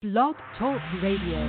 Blog 0.00 0.36
Talk 0.60 0.80
Radio. 1.02 1.42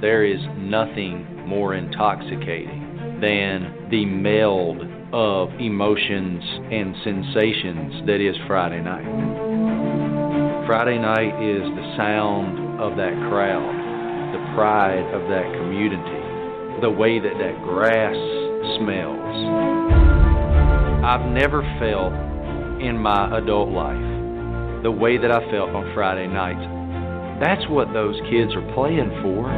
There 0.00 0.24
is 0.24 0.38
nothing 0.56 1.48
more 1.48 1.74
intoxicating 1.74 3.18
than 3.20 3.88
the 3.90 4.04
meld 4.04 4.82
of 5.12 5.50
emotions 5.58 6.44
and 6.70 6.94
sensations 7.02 8.06
that 8.06 8.20
is 8.20 8.36
Friday 8.46 8.80
night. 8.80 9.02
Friday 10.68 11.00
night 11.00 11.42
is 11.42 11.62
the 11.74 11.94
sound 11.96 12.80
of 12.80 12.96
that 12.96 13.14
crowd, 13.28 13.74
the 14.32 14.54
pride 14.54 15.12
of 15.12 15.28
that 15.28 15.52
community, 15.58 16.80
the 16.82 16.88
way 16.88 17.18
that 17.18 17.34
that 17.36 17.60
grass 17.64 18.14
smells. 18.78 19.18
I've 21.04 21.26
never 21.32 21.62
felt 21.80 22.12
in 22.80 22.96
my 22.96 23.36
adult 23.36 23.70
life 23.70 24.19
the 24.82 24.90
way 24.90 25.18
that 25.18 25.30
I 25.30 25.40
felt 25.50 25.70
on 25.70 25.92
Friday 25.94 26.26
nights. 26.26 26.64
That's 27.40 27.66
what 27.68 27.92
those 27.92 28.16
kids 28.28 28.52
are 28.54 28.64
playing 28.74 29.10
for. 29.20 29.48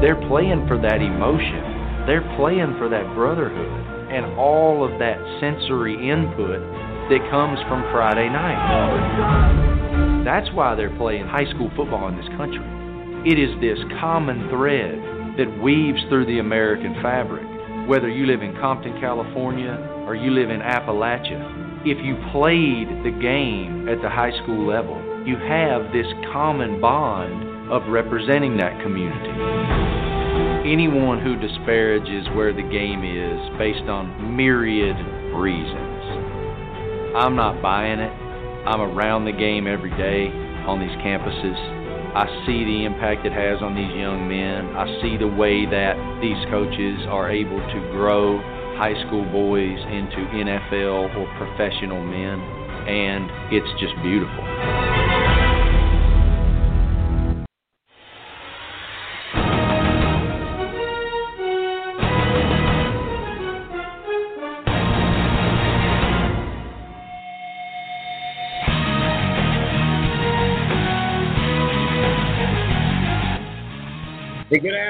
They're 0.00 0.20
playing 0.28 0.66
for 0.66 0.78
that 0.78 1.02
emotion. 1.02 2.06
They're 2.06 2.26
playing 2.38 2.78
for 2.78 2.88
that 2.88 3.14
brotherhood 3.14 3.86
and 4.10 4.38
all 4.38 4.82
of 4.86 4.98
that 4.98 5.18
sensory 5.40 5.94
input 5.94 6.62
that 7.10 7.20
comes 7.30 7.58
from 7.68 7.82
Friday 7.92 8.28
night. 8.28 10.24
That's 10.24 10.48
why 10.54 10.74
they're 10.74 10.96
playing 10.96 11.26
high 11.26 11.50
school 11.50 11.70
football 11.76 12.08
in 12.08 12.16
this 12.16 12.28
country. 12.36 12.64
It 13.26 13.38
is 13.38 13.50
this 13.60 13.78
common 14.00 14.48
thread 14.48 14.96
that 15.36 15.62
weaves 15.62 16.00
through 16.08 16.26
the 16.26 16.38
American 16.38 16.94
fabric. 17.02 17.46
Whether 17.88 18.08
you 18.08 18.26
live 18.26 18.42
in 18.42 18.54
Compton, 18.60 18.98
California, 19.00 19.76
or 20.06 20.14
you 20.14 20.30
live 20.30 20.50
in 20.50 20.60
Appalachia, 20.60 21.67
if 21.84 21.98
you 22.04 22.18
played 22.32 22.90
the 23.06 23.14
game 23.22 23.88
at 23.88 24.02
the 24.02 24.10
high 24.10 24.34
school 24.42 24.66
level, 24.66 24.98
you 25.24 25.36
have 25.36 25.92
this 25.92 26.06
common 26.32 26.80
bond 26.80 27.70
of 27.70 27.86
representing 27.86 28.56
that 28.56 28.82
community. 28.82 29.30
Anyone 30.66 31.22
who 31.22 31.38
disparages 31.38 32.26
where 32.34 32.52
the 32.52 32.66
game 32.66 33.06
is 33.06 33.38
based 33.58 33.86
on 33.86 34.36
myriad 34.36 34.96
reasons, 35.38 36.02
I'm 37.14 37.36
not 37.36 37.62
buying 37.62 38.00
it. 38.00 38.12
I'm 38.66 38.80
around 38.80 39.24
the 39.24 39.32
game 39.32 39.66
every 39.66 39.94
day 39.94 40.28
on 40.66 40.80
these 40.80 40.96
campuses. 40.98 41.56
I 42.12 42.26
see 42.44 42.64
the 42.64 42.84
impact 42.84 43.24
it 43.24 43.32
has 43.32 43.62
on 43.62 43.76
these 43.76 43.94
young 43.94 44.26
men. 44.26 44.74
I 44.74 44.84
see 45.00 45.16
the 45.16 45.28
way 45.28 45.64
that 45.64 45.94
these 46.20 46.40
coaches 46.50 47.06
are 47.06 47.30
able 47.30 47.60
to 47.60 47.80
grow 47.94 48.42
high 48.78 48.94
school 49.06 49.24
boys 49.32 49.78
into 49.90 50.22
NFL 50.38 51.16
or 51.18 51.26
professional 51.36 52.00
men, 52.00 52.38
and 52.86 53.28
it's 53.50 53.68
just 53.80 53.92
beautiful. 54.02 55.17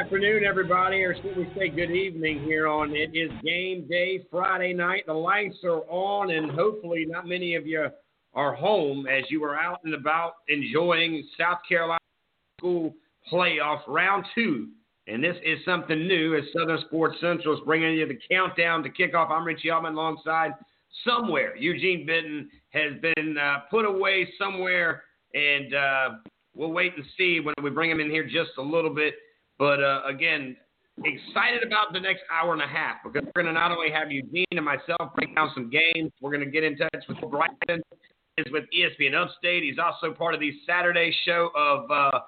Afternoon, 0.08 0.42
everybody, 0.42 1.02
or 1.02 1.14
should 1.14 1.36
we 1.36 1.46
say 1.54 1.68
good 1.68 1.90
evening 1.90 2.42
here 2.42 2.66
on 2.66 2.96
It 2.96 3.10
Is 3.12 3.30
Game 3.44 3.86
Day 3.90 4.24
Friday 4.30 4.72
night. 4.72 5.02
The 5.06 5.12
lights 5.12 5.58
are 5.64 5.82
on, 5.90 6.30
and 6.30 6.50
hopefully, 6.50 7.04
not 7.06 7.28
many 7.28 7.56
of 7.56 7.66
you 7.66 7.88
are 8.32 8.54
home 8.54 9.06
as 9.06 9.24
you 9.28 9.44
are 9.44 9.54
out 9.54 9.80
and 9.84 9.92
about 9.92 10.36
enjoying 10.48 11.28
South 11.38 11.58
Carolina 11.68 11.98
School 12.58 12.94
Playoff 13.30 13.80
Round 13.86 14.24
Two. 14.34 14.68
And 15.08 15.22
this 15.22 15.36
is 15.44 15.58
something 15.66 16.08
new 16.08 16.38
as 16.38 16.44
Southern 16.58 16.80
Sports 16.86 17.18
Central 17.20 17.52
is 17.52 17.60
bringing 17.66 17.92
you 17.92 18.08
the 18.08 18.18
countdown 18.30 18.82
to 18.84 18.88
kickoff. 18.88 19.30
I'm 19.30 19.44
Richie 19.44 19.70
Altman 19.70 19.92
alongside 19.92 20.52
somewhere. 21.06 21.54
Eugene 21.54 22.06
Benton 22.06 22.48
has 22.70 22.94
been 23.02 23.36
uh, 23.36 23.58
put 23.70 23.84
away 23.84 24.26
somewhere, 24.38 25.02
and 25.34 25.74
uh, 25.74 26.08
we'll 26.54 26.72
wait 26.72 26.96
and 26.96 27.04
see 27.18 27.40
when 27.40 27.54
we 27.62 27.68
bring 27.68 27.90
him 27.90 28.00
in 28.00 28.10
here 28.10 28.24
just 28.24 28.52
a 28.56 28.62
little 28.62 28.94
bit. 28.94 29.12
But 29.58 29.82
uh, 29.82 30.02
again, 30.06 30.56
excited 31.04 31.66
about 31.66 31.92
the 31.92 32.00
next 32.00 32.22
hour 32.32 32.52
and 32.52 32.62
a 32.62 32.66
half 32.66 32.96
because 33.04 33.26
we're 33.26 33.42
going 33.42 33.54
to 33.54 33.58
not 33.58 33.72
only 33.72 33.90
have 33.90 34.10
Eugene 34.10 34.46
and 34.52 34.64
myself 34.64 35.14
break 35.14 35.34
down 35.34 35.50
some 35.54 35.70
games, 35.70 36.12
we're 36.20 36.32
going 36.32 36.44
to 36.44 36.50
get 36.50 36.64
in 36.64 36.76
touch 36.76 37.04
with 37.08 37.18
Bryson. 37.30 37.82
Is 38.36 38.52
with 38.52 38.66
ESPN 38.72 39.20
Upstate. 39.20 39.64
He's 39.64 39.80
also 39.80 40.14
part 40.14 40.32
of 40.32 40.38
the 40.38 40.52
Saturday 40.64 41.12
show 41.24 41.50
of 41.56 41.90
uh, 41.90 42.20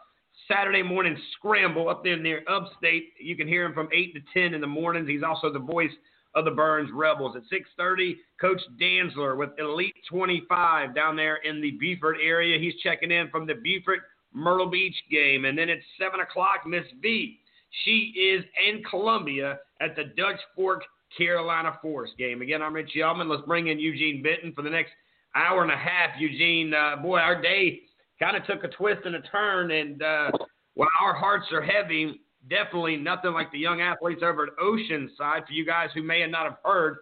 Saturday 0.49 0.83
Morning 0.83 1.17
Scramble 1.37 1.89
up 1.89 2.03
there 2.03 2.17
near 2.17 2.43
Upstate. 2.49 3.13
You 3.21 3.37
can 3.37 3.47
hear 3.47 3.65
him 3.65 3.73
from 3.73 3.89
8 3.93 4.15
to 4.15 4.21
10 4.35 4.55
in 4.55 4.61
the 4.61 4.67
mornings. 4.67 5.09
He's 5.09 5.23
also 5.23 5.53
the 5.53 5.61
voice 5.61 5.93
of 6.35 6.45
the 6.45 6.51
Burns 6.51 6.91
Rebels. 6.93 7.37
At 7.37 7.43
6.30, 7.43 8.17
Coach 8.41 8.61
Dantzler 8.81 9.37
with 9.37 9.51
Elite 9.59 9.95
25 10.09 10.95
down 10.97 11.15
there 11.15 11.37
in 11.37 11.61
the 11.61 11.73
Beaufort 11.73 12.17
area. 12.21 12.59
He's 12.59 12.81
checking 12.83 13.13
in 13.13 13.29
from 13.31 13.47
the 13.47 13.55
Beaufort 13.55 14.01
Myrtle 14.33 14.71
Beach 14.71 14.97
game. 15.11 15.45
And 15.45 15.57
then 15.57 15.69
at 15.69 15.79
7 15.99 16.21
o'clock, 16.21 16.67
Miss 16.67 16.85
V. 17.01 17.39
She 17.85 18.13
is 18.17 18.45
in 18.69 18.83
Columbia 18.85 19.59
at 19.81 19.95
the 19.97 20.05
Dutch 20.17 20.41
Fork 20.57 20.83
Carolina 21.17 21.79
Forest 21.83 22.15
game. 22.19 22.43
Again, 22.43 22.63
I'm 22.63 22.75
Richie 22.75 23.03
Altman. 23.03 23.29
Let's 23.29 23.47
bring 23.47 23.69
in 23.69 23.79
Eugene 23.79 24.23
Benton 24.23 24.53
for 24.55 24.63
the 24.63 24.71
next 24.71 24.93
hour 25.35 25.63
and 25.63 25.73
a 25.73 25.77
half. 25.77 26.11
Eugene, 26.19 26.75
uh, 26.75 26.97
boy, 26.97 27.19
our 27.19 27.41
day 27.41 27.81
kind 28.19 28.37
of 28.37 28.45
took 28.47 28.65
a 28.65 28.69
twist 28.69 29.03
and 29.05 29.17
a 29.17 29.23
turn. 29.23 29.71
And 29.71 30.03
uh, 30.03 30.31
while 30.75 30.89
our 31.03 31.15
hearts 31.15 31.47
are 31.53 31.63
heavy, 31.63 32.21
definitely 32.49 32.97
nothing 32.97 33.33
like 33.33 33.51
the 33.53 33.59
young 33.59 33.81
athletes 33.81 34.23
over 34.25 34.45
at 34.45 34.57
Oceanside. 34.63 35.47
For 35.47 35.53
you 35.53 35.67
guys 35.67 35.89
who 35.95 36.03
may 36.03 36.27
not 36.27 36.45
have 36.45 36.59
heard, 36.65 36.99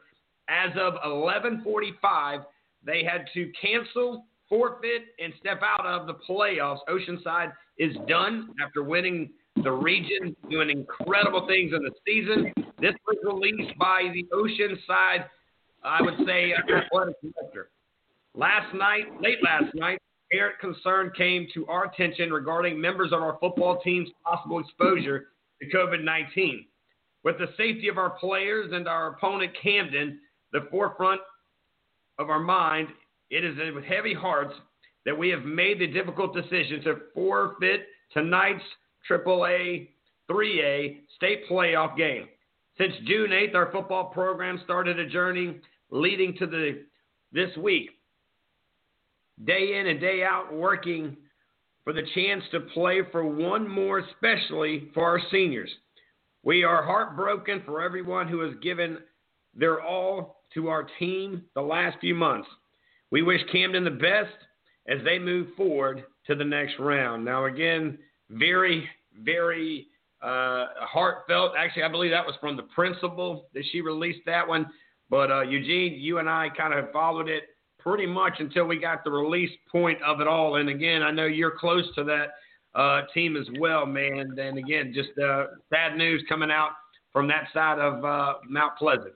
as 0.48 0.70
of 0.78 0.94
11:45, 1.04 2.44
they 2.84 3.04
had 3.04 3.26
to 3.34 3.52
cancel 3.60 4.26
forfeit 4.48 5.02
and 5.18 5.32
step 5.38 5.60
out 5.62 5.86
of 5.86 6.06
the 6.06 6.14
playoffs. 6.28 6.78
Oceanside 6.88 7.52
is 7.78 7.94
done 8.08 8.50
after 8.64 8.82
winning 8.82 9.30
the 9.62 9.70
region, 9.70 10.36
doing 10.50 10.70
incredible 10.70 11.46
things 11.46 11.72
in 11.74 11.82
the 11.82 11.90
season. 12.06 12.52
This 12.80 12.94
was 13.06 13.16
released 13.24 13.76
by 13.78 14.10
the 14.12 14.24
Oceanside, 14.32 15.26
I 15.84 16.02
would 16.02 16.14
say, 16.26 16.52
athletic 16.54 17.16
director. 17.20 17.70
Last 18.34 18.74
night, 18.74 19.04
late 19.20 19.38
last 19.42 19.74
night, 19.74 19.98
parent 20.30 20.58
concern 20.60 21.10
came 21.16 21.48
to 21.54 21.66
our 21.66 21.86
attention 21.86 22.30
regarding 22.30 22.80
members 22.80 23.12
of 23.12 23.20
our 23.20 23.36
football 23.40 23.80
team's 23.82 24.08
possible 24.24 24.60
exposure 24.60 25.28
to 25.60 25.76
COVID 25.76 26.04
19. 26.04 26.66
With 27.24 27.38
the 27.38 27.48
safety 27.56 27.88
of 27.88 27.98
our 27.98 28.10
players 28.10 28.70
and 28.72 28.86
our 28.86 29.08
opponent, 29.08 29.52
Camden, 29.60 30.20
the 30.52 30.68
forefront 30.70 31.20
of 32.18 32.30
our 32.30 32.38
mind 32.38 32.88
it 33.30 33.44
is 33.44 33.56
with 33.74 33.84
heavy 33.84 34.14
hearts 34.14 34.54
that 35.04 35.16
we 35.16 35.28
have 35.30 35.44
made 35.44 35.78
the 35.78 35.86
difficult 35.86 36.34
decision 36.34 36.82
to 36.84 36.96
forfeit 37.14 37.86
tonight's 38.12 38.62
AAA 39.10 39.88
3A 40.30 40.98
state 41.16 41.48
playoff 41.50 41.96
game. 41.96 42.28
Since 42.76 42.92
June 43.06 43.30
8th, 43.30 43.54
our 43.54 43.72
football 43.72 44.04
program 44.06 44.60
started 44.64 44.98
a 44.98 45.08
journey 45.08 45.56
leading 45.90 46.36
to 46.38 46.46
the 46.46 46.84
this 47.32 47.54
week. 47.56 47.90
Day 49.44 49.78
in 49.78 49.86
and 49.88 50.00
day 50.00 50.22
out, 50.24 50.52
working 50.52 51.16
for 51.84 51.92
the 51.92 52.02
chance 52.14 52.42
to 52.52 52.60
play 52.60 53.00
for 53.10 53.24
one 53.24 53.66
more, 53.66 54.00
especially 54.00 54.90
for 54.94 55.04
our 55.04 55.20
seniors. 55.30 55.70
We 56.42 56.64
are 56.64 56.82
heartbroken 56.82 57.62
for 57.64 57.82
everyone 57.82 58.28
who 58.28 58.40
has 58.40 58.54
given 58.62 58.98
their 59.54 59.82
all 59.82 60.42
to 60.54 60.68
our 60.68 60.86
team 60.98 61.42
the 61.54 61.62
last 61.62 61.98
few 62.00 62.14
months. 62.14 62.48
We 63.10 63.22
wish 63.22 63.40
Camden 63.50 63.84
the 63.84 63.90
best 63.90 64.34
as 64.88 64.98
they 65.04 65.18
move 65.18 65.48
forward 65.56 66.04
to 66.26 66.34
the 66.34 66.44
next 66.44 66.74
round. 66.78 67.24
Now, 67.24 67.46
again, 67.46 67.98
very, 68.30 68.88
very 69.22 69.86
uh, 70.22 70.66
heartfelt. 70.80 71.52
Actually, 71.56 71.84
I 71.84 71.88
believe 71.88 72.10
that 72.10 72.26
was 72.26 72.36
from 72.40 72.56
the 72.56 72.64
principal 72.64 73.48
that 73.54 73.64
she 73.70 73.80
released 73.80 74.20
that 74.26 74.46
one. 74.46 74.66
But 75.10 75.30
uh, 75.30 75.42
Eugene, 75.42 75.94
you 75.98 76.18
and 76.18 76.28
I 76.28 76.48
kind 76.56 76.74
of 76.74 76.92
followed 76.92 77.28
it 77.28 77.44
pretty 77.78 78.06
much 78.06 78.34
until 78.40 78.66
we 78.66 78.78
got 78.78 79.04
the 79.04 79.10
release 79.10 79.50
point 79.70 80.02
of 80.02 80.20
it 80.20 80.26
all. 80.26 80.56
And 80.56 80.68
again, 80.68 81.02
I 81.02 81.10
know 81.10 81.26
you're 81.26 81.56
close 81.58 81.84
to 81.94 82.04
that 82.04 82.34
uh, 82.74 83.02
team 83.14 83.36
as 83.36 83.46
well, 83.58 83.86
man. 83.86 84.36
And 84.38 84.58
again, 84.58 84.92
just 84.94 85.18
uh, 85.18 85.44
bad 85.70 85.96
news 85.96 86.22
coming 86.28 86.50
out 86.50 86.72
from 87.12 87.26
that 87.28 87.48
side 87.54 87.78
of 87.78 88.04
uh, 88.04 88.34
Mount 88.48 88.76
Pleasant. 88.76 89.14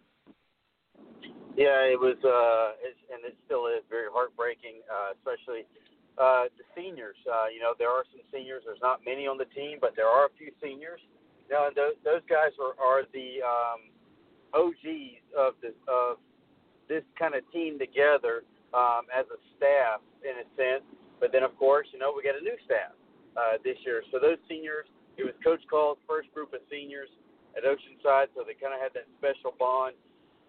Yeah, 1.57 1.85
it 1.85 2.01
was, 2.01 2.17
uh, 2.25 2.79
it's, 2.81 2.99
and 3.13 3.25
it 3.25 3.37
still 3.47 3.67
is 3.69 3.85
very 3.91 4.09
heartbreaking, 4.13 4.81
uh, 4.89 5.13
especially 5.17 5.69
uh, 6.19 6.49
the 6.57 6.65
seniors. 6.77 7.17
Uh, 7.29 7.49
you 7.53 7.61
know, 7.61 7.75
there 7.79 7.91
are 7.91 8.05
some 8.13 8.23
seniors. 8.33 8.63
There's 8.65 8.81
not 8.83 9.01
many 9.05 9.27
on 9.27 9.37
the 9.39 9.49
team, 9.53 9.79
but 9.81 9.93
there 9.97 10.09
are 10.09 10.27
a 10.27 10.33
few 10.39 10.53
seniors. 10.63 11.01
You 11.49 11.55
know, 11.57 11.67
and 11.69 11.77
those, 11.77 11.97
those 12.05 12.23
guys 12.29 12.53
are, 12.61 12.73
are 12.81 13.05
the 13.13 13.45
um, 13.45 13.93
OGs 14.55 15.21
of 15.37 15.55
this 15.61 15.77
of 15.89 16.17
this 16.89 17.05
kind 17.19 17.35
of 17.35 17.43
team 17.53 17.79
together. 17.79 18.45
um, 18.75 19.09
as 19.13 19.25
a 19.31 19.39
staff 19.57 20.01
in 20.25 20.35
a 20.43 20.47
sense. 20.57 20.85
But 21.21 21.31
then, 21.33 21.45
of 21.45 21.55
course, 21.57 21.87
you 21.93 21.99
know, 22.01 22.13
we 22.13 22.25
got 22.25 22.37
a 22.37 22.45
new 22.45 22.57
staff 22.65 22.97
uh, 23.37 23.61
this 23.63 23.79
year. 23.87 24.03
So 24.11 24.19
those 24.19 24.41
seniors, 24.49 24.89
it 25.17 25.25
was 25.25 25.37
Coach 25.45 25.63
Call's 25.71 26.01
first 26.09 26.33
group 26.35 26.53
of 26.53 26.61
seniors 26.71 27.09
at 27.57 27.65
Oceanside, 27.65 28.33
so 28.35 28.43
they 28.45 28.57
kind 28.57 28.75
of 28.75 28.81
had 28.81 28.93
that 28.97 29.07
special 29.21 29.55
bond. 29.57 29.95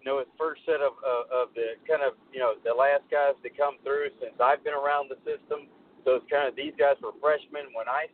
You 0.04 0.12
know, 0.12 0.20
his 0.20 0.28
first 0.36 0.60
set 0.68 0.84
of, 0.84 1.00
of, 1.00 1.32
of 1.32 1.46
the 1.56 1.80
kind 1.88 2.04
of, 2.04 2.20
you 2.36 2.44
know, 2.44 2.60
the 2.60 2.76
last 2.76 3.08
guys 3.08 3.40
to 3.40 3.48
come 3.48 3.80
through 3.88 4.12
since 4.20 4.36
I've 4.36 4.60
been 4.60 4.76
around 4.76 5.08
the 5.08 5.16
system. 5.24 5.72
So 6.04 6.20
it's 6.20 6.28
kind 6.28 6.44
of 6.44 6.60
these 6.60 6.76
guys 6.76 7.00
were 7.00 7.16
freshmen 7.24 7.72
when 7.72 7.88
I, 7.88 8.12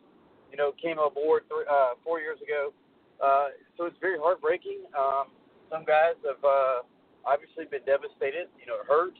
you 0.53 0.57
know, 0.61 0.69
came 0.77 1.01
aboard 1.01 1.49
th- 1.49 1.65
uh, 1.65 1.97
four 2.05 2.21
years 2.21 2.37
ago. 2.45 2.69
Uh, 3.17 3.57
so 3.73 3.89
it's 3.89 3.97
very 3.97 4.21
heartbreaking. 4.21 4.85
Um, 4.93 5.33
some 5.73 5.81
guys 5.81 6.13
have 6.29 6.37
uh, 6.45 6.85
obviously 7.25 7.65
been 7.65 7.81
devastated. 7.89 8.53
You 8.61 8.69
know, 8.69 8.77
it 8.81 8.85
hurts. 8.85 9.17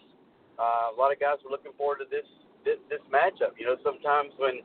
Uh, 0.61 0.93
a 0.93 0.95
lot 0.95 1.09
of 1.09 1.17
guys 1.17 1.41
were 1.41 1.49
looking 1.49 1.73
forward 1.73 2.05
to 2.05 2.07
this, 2.07 2.27
this 2.61 2.77
this 2.85 3.01
matchup. 3.09 3.57
You 3.57 3.65
know, 3.65 3.81
sometimes 3.81 4.29
when 4.37 4.61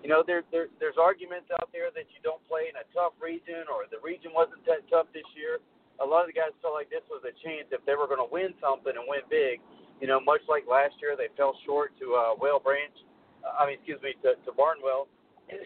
you 0.00 0.08
know 0.08 0.24
there, 0.24 0.40
there 0.48 0.72
there's 0.80 0.96
arguments 0.96 1.52
out 1.52 1.68
there 1.68 1.92
that 1.92 2.08
you 2.16 2.24
don't 2.24 2.40
play 2.48 2.72
in 2.72 2.80
a 2.80 2.86
tough 2.96 3.12
region 3.20 3.68
or 3.68 3.84
the 3.92 4.00
region 4.00 4.32
wasn't 4.32 4.64
that 4.64 4.88
tough 4.88 5.12
this 5.12 5.26
year. 5.36 5.60
A 6.00 6.06
lot 6.06 6.24
of 6.24 6.28
the 6.28 6.36
guys 6.36 6.52
felt 6.60 6.76
like 6.76 6.92
this 6.92 7.04
was 7.08 7.24
a 7.24 7.34
chance 7.40 7.68
if 7.72 7.80
they 7.88 7.96
were 7.96 8.06
going 8.06 8.20
to 8.20 8.28
win 8.28 8.52
something 8.60 8.92
and 8.92 9.04
win 9.08 9.24
big. 9.28 9.60
You 10.00 10.06
know, 10.08 10.20
much 10.20 10.44
like 10.44 10.68
last 10.68 11.00
year, 11.00 11.16
they 11.16 11.32
fell 11.40 11.56
short 11.64 11.96
to 12.00 12.06
uh, 12.14 12.32
Whale 12.36 12.60
Branch. 12.60 12.92
Uh, 13.40 13.56
I 13.56 13.64
mean, 13.64 13.80
excuse 13.80 14.00
me, 14.04 14.12
to, 14.24 14.36
to 14.44 14.50
Barnwell. 14.52 15.08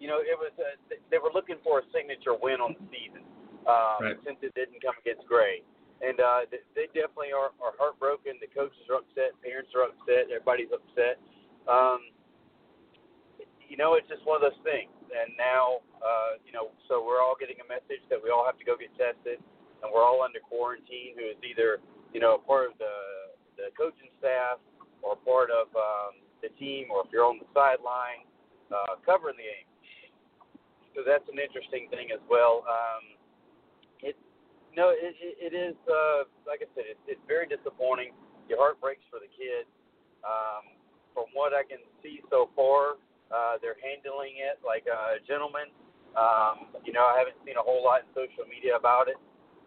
You 0.00 0.08
know, 0.08 0.16
it 0.16 0.32
was 0.32 0.48
uh, 0.56 0.96
they 1.12 1.20
were 1.20 1.28
looking 1.28 1.60
for 1.60 1.84
a 1.84 1.84
signature 1.92 2.32
win 2.32 2.56
on 2.56 2.72
the 2.72 2.80
season 2.88 3.20
um, 3.68 4.00
right. 4.00 4.16
since 4.24 4.40
it 4.40 4.56
didn't 4.56 4.80
come 4.80 4.96
against 4.96 5.28
Gray 5.28 5.60
and 6.00 6.16
uh, 6.16 6.48
they 6.48 6.88
definitely 6.96 7.36
are, 7.36 7.52
are 7.60 7.76
heartbroken. 7.76 8.40
The 8.40 8.48
coaches 8.48 8.80
are 8.88 9.04
upset, 9.04 9.36
parents 9.44 9.76
are 9.76 9.84
upset, 9.84 10.32
everybody's 10.32 10.72
upset. 10.72 11.20
Um, 11.68 12.08
you 13.68 13.76
know, 13.76 13.94
it's 14.00 14.08
just 14.08 14.24
one 14.24 14.40
of 14.40 14.44
those 14.44 14.56
things. 14.64 14.90
And 15.12 15.36
now, 15.36 15.84
uh, 16.00 16.40
you 16.42 16.56
know, 16.56 16.72
so 16.88 17.04
we're 17.04 17.20
all 17.20 17.36
getting 17.36 17.60
a 17.60 17.68
message 17.68 18.00
that 18.08 18.16
we 18.16 18.32
all 18.32 18.48
have 18.48 18.56
to 18.56 18.64
go 18.64 18.80
get 18.80 18.90
tested, 18.96 19.44
and 19.82 19.90
we're 19.92 20.04
all 20.04 20.22
under 20.22 20.40
quarantine. 20.40 21.16
Who 21.16 21.24
is 21.30 21.40
either, 21.44 21.80
you 22.12 22.20
know, 22.20 22.38
part 22.38 22.70
of 22.70 22.78
the 22.78 23.36
the 23.56 23.72
coaching 23.76 24.12
staff 24.18 24.60
or 25.02 25.16
part 25.16 25.50
of 25.50 25.68
um, 25.76 26.20
the 26.42 26.48
team, 26.60 26.88
or 26.92 27.04
if 27.04 27.12
you're 27.12 27.24
on 27.24 27.40
the 27.40 27.48
sideline 27.52 28.28
uh, 28.72 28.96
covering 29.04 29.36
the 29.36 29.48
game. 29.48 29.68
So 30.96 31.06
that's 31.06 31.24
an 31.30 31.38
interesting 31.38 31.88
thing 31.88 32.10
as 32.12 32.20
well. 32.28 32.66
Um, 32.66 33.20
no, 34.76 34.94
it, 34.94 35.14
it, 35.18 35.50
it 35.50 35.54
is. 35.54 35.74
Uh, 35.86 36.30
like 36.46 36.62
I 36.62 36.68
said, 36.74 36.86
it, 36.86 36.98
it's 37.06 37.22
very 37.26 37.46
disappointing. 37.46 38.14
Your 38.46 38.58
heart 38.58 38.78
breaks 38.78 39.02
for 39.10 39.18
the 39.18 39.30
kid. 39.30 39.66
Um, 40.22 40.78
from 41.14 41.26
what 41.34 41.50
I 41.50 41.66
can 41.66 41.82
see 42.02 42.22
so 42.30 42.50
far, 42.54 43.00
uh, 43.34 43.58
they're 43.58 43.78
handling 43.82 44.38
it 44.38 44.62
like 44.62 44.86
a 44.86 45.18
gentleman. 45.26 45.74
Um, 46.14 46.74
you 46.86 46.92
know, 46.92 47.06
I 47.06 47.18
haven't 47.18 47.38
seen 47.46 47.58
a 47.58 47.62
whole 47.62 47.82
lot 47.82 48.06
in 48.06 48.10
social 48.14 48.46
media 48.46 48.74
about 48.78 49.10
it. 49.10 49.18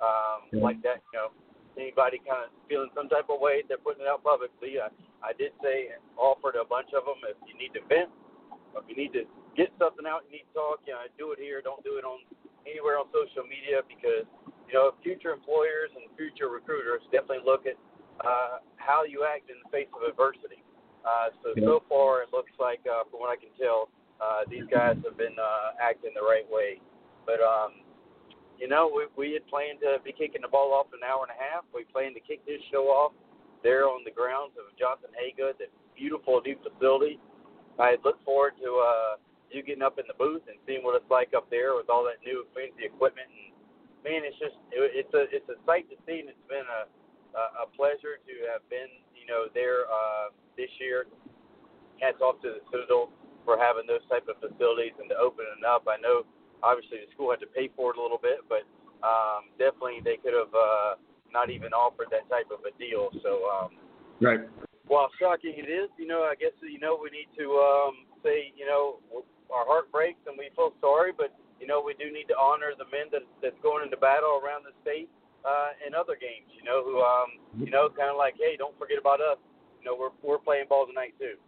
Um, 0.02 0.50
yeah. 0.52 0.64
Like 0.64 0.80
that, 0.82 1.02
you 1.12 1.18
know, 1.18 1.30
anybody 1.78 2.22
kind 2.22 2.48
of 2.48 2.54
feeling 2.70 2.90
some 2.94 3.10
type 3.10 3.30
of 3.30 3.42
way, 3.42 3.66
they're 3.66 3.82
putting 3.82 4.06
it 4.06 4.10
out 4.10 4.24
publicly. 4.24 4.78
I, 4.78 4.90
I 5.24 5.32
did 5.34 5.54
say 5.62 5.94
and 5.94 6.02
offered 6.18 6.56
a 6.58 6.66
bunch 6.66 6.92
of 6.94 7.06
them 7.06 7.22
if 7.26 7.38
you 7.46 7.56
need 7.58 7.74
to 7.78 7.82
vent, 7.88 8.12
if 8.76 8.86
you 8.90 8.98
need 8.98 9.14
to 9.14 9.24
get 9.54 9.70
something 9.78 10.06
out, 10.06 10.26
you 10.28 10.42
need 10.42 10.48
to 10.52 10.56
talk. 10.58 10.82
You 10.86 10.98
know, 10.98 11.06
do 11.16 11.32
it 11.32 11.40
here. 11.40 11.62
Don't 11.62 11.82
do 11.86 12.02
it 12.02 12.06
on 12.06 12.26
anywhere 12.66 12.98
on 12.98 13.08
social 13.14 13.46
media 13.46 13.86
because 13.86 14.26
you 14.74 14.76
know, 14.76 14.98
future 15.06 15.30
employers 15.30 15.94
and 15.94 16.10
future 16.18 16.50
recruiters 16.50 17.06
definitely 17.14 17.46
look 17.46 17.70
at 17.70 17.78
uh, 18.26 18.64
how 18.82 19.06
you 19.06 19.22
act 19.22 19.54
in 19.54 19.62
the 19.62 19.70
face 19.70 19.90
of 19.94 20.02
adversity. 20.02 20.66
Uh, 21.06 21.30
so 21.44 21.54
yeah. 21.54 21.68
so 21.68 21.84
far, 21.86 22.24
it 22.24 22.32
looks 22.32 22.52
like, 22.58 22.80
uh, 22.88 23.04
from 23.12 23.20
what 23.20 23.30
I 23.30 23.38
can 23.38 23.52
tell, 23.60 23.92
uh, 24.24 24.48
these 24.48 24.64
guys 24.72 24.96
have 25.04 25.14
been 25.14 25.36
uh, 25.36 25.78
acting 25.78 26.16
the 26.16 26.24
right 26.24 26.48
way. 26.48 26.80
But 27.28 27.44
um, 27.44 27.83
you 28.64 28.72
know, 28.72 28.88
we 28.88 29.12
we 29.20 29.36
had 29.36 29.44
planned 29.52 29.84
to 29.84 30.00
be 30.08 30.16
kicking 30.16 30.40
the 30.40 30.48
ball 30.48 30.72
off 30.72 30.88
an 30.96 31.04
hour 31.04 31.28
and 31.28 31.36
a 31.36 31.40
half. 31.44 31.68
We 31.76 31.84
planned 31.84 32.16
to 32.16 32.24
kick 32.24 32.48
this 32.48 32.64
show 32.72 32.88
off 32.88 33.12
there 33.60 33.92
on 33.92 34.08
the 34.08 34.16
grounds 34.16 34.56
of 34.56 34.72
Johnson 34.80 35.12
Hagood, 35.12 35.60
that 35.60 35.68
beautiful 36.00 36.40
new 36.40 36.56
facility. 36.64 37.20
I 37.76 38.00
look 38.08 38.24
forward 38.24 38.56
to 38.64 38.70
uh, 38.80 39.14
you 39.52 39.68
getting 39.68 39.84
up 39.84 40.00
in 40.00 40.08
the 40.08 40.16
booth 40.16 40.48
and 40.48 40.56
seeing 40.64 40.80
what 40.80 40.96
it's 40.96 41.12
like 41.12 41.36
up 41.36 41.52
there 41.52 41.76
with 41.76 41.92
all 41.92 42.08
that 42.08 42.24
new 42.24 42.48
fancy 42.56 42.88
equipment 42.88 43.28
and 43.28 43.52
man, 44.04 44.24
it's 44.24 44.40
just 44.40 44.56
it, 44.72 44.80
it's 44.96 45.14
a 45.16 45.28
it's 45.32 45.48
a 45.52 45.60
sight 45.68 45.88
to 45.92 46.00
see, 46.08 46.24
and 46.24 46.32
it's 46.32 46.48
been 46.48 46.68
a 46.68 46.88
a, 47.34 47.68
pleasure 47.74 48.22
to 48.22 48.34
have 48.48 48.62
been 48.70 48.92
you 49.12 49.26
know 49.26 49.52
there 49.52 49.90
uh, 49.90 50.32
this 50.56 50.70
year. 50.80 51.08
Hats 52.00 52.20
off 52.20 52.40
to 52.44 52.60
the 52.60 52.64
Citadel 52.70 53.10
for 53.44 53.56
having 53.56 53.88
those 53.88 54.04
type 54.12 54.28
of 54.28 54.40
facilities 54.40 54.96
and 55.00 55.08
to 55.10 55.18
open 55.18 55.48
it 55.48 55.64
up. 55.64 55.88
I 55.88 56.00
know 56.00 56.28
obviously 56.64 57.04
the 57.04 57.12
school 57.12 57.30
had 57.30 57.44
to 57.44 57.52
pay 57.52 57.70
for 57.76 57.92
it 57.92 58.00
a 58.00 58.02
little 58.02 58.18
bit, 58.18 58.42
but 58.48 58.64
um, 59.04 59.52
definitely 59.60 60.00
they 60.00 60.18
could 60.18 60.34
have 60.34 60.56
uh, 60.56 60.96
not 61.30 61.52
even 61.52 61.76
offered 61.76 62.08
that 62.10 62.26
type 62.32 62.48
of 62.50 62.64
a 62.64 62.72
deal. 62.80 63.12
So 63.22 63.46
um, 63.52 63.70
right. 64.24 64.48
While 64.88 65.12
shocking 65.20 65.56
it 65.60 65.70
is, 65.72 65.92
you 66.00 66.08
know, 66.08 66.28
I 66.28 66.36
guess 66.36 66.56
you 66.64 66.80
know 66.80 67.00
we 67.00 67.12
need 67.12 67.32
to 67.40 67.46
um, 67.60 68.08
say, 68.24 68.52
you 68.56 68.66
know, 68.66 69.00
our 69.52 69.68
heart 69.68 69.92
breaks 69.92 70.20
and 70.28 70.36
we 70.40 70.50
feel 70.56 70.74
sorry, 70.82 71.12
but 71.16 71.36
you 71.60 71.68
know, 71.68 71.80
we 71.80 71.96
do 71.96 72.12
need 72.12 72.28
to 72.28 72.36
honor 72.36 72.76
the 72.76 72.88
men 72.92 73.08
that 73.12 73.24
that's 73.40 73.60
going 73.64 73.84
into 73.84 73.96
battle 73.96 74.42
around 74.44 74.68
the 74.68 74.76
state 74.84 75.08
uh, 75.48 75.72
in 75.86 75.96
other 75.96 76.20
games. 76.20 76.52
You 76.52 76.64
know, 76.64 76.84
who 76.84 77.00
um, 77.00 77.40
you 77.60 77.72
know, 77.72 77.88
kind 77.92 78.12
of 78.12 78.18
like, 78.18 78.36
hey, 78.36 78.56
don't 78.58 78.76
forget 78.80 79.00
about 79.00 79.20
us. 79.20 79.40
You 79.80 79.88
know, 79.88 79.96
we're 79.96 80.16
we're 80.24 80.40
playing 80.40 80.68
ball 80.68 80.88
tonight 80.88 81.16
too. 81.20 81.40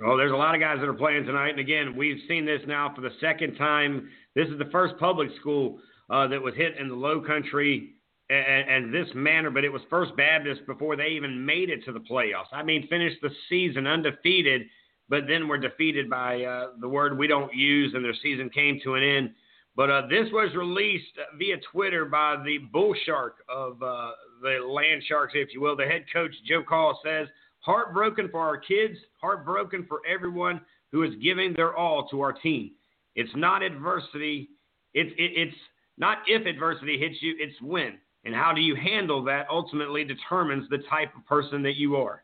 Well, 0.00 0.16
there's 0.16 0.32
a 0.32 0.36
lot 0.36 0.54
of 0.54 0.60
guys 0.60 0.78
that 0.78 0.86
are 0.86 0.94
playing 0.94 1.26
tonight, 1.26 1.50
and 1.50 1.58
again, 1.58 1.96
we've 1.96 2.22
seen 2.28 2.46
this 2.46 2.60
now 2.66 2.92
for 2.94 3.00
the 3.00 3.10
second 3.20 3.56
time. 3.56 4.08
This 4.34 4.48
is 4.48 4.58
the 4.58 4.70
first 4.70 4.94
public 4.98 5.30
school 5.40 5.78
uh, 6.10 6.26
that 6.28 6.40
was 6.40 6.54
hit 6.54 6.76
in 6.76 6.88
the 6.88 6.94
Low 6.94 7.20
Country 7.20 7.94
and, 8.30 8.70
and 8.70 8.94
this 8.94 9.08
manner, 9.14 9.50
but 9.50 9.64
it 9.64 9.72
was 9.72 9.82
First 9.88 10.16
Baptist 10.16 10.66
before 10.66 10.96
they 10.96 11.08
even 11.08 11.44
made 11.44 11.70
it 11.70 11.84
to 11.86 11.92
the 11.92 12.00
playoffs. 12.00 12.52
I 12.52 12.62
mean, 12.62 12.86
finished 12.88 13.16
the 13.22 13.30
season 13.48 13.86
undefeated 13.86 14.62
but 15.08 15.26
then 15.26 15.48
were 15.48 15.58
defeated 15.58 16.10
by 16.10 16.42
uh, 16.42 16.68
the 16.80 16.88
word 16.88 17.16
we 17.16 17.26
don't 17.26 17.54
use, 17.54 17.94
and 17.94 18.04
their 18.04 18.14
season 18.22 18.50
came 18.50 18.78
to 18.84 18.94
an 18.94 19.02
end. 19.02 19.30
But 19.74 19.90
uh, 19.90 20.02
this 20.08 20.26
was 20.32 20.54
released 20.54 21.18
via 21.38 21.56
Twitter 21.72 22.04
by 22.04 22.36
the 22.44 22.58
bull 22.72 22.94
shark 23.06 23.36
of 23.48 23.82
uh, 23.82 24.10
the 24.42 24.58
land 24.66 25.02
sharks, 25.08 25.32
if 25.34 25.54
you 25.54 25.60
will. 25.60 25.76
The 25.76 25.86
head 25.86 26.04
coach, 26.12 26.32
Joe 26.46 26.62
Call, 26.62 27.00
says, 27.04 27.28
Heartbroken 27.60 28.28
for 28.30 28.40
our 28.40 28.56
kids, 28.56 28.96
heartbroken 29.20 29.86
for 29.88 30.00
everyone 30.08 30.60
who 30.92 31.02
is 31.02 31.14
giving 31.22 31.54
their 31.54 31.76
all 31.76 32.08
to 32.08 32.20
our 32.20 32.32
team. 32.32 32.72
It's 33.18 33.34
not 33.34 33.64
adversity. 33.64 34.48
It's, 34.94 35.10
it, 35.18 35.32
it's 35.34 35.56
not 35.98 36.18
if 36.28 36.46
adversity 36.46 36.96
hits 36.98 37.16
you, 37.20 37.34
it's 37.40 37.60
when. 37.60 37.98
And 38.24 38.32
how 38.32 38.52
do 38.52 38.60
you 38.60 38.76
handle 38.76 39.24
that 39.24 39.48
ultimately 39.50 40.04
determines 40.04 40.68
the 40.70 40.78
type 40.88 41.10
of 41.16 41.26
person 41.26 41.60
that 41.64 41.74
you 41.74 41.96
are. 41.96 42.22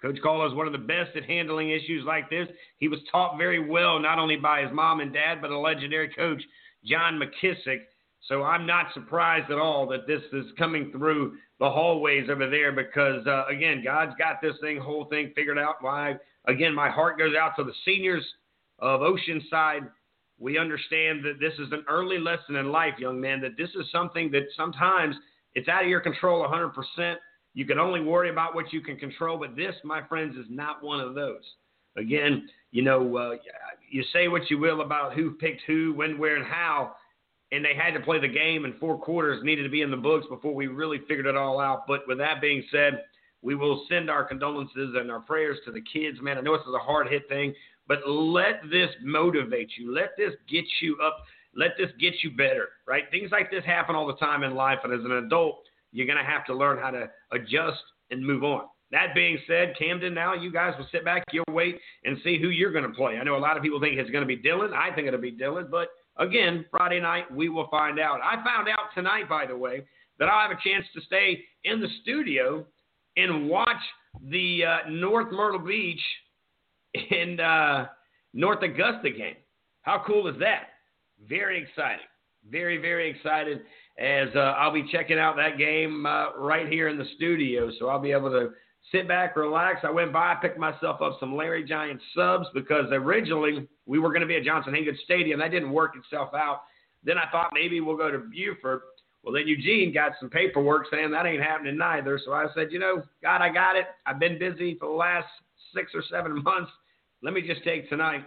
Coach 0.00 0.18
Call 0.22 0.46
is 0.46 0.54
one 0.54 0.68
of 0.68 0.72
the 0.72 0.78
best 0.78 1.16
at 1.16 1.24
handling 1.24 1.70
issues 1.70 2.04
like 2.06 2.30
this. 2.30 2.46
He 2.78 2.86
was 2.86 3.00
taught 3.10 3.36
very 3.36 3.68
well, 3.68 3.98
not 3.98 4.20
only 4.20 4.36
by 4.36 4.62
his 4.62 4.70
mom 4.72 5.00
and 5.00 5.12
dad, 5.12 5.40
but 5.42 5.50
a 5.50 5.58
legendary 5.58 6.08
coach, 6.08 6.42
John 6.84 7.20
McKissick. 7.20 7.80
So 8.28 8.44
I'm 8.44 8.64
not 8.64 8.94
surprised 8.94 9.50
at 9.50 9.58
all 9.58 9.88
that 9.88 10.06
this 10.06 10.22
is 10.32 10.46
coming 10.56 10.92
through 10.92 11.34
the 11.58 11.68
hallways 11.68 12.28
over 12.30 12.48
there 12.48 12.70
because, 12.70 13.26
uh, 13.26 13.46
again, 13.46 13.82
God's 13.84 14.12
got 14.16 14.40
this 14.40 14.54
thing, 14.60 14.78
whole 14.78 15.06
thing 15.06 15.32
figured 15.34 15.58
out. 15.58 15.76
Why? 15.80 16.14
Again, 16.46 16.74
my 16.74 16.90
heart 16.90 17.18
goes 17.18 17.34
out 17.34 17.54
to 17.56 17.64
the 17.64 17.74
seniors 17.84 18.24
of 18.78 19.00
Oceanside. 19.00 19.88
We 20.38 20.58
understand 20.58 21.24
that 21.24 21.38
this 21.40 21.52
is 21.54 21.72
an 21.72 21.84
early 21.88 22.18
lesson 22.18 22.56
in 22.56 22.72
life, 22.72 22.94
young 22.98 23.20
man, 23.20 23.40
that 23.42 23.56
this 23.56 23.70
is 23.70 23.90
something 23.92 24.30
that 24.32 24.44
sometimes 24.56 25.14
it's 25.54 25.68
out 25.68 25.84
of 25.84 25.90
your 25.90 26.00
control 26.00 26.46
100%. 26.46 27.16
You 27.54 27.66
can 27.66 27.78
only 27.78 28.00
worry 28.00 28.30
about 28.30 28.54
what 28.54 28.72
you 28.72 28.80
can 28.80 28.96
control, 28.96 29.38
but 29.38 29.56
this, 29.56 29.74
my 29.84 30.02
friends, 30.08 30.36
is 30.36 30.46
not 30.48 30.82
one 30.82 31.00
of 31.00 31.14
those. 31.14 31.42
Again, 31.96 32.48
you 32.70 32.82
know, 32.82 33.16
uh, 33.16 33.34
you 33.90 34.02
say 34.12 34.28
what 34.28 34.50
you 34.50 34.58
will 34.58 34.80
about 34.80 35.12
who 35.12 35.32
picked 35.32 35.62
who, 35.66 35.92
when, 35.94 36.18
where, 36.18 36.36
and 36.36 36.46
how, 36.46 36.94
and 37.52 37.62
they 37.62 37.74
had 37.74 37.92
to 37.92 38.00
play 38.00 38.18
the 38.18 38.28
game, 38.28 38.64
and 38.64 38.74
four 38.78 38.98
quarters 38.98 39.44
needed 39.44 39.64
to 39.64 39.68
be 39.68 39.82
in 39.82 39.90
the 39.90 39.96
books 39.96 40.26
before 40.30 40.54
we 40.54 40.68
really 40.68 41.00
figured 41.06 41.26
it 41.26 41.36
all 41.36 41.60
out. 41.60 41.86
But 41.86 42.00
with 42.08 42.16
that 42.18 42.40
being 42.40 42.64
said, 42.72 43.02
we 43.42 43.54
will 43.54 43.84
send 43.90 44.08
our 44.08 44.24
condolences 44.24 44.94
and 44.96 45.10
our 45.10 45.20
prayers 45.20 45.58
to 45.66 45.72
the 45.72 45.82
kids, 45.82 46.18
man. 46.22 46.38
I 46.38 46.40
know 46.40 46.56
this 46.56 46.66
is 46.66 46.74
a 46.74 46.78
hard 46.78 47.08
hit 47.08 47.28
thing, 47.28 47.52
but 47.88 48.06
let 48.06 48.62
this 48.70 48.90
motivate 49.02 49.70
you. 49.78 49.94
Let 49.94 50.10
this 50.16 50.32
get 50.48 50.64
you 50.80 50.96
up. 51.04 51.18
Let 51.54 51.72
this 51.78 51.90
get 52.00 52.14
you 52.22 52.30
better, 52.30 52.68
right? 52.86 53.04
Things 53.10 53.30
like 53.30 53.50
this 53.50 53.64
happen 53.64 53.94
all 53.94 54.06
the 54.06 54.16
time 54.16 54.42
in 54.42 54.54
life, 54.54 54.78
and 54.84 54.92
as 54.92 55.04
an 55.04 55.24
adult, 55.24 55.62
you're 55.92 56.06
going 56.06 56.18
to 56.18 56.24
have 56.24 56.46
to 56.46 56.54
learn 56.54 56.78
how 56.78 56.90
to 56.90 57.10
adjust 57.32 57.82
and 58.10 58.24
move 58.24 58.42
on. 58.44 58.64
That 58.90 59.14
being 59.14 59.38
said, 59.46 59.74
Camden, 59.78 60.12
now 60.12 60.34
you 60.34 60.52
guys 60.52 60.74
will 60.78 60.86
sit 60.92 61.04
back, 61.04 61.24
you'll 61.32 61.44
wait 61.48 61.78
and 62.04 62.18
see 62.22 62.38
who 62.40 62.48
you're 62.48 62.72
going 62.72 62.86
to 62.86 62.94
play. 62.94 63.16
I 63.16 63.24
know 63.24 63.36
a 63.36 63.38
lot 63.38 63.56
of 63.56 63.62
people 63.62 63.80
think 63.80 63.98
it's 63.98 64.10
going 64.10 64.22
to 64.22 64.26
be 64.26 64.36
Dillon. 64.36 64.72
I 64.74 64.94
think 64.94 65.08
it'll 65.08 65.20
be 65.20 65.30
Dillon. 65.30 65.68
but 65.70 65.88
again, 66.18 66.66
Friday 66.70 67.00
night 67.00 67.32
we 67.34 67.48
will 67.48 67.68
find 67.68 67.98
out. 67.98 68.20
I 68.22 68.36
found 68.44 68.68
out 68.68 68.94
tonight, 68.94 69.28
by 69.30 69.46
the 69.46 69.56
way, 69.56 69.82
that 70.18 70.28
I'll 70.28 70.46
have 70.46 70.56
a 70.56 70.60
chance 70.62 70.84
to 70.94 71.00
stay 71.02 71.42
in 71.64 71.80
the 71.80 71.88
studio 72.02 72.66
and 73.16 73.48
watch 73.48 73.80
the 74.28 74.64
uh, 74.64 74.90
North 74.90 75.32
Myrtle 75.32 75.58
Beach 75.58 76.00
and 76.94 77.40
uh, 77.40 77.86
North 78.34 78.62
Augusta 78.62 79.10
game. 79.10 79.36
How 79.82 80.02
cool 80.06 80.28
is 80.28 80.38
that? 80.40 80.68
Very 81.28 81.62
exciting. 81.62 82.06
Very, 82.50 82.78
very 82.78 83.10
excited 83.10 83.60
as 83.98 84.28
uh, 84.34 84.54
I'll 84.58 84.72
be 84.72 84.88
checking 84.90 85.18
out 85.18 85.36
that 85.36 85.58
game 85.58 86.06
uh, 86.06 86.36
right 86.36 86.68
here 86.68 86.88
in 86.88 86.98
the 86.98 87.06
studio. 87.16 87.70
So 87.78 87.88
I'll 87.88 88.00
be 88.00 88.12
able 88.12 88.30
to 88.30 88.50
sit 88.90 89.06
back, 89.06 89.36
relax. 89.36 89.80
I 89.84 89.90
went 89.90 90.12
by, 90.12 90.34
picked 90.40 90.58
myself 90.58 91.00
up 91.02 91.18
some 91.20 91.36
Larry 91.36 91.64
Giant 91.64 92.00
subs 92.14 92.46
because 92.54 92.86
originally 92.90 93.68
we 93.86 93.98
were 93.98 94.08
going 94.08 94.22
to 94.22 94.26
be 94.26 94.36
at 94.36 94.44
Johnson 94.44 94.72
Hagood 94.72 94.98
Stadium. 95.04 95.38
That 95.40 95.50
didn't 95.50 95.72
work 95.72 95.94
itself 95.96 96.34
out. 96.34 96.62
Then 97.04 97.18
I 97.18 97.30
thought 97.30 97.50
maybe 97.52 97.80
we'll 97.80 97.96
go 97.96 98.10
to 98.10 98.18
Beaufort. 98.18 98.82
Well, 99.22 99.34
then 99.34 99.46
Eugene 99.46 99.92
got 99.92 100.12
some 100.18 100.30
paperwork 100.30 100.86
saying 100.90 101.12
that 101.12 101.26
ain't 101.26 101.42
happening 101.42 101.76
neither. 101.76 102.18
So 102.24 102.32
I 102.32 102.46
said, 102.54 102.72
you 102.72 102.78
know, 102.78 103.02
God, 103.22 103.40
I 103.40 103.52
got 103.52 103.76
it. 103.76 103.86
I've 104.04 104.18
been 104.18 104.38
busy 104.38 104.76
for 104.78 104.88
the 104.88 104.94
last 104.94 105.28
six 105.74 105.92
or 105.94 106.02
seven 106.10 106.42
months. 106.42 106.70
Let 107.22 107.34
me 107.34 107.42
just 107.42 107.62
take 107.64 107.88
tonight 107.88 108.24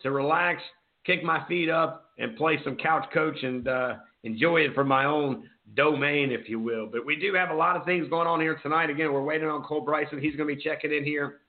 to 0.00 0.10
relax, 0.10 0.60
kick 1.06 1.22
my 1.22 1.46
feet 1.46 1.70
up, 1.70 2.10
and 2.18 2.36
play 2.36 2.58
some 2.64 2.76
couch 2.76 3.06
coach 3.14 3.42
and 3.42 3.68
uh, 3.68 3.94
enjoy 4.24 4.58
it 4.58 4.74
for 4.74 4.84
my 4.84 5.04
own 5.04 5.48
domain, 5.74 6.32
if 6.32 6.48
you 6.48 6.58
will. 6.58 6.88
But 6.90 7.06
we 7.06 7.16
do 7.16 7.34
have 7.34 7.50
a 7.50 7.54
lot 7.54 7.76
of 7.76 7.84
things 7.84 8.08
going 8.08 8.26
on 8.26 8.40
here 8.40 8.58
tonight. 8.62 8.90
Again, 8.90 9.12
we're 9.12 9.22
waiting 9.22 9.48
on 9.48 9.62
Cole 9.62 9.80
Bryson. 9.80 10.20
He's 10.20 10.36
going 10.36 10.48
to 10.48 10.56
be 10.56 10.62
checking 10.62 10.92
in 10.92 11.04
here 11.04 11.40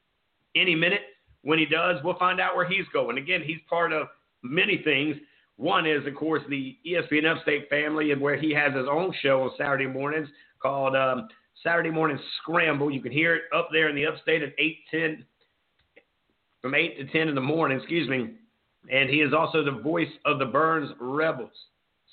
any 0.56 0.76
minute. 0.76 1.02
When 1.42 1.60
he 1.60 1.66
does, 1.66 1.98
we'll 2.04 2.18
find 2.18 2.40
out 2.40 2.56
where 2.56 2.68
he's 2.68 2.86
going. 2.94 3.18
Again, 3.18 3.42
he's 3.44 3.60
part 3.70 3.92
of 3.92 4.08
many 4.44 4.82
things. 4.84 5.18
One 5.58 5.86
is, 5.86 6.06
of 6.08 6.16
course, 6.16 6.42
the 6.50 6.78
ESPN 6.88 7.26
Upstate 7.26 7.70
family, 7.70 8.12
and 8.12 8.22
where 8.22 8.38
he 8.38 8.52
has 8.54 8.74
his 8.74 8.88
own 8.90 9.14
show 9.22 9.44
on 9.44 9.52
Saturday 9.58 9.88
mornings 9.88 10.30
called 10.62 10.96
um, 10.96 11.28
Saturday 11.64 11.92
Morning 11.92 12.20
Scramble. 12.42 12.92
You 12.92 13.02
can 13.02 13.12
hear 13.12 13.36
it 13.36 13.44
up 13.56 13.70
there 13.72 13.90
in 13.90 13.96
the 13.96 14.06
Upstate 14.06 14.42
at 14.42 14.54
eight 14.58 14.78
ten, 14.90 15.26
from 16.64 16.74
eight 16.74 16.98
to 16.98 17.06
ten 17.12 17.28
in 17.28 17.36
the 17.36 17.42
morning. 17.42 17.78
Excuse 17.78 18.10
me. 18.10 18.32
And 18.92 19.10
he 19.10 19.18
is 19.18 19.34
also 19.34 19.64
the 19.64 19.82
voice 19.84 20.10
of 20.26 20.40
the 20.40 20.46
Burns 20.46 20.90
Rebels. 21.00 21.52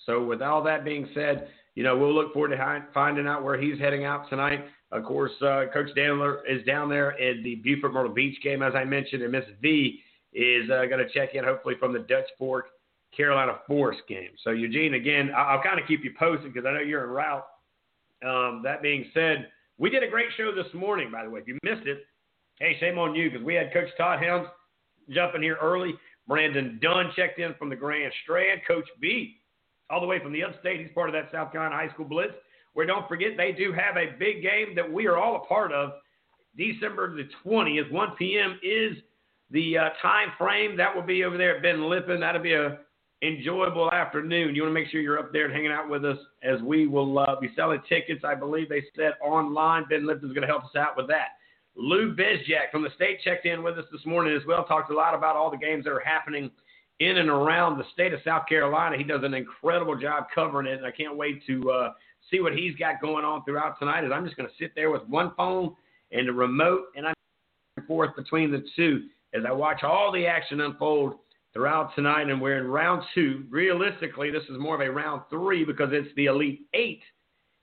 So, 0.06 0.22
with 0.22 0.42
all 0.42 0.62
that 0.64 0.84
being 0.84 1.08
said, 1.14 1.48
you 1.74 1.84
know, 1.84 1.96
we'll 1.96 2.14
look 2.14 2.32
forward 2.32 2.48
to 2.48 2.84
finding 2.92 3.26
out 3.26 3.44
where 3.44 3.60
he's 3.60 3.78
heading 3.78 4.04
out 4.04 4.28
tonight. 4.28 4.64
Of 4.92 5.04
course, 5.04 5.32
uh, 5.40 5.66
Coach 5.72 5.90
Dantzler 5.96 6.40
is 6.48 6.64
down 6.66 6.88
there 6.88 7.12
at 7.12 7.42
the 7.44 7.56
Beaufort 7.56 7.92
Myrtle 7.92 8.12
Beach 8.12 8.36
game, 8.42 8.62
as 8.62 8.74
I 8.74 8.84
mentioned, 8.84 9.22
and 9.22 9.32
Miss 9.32 9.44
V 9.62 10.00
is 10.32 10.68
uh, 10.70 10.86
going 10.86 11.04
to 11.04 11.08
check 11.12 11.34
in 11.34 11.44
hopefully 11.44 11.74
from 11.78 11.92
the 11.92 12.00
Dutch 12.00 12.26
Fork 12.38 12.66
Carolina 13.16 13.58
Forest 13.66 14.02
game. 14.08 14.30
So, 14.42 14.50
Eugene, 14.50 14.94
again, 14.94 15.30
I'll, 15.36 15.58
I'll 15.58 15.62
kind 15.62 15.80
of 15.80 15.86
keep 15.86 16.02
you 16.02 16.12
posted 16.18 16.52
because 16.52 16.66
I 16.66 16.72
know 16.72 16.80
you're 16.80 17.04
en 17.04 17.10
route. 17.10 17.46
Um, 18.24 18.62
that 18.64 18.82
being 18.82 19.06
said, 19.14 19.48
we 19.78 19.90
did 19.90 20.02
a 20.02 20.08
great 20.08 20.28
show 20.36 20.52
this 20.54 20.72
morning, 20.74 21.10
by 21.10 21.24
the 21.24 21.30
way. 21.30 21.40
If 21.40 21.48
you 21.48 21.58
missed 21.62 21.86
it, 21.86 22.04
hey, 22.60 22.76
shame 22.78 22.98
on 22.98 23.14
you 23.14 23.30
because 23.30 23.44
we 23.44 23.54
had 23.54 23.72
Coach 23.72 23.88
Todd 23.96 24.22
Helms 24.22 24.46
jumping 25.10 25.42
here 25.42 25.58
early. 25.60 25.94
Brandon 26.28 26.78
Dunn 26.80 27.10
checked 27.16 27.38
in 27.38 27.54
from 27.58 27.68
the 27.68 27.76
Grand 27.76 28.12
Strand. 28.22 28.60
Coach 28.66 28.86
B 29.00 29.40
all 29.90 30.00
the 30.00 30.06
way 30.06 30.20
from 30.22 30.32
the 30.32 30.44
upstate. 30.44 30.80
He's 30.80 30.94
part 30.94 31.08
of 31.08 31.12
that 31.14 31.32
South 31.32 31.50
Carolina 31.52 31.74
High 31.74 31.92
School 31.92 32.06
Blitz, 32.06 32.34
where 32.74 32.86
don't 32.86 33.08
forget 33.08 33.30
they 33.36 33.52
do 33.52 33.72
have 33.72 33.96
a 33.96 34.16
big 34.18 34.42
game 34.42 34.74
that 34.76 34.90
we 34.90 35.06
are 35.06 35.16
all 35.16 35.36
a 35.36 35.46
part 35.46 35.72
of. 35.72 35.92
December 36.56 37.14
the 37.16 37.28
20th, 37.44 37.90
1 37.90 38.10
p.m. 38.18 38.58
is 38.62 38.96
the 39.50 39.78
uh, 39.78 39.88
time 40.00 40.28
frame. 40.38 40.76
That 40.76 40.94
will 40.94 41.02
be 41.02 41.24
over 41.24 41.36
there 41.36 41.56
at 41.56 41.62
Ben 41.62 41.88
Lippen. 41.88 42.20
That'll 42.20 42.42
be 42.42 42.54
a 42.54 42.78
enjoyable 43.22 43.92
afternoon. 43.92 44.54
You 44.54 44.62
want 44.62 44.74
to 44.74 44.80
make 44.80 44.90
sure 44.90 45.00
you're 45.00 45.18
up 45.18 45.32
there 45.32 45.44
and 45.44 45.54
hanging 45.54 45.72
out 45.72 45.90
with 45.90 46.04
us 46.04 46.18
as 46.42 46.60
we 46.62 46.86
will 46.86 47.18
uh, 47.18 47.38
be 47.40 47.50
selling 47.54 47.80
tickets. 47.88 48.24
I 48.24 48.34
believe 48.34 48.68
they 48.68 48.84
said 48.96 49.12
online. 49.22 49.84
Ben 49.90 50.06
Lippen's 50.06 50.32
going 50.32 50.46
to 50.46 50.48
help 50.48 50.64
us 50.64 50.76
out 50.76 50.96
with 50.96 51.06
that. 51.08 51.28
Lou 51.76 52.14
Bezjak 52.14 52.70
from 52.70 52.82
the 52.82 52.90
state 52.94 53.20
checked 53.22 53.46
in 53.46 53.62
with 53.62 53.78
us 53.78 53.84
this 53.92 54.04
morning 54.04 54.36
as 54.36 54.46
well. 54.46 54.64
Talked 54.64 54.90
a 54.90 54.94
lot 54.94 55.14
about 55.14 55.36
all 55.36 55.50
the 55.50 55.56
games 55.56 55.84
that 55.84 55.92
are 55.92 56.00
happening 56.00 56.50
in 56.98 57.18
and 57.18 57.30
around 57.30 57.78
the 57.78 57.84
state 57.92 58.12
of 58.12 58.20
South 58.24 58.46
Carolina. 58.48 58.96
He 58.96 59.04
does 59.04 59.22
an 59.24 59.34
incredible 59.34 59.96
job 59.96 60.24
covering 60.34 60.66
it, 60.66 60.78
and 60.78 60.86
I 60.86 60.90
can't 60.90 61.16
wait 61.16 61.44
to 61.46 61.70
uh, 61.70 61.92
see 62.30 62.40
what 62.40 62.52
he's 62.52 62.76
got 62.76 63.00
going 63.00 63.24
on 63.24 63.44
throughout 63.44 63.78
tonight. 63.78 64.04
As 64.04 64.12
I'm 64.12 64.24
just 64.24 64.36
going 64.36 64.48
to 64.48 64.54
sit 64.58 64.72
there 64.74 64.90
with 64.90 65.02
one 65.08 65.32
phone 65.36 65.74
and 66.12 66.28
a 66.28 66.32
remote, 66.32 66.86
and 66.96 67.06
I'm 67.06 67.12
back 67.12 67.78
and 67.78 67.86
forth 67.86 68.14
between 68.16 68.50
the 68.50 68.64
two 68.76 69.04
as 69.32 69.42
I 69.48 69.52
watch 69.52 69.82
all 69.82 70.12
the 70.12 70.26
action 70.26 70.60
unfold 70.60 71.14
throughout 71.52 71.94
tonight. 71.94 72.28
And 72.28 72.40
we're 72.40 72.58
in 72.58 72.66
round 72.66 73.02
two. 73.14 73.44
Realistically, 73.48 74.30
this 74.30 74.42
is 74.44 74.58
more 74.58 74.74
of 74.74 74.80
a 74.80 74.90
round 74.90 75.22
three 75.30 75.64
because 75.64 75.90
it's 75.92 76.14
the 76.16 76.26
Elite 76.26 76.62
Eight. 76.74 77.02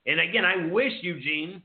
And 0.06 0.20
again, 0.20 0.46
I 0.46 0.68
wish 0.72 0.94
Eugene, 1.02 1.62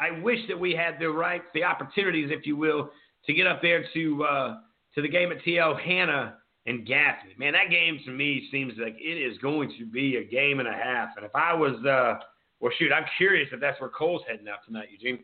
I 0.00 0.20
wish 0.20 0.38
that 0.48 0.58
we 0.58 0.72
had 0.72 0.98
the 1.00 1.10
right, 1.10 1.42
the 1.54 1.64
opportunities, 1.64 2.30
if 2.30 2.46
you 2.46 2.56
will, 2.56 2.90
to 3.26 3.32
get 3.32 3.46
up 3.46 3.62
there 3.62 3.84
to 3.94 4.24
uh, 4.24 4.56
to 4.94 5.02
the 5.02 5.08
game 5.08 5.32
at 5.32 5.42
TL 5.44 5.80
Hanna 5.80 6.36
and 6.66 6.86
Gaffney. 6.86 7.34
Man, 7.38 7.52
that 7.52 7.70
game 7.70 8.00
to 8.04 8.10
me 8.10 8.48
seems 8.50 8.74
like 8.78 8.96
it 8.98 9.18
is 9.18 9.38
going 9.38 9.72
to 9.78 9.86
be 9.86 10.16
a 10.16 10.24
game 10.24 10.58
and 10.58 10.68
a 10.68 10.72
half. 10.72 11.10
And 11.16 11.24
if 11.24 11.34
I 11.34 11.54
was, 11.54 11.76
uh, 11.84 12.18
well, 12.60 12.72
shoot, 12.78 12.92
I'm 12.92 13.04
curious 13.16 13.48
if 13.52 13.60
that's 13.60 13.80
where 13.80 13.90
Cole's 13.90 14.22
heading 14.28 14.48
out 14.48 14.58
tonight, 14.66 14.88
Eugene. 14.90 15.20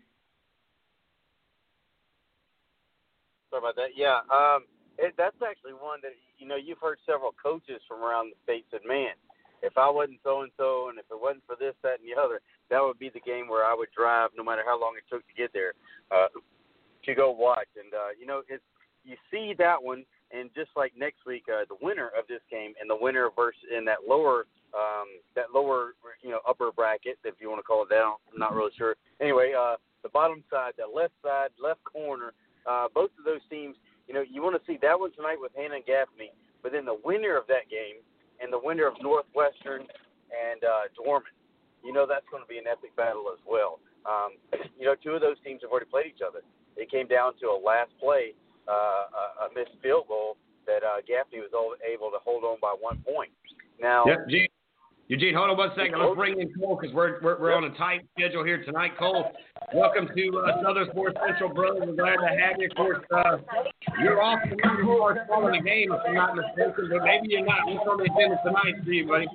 Sorry 3.51 3.61
about 3.61 3.77
that. 3.77 3.93
Yeah, 3.97 4.21
um, 4.33 4.65
it, 4.99 5.15
that's 5.19 5.37
actually 5.45 5.75
one 5.75 6.01
that 6.03 6.13
you 6.39 6.47
know 6.47 6.57
you've 6.57 6.79
heard 6.81 6.99
several 7.05 7.35
coaches 7.43 7.83
from 7.87 8.03
around 8.03 8.33
the 8.33 8.39
state 8.45 8.65
said, 8.71 8.81
"Man, 8.87 9.13
if 9.63 9.79
I 9.79 9.89
wasn't 9.89 10.21
so 10.23 10.43
and 10.43 10.53
so, 10.57 10.89
and 10.91 10.99
if 10.99 11.07
it 11.11 11.19
wasn't 11.21 11.47
for 11.47 11.57
this, 11.57 11.75
that, 11.83 12.01
and 12.03 12.07
the 12.07 12.19
other, 12.19 12.41
that 12.71 12.83
would 12.83 12.99
be 12.99 13.11
the 13.11 13.23
game 13.23 13.49
where 13.49 13.65
I 13.65 13.75
would 13.75 13.91
drive, 13.97 14.31
no 14.37 14.45
matter 14.45 14.63
how 14.67 14.81
long 14.81 14.95
it 14.99 15.05
took 15.09 15.27
to 15.27 15.35
get 15.35 15.53
there, 15.53 15.73
uh, 16.11 16.29
to 17.07 17.15
go 17.15 17.31
watch." 17.31 17.71
And 17.79 17.95
uh, 17.95 18.13
you 18.19 18.27
know, 18.27 18.43
it's 18.49 18.65
you 19.05 19.17
see 19.31 19.55
that 19.59 19.83
one 19.83 20.05
and 20.33 20.49
just 20.55 20.71
like 20.75 20.93
next 20.97 21.27
week, 21.27 21.45
uh, 21.49 21.69
the 21.69 21.77
winner 21.85 22.09
of 22.19 22.27
this 22.27 22.41
game 22.51 22.73
and 22.81 22.89
the 22.89 22.97
winner 22.97 23.29
versus 23.37 23.61
in 23.69 23.85
that 23.85 24.09
lower, 24.09 24.49
um, 24.73 25.21
that 25.37 25.53
lower, 25.55 25.93
you 26.23 26.31
know, 26.31 26.41
upper 26.49 26.73
bracket, 26.73 27.19
if 27.25 27.35
you 27.39 27.51
want 27.51 27.61
to 27.61 27.63
call 27.63 27.83
it 27.85 27.91
that, 27.91 28.01
I'm 28.01 28.39
not 28.41 28.55
really 28.55 28.73
sure. 28.77 28.97
Anyway, 29.21 29.53
uh, 29.53 29.77
the 30.03 30.09
bottom 30.09 30.43
side, 30.51 30.73
the 30.81 30.89
left 30.89 31.13
side, 31.23 31.51
left 31.63 31.85
corner, 31.85 32.33
uh, 32.65 32.89
both 32.95 33.11
of 33.19 33.25
those 33.25 33.45
teams, 33.51 33.77
you 34.09 34.15
know, 34.15 34.25
you 34.25 34.43
want 34.43 34.57
to 34.57 34.65
see 34.67 34.79
that 34.81 34.99
one 34.99 35.13
tonight 35.13 35.37
with 35.39 35.53
Hanna 35.55 35.77
and 35.77 35.85
Gaffney, 35.85 36.33
but 36.63 36.73
then 36.73 36.87
the 36.87 36.99
winner 37.05 37.37
of 37.37 37.47
that 37.49 37.69
game 37.69 38.01
and 38.43 38.53
the 38.53 38.59
winner 38.59 38.87
of 38.87 38.95
Northwestern 39.01 39.87
and 40.33 40.61
uh, 40.65 40.91
Dorman, 40.99 41.31
you 41.85 41.93
know, 41.93 42.07
that's 42.07 42.27
going 42.31 42.43
to 42.43 42.49
be 42.49 42.59
an 42.59 42.67
epic 42.67 42.95
battle 42.97 43.31
as 43.33 43.39
well. 43.47 43.79
Um, 44.05 44.35
you 44.79 44.87
know, 44.87 44.95
two 44.99 45.15
of 45.15 45.23
those 45.23 45.39
teams 45.45 45.63
have 45.63 45.71
already 45.71 45.87
played 45.87 46.07
each 46.11 46.25
other. 46.27 46.43
It 46.77 46.91
came 46.91 47.07
down 47.07 47.39
to 47.39 47.55
a 47.55 47.59
last 47.59 47.91
play 48.01 48.35
uh, 48.67 49.47
a, 49.47 49.55
missed 49.55 49.79
field 49.83 50.09
goal 50.09 50.37
that 50.67 50.83
uh, 50.83 51.03
Gaffney 51.07 51.39
was 51.39 51.51
able 51.83 52.11
to 52.11 52.19
hold 52.25 52.45
on 52.45 52.59
by 52.61 52.75
one 52.79 52.99
point. 53.07 53.31
Now, 53.81 54.05
yep, 54.07 54.27
Gene, 54.29 54.49
Eugene, 55.09 55.35
hold 55.35 55.51
on 55.51 55.57
one 55.57 55.71
second. 55.77 55.99
Let's 55.99 56.15
bring 56.15 56.41
in 56.41 56.53
Cole 56.55 56.79
because 56.81 56.95
we're, 56.95 57.21
we're, 57.21 57.39
we're 57.41 57.55
on 57.55 57.65
a 57.65 57.75
tight 57.77 58.07
schedule 58.17 58.45
here 58.45 58.65
tonight. 58.65 58.93
Cole, 58.99 59.33
welcome 59.75 60.09
to 60.15 60.43
uh, 60.47 60.63
Southern 60.63 60.89
Sports 60.91 61.19
Central, 61.27 61.53
brother. 61.53 61.81
We're 61.81 61.95
glad 61.95 62.17
to 62.17 62.29
have 62.29 62.57
you. 62.59 62.69
Of 62.71 62.77
course, 62.77 63.05
uh, 63.15 63.39
you're 64.01 64.23
off 64.23 64.39
the 64.49 64.57
number 64.65 64.85
four 64.85 65.27
following 65.29 65.63
the 65.63 65.69
game, 65.69 65.93
if 65.93 66.01
I'm 66.07 66.15
not 66.15 66.37
mistaken, 66.37 66.89
but 66.91 67.03
maybe 67.05 67.29
you're 67.31 67.45
not. 67.45 67.67
What's 67.67 67.87
on 67.89 67.99
the 67.99 68.05
agenda 68.05 68.39
tonight 68.45 68.85
for 68.85 68.91
you, 68.91 69.09
buddy? 69.09 69.27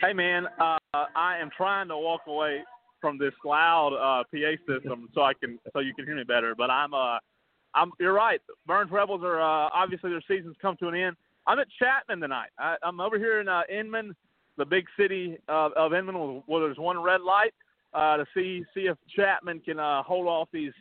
Hey, 0.00 0.12
man, 0.12 0.46
uh, 0.60 0.78
I 0.92 1.38
am 1.38 1.50
trying 1.56 1.88
to 1.88 1.96
walk 1.96 2.22
away 2.26 2.62
from 3.00 3.18
this 3.18 3.32
loud 3.44 3.94
uh, 3.94 4.24
PA 4.24 4.72
system 4.72 5.08
so 5.14 5.22
I 5.22 5.32
can 5.34 5.58
so 5.72 5.80
you 5.80 5.94
can 5.94 6.04
hear 6.04 6.16
me 6.16 6.24
better. 6.24 6.54
But 6.56 6.70
I'm 6.70 6.94
uh 6.94 7.18
I'm, 7.74 7.90
you're 7.98 8.12
right. 8.12 8.40
Burns 8.66 8.90
Rebels 8.90 9.22
are 9.24 9.40
uh, 9.40 9.70
obviously 9.72 10.10
their 10.10 10.22
season's 10.28 10.56
come 10.60 10.76
to 10.76 10.88
an 10.88 10.94
end. 10.94 11.16
I'm 11.46 11.58
at 11.58 11.66
Chapman 11.78 12.20
tonight. 12.20 12.50
I, 12.58 12.76
I'm 12.82 13.00
over 13.00 13.18
here 13.18 13.40
in 13.40 13.48
uh, 13.48 13.62
Inman, 13.72 14.14
the 14.56 14.64
big 14.64 14.84
city 14.98 15.38
of, 15.48 15.72
of 15.72 15.92
Inman, 15.92 16.42
where 16.46 16.60
there's 16.60 16.78
one 16.78 17.02
red 17.02 17.20
light, 17.20 17.52
uh, 17.94 18.16
to 18.18 18.26
see 18.34 18.64
see 18.74 18.82
if 18.82 18.96
Chapman 19.14 19.60
can 19.60 19.78
uh, 19.78 20.02
hold 20.02 20.26
off 20.26 20.48
these 20.52 20.72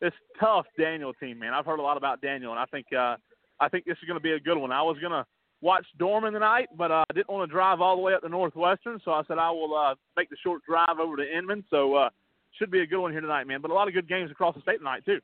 this 0.00 0.12
tough 0.38 0.66
Daniel 0.78 1.12
team. 1.14 1.38
Man, 1.38 1.52
I've 1.52 1.66
heard 1.66 1.78
a 1.78 1.82
lot 1.82 1.96
about 1.96 2.20
Daniel, 2.20 2.52
and 2.52 2.60
I 2.60 2.66
think 2.66 2.86
uh, 2.92 3.16
I 3.60 3.68
think 3.68 3.84
this 3.84 3.98
is 4.02 4.06
going 4.06 4.18
to 4.18 4.22
be 4.22 4.32
a 4.32 4.40
good 4.40 4.58
one. 4.58 4.72
I 4.72 4.82
was 4.82 4.98
going 4.98 5.12
to 5.12 5.24
watch 5.60 5.86
Dorman 5.98 6.32
tonight, 6.32 6.68
but 6.76 6.90
uh, 6.90 7.04
I 7.08 7.14
didn't 7.14 7.30
want 7.30 7.48
to 7.48 7.52
drive 7.52 7.80
all 7.80 7.96
the 7.96 8.02
way 8.02 8.14
up 8.14 8.22
to 8.22 8.28
Northwestern, 8.28 9.00
so 9.04 9.12
I 9.12 9.22
said 9.26 9.38
I 9.38 9.50
will 9.50 9.74
uh, 9.76 9.94
make 10.16 10.30
the 10.30 10.36
short 10.42 10.62
drive 10.68 10.98
over 11.00 11.16
to 11.16 11.38
Inman. 11.38 11.64
So 11.70 11.94
uh, 11.94 12.10
should 12.58 12.70
be 12.70 12.80
a 12.80 12.86
good 12.86 13.00
one 13.00 13.12
here 13.12 13.20
tonight, 13.20 13.46
man. 13.46 13.60
But 13.60 13.70
a 13.70 13.74
lot 13.74 13.88
of 13.88 13.94
good 13.94 14.08
games 14.08 14.30
across 14.30 14.54
the 14.54 14.62
state 14.62 14.78
tonight 14.78 15.04
too. 15.04 15.20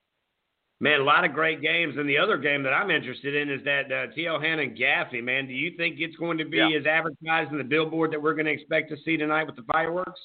Man, 0.83 1.01
a 1.01 1.05
lot 1.05 1.27
of 1.27 1.35
great 1.35 1.61
games. 1.61 1.97
And 1.99 2.09
the 2.09 2.17
other 2.17 2.39
game 2.39 2.63
that 2.63 2.73
I'm 2.73 2.91
interested 2.91 3.35
in 3.35 3.51
is 3.51 3.63
that 3.65 3.93
uh, 3.93 4.13
T.L. 4.15 4.41
Hanna 4.41 4.63
and 4.63 4.77
Gaffney, 4.77 5.21
man. 5.21 5.47
Do 5.47 5.53
you 5.53 5.77
think 5.77 5.97
it's 5.99 6.17
going 6.17 6.39
to 6.39 6.47
be 6.47 6.57
yeah. 6.57 6.79
as 6.79 6.87
advertised 6.87 7.53
in 7.53 7.59
the 7.59 7.65
billboard 7.65 8.13
that 8.13 8.23
we're 8.23 8.35
going 8.35 8.47
to 8.47 8.53
expect 8.53 8.91
to 8.91 8.97
see 9.05 9.19
tonight 9.19 9.45
with 9.45 9.57
the 9.57 9.65
fireworks? 9.71 10.21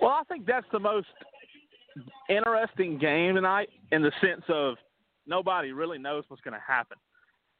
Well, 0.00 0.12
I 0.12 0.22
think 0.28 0.46
that's 0.46 0.66
the 0.70 0.78
most 0.78 1.08
interesting 2.28 2.98
game 2.98 3.34
tonight 3.34 3.68
in 3.90 4.02
the 4.02 4.12
sense 4.20 4.44
of 4.48 4.76
nobody 5.26 5.72
really 5.72 5.98
knows 5.98 6.24
what's 6.28 6.42
going 6.42 6.54
to 6.54 6.62
happen. 6.64 6.96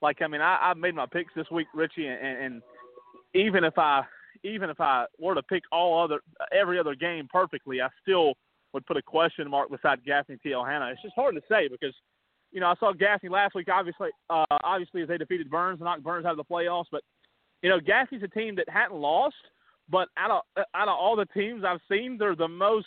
Like, 0.02 0.22
I 0.22 0.28
mean, 0.28 0.40
I, 0.40 0.58
I've 0.60 0.76
made 0.76 0.94
my 0.94 1.06
picks 1.06 1.32
this 1.34 1.50
week, 1.50 1.66
Richie, 1.74 2.06
and, 2.06 2.38
and 2.38 2.62
even 3.34 3.64
if 3.64 3.76
I 3.76 4.02
even 4.44 4.70
if 4.70 4.80
I 4.80 5.06
were 5.18 5.34
to 5.34 5.42
pick 5.42 5.62
all 5.72 6.04
other 6.04 6.20
every 6.52 6.78
other 6.78 6.94
game 6.94 7.26
perfectly, 7.32 7.80
I 7.80 7.88
still 8.02 8.34
would 8.76 8.86
put 8.86 8.98
a 8.98 9.02
question 9.02 9.50
mark 9.50 9.70
beside 9.70 10.04
Gaffney 10.04 10.36
T. 10.42 10.50
Hanna. 10.50 10.90
It's 10.92 11.00
just 11.00 11.14
hard 11.14 11.34
to 11.34 11.40
say 11.48 11.66
because, 11.66 11.94
you 12.52 12.60
know, 12.60 12.66
I 12.66 12.74
saw 12.78 12.92
Gaffney 12.92 13.30
last 13.30 13.54
week. 13.54 13.68
Obviously, 13.72 14.10
uh, 14.28 14.44
obviously 14.62 15.00
as 15.00 15.08
they 15.08 15.16
defeated 15.16 15.50
Burns 15.50 15.80
and 15.80 15.86
knocked 15.86 16.04
Burns 16.04 16.26
out 16.26 16.32
of 16.32 16.36
the 16.36 16.44
playoffs, 16.44 16.84
but 16.92 17.02
you 17.62 17.70
know, 17.70 17.80
Gaffney's 17.80 18.22
a 18.22 18.28
team 18.28 18.54
that 18.56 18.68
hadn't 18.68 19.00
lost, 19.00 19.34
but 19.88 20.08
out 20.18 20.30
of 20.30 20.64
out 20.74 20.88
of 20.88 20.96
all 20.98 21.16
the 21.16 21.26
teams 21.26 21.64
I've 21.64 21.80
seen, 21.90 22.18
they're 22.18 22.36
the 22.36 22.48
most. 22.48 22.86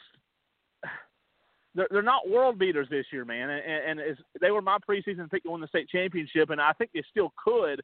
They're, 1.76 1.88
they're 1.92 2.02
not 2.02 2.30
world 2.30 2.58
beaters 2.58 2.88
this 2.90 3.06
year, 3.12 3.26
man, 3.26 3.50
and, 3.50 4.00
and 4.00 4.18
they 4.42 4.50
were 4.52 4.62
my 4.62 4.78
preseason 4.90 5.30
pick 5.30 5.44
to 5.44 5.52
win 5.52 5.62
the 5.62 5.68
state 5.68 5.88
championship, 5.88 6.50
and 6.50 6.60
I 6.60 6.74
think 6.74 6.92
they 6.94 7.04
still 7.12 7.32
could, 7.44 7.82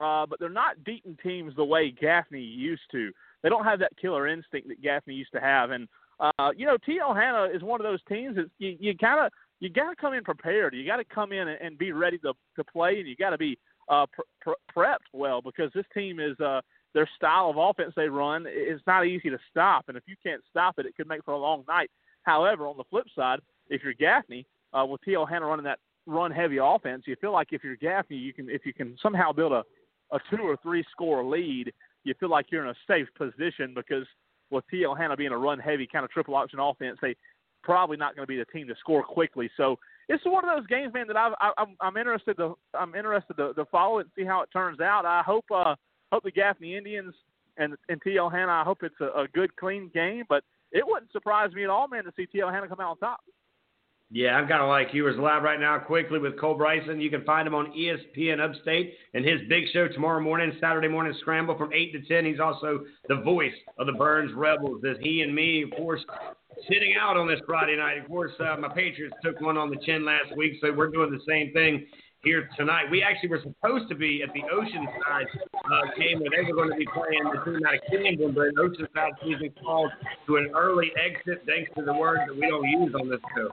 uh, 0.00 0.24
but 0.24 0.40
they're 0.40 0.48
not 0.48 0.82
beating 0.82 1.16
teams 1.22 1.54
the 1.54 1.64
way 1.64 1.90
Gaffney 1.90 2.40
used 2.40 2.90
to. 2.92 3.10
They 3.42 3.50
don't 3.50 3.64
have 3.64 3.80
that 3.80 3.92
killer 4.00 4.26
instinct 4.26 4.68
that 4.68 4.82
Gaffney 4.82 5.14
used 5.14 5.32
to 5.32 5.40
have, 5.40 5.72
and 5.72 5.88
uh, 6.20 6.50
you 6.56 6.66
know, 6.66 6.76
T.L. 6.84 7.14
Hanna 7.14 7.48
is 7.54 7.62
one 7.62 7.80
of 7.80 7.84
those 7.84 8.00
teams 8.08 8.36
that 8.36 8.50
you, 8.58 8.76
you 8.80 8.96
kind 8.96 9.24
of 9.24 9.32
you 9.60 9.68
got 9.68 9.90
to 9.90 9.96
come 9.96 10.14
in 10.14 10.24
prepared. 10.24 10.74
You 10.74 10.86
got 10.86 10.96
to 10.96 11.04
come 11.04 11.32
in 11.32 11.48
and, 11.48 11.60
and 11.60 11.78
be 11.78 11.92
ready 11.92 12.18
to 12.18 12.32
to 12.56 12.64
play, 12.64 12.98
and 12.98 13.08
you 13.08 13.16
got 13.16 13.30
to 13.30 13.38
be 13.38 13.58
uh, 13.88 14.06
pre- 14.40 14.54
prepped 14.74 15.08
well 15.12 15.40
because 15.40 15.70
this 15.74 15.86
team 15.94 16.20
is 16.20 16.38
uh, 16.40 16.60
their 16.94 17.08
style 17.16 17.50
of 17.50 17.56
offense 17.56 17.92
they 17.96 18.08
run 18.08 18.46
is 18.46 18.80
not 18.86 19.06
easy 19.06 19.30
to 19.30 19.38
stop, 19.50 19.84
and 19.88 19.96
if 19.96 20.02
you 20.06 20.16
can't 20.22 20.42
stop 20.50 20.78
it, 20.78 20.86
it 20.86 20.96
could 20.96 21.08
make 21.08 21.24
for 21.24 21.34
a 21.34 21.38
long 21.38 21.64
night. 21.68 21.90
However, 22.22 22.66
on 22.66 22.76
the 22.76 22.84
flip 22.90 23.06
side, 23.14 23.40
if 23.68 23.82
you're 23.82 23.94
Gaffney 23.94 24.46
uh, 24.72 24.84
with 24.84 25.00
T.L. 25.02 25.26
Hanna 25.26 25.46
running 25.46 25.64
that 25.64 25.78
run 26.06 26.30
heavy 26.30 26.58
offense, 26.60 27.04
you 27.06 27.16
feel 27.20 27.32
like 27.32 27.48
if 27.52 27.62
you're 27.62 27.76
Gaffney, 27.76 28.16
you 28.16 28.32
can 28.32 28.50
if 28.50 28.66
you 28.66 28.72
can 28.72 28.96
somehow 29.02 29.32
build 29.32 29.52
a 29.52 29.62
a 30.12 30.18
two 30.30 30.42
or 30.42 30.56
three 30.62 30.84
score 30.90 31.24
lead, 31.24 31.72
you 32.04 32.14
feel 32.18 32.30
like 32.30 32.46
you're 32.50 32.64
in 32.64 32.70
a 32.70 32.74
safe 32.86 33.08
position 33.16 33.74
because 33.74 34.06
with 34.50 34.64
T.L. 34.70 34.94
Hanna 34.94 35.16
being 35.16 35.32
a 35.32 35.38
run 35.38 35.58
heavy 35.58 35.86
kind 35.90 36.04
of 36.04 36.10
triple 36.10 36.34
option 36.34 36.58
offense, 36.58 36.98
they 37.00 37.16
probably 37.62 37.96
not 37.96 38.14
going 38.14 38.24
to 38.24 38.28
be 38.28 38.38
the 38.38 38.44
team 38.46 38.66
to 38.68 38.74
score 38.80 39.02
quickly. 39.02 39.50
So 39.56 39.78
it's 40.08 40.24
one 40.24 40.48
of 40.48 40.56
those 40.56 40.66
games, 40.66 40.94
man, 40.94 41.06
that 41.08 41.16
I've, 41.16 41.32
I, 41.40 41.52
I'm 41.58 41.76
I'm 41.80 41.96
interested 41.96 42.36
to 42.38 42.56
I'm 42.74 42.94
interested 42.94 43.36
to, 43.36 43.52
to 43.54 43.64
follow 43.66 43.98
it 43.98 44.02
and 44.02 44.10
see 44.16 44.24
how 44.24 44.42
it 44.42 44.48
turns 44.52 44.80
out. 44.80 45.04
I 45.04 45.22
hope 45.22 45.44
uh 45.54 45.74
hope 46.10 46.24
the 46.24 46.30
Gaffney 46.30 46.76
Indians 46.76 47.14
and 47.56 47.74
and 47.88 48.00
T.L. 48.02 48.30
Hanna. 48.30 48.52
I 48.52 48.64
hope 48.64 48.78
it's 48.82 49.00
a, 49.00 49.22
a 49.22 49.28
good 49.34 49.54
clean 49.56 49.90
game, 49.92 50.24
but 50.28 50.44
it 50.72 50.86
wouldn't 50.86 51.12
surprise 51.12 51.52
me 51.52 51.64
at 51.64 51.70
all, 51.70 51.88
man, 51.88 52.04
to 52.04 52.12
see 52.16 52.26
T.L. 52.26 52.50
Hanna 52.50 52.68
come 52.68 52.80
out 52.80 52.90
on 52.90 52.98
top. 52.98 53.20
Yeah, 54.10 54.36
I'm 54.36 54.48
kind 54.48 54.62
of 54.62 54.70
like 54.70 54.94
you. 54.94 55.04
We're 55.04 55.12
live 55.20 55.42
right 55.42 55.60
now 55.60 55.78
quickly 55.78 56.18
with 56.18 56.40
Cole 56.40 56.54
Bryson. 56.54 56.98
You 56.98 57.10
can 57.10 57.24
find 57.24 57.46
him 57.46 57.54
on 57.54 57.72
ESPN 57.72 58.40
Upstate 58.40 58.94
and 59.12 59.22
his 59.22 59.40
big 59.50 59.64
show 59.74 59.86
tomorrow 59.86 60.18
morning, 60.18 60.50
Saturday 60.58 60.88
morning 60.88 61.12
scramble 61.20 61.58
from 61.58 61.74
8 61.74 61.92
to 61.92 62.00
10. 62.08 62.24
He's 62.24 62.40
also 62.40 62.80
the 63.08 63.16
voice 63.16 63.52
of 63.78 63.86
the 63.86 63.92
Burns 63.92 64.32
Rebels 64.32 64.80
as 64.90 64.96
he 65.02 65.20
and 65.20 65.34
me, 65.34 65.62
of 65.62 65.72
course, 65.72 66.00
sitting 66.72 66.94
out 66.98 67.18
on 67.18 67.28
this 67.28 67.40
Friday 67.44 67.76
night. 67.76 67.98
Of 67.98 68.08
course, 68.08 68.32
uh, 68.40 68.56
my 68.58 68.68
Patriots 68.68 69.14
took 69.22 69.42
one 69.42 69.58
on 69.58 69.68
the 69.68 69.76
chin 69.84 70.06
last 70.06 70.34
week, 70.38 70.54
so 70.62 70.72
we're 70.72 70.90
doing 70.90 71.10
the 71.10 71.20
same 71.28 71.52
thing 71.52 71.84
here 72.24 72.48
tonight. 72.56 72.84
We 72.90 73.02
actually 73.02 73.28
were 73.28 73.42
supposed 73.42 73.90
to 73.90 73.94
be 73.94 74.22
at 74.22 74.32
the 74.32 74.40
Oceanside 74.40 75.26
uh, 75.26 75.98
game 75.98 76.20
where 76.20 76.30
they 76.30 76.50
were 76.50 76.56
going 76.56 76.70
to 76.70 76.76
be 76.78 76.88
playing 76.94 77.24
the 77.24 77.44
team 77.44 77.60
out 77.66 77.74
of 77.74 77.80
Camden, 77.90 78.32
but 78.32 78.54
Oceanside 78.56 79.20
season 79.22 79.52
called 79.62 79.90
to 80.28 80.36
an 80.36 80.50
early 80.56 80.92
exit 80.96 81.42
thanks 81.46 81.70
to 81.76 81.84
the 81.84 81.92
word 81.92 82.20
that 82.26 82.34
we 82.34 82.48
don't 82.48 82.66
use 82.66 82.94
on 82.94 83.10
this 83.10 83.20
show. 83.36 83.52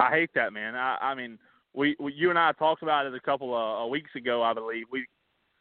I 0.00 0.10
hate 0.10 0.30
that, 0.34 0.52
man. 0.52 0.74
I, 0.74 0.96
I 1.00 1.14
mean, 1.14 1.38
we, 1.74 1.96
we 2.00 2.12
you 2.14 2.30
and 2.30 2.38
I 2.38 2.52
talked 2.52 2.82
about 2.82 3.06
it 3.06 3.14
a 3.14 3.20
couple 3.20 3.54
of 3.54 3.84
uh, 3.84 3.86
weeks 3.86 4.10
ago, 4.16 4.42
I 4.42 4.54
believe. 4.54 4.86
We 4.90 5.06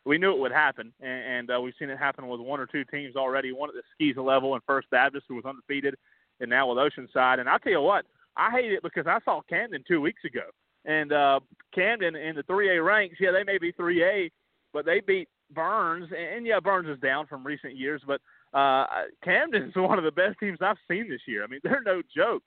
we 0.05 0.17
knew 0.17 0.31
it 0.31 0.39
would 0.39 0.51
happen, 0.51 0.93
and, 1.01 1.49
and 1.49 1.51
uh, 1.51 1.61
we've 1.61 1.73
seen 1.77 1.89
it 1.89 1.99
happen 1.99 2.27
with 2.27 2.39
one 2.39 2.59
or 2.59 2.65
two 2.65 2.83
teams 2.85 3.15
already. 3.15 3.51
One 3.51 3.69
at 3.69 3.75
the 3.75 4.13
SCISA 4.13 4.25
level 4.25 4.53
and 4.53 4.63
First 4.65 4.89
Baptist, 4.89 5.25
who 5.27 5.35
was 5.35 5.45
undefeated, 5.45 5.95
and 6.39 6.49
now 6.49 6.67
with 6.67 6.77
Oceanside. 6.77 7.39
And 7.39 7.49
I 7.49 7.57
tell 7.57 7.73
you 7.73 7.81
what, 7.81 8.05
I 8.37 8.49
hate 8.49 8.71
it 8.71 8.81
because 8.81 9.05
I 9.07 9.19
saw 9.25 9.41
Camden 9.49 9.83
two 9.87 9.99
weeks 9.99 10.23
ago, 10.23 10.45
and 10.85 11.11
uh, 11.11 11.41
Camden 11.75 12.15
in 12.15 12.35
the 12.35 12.43
3A 12.43 12.83
ranks, 12.83 13.17
yeah, 13.19 13.31
they 13.31 13.43
may 13.43 13.57
be 13.57 13.73
3A, 13.73 14.31
but 14.73 14.85
they 14.85 15.01
beat 15.01 15.27
Burns, 15.53 16.09
and 16.17 16.45
yeah, 16.45 16.59
Burns 16.59 16.87
is 16.87 16.99
down 17.01 17.27
from 17.27 17.45
recent 17.45 17.75
years, 17.75 18.01
but 18.07 18.21
uh, 18.57 18.85
Camden 19.23 19.63
is 19.63 19.73
one 19.75 19.97
of 19.97 20.05
the 20.05 20.11
best 20.11 20.39
teams 20.39 20.59
I've 20.61 20.77
seen 20.89 21.09
this 21.09 21.21
year. 21.27 21.43
I 21.43 21.47
mean, 21.47 21.59
they're 21.63 21.83
no 21.85 22.01
joke. 22.15 22.43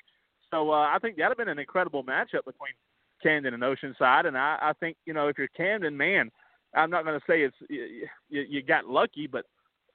So 0.52 0.70
uh, 0.70 0.88
I 0.92 0.98
think 1.00 1.16
that'd 1.16 1.30
have 1.30 1.38
been 1.38 1.48
an 1.48 1.58
incredible 1.58 2.04
matchup 2.04 2.44
between 2.44 2.72
Camden 3.22 3.54
and 3.54 3.62
Oceanside. 3.62 4.26
And 4.26 4.36
I, 4.36 4.58
I 4.60 4.72
think 4.78 4.96
you 5.06 5.14
know 5.14 5.28
if 5.28 5.38
you're 5.38 5.48
Camden, 5.48 5.96
man, 5.96 6.30
I'm 6.74 6.90
not 6.90 7.04
going 7.04 7.18
to 7.18 7.24
say 7.26 7.42
it's 7.42 7.56
you, 7.68 8.06
you 8.28 8.62
got 8.62 8.86
lucky, 8.86 9.26
but 9.26 9.44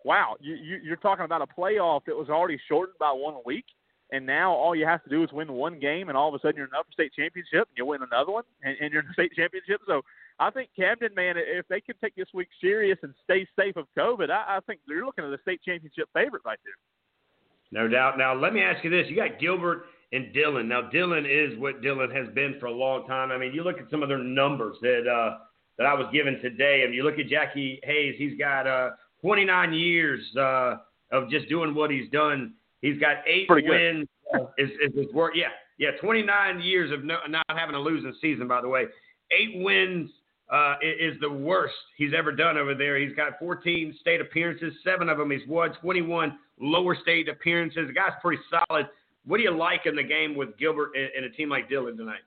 wow, 0.04 0.36
you, 0.40 0.56
you, 0.56 0.80
you're 0.84 0.96
talking 0.96 1.26
about 1.26 1.42
a 1.42 1.48
playoff 1.60 2.02
that 2.06 2.16
was 2.16 2.30
already 2.30 2.60
shortened 2.68 2.98
by 3.00 3.12
one 3.12 3.36
week, 3.46 3.66
and 4.12 4.26
now 4.26 4.52
all 4.54 4.76
you 4.76 4.86
have 4.86 5.04
to 5.04 5.10
do 5.10 5.24
is 5.24 5.32
win 5.32 5.52
one 5.52 5.80
game, 5.80 6.10
and 6.10 6.18
all 6.18 6.30
of 6.30 6.34
a 6.34 6.40
sudden 6.40 6.56
you're 6.56 6.66
in 6.66 6.72
an 6.74 6.80
upper 6.80 6.92
state 6.92 7.12
championship, 7.14 7.68
and 7.70 7.78
you 7.78 7.86
win 7.86 8.02
another 8.02 8.32
one, 8.32 8.44
and, 8.64 8.78
and 8.80 8.92
you're 8.92 9.02
in 9.02 9.08
the 9.08 9.14
state 9.14 9.34
championship. 9.36 9.82
So 9.86 10.02
I 10.40 10.50
think 10.50 10.70
Camden, 10.76 11.14
man, 11.16 11.36
if 11.38 11.68
they 11.68 11.82
can 11.82 11.96
take 12.02 12.16
this 12.16 12.30
week 12.34 12.48
serious 12.62 12.98
and 13.04 13.14
stay 13.24 13.48
safe 13.60 13.76
of 13.76 13.86
COVID, 13.98 14.30
I, 14.30 14.58
I 14.58 14.60
think 14.66 14.80
you're 14.88 15.06
looking 15.06 15.26
at 15.26 15.32
a 15.32 15.42
state 15.42 15.62
championship 15.64 16.10
favorite 16.14 16.44
right 16.46 16.60
there. 16.64 17.84
No 17.84 17.88
doubt. 17.90 18.18
Now 18.18 18.34
let 18.34 18.54
me 18.54 18.62
ask 18.62 18.84
you 18.84 18.90
this: 18.90 19.08
You 19.10 19.16
got 19.16 19.40
Gilbert 19.40 19.88
and 20.12 20.34
Dillon. 20.34 20.68
Now 20.68 20.90
Dillon 20.90 21.26
is 21.26 21.58
what 21.60 21.82
Dillon 21.82 22.12
has 22.12 22.28
been 22.34 22.56
for 22.60 22.68
a 22.68 22.72
long 22.72 23.06
time. 23.08 23.32
I 23.32 23.38
mean, 23.38 23.54
you 23.54 23.64
look 23.64 23.80
at 23.80 23.90
some 23.92 24.04
of 24.04 24.10
their 24.10 24.24
numbers 24.24 24.78
that 24.82 25.08
uh, 25.08 25.38
that 25.78 25.86
I 25.86 25.94
was 25.94 26.08
given 26.12 26.40
today, 26.42 26.82
I 26.82 26.86
and 26.86 26.94
you 26.94 27.04
look 27.04 27.20
at 27.20 27.28
Jackie 27.28 27.80
Hayes. 27.84 28.16
He's 28.18 28.38
got 28.38 28.68
uh, 28.68 28.92
29 29.22 29.74
years 29.74 30.22
uh, 30.38 30.78
of 31.12 31.30
just 31.30 31.50
doing 31.50 31.76
what 31.76 31.92
he's 31.92 32.10
done. 32.12 32.54
He's 32.82 33.00
got 33.00 33.18
eight 33.28 33.48
Pretty 33.48 33.68
wins. 33.68 34.08
Uh, 34.34 34.46
is, 34.58 34.70
is 34.82 34.96
his 34.96 35.14
work? 35.14 35.34
Yeah, 35.36 35.48
yeah. 35.78 35.92
29 36.02 36.62
years 36.62 36.92
of 36.92 37.04
no, 37.04 37.18
not 37.30 37.46
having 37.50 37.76
a 37.76 37.80
losing 37.80 38.14
season. 38.22 38.48
By 38.48 38.62
the 38.62 38.70
way, 38.70 38.86
eight 39.32 39.62
wins 39.64 40.10
uh, 40.52 40.76
is 40.82 41.20
the 41.20 41.30
worst 41.30 41.76
he's 41.98 42.12
ever 42.18 42.32
done 42.32 42.58
over 42.58 42.74
there. 42.74 42.98
He's 42.98 43.16
got 43.16 43.38
14 43.40 43.96
state 44.00 44.22
appearances, 44.22 44.74
seven 44.84 45.10
of 45.10 45.18
them 45.18 45.32
he's 45.32 45.46
won, 45.48 45.74
21 45.82 46.38
lower 46.60 46.96
state 47.02 47.28
appearances. 47.28 47.88
The 47.88 47.94
guy's 47.94 48.14
pretty 48.22 48.42
solid. 48.50 48.88
What 49.28 49.38
do 49.38 49.44
you 49.44 49.52
like 49.52 49.82
in 49.86 49.96
the 49.96 50.04
game 50.04 50.36
with 50.36 50.58
Gilbert 50.58 50.92
and 50.96 51.26
a 51.26 51.30
team 51.30 51.50
like 51.50 51.70
Dillon 51.70 51.98
tonight? 51.98 52.22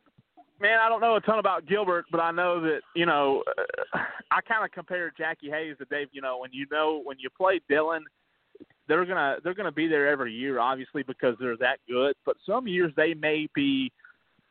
Man, 0.60 0.78
I 0.78 0.90
don't 0.90 1.00
know 1.00 1.16
a 1.16 1.20
ton 1.22 1.38
about 1.38 1.66
Gilbert, 1.66 2.04
but 2.12 2.20
I 2.20 2.30
know 2.30 2.60
that 2.60 2.80
you 2.94 3.06
know 3.06 3.42
I 3.94 4.42
kind 4.46 4.62
of 4.62 4.70
compare 4.70 5.10
Jackie 5.16 5.48
Hayes 5.48 5.76
to 5.78 5.86
Dave. 5.86 6.08
You 6.12 6.20
know, 6.20 6.38
when 6.38 6.50
you 6.52 6.66
know 6.70 7.00
when 7.02 7.18
you 7.18 7.30
play 7.30 7.60
Dillon, 7.70 8.04
they're 8.86 9.06
gonna 9.06 9.38
they're 9.42 9.54
gonna 9.54 9.72
be 9.72 9.88
there 9.88 10.08
every 10.08 10.34
year, 10.34 10.60
obviously 10.60 11.02
because 11.02 11.34
they're 11.40 11.56
that 11.56 11.78
good. 11.88 12.14
But 12.26 12.36
some 12.44 12.68
years 12.68 12.92
they 12.96 13.14
may 13.14 13.48
be 13.54 13.90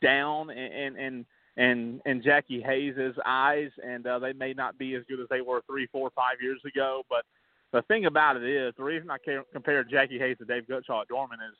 down 0.01 0.49
and 0.49 0.97
and 0.97 1.25
and 1.57 2.01
and 2.05 2.23
Jackie 2.23 2.61
Hayes's 2.61 3.15
eyes, 3.23 3.69
and 3.85 4.07
uh, 4.07 4.17
they 4.17 4.33
may 4.33 4.53
not 4.53 4.79
be 4.79 4.95
as 4.95 5.03
good 5.07 5.19
as 5.19 5.27
they 5.29 5.41
were 5.41 5.61
three, 5.67 5.85
four, 5.91 6.09
five 6.15 6.41
years 6.41 6.61
ago. 6.65 7.03
But 7.07 7.25
the 7.71 7.83
thing 7.83 8.05
about 8.05 8.37
it 8.37 8.43
is, 8.43 8.73
the 8.75 8.83
reason 8.83 9.11
I 9.11 9.17
compare 9.53 9.83
Jackie 9.83 10.17
Hayes 10.17 10.37
to 10.39 10.45
Dave 10.45 10.63
Gutshall 10.63 11.01
at 11.01 11.07
Dorman 11.07 11.39
is 11.47 11.55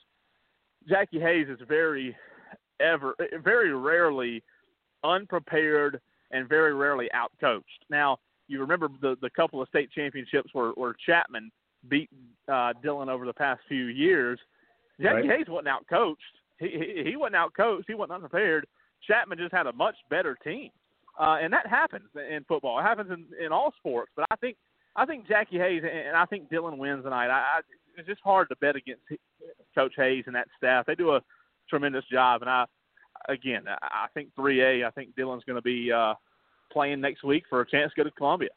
Jackie 0.88 1.20
Hayes 1.20 1.48
is 1.50 1.60
very 1.68 2.16
ever 2.80 3.16
very 3.44 3.74
rarely 3.74 4.44
unprepared 5.04 6.00
and 6.32 6.48
very 6.48 6.74
rarely 6.74 7.10
outcoached. 7.16 7.64
Now, 7.90 8.18
you 8.48 8.60
remember 8.60 8.90
the 9.02 9.16
the 9.22 9.30
couple 9.30 9.62
of 9.62 9.68
state 9.70 9.90
championships 9.92 10.50
where, 10.54 10.72
where 10.72 10.96
Chapman 11.06 11.52
beat 11.88 12.10
uh, 12.52 12.74
Dillon 12.82 13.10
over 13.10 13.26
the 13.26 13.34
past 13.34 13.62
few 13.68 13.86
years. 13.86 14.40
Jackie 15.02 15.28
right. 15.28 15.40
Hayes 15.40 15.48
wasn't 15.48 15.68
outcoached. 15.68 16.16
He, 16.60 16.68
he 16.68 17.10
he 17.12 17.16
wasn't 17.16 17.36
outcoached. 17.36 17.86
He 17.88 17.94
wasn't 17.94 18.14
unprepared. 18.14 18.66
Chapman 19.08 19.38
just 19.38 19.54
had 19.54 19.68
a 19.68 19.74
much 19.74 19.96
better 20.10 20.38
team, 20.44 20.70
uh, 21.20 21.38
and 21.42 21.54
that 21.54 21.68
happens 21.68 22.10
in 22.16 22.44
football. 22.48 22.80
It 22.80 22.84
happens 22.84 23.12
in, 23.12 23.26
in 23.44 23.52
all 23.52 23.74
sports. 23.78 24.12
But 24.16 24.26
I 24.32 24.36
think 24.36 24.58
I 24.96 25.06
think 25.06 25.28
Jackie 25.28 25.58
Hayes 25.58 25.84
and 25.84 26.18
I 26.18 26.26
think 26.26 26.50
Dillon 26.50 26.78
wins 26.78 27.04
tonight. 27.04 27.28
I, 27.28 27.60
I 27.60 27.62
it's 27.98 28.08
just 28.08 28.22
hard 28.24 28.50
to 28.50 28.56
bet 28.58 28.76
against 28.76 29.04
Coach 29.76 29.94
Hayes 29.98 30.24
and 30.28 30.36
that 30.36 30.48
staff. 30.58 30.86
They 30.86 30.96
do 30.96 31.12
a 31.12 31.22
tremendous 31.70 32.06
job, 32.12 32.42
and 32.42 32.50
I 32.50 32.66
again 33.28 33.64
I 33.68 34.08
think 34.14 34.30
3A. 34.38 34.86
I 34.86 34.92
think 34.92 35.16
Dillon's 35.16 35.44
going 35.46 35.58
to 35.58 35.62
be 35.62 35.92
uh, 35.92 36.14
playing 36.72 37.02
next 37.02 37.24
week 37.24 37.44
for 37.50 37.62
a 37.62 37.70
chance 37.70 37.92
to 37.96 38.04
go 38.04 38.10
to 38.10 38.16
Columbia. 38.16 38.50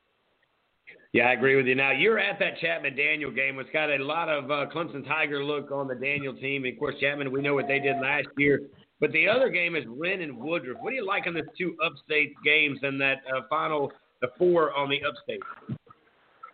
Yeah, 1.12 1.24
I 1.24 1.32
agree 1.32 1.56
with 1.56 1.66
you. 1.66 1.74
Now 1.74 1.90
you're 1.90 2.18
at 2.18 2.38
that 2.38 2.58
Chapman 2.60 2.96
Daniel 2.96 3.30
game. 3.30 3.58
It's 3.58 3.70
got 3.70 3.90
a 3.90 4.02
lot 4.02 4.28
of 4.28 4.50
uh, 4.50 4.66
Clemson 4.74 5.06
Tiger 5.06 5.44
look 5.44 5.70
on 5.70 5.86
the 5.86 5.94
Daniel 5.94 6.34
team. 6.34 6.64
And 6.64 6.72
of 6.72 6.78
course, 6.78 6.94
Chapman, 7.00 7.30
we 7.30 7.42
know 7.42 7.54
what 7.54 7.68
they 7.68 7.78
did 7.78 7.96
last 8.00 8.28
year. 8.38 8.60
But 8.98 9.12
the 9.12 9.28
other 9.28 9.50
game 9.50 9.76
is 9.76 9.84
Wren 9.86 10.22
and 10.22 10.36
Woodruff. 10.36 10.78
What 10.80 10.90
do 10.90 10.96
you 10.96 11.06
like 11.06 11.26
on 11.26 11.34
the 11.34 11.42
two 11.58 11.76
upstate 11.84 12.34
games 12.44 12.78
and 12.82 13.00
that 13.00 13.18
uh, 13.34 13.40
final, 13.50 13.92
the 14.20 14.28
four 14.38 14.72
on 14.74 14.88
the 14.88 15.00
upstate? 15.06 15.40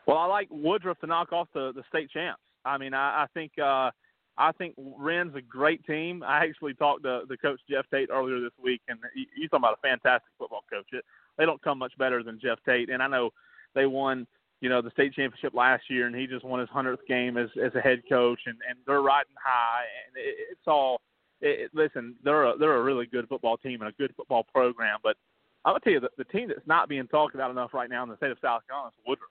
Well, 0.06 0.16
I 0.16 0.24
like 0.24 0.48
Woodruff 0.50 0.98
to 1.00 1.06
knock 1.06 1.32
off 1.32 1.48
the 1.52 1.72
the 1.74 1.82
state 1.88 2.10
champs. 2.10 2.40
I 2.64 2.78
mean, 2.78 2.94
I, 2.94 3.24
I 3.24 3.26
think 3.34 3.52
uh, 3.58 3.90
I 4.36 4.52
think 4.52 4.74
Wren's 4.76 5.34
a 5.34 5.42
great 5.42 5.84
team. 5.86 6.22
I 6.22 6.44
actually 6.44 6.74
talked 6.74 7.02
to 7.04 7.22
the 7.28 7.36
coach 7.36 7.60
Jeff 7.68 7.86
Tate 7.90 8.10
earlier 8.10 8.40
this 8.40 8.52
week, 8.62 8.80
and 8.88 8.98
he's 9.14 9.50
talking 9.50 9.64
about 9.64 9.78
a 9.82 9.86
fantastic 9.88 10.32
football 10.38 10.64
coach. 10.70 10.86
It, 10.92 11.04
they 11.36 11.46
don't 11.46 11.62
come 11.62 11.78
much 11.78 11.96
better 11.98 12.22
than 12.22 12.40
Jeff 12.40 12.58
Tate, 12.66 12.90
and 12.90 13.02
I 13.02 13.06
know 13.06 13.30
they 13.74 13.86
won 13.86 14.26
you 14.60 14.68
know, 14.68 14.82
the 14.82 14.90
state 14.90 15.14
championship 15.14 15.54
last 15.54 15.84
year, 15.88 16.06
and 16.06 16.16
he 16.16 16.26
just 16.26 16.44
won 16.44 16.60
his 16.60 16.68
hundredth 16.68 17.06
game 17.06 17.36
as 17.36 17.48
as 17.62 17.74
a 17.74 17.80
head 17.80 18.02
coach, 18.08 18.40
and 18.46 18.56
and 18.68 18.78
they're 18.86 19.02
riding 19.02 19.34
high, 19.42 19.84
and 20.06 20.16
it, 20.16 20.34
it's 20.50 20.66
all. 20.66 21.00
It, 21.40 21.70
listen, 21.72 22.16
they're 22.24 22.46
a, 22.46 22.58
they're 22.58 22.78
a 22.78 22.82
really 22.82 23.06
good 23.06 23.28
football 23.28 23.56
team 23.56 23.80
and 23.80 23.88
a 23.88 23.92
good 23.92 24.12
football 24.16 24.44
program, 24.52 24.98
but 25.04 25.16
I'm 25.64 25.70
gonna 25.70 25.80
tell 25.80 25.92
you 25.92 26.00
the, 26.00 26.10
the 26.18 26.24
team 26.24 26.48
that's 26.48 26.66
not 26.66 26.88
being 26.88 27.06
talked 27.06 27.36
about 27.36 27.52
enough 27.52 27.72
right 27.72 27.88
now 27.88 28.02
in 28.02 28.08
the 28.08 28.16
state 28.16 28.32
of 28.32 28.38
South 28.42 28.62
Carolina 28.66 28.88
is 28.88 29.04
Woodruff. 29.06 29.30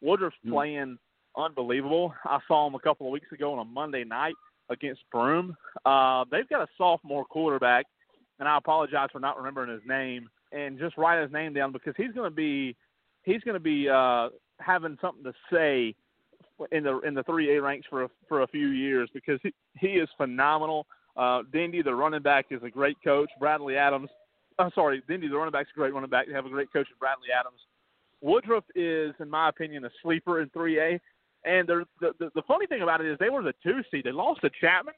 Woodruff's 0.00 0.36
mm-hmm. 0.44 0.52
playing 0.52 0.98
unbelievable. 1.36 2.14
I 2.24 2.38
saw 2.46 2.66
him 2.66 2.74
a 2.74 2.80
couple 2.80 3.06
of 3.06 3.12
weeks 3.12 3.30
ago 3.32 3.52
on 3.52 3.58
a 3.58 3.64
Monday 3.64 4.04
night 4.04 4.34
against 4.70 5.02
Broome. 5.12 5.56
Uh, 5.84 6.24
they've 6.30 6.48
got 6.48 6.62
a 6.62 6.68
sophomore 6.78 7.24
quarterback, 7.24 7.86
and 8.38 8.48
I 8.48 8.56
apologize 8.56 9.08
for 9.12 9.20
not 9.20 9.36
remembering 9.36 9.70
his 9.70 9.82
name. 9.86 10.28
And 10.52 10.78
just 10.78 10.96
write 10.96 11.20
his 11.20 11.32
name 11.32 11.52
down 11.52 11.72
because 11.72 11.94
he's 11.96 12.12
going 12.12 12.30
to 12.30 12.34
be 12.34 12.76
he's 13.24 13.40
going 13.40 13.54
to 13.54 13.60
be 13.60 13.88
uh, 13.88 14.28
having 14.60 14.96
something 15.00 15.24
to 15.24 15.32
say 15.52 15.96
in 16.70 16.84
the 16.84 17.00
in 17.00 17.14
the 17.14 17.24
three 17.24 17.56
A 17.56 17.60
ranks 17.60 17.86
for 17.90 18.04
a, 18.04 18.10
for 18.28 18.42
a 18.42 18.46
few 18.46 18.68
years 18.68 19.08
because 19.12 19.40
he 19.42 19.52
he 19.78 19.88
is 19.94 20.08
phenomenal. 20.16 20.86
Uh, 21.16 21.42
Dindy, 21.52 21.82
the 21.82 21.94
running 21.94 22.22
back, 22.22 22.46
is 22.50 22.62
a 22.62 22.70
great 22.70 22.96
coach. 23.02 23.30
Bradley 23.40 23.76
Adams, 23.76 24.10
I'm 24.58 24.70
sorry, 24.74 25.02
Dindy, 25.08 25.28
the 25.28 25.36
running 25.36 25.52
back, 25.52 25.66
is 25.66 25.72
a 25.74 25.78
great 25.78 25.94
running 25.94 26.10
back. 26.10 26.26
They 26.26 26.32
have 26.32 26.46
a 26.46 26.50
great 26.50 26.72
coach 26.72 26.88
in 26.90 26.98
Bradley 26.98 27.28
Adams. 27.36 27.60
Woodruff 28.20 28.64
is, 28.74 29.14
in 29.20 29.28
my 29.28 29.48
opinion, 29.48 29.84
a 29.84 29.90
sleeper 30.02 30.40
in 30.40 30.48
3A. 30.50 30.98
And 31.44 31.68
the, 31.68 31.84
the 32.00 32.30
the 32.34 32.42
funny 32.48 32.66
thing 32.66 32.82
about 32.82 33.00
it 33.00 33.10
is 33.10 33.18
they 33.18 33.30
were 33.30 33.42
the 33.42 33.54
two 33.62 33.80
seed. 33.90 34.04
They 34.04 34.12
lost 34.12 34.40
to 34.42 34.50
Chapman 34.60 34.94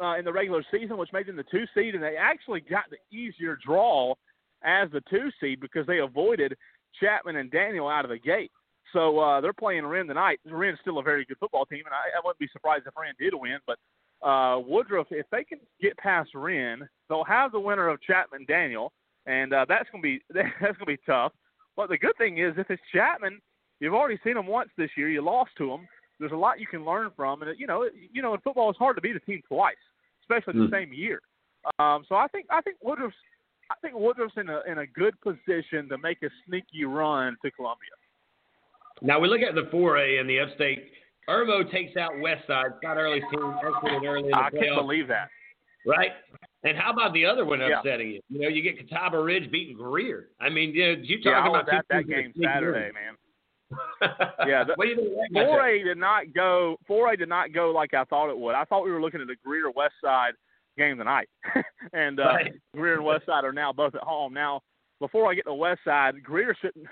uh, 0.00 0.16
in 0.16 0.24
the 0.24 0.32
regular 0.32 0.64
season, 0.70 0.96
which 0.96 1.12
made 1.12 1.26
them 1.26 1.36
the 1.36 1.44
two 1.50 1.64
seed, 1.74 1.94
and 1.94 2.02
they 2.02 2.16
actually 2.16 2.60
got 2.60 2.84
the 2.90 3.16
easier 3.16 3.58
draw 3.64 4.14
as 4.62 4.90
the 4.92 5.02
two 5.10 5.30
seed 5.40 5.60
because 5.60 5.86
they 5.86 5.98
avoided 5.98 6.56
Chapman 7.00 7.36
and 7.36 7.50
Daniel 7.50 7.88
out 7.88 8.04
of 8.04 8.10
the 8.10 8.18
gate. 8.18 8.50
So 8.92 9.18
uh, 9.18 9.40
they're 9.40 9.52
playing 9.52 9.86
Wren 9.86 10.06
tonight. 10.06 10.40
Wren's 10.46 10.78
still 10.80 10.98
a 10.98 11.02
very 11.02 11.24
good 11.24 11.38
football 11.38 11.66
team, 11.66 11.82
and 11.84 11.94
I, 11.94 12.16
I 12.16 12.20
wouldn't 12.24 12.38
be 12.38 12.48
surprised 12.52 12.86
if 12.86 12.94
Wren 12.96 13.14
did 13.18 13.34
win. 13.34 13.58
But 13.66 13.78
uh, 14.26 14.60
Woodruff, 14.60 15.08
if 15.10 15.26
they 15.30 15.44
can 15.44 15.58
get 15.80 15.96
past 15.98 16.30
Wren, 16.34 16.88
they'll 17.08 17.24
have 17.24 17.52
the 17.52 17.60
winner 17.60 17.88
of 17.88 18.00
Chapman 18.00 18.46
Daniel, 18.48 18.92
and 19.26 19.52
uh, 19.52 19.66
that's 19.68 19.88
gonna 19.90 20.02
be 20.02 20.20
that's 20.30 20.78
gonna 20.78 20.86
be 20.86 20.98
tough. 21.04 21.32
But 21.76 21.90
the 21.90 21.98
good 21.98 22.16
thing 22.18 22.38
is, 22.38 22.54
if 22.56 22.70
it's 22.70 22.82
Chapman, 22.92 23.40
you've 23.80 23.94
already 23.94 24.18
seen 24.24 24.34
them 24.34 24.46
once 24.46 24.70
this 24.76 24.90
year. 24.96 25.08
You 25.08 25.22
lost 25.22 25.50
to 25.58 25.68
them. 25.68 25.88
There's 26.18 26.32
a 26.32 26.36
lot 26.36 26.60
you 26.60 26.66
can 26.66 26.84
learn 26.84 27.10
from, 27.16 27.42
and 27.42 27.58
you 27.58 27.66
know, 27.66 27.88
you 28.12 28.22
know, 28.22 28.34
in 28.34 28.40
football, 28.40 28.70
it's 28.70 28.78
hard 28.78 28.96
to 28.96 29.02
beat 29.02 29.14
a 29.14 29.20
team 29.20 29.40
twice, 29.46 29.76
especially 30.22 30.54
mm. 30.54 30.70
the 30.70 30.76
same 30.76 30.92
year. 30.92 31.20
Um, 31.78 32.04
so 32.08 32.16
I 32.16 32.26
think 32.28 32.46
I 32.50 32.60
think 32.60 32.76
Woodruff's 32.82 33.14
I 33.70 33.74
think 33.82 33.94
Woodruff's 33.94 34.34
in 34.36 34.48
a 34.48 34.62
in 34.70 34.78
a 34.78 34.86
good 34.86 35.14
position 35.20 35.88
to 35.88 35.98
make 35.98 36.22
a 36.22 36.28
sneaky 36.46 36.84
run 36.84 37.36
to 37.44 37.50
Columbia. 37.52 37.90
Now 39.00 39.20
we 39.20 39.28
look 39.28 39.42
at 39.42 39.54
the 39.54 39.70
4A 39.72 40.20
and 40.20 40.28
the 40.28 40.40
upstate. 40.40 40.90
Irmo 41.28 41.70
takes 41.70 41.96
out 41.96 42.12
Westside. 42.14 42.78
Scott 42.78 42.96
Early's 42.96 43.22
team 43.30 43.54
exited 43.62 44.02
early 44.04 44.24
in 44.24 44.30
the 44.30 44.36
I 44.36 44.50
playoffs. 44.50 44.60
can't 44.60 44.74
believe 44.76 45.08
that. 45.08 45.28
Right. 45.86 46.10
And 46.64 46.76
how 46.76 46.92
about 46.92 47.12
the 47.12 47.24
other 47.24 47.44
one 47.44 47.60
upsetting 47.60 48.08
yeah. 48.08 48.14
you? 48.14 48.20
You 48.28 48.40
know, 48.40 48.48
you 48.48 48.62
get 48.62 48.78
Catawba 48.78 49.22
Ridge 49.22 49.50
beating 49.50 49.76
Greer. 49.76 50.28
I 50.40 50.48
mean, 50.48 50.74
you, 50.74 50.96
know, 50.96 51.02
you 51.02 51.18
talk 51.18 51.44
yeah, 51.44 51.48
about 51.48 51.66
that 51.66 51.84
that 51.90 52.08
game 52.08 52.32
Saturday, 52.42 52.92
man. 52.92 53.14
Yeah, 54.46 54.64
the, 54.66 54.72
what 54.76 54.84
do 54.84 54.90
you 54.90 54.96
think 55.32 55.46
four 55.46 55.66
A 55.66 55.82
did 55.82 55.98
not 55.98 56.32
go. 56.34 56.76
Four 56.86 57.12
A 57.12 57.16
did 57.16 57.28
not 57.28 57.52
go 57.52 57.70
like 57.70 57.94
I 57.94 58.04
thought 58.04 58.30
it 58.30 58.38
would. 58.38 58.54
I 58.54 58.64
thought 58.64 58.84
we 58.84 58.90
were 58.90 59.00
looking 59.00 59.20
at 59.20 59.30
a 59.30 59.36
Greer 59.44 59.70
West 59.70 59.94
Side 60.02 60.32
game 60.76 60.96
tonight, 60.98 61.28
and 61.92 62.20
uh, 62.20 62.24
right. 62.24 62.52
Greer 62.74 62.94
and 62.94 63.04
West 63.04 63.26
Side 63.26 63.44
are 63.44 63.52
now 63.52 63.72
both 63.72 63.94
at 63.94 64.02
home. 64.02 64.32
Now, 64.32 64.60
before 65.00 65.30
I 65.30 65.34
get 65.34 65.46
to 65.46 65.54
West 65.54 65.80
Side, 65.84 66.22
Greer 66.22 66.56
shouldn't. 66.60 66.86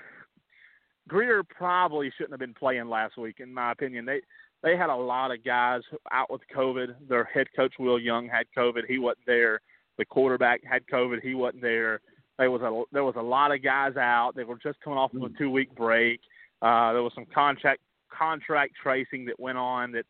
Greer 1.07 1.41
probably 1.43 2.11
shouldn't 2.17 2.33
have 2.33 2.39
been 2.39 2.53
playing 2.53 2.89
last 2.89 3.17
week, 3.17 3.37
in 3.39 3.53
my 3.53 3.71
opinion. 3.71 4.05
They 4.05 4.21
they 4.63 4.75
had 4.75 4.89
a 4.89 4.95
lot 4.95 5.31
of 5.31 5.43
guys 5.43 5.81
out 6.11 6.31
with 6.31 6.41
COVID. 6.55 6.95
Their 7.07 7.23
head 7.25 7.47
coach 7.55 7.73
Will 7.79 7.99
Young 7.99 8.27
had 8.27 8.47
COVID. 8.57 8.81
He 8.87 8.97
wasn't 8.97 9.25
there. 9.25 9.61
The 9.97 10.05
quarterback 10.05 10.61
had 10.63 10.83
COVID. 10.91 11.21
He 11.21 11.33
wasn't 11.33 11.61
there. 11.61 12.01
There 12.37 12.51
was 12.51 12.61
a 12.61 12.83
there 12.91 13.03
was 13.03 13.15
a 13.17 13.21
lot 13.21 13.51
of 13.51 13.63
guys 13.63 13.95
out. 13.97 14.33
They 14.35 14.43
were 14.43 14.59
just 14.61 14.79
coming 14.81 14.99
off 14.99 15.13
of 15.13 15.23
a 15.23 15.29
two 15.37 15.49
week 15.49 15.73
break. 15.75 16.19
Uh, 16.61 16.93
there 16.93 17.03
was 17.03 17.13
some 17.13 17.25
contract 17.33 17.81
contract 18.17 18.73
tracing 18.81 19.25
that 19.25 19.39
went 19.39 19.57
on 19.57 19.91
that, 19.91 20.05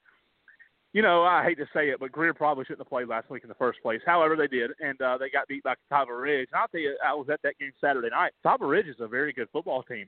you 0.93 1.01
know, 1.01 1.23
I 1.23 1.43
hate 1.43 1.57
to 1.57 1.67
say 1.73 1.89
it, 1.89 1.99
but 1.99 2.11
Greer 2.11 2.33
probably 2.33 2.63
shouldn't 2.63 2.79
have 2.79 2.89
played 2.89 3.07
last 3.07 3.29
week 3.29 3.43
in 3.43 3.49
the 3.49 3.55
first 3.55 3.81
place. 3.81 4.01
However, 4.05 4.35
they 4.35 4.47
did, 4.47 4.71
and 4.79 4.99
uh, 5.01 5.17
they 5.17 5.29
got 5.29 5.47
beat 5.47 5.63
by 5.63 5.75
Catawba 5.89 6.13
Ridge. 6.13 6.47
And 6.51 6.59
I'll 6.59 6.67
tell 6.69 6.81
you, 6.81 6.97
I 7.05 7.13
was 7.13 7.27
at 7.29 7.41
that 7.43 7.57
game 7.59 7.71
Saturday 7.79 8.09
night. 8.09 8.31
Catawba 8.41 8.65
Ridge 8.65 8.87
is 8.87 8.95
a 8.99 9.07
very 9.07 9.33
good 9.33 9.49
football 9.51 9.83
team, 9.83 10.07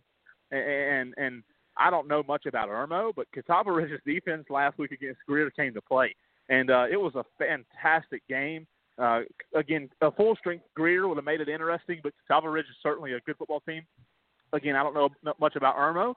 and 0.52 1.14
and 1.18 1.44
I 1.78 1.90
don't 1.90 2.08
know 2.08 2.24
much 2.28 2.46
about 2.46 2.70
Irmo, 2.70 3.12
but 3.16 3.28
Catawba 3.34 3.72
Ridge's 3.72 4.02
defense 4.06 4.46
last 4.50 4.78
week 4.78 4.92
against 4.92 5.20
Greer 5.28 5.52
came 5.52 5.74
to 5.74 5.82
play, 5.82 6.16
and 6.48 6.72
uh, 6.72 6.86
it 6.90 6.98
was 6.98 7.14
a 7.16 7.26
fantastic 7.38 8.24
game. 8.28 8.66
Uh, 8.98 9.22
again, 9.56 9.90
a 10.02 10.12
full 10.12 10.36
strength 10.38 10.66
Greer 10.76 11.08
would 11.08 11.18
have 11.18 11.26
made 11.26 11.40
it 11.40 11.50
interesting, 11.50 12.00
but 12.02 12.14
Catawba 12.28 12.50
Ridge 12.50 12.66
is 12.66 12.76
certainly 12.82 13.14
a 13.14 13.20
good 13.22 13.38
football 13.38 13.62
team 13.62 13.84
again, 14.54 14.76
I 14.76 14.84
don't 14.84 14.94
know 14.94 15.10
much 15.40 15.56
about 15.56 15.78
Irmo, 15.78 16.14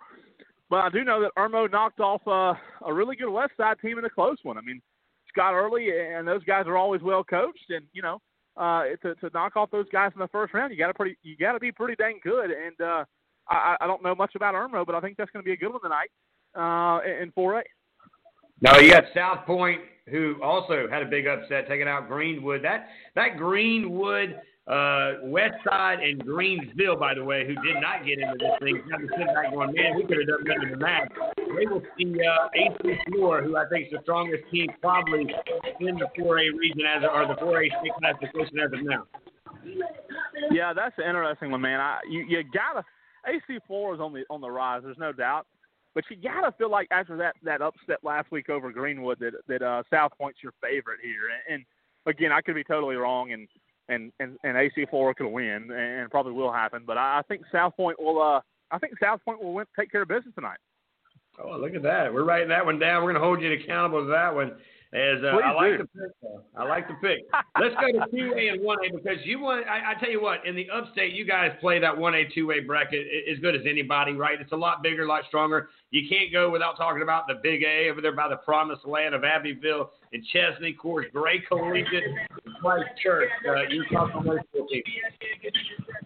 but 0.70 0.76
I 0.78 0.90
do 0.90 1.04
know 1.04 1.20
that 1.20 1.32
Irmo 1.38 1.70
knocked 1.70 2.00
off 2.00 2.22
uh, 2.26 2.54
a 2.86 2.92
really 2.92 3.16
good 3.16 3.30
West 3.30 3.52
Side 3.56 3.76
team 3.80 3.98
in 3.98 4.04
a 4.04 4.10
close 4.10 4.38
one. 4.42 4.58
I 4.58 4.60
mean, 4.60 4.80
Scott 5.28 5.54
Early 5.54 5.88
and 5.90 6.26
those 6.26 6.44
guys 6.44 6.66
are 6.66 6.76
always 6.76 7.02
well 7.02 7.24
coached, 7.24 7.70
and 7.70 7.84
you 7.92 8.02
know, 8.02 8.20
uh, 8.56 8.84
to 9.02 9.14
to 9.16 9.30
knock 9.34 9.56
off 9.56 9.70
those 9.70 9.88
guys 9.92 10.12
in 10.14 10.20
the 10.20 10.28
first 10.28 10.54
round, 10.54 10.72
you 10.72 10.78
got 10.78 10.88
to 10.88 10.94
pretty 10.94 11.16
you 11.22 11.36
got 11.36 11.52
to 11.52 11.60
be 11.60 11.72
pretty 11.72 11.94
dang 11.96 12.20
good. 12.22 12.50
And 12.50 12.80
uh, 12.80 13.04
I, 13.48 13.76
I 13.80 13.86
don't 13.86 14.02
know 14.02 14.14
much 14.14 14.34
about 14.34 14.54
Irmo, 14.54 14.84
but 14.84 14.94
I 14.94 15.00
think 15.00 15.16
that's 15.16 15.30
going 15.30 15.42
to 15.42 15.46
be 15.46 15.52
a 15.52 15.56
good 15.56 15.72
one 15.72 15.80
tonight 15.82 16.10
uh, 16.54 17.00
in 17.22 17.32
4A. 17.32 17.62
No, 18.60 18.78
you 18.78 18.92
got 18.92 19.04
South 19.14 19.44
Point, 19.44 19.80
who 20.08 20.36
also 20.42 20.86
had 20.88 21.02
a 21.02 21.06
big 21.06 21.26
upset, 21.26 21.66
taking 21.68 21.88
out 21.88 22.08
Greenwood. 22.08 22.62
That 22.62 22.88
that 23.14 23.36
Greenwood 23.36 24.40
uh, 24.68 25.14
West 25.24 25.54
Side 25.68 25.98
and 26.00 26.24
Greensville, 26.24 26.98
by 26.98 27.14
the 27.14 27.24
way, 27.24 27.44
who 27.44 27.54
did 27.66 27.80
not 27.80 28.06
get 28.06 28.18
into 28.18 28.36
this 28.38 28.52
thing, 28.60 28.80
back 29.34 29.52
going, 29.52 29.72
man, 29.74 29.96
we 29.96 30.04
could 30.04 30.18
have 30.18 30.28
done 30.28 30.44
better 30.44 30.70
than 30.70 30.78
that. 30.78 31.08
They 31.36 31.66
will 31.66 31.82
see 31.98 32.14
uh, 32.22 32.48
AC 32.54 32.98
Flora, 33.10 33.42
who 33.42 33.56
I 33.56 33.64
think 33.68 33.86
is 33.86 33.92
the 33.92 33.98
strongest 34.02 34.44
team 34.52 34.68
probably 34.80 35.22
in 35.80 35.96
the 35.96 36.06
4A 36.18 36.56
region 36.56 36.82
as 36.86 37.02
or 37.02 37.26
the 37.26 37.34
4A 37.34 37.68
state 37.80 37.92
classification 37.98 38.58
as 38.60 38.72
of 38.72 38.84
now. 38.84 39.06
Yeah, 40.52 40.72
that's 40.72 40.94
an 40.98 41.04
interesting 41.06 41.50
one, 41.50 41.60
man. 41.60 41.80
I 41.80 42.00
you, 42.08 42.24
you 42.28 42.42
gotta 42.52 42.84
AC 43.26 43.60
Flora 43.66 43.94
is 43.94 44.00
on 44.00 44.12
the 44.12 44.24
on 44.30 44.40
the 44.40 44.50
rise. 44.50 44.82
There's 44.84 44.98
no 44.98 45.12
doubt. 45.12 45.46
But 45.94 46.04
you 46.10 46.16
gotta 46.16 46.52
feel 46.56 46.70
like 46.70 46.88
after 46.90 47.16
that 47.18 47.36
that 47.42 47.62
upset 47.62 47.98
last 48.02 48.30
week 48.30 48.48
over 48.48 48.72
Greenwood 48.72 49.18
that 49.20 49.32
that 49.46 49.62
uh, 49.62 49.82
South 49.90 50.12
Point's 50.18 50.40
your 50.42 50.52
favorite 50.60 51.00
here. 51.02 51.30
And, 51.48 51.54
and 51.54 51.64
again, 52.06 52.32
I 52.32 52.40
could 52.40 52.54
be 52.54 52.64
totally 52.64 52.96
wrong, 52.96 53.32
and 53.32 53.46
and 53.88 54.12
and, 54.20 54.36
and 54.44 54.56
AC 54.56 54.86
Flora 54.90 55.14
could 55.14 55.28
win, 55.28 55.70
and 55.70 56.10
probably 56.10 56.32
will 56.32 56.52
happen. 56.52 56.82
But 56.86 56.98
I, 56.98 57.18
I 57.18 57.22
think 57.28 57.42
South 57.50 57.76
Point 57.76 58.00
will. 58.00 58.20
Uh, 58.20 58.40
I 58.70 58.78
think 58.78 58.94
South 59.02 59.20
Point 59.24 59.42
will 59.42 59.54
win, 59.54 59.66
take 59.78 59.90
care 59.90 60.02
of 60.02 60.08
business 60.08 60.34
tonight. 60.34 60.58
Oh, 61.42 61.56
look 61.58 61.74
at 61.74 61.82
that! 61.82 62.12
We're 62.12 62.24
writing 62.24 62.48
that 62.48 62.64
one 62.64 62.78
down. 62.78 63.02
We're 63.02 63.12
going 63.12 63.22
to 63.22 63.26
hold 63.26 63.40
you 63.40 63.52
accountable 63.52 64.04
to 64.04 64.10
that 64.10 64.34
one. 64.34 64.52
As 64.94 65.24
uh, 65.24 65.28
I 65.28 65.52
like 65.54 65.72
do. 65.72 65.78
to 65.78 65.84
pick, 65.84 66.32
I 66.54 66.64
like 66.64 66.86
to 66.88 66.94
pick. 67.00 67.20
Let's 67.58 67.74
go 67.76 67.98
to 67.98 68.10
two 68.14 68.34
A 68.36 68.48
and 68.48 68.62
one 68.62 68.76
A 68.84 68.94
because 68.94 69.24
you 69.24 69.40
want. 69.40 69.66
I, 69.66 69.92
I, 69.92 69.94
tell 69.98 70.10
you 70.10 70.20
what, 70.20 70.46
in 70.46 70.54
the 70.54 70.68
upstate, 70.68 71.14
you 71.14 71.24
guys 71.24 71.50
play 71.62 71.78
that 71.78 71.96
one 71.96 72.14
A, 72.14 72.28
two 72.34 72.52
A 72.52 72.60
bracket 72.60 73.06
as 73.30 73.38
good 73.38 73.54
as 73.54 73.62
anybody, 73.66 74.12
right? 74.12 74.38
It's 74.38 74.52
a 74.52 74.56
lot 74.56 74.82
bigger, 74.82 75.04
a 75.04 75.08
lot 75.08 75.24
stronger. 75.28 75.70
You 75.92 76.08
can't 76.08 76.32
go 76.32 76.50
without 76.50 76.76
talking 76.76 77.02
about 77.02 77.28
the 77.28 77.34
Big 77.42 77.62
A 77.62 77.90
over 77.90 78.00
there 78.00 78.16
by 78.16 78.28
the 78.28 78.36
promised 78.36 78.86
land 78.86 79.14
of 79.14 79.24
Abbeville 79.24 79.90
and 80.12 80.24
Chesnee. 80.32 80.70
Of 80.70 80.78
course, 80.78 81.06
Gray 81.12 81.40
Collegiate, 81.46 82.04
Christ 82.60 82.88
Church. 83.02 83.28
Uh, 83.46 83.62
you 83.68 83.84
talk 83.92 84.10
about 84.10 84.24
those 84.24 84.38
four 84.52 84.66
teams. 84.68 84.84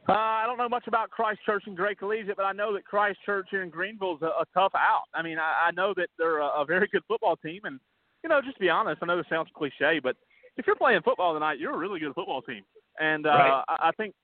Uh, 0.09 0.13
I 0.13 0.45
don't 0.47 0.59
know 0.59 0.69
much 0.69 0.89
about 0.89 1.11
Christ 1.11 1.41
Church 1.47 1.65
and 1.67 1.77
Gray 1.77 1.95
Collegiate, 1.95 2.37
but 2.37 2.45
I 2.45 2.53
know 2.53 2.75
that 2.75 2.85
Christ 2.85 3.21
Church 3.25 3.47
here 3.51 3.63
in 3.63 3.71
Greenville 3.71 4.17
is 4.17 4.23
a, 4.23 4.27
a 4.27 4.45
tough 4.53 4.73
out. 4.75 5.05
I 5.15 5.23
mean, 5.23 5.39
I, 5.39 5.69
I 5.69 5.71
know 5.71 5.95
that 5.97 6.09
they're 6.19 6.39
a, 6.39 6.63
a 6.63 6.65
very 6.67 6.89
good 6.89 7.03
football 7.09 7.37
team 7.37 7.61
and 7.65 7.81
you 8.27 8.29
know, 8.29 8.41
just 8.43 8.57
to 8.57 8.61
be 8.61 8.69
honest, 8.69 9.01
I 9.03 9.07
know 9.07 9.17
this 9.17 9.27
sounds 9.31 9.49
cliche, 9.55 10.01
but 10.03 10.17
if 10.57 10.67
you're 10.67 10.75
playing 10.75 11.01
football 11.03 11.33
tonight, 11.33 11.61
you're 11.61 11.75
a 11.75 11.79
really 11.79 12.01
good 12.01 12.13
football 12.13 12.43
team, 12.43 12.63
and 12.99 13.25
uh, 13.25 13.31
right. 13.31 13.65
I, 13.69 13.89
I 13.89 13.91
think 13.93 14.15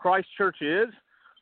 Christ 0.00 0.28
Church 0.38 0.56
is. 0.62 0.88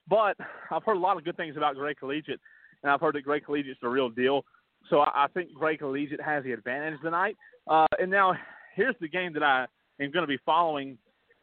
But 0.08 0.36
I've 0.72 0.82
heard 0.82 0.96
a 0.96 0.98
lot 1.00 1.18
of 1.18 1.24
good 1.24 1.36
things 1.36 1.56
about 1.56 1.76
Gray 1.76 1.94
Collegiate, 1.94 2.40
and 2.82 2.90
I've 2.90 3.00
heard 3.00 3.14
that 3.14 3.24
Gray 3.24 3.40
Collegiate's 3.40 3.80
the 3.82 3.88
real 3.88 4.08
deal. 4.08 4.44
So 4.88 5.00
I, 5.00 5.24
I 5.24 5.26
think 5.28 5.52
Gray 5.52 5.76
Collegiate 5.76 6.20
has 6.20 6.44
the 6.44 6.52
advantage 6.52 7.00
tonight. 7.02 7.36
Uh, 7.68 7.86
and 7.98 8.10
now 8.10 8.34
here's 8.74 8.96
the 9.00 9.08
game 9.08 9.32
that 9.34 9.42
I 9.42 9.66
am 10.00 10.10
going 10.10 10.22
to 10.22 10.28
be 10.28 10.38
following 10.44 10.96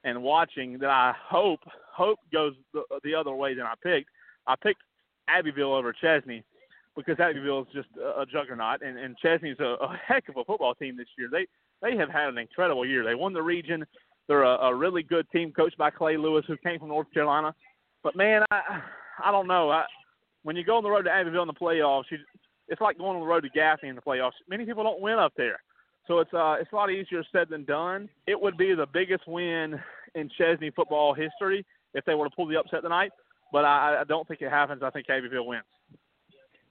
and 0.04 0.23
watching 0.23 0.78
that 0.80 0.89
I 0.89 1.13
hope 1.30 1.60
hope 1.93 2.19
goes 2.32 2.54
the, 2.73 2.84
the 3.04 3.13
other 3.13 3.34
way 3.34 3.54
than 3.54 3.65
I 3.65 3.73
picked. 3.84 4.10
I 4.45 4.56
picked 4.62 4.82
Abbeville 5.28 5.73
over 5.73 5.93
Chesnee 5.93 6.43
because 6.95 7.19
Abbeville 7.19 7.62
is 7.62 7.67
just 7.73 7.89
a, 7.97 8.21
a 8.21 8.26
juggernaut, 8.26 8.82
and, 8.82 8.97
and 8.97 9.17
Chesnee's 9.17 9.60
a, 9.60 9.76
a 9.82 10.00
heck 10.06 10.30
of 10.30 10.38
a 10.38 10.45
football 10.45 10.76
team 10.76 10.97
this 10.97 11.08
year. 11.17 11.30
They 11.32 11.47
they 11.82 11.97
have 11.97 12.10
had 12.10 12.30
an 12.30 12.38
incredible 12.38 12.86
year. 12.86 13.04
They 13.04 13.15
won 13.15 13.34
the 13.34 13.41
region. 13.41 13.86
They're 14.28 14.43
a, 14.43 14.58
a 14.58 14.76
really 14.76 15.04
good 15.04 15.30
team 15.32 15.52
coached 15.52 15.78
by 15.78 15.89
Clay 15.89 16.17
Lewis, 16.17 16.45
who 16.47 16.58
came 16.58 16.80
from 16.80 16.89
North 16.89 17.12
Carolina. 17.13 17.54
But 18.04 18.15
man, 18.15 18.43
I 18.52 18.82
I 19.23 19.32
don't 19.32 19.47
know. 19.47 19.69
I, 19.69 19.86
when 20.47 20.55
you 20.55 20.63
go 20.63 20.77
on 20.77 20.83
the 20.83 20.89
road 20.89 21.01
to 21.01 21.12
Abbeville 21.12 21.41
in 21.41 21.47
the 21.47 21.53
playoffs, 21.53 22.05
you, 22.10 22.19
it's 22.69 22.79
like 22.79 22.97
going 22.97 23.17
on 23.17 23.19
the 23.19 23.27
road 23.27 23.41
to 23.41 23.49
Gaffney 23.49 23.89
in 23.89 23.95
the 23.95 24.01
playoffs. 24.01 24.31
Many 24.49 24.63
people 24.63 24.81
don't 24.81 25.01
win 25.01 25.15
up 25.15 25.33
there, 25.36 25.60
so 26.07 26.19
it's 26.19 26.33
uh 26.33 26.55
it's 26.57 26.71
a 26.71 26.75
lot 26.75 26.89
easier 26.89 27.21
said 27.33 27.49
than 27.49 27.65
done. 27.65 28.07
It 28.27 28.39
would 28.39 28.55
be 28.55 28.73
the 28.73 28.86
biggest 28.93 29.27
win 29.27 29.77
in 30.15 30.29
Chesnee 30.38 30.71
football 30.73 31.13
history 31.13 31.65
if 31.93 32.05
they 32.05 32.15
were 32.15 32.29
to 32.29 32.33
pull 32.33 32.47
the 32.47 32.57
upset 32.57 32.81
tonight, 32.81 33.12
but 33.51 33.65
I, 33.65 33.99
I 33.99 34.03
don't 34.05 34.25
think 34.25 34.41
it 34.41 34.49
happens. 34.49 34.83
I 34.83 34.89
think 34.89 35.10
Abbeville 35.10 35.47
wins. 35.47 35.63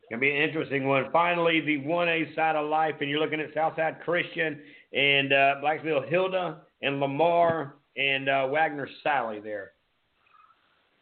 Gonna 0.08 0.20
be 0.20 0.30
an 0.30 0.48
interesting 0.48 0.88
one. 0.88 1.10
Finally, 1.12 1.60
the 1.60 1.76
one 1.86 2.08
A 2.08 2.34
side 2.34 2.56
of 2.56 2.70
life, 2.70 2.94
and 3.02 3.10
you're 3.10 3.20
looking 3.20 3.40
at 3.40 3.52
Southside 3.52 4.00
Christian 4.02 4.58
and 4.94 5.34
uh, 5.34 5.56
Blackville 5.62 6.08
Hilda 6.08 6.62
and 6.80 6.98
Lamar 6.98 7.74
and 7.98 8.30
uh, 8.30 8.48
Wagener 8.48 8.86
Salley 9.04 9.42
there. 9.42 9.72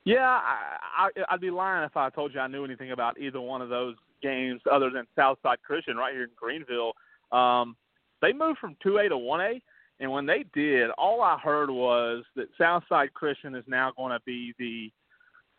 Yeah, 0.05 0.27
I, 0.27 0.69
I, 0.99 1.09
I'd 1.31 1.41
be 1.41 1.51
lying 1.51 1.85
if 1.85 1.97
I 1.97 2.11
told 2.11 2.35
you 2.35 2.41
I 2.41 2.47
knew 2.47 2.65
anything 2.65 2.93
about 2.93 3.19
either 3.19 3.41
one 3.41 3.63
of 3.63 3.71
those 3.71 3.97
games 4.23 4.61
other 4.71 4.91
than 4.91 5.07
Southside 5.17 5.63
Christian 5.63 5.97
right 5.97 6.13
here 6.13 6.25
in 6.25 6.31
Greenville. 6.37 6.93
Um, 7.33 7.77
they 8.21 8.33
moved 8.33 8.59
from 8.59 8.77
2A 8.85 9.09
to 9.09 9.17
1A, 9.17 9.61
and 10.01 10.11
when 10.11 10.27
they 10.27 10.45
did, 10.53 10.91
all 10.99 11.23
I 11.23 11.39
heard 11.39 11.71
was 11.71 12.25
that 12.37 12.49
Southside 12.59 13.15
Christian 13.15 13.55
is 13.55 13.65
now 13.67 13.93
going 13.97 14.13
to 14.13 14.21
be 14.27 14.55
the 14.59 14.91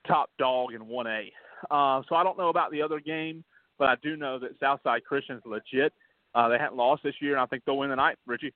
top 0.08 0.30
dog 0.38 0.74
in 0.74 0.82
1A. 0.82 1.32
Uh, 1.72 2.04
so 2.08 2.16
I 2.16 2.24
don't 2.24 2.38
know 2.38 2.50
about 2.50 2.72
the 2.72 2.82
other 2.82 3.00
game, 3.00 3.44
but 3.80 3.88
I 3.88 3.96
do 4.04 4.16
know 4.16 4.38
that 4.40 4.60
Southside 4.60 5.04
Christian's 5.06 5.42
legit. 5.46 5.92
Uh, 6.36 6.50
they 6.50 6.58
haven't 6.58 6.78
lost 6.78 7.02
this 7.04 7.16
year, 7.22 7.34
and 7.34 7.42
I 7.42 7.46
think 7.46 7.64
they'll 7.66 7.78
win 7.78 7.90
the 7.90 7.96
night, 7.96 8.18
Richie. 8.28 8.54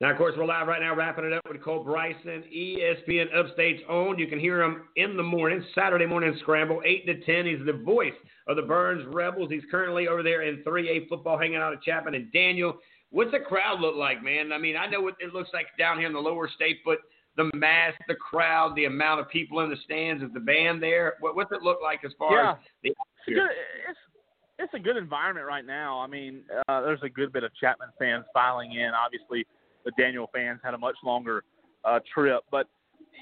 Now, 0.00 0.10
of 0.12 0.16
course, 0.16 0.32
we're 0.34 0.46
live 0.46 0.66
right 0.66 0.80
now, 0.80 0.94
wrapping 0.94 1.26
it 1.26 1.34
up 1.34 1.42
with 1.46 1.62
Cole 1.62 1.84
Bryson, 1.84 2.42
ESPN 2.50 3.36
Upstate's 3.36 3.82
own. 3.86 4.18
You 4.18 4.26
can 4.28 4.40
hear 4.40 4.62
him 4.62 4.84
in 4.96 5.14
the 5.14 5.22
morning, 5.22 5.62
Saturday 5.74 6.06
morning 6.06 6.34
scramble, 6.40 6.80
8 6.86 7.04
to 7.04 7.20
10. 7.20 7.44
He's 7.44 7.66
the 7.66 7.74
voice 7.74 8.14
of 8.48 8.56
the 8.56 8.62
Burns 8.62 9.04
Rebels. 9.12 9.50
He's 9.50 9.62
currently 9.70 10.08
over 10.08 10.22
there 10.22 10.40
in 10.40 10.64
3A 10.64 11.06
football, 11.06 11.38
hanging 11.38 11.56
out 11.56 11.74
at 11.74 11.82
Chapman. 11.82 12.14
And 12.14 12.32
Daniel, 12.32 12.78
what's 13.10 13.30
the 13.30 13.40
crowd 13.40 13.80
look 13.80 13.94
like, 13.94 14.24
man? 14.24 14.52
I 14.52 14.58
mean, 14.58 14.74
I 14.74 14.86
know 14.86 15.02
what 15.02 15.16
it 15.20 15.34
looks 15.34 15.50
like 15.52 15.66
down 15.78 15.98
here 15.98 16.06
in 16.06 16.14
the 16.14 16.18
lower 16.18 16.48
state, 16.48 16.78
but 16.82 17.00
the 17.36 17.50
mass, 17.54 17.92
the 18.08 18.14
crowd, 18.14 18.74
the 18.76 18.86
amount 18.86 19.20
of 19.20 19.28
people 19.28 19.60
in 19.60 19.68
the 19.68 19.76
stands, 19.84 20.22
is 20.22 20.30
the 20.32 20.40
band 20.40 20.82
there? 20.82 21.16
What, 21.20 21.36
what's 21.36 21.52
it 21.52 21.60
look 21.60 21.80
like 21.82 22.06
as 22.06 22.12
far 22.18 22.42
yeah. 22.42 22.52
as 22.52 22.58
the 22.82 22.88
it's, 23.26 23.38
it's 23.86 23.98
it's 24.58 24.74
a 24.74 24.78
good 24.78 24.96
environment 24.96 25.46
right 25.46 25.64
now. 25.64 26.00
I 26.00 26.06
mean, 26.06 26.42
uh, 26.68 26.80
there's 26.80 27.02
a 27.02 27.08
good 27.08 27.32
bit 27.32 27.44
of 27.44 27.50
Chapman 27.60 27.88
fans 27.98 28.24
filing 28.32 28.72
in. 28.72 28.90
Obviously, 28.94 29.46
the 29.84 29.92
Daniel 29.98 30.28
fans 30.34 30.60
had 30.62 30.74
a 30.74 30.78
much 30.78 30.96
longer 31.04 31.44
uh, 31.84 32.00
trip, 32.12 32.42
but 32.50 32.66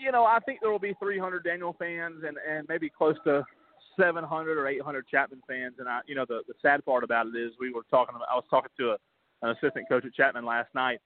you 0.03 0.13
know, 0.13 0.25
I 0.25 0.39
think 0.41 0.61
there 0.61 0.71
will 0.71 0.79
be 0.79 0.95
300 1.01 1.45
Daniel 1.45 1.75
fans 1.79 2.23
and 2.27 2.37
and 2.49 2.67
maybe 2.69 2.89
close 2.89 3.17
to 3.25 3.45
700 3.99 4.59
or 4.59 4.69
800 4.69 5.07
Chapman 5.09 5.43
fans. 5.47 5.75
And 5.79 5.89
I, 5.89 6.01
you 6.07 6.15
know, 6.15 6.25
the 6.29 6.43
the 6.47 6.55
sad 6.63 6.85
part 6.85 7.05
about 7.05 7.27
it 7.27 7.37
is 7.37 7.53
we 7.61 7.73
were 7.73 7.83
talking. 7.91 8.15
About, 8.15 8.29
I 8.31 8.35
was 8.35 8.45
talking 8.51 8.71
to 8.79 8.91
a, 8.91 8.97
an 9.43 9.51
assistant 9.51 9.89
coach 9.89 10.05
at 10.05 10.15
Chapman 10.15 10.45
last 10.45 10.69
night. 10.75 11.01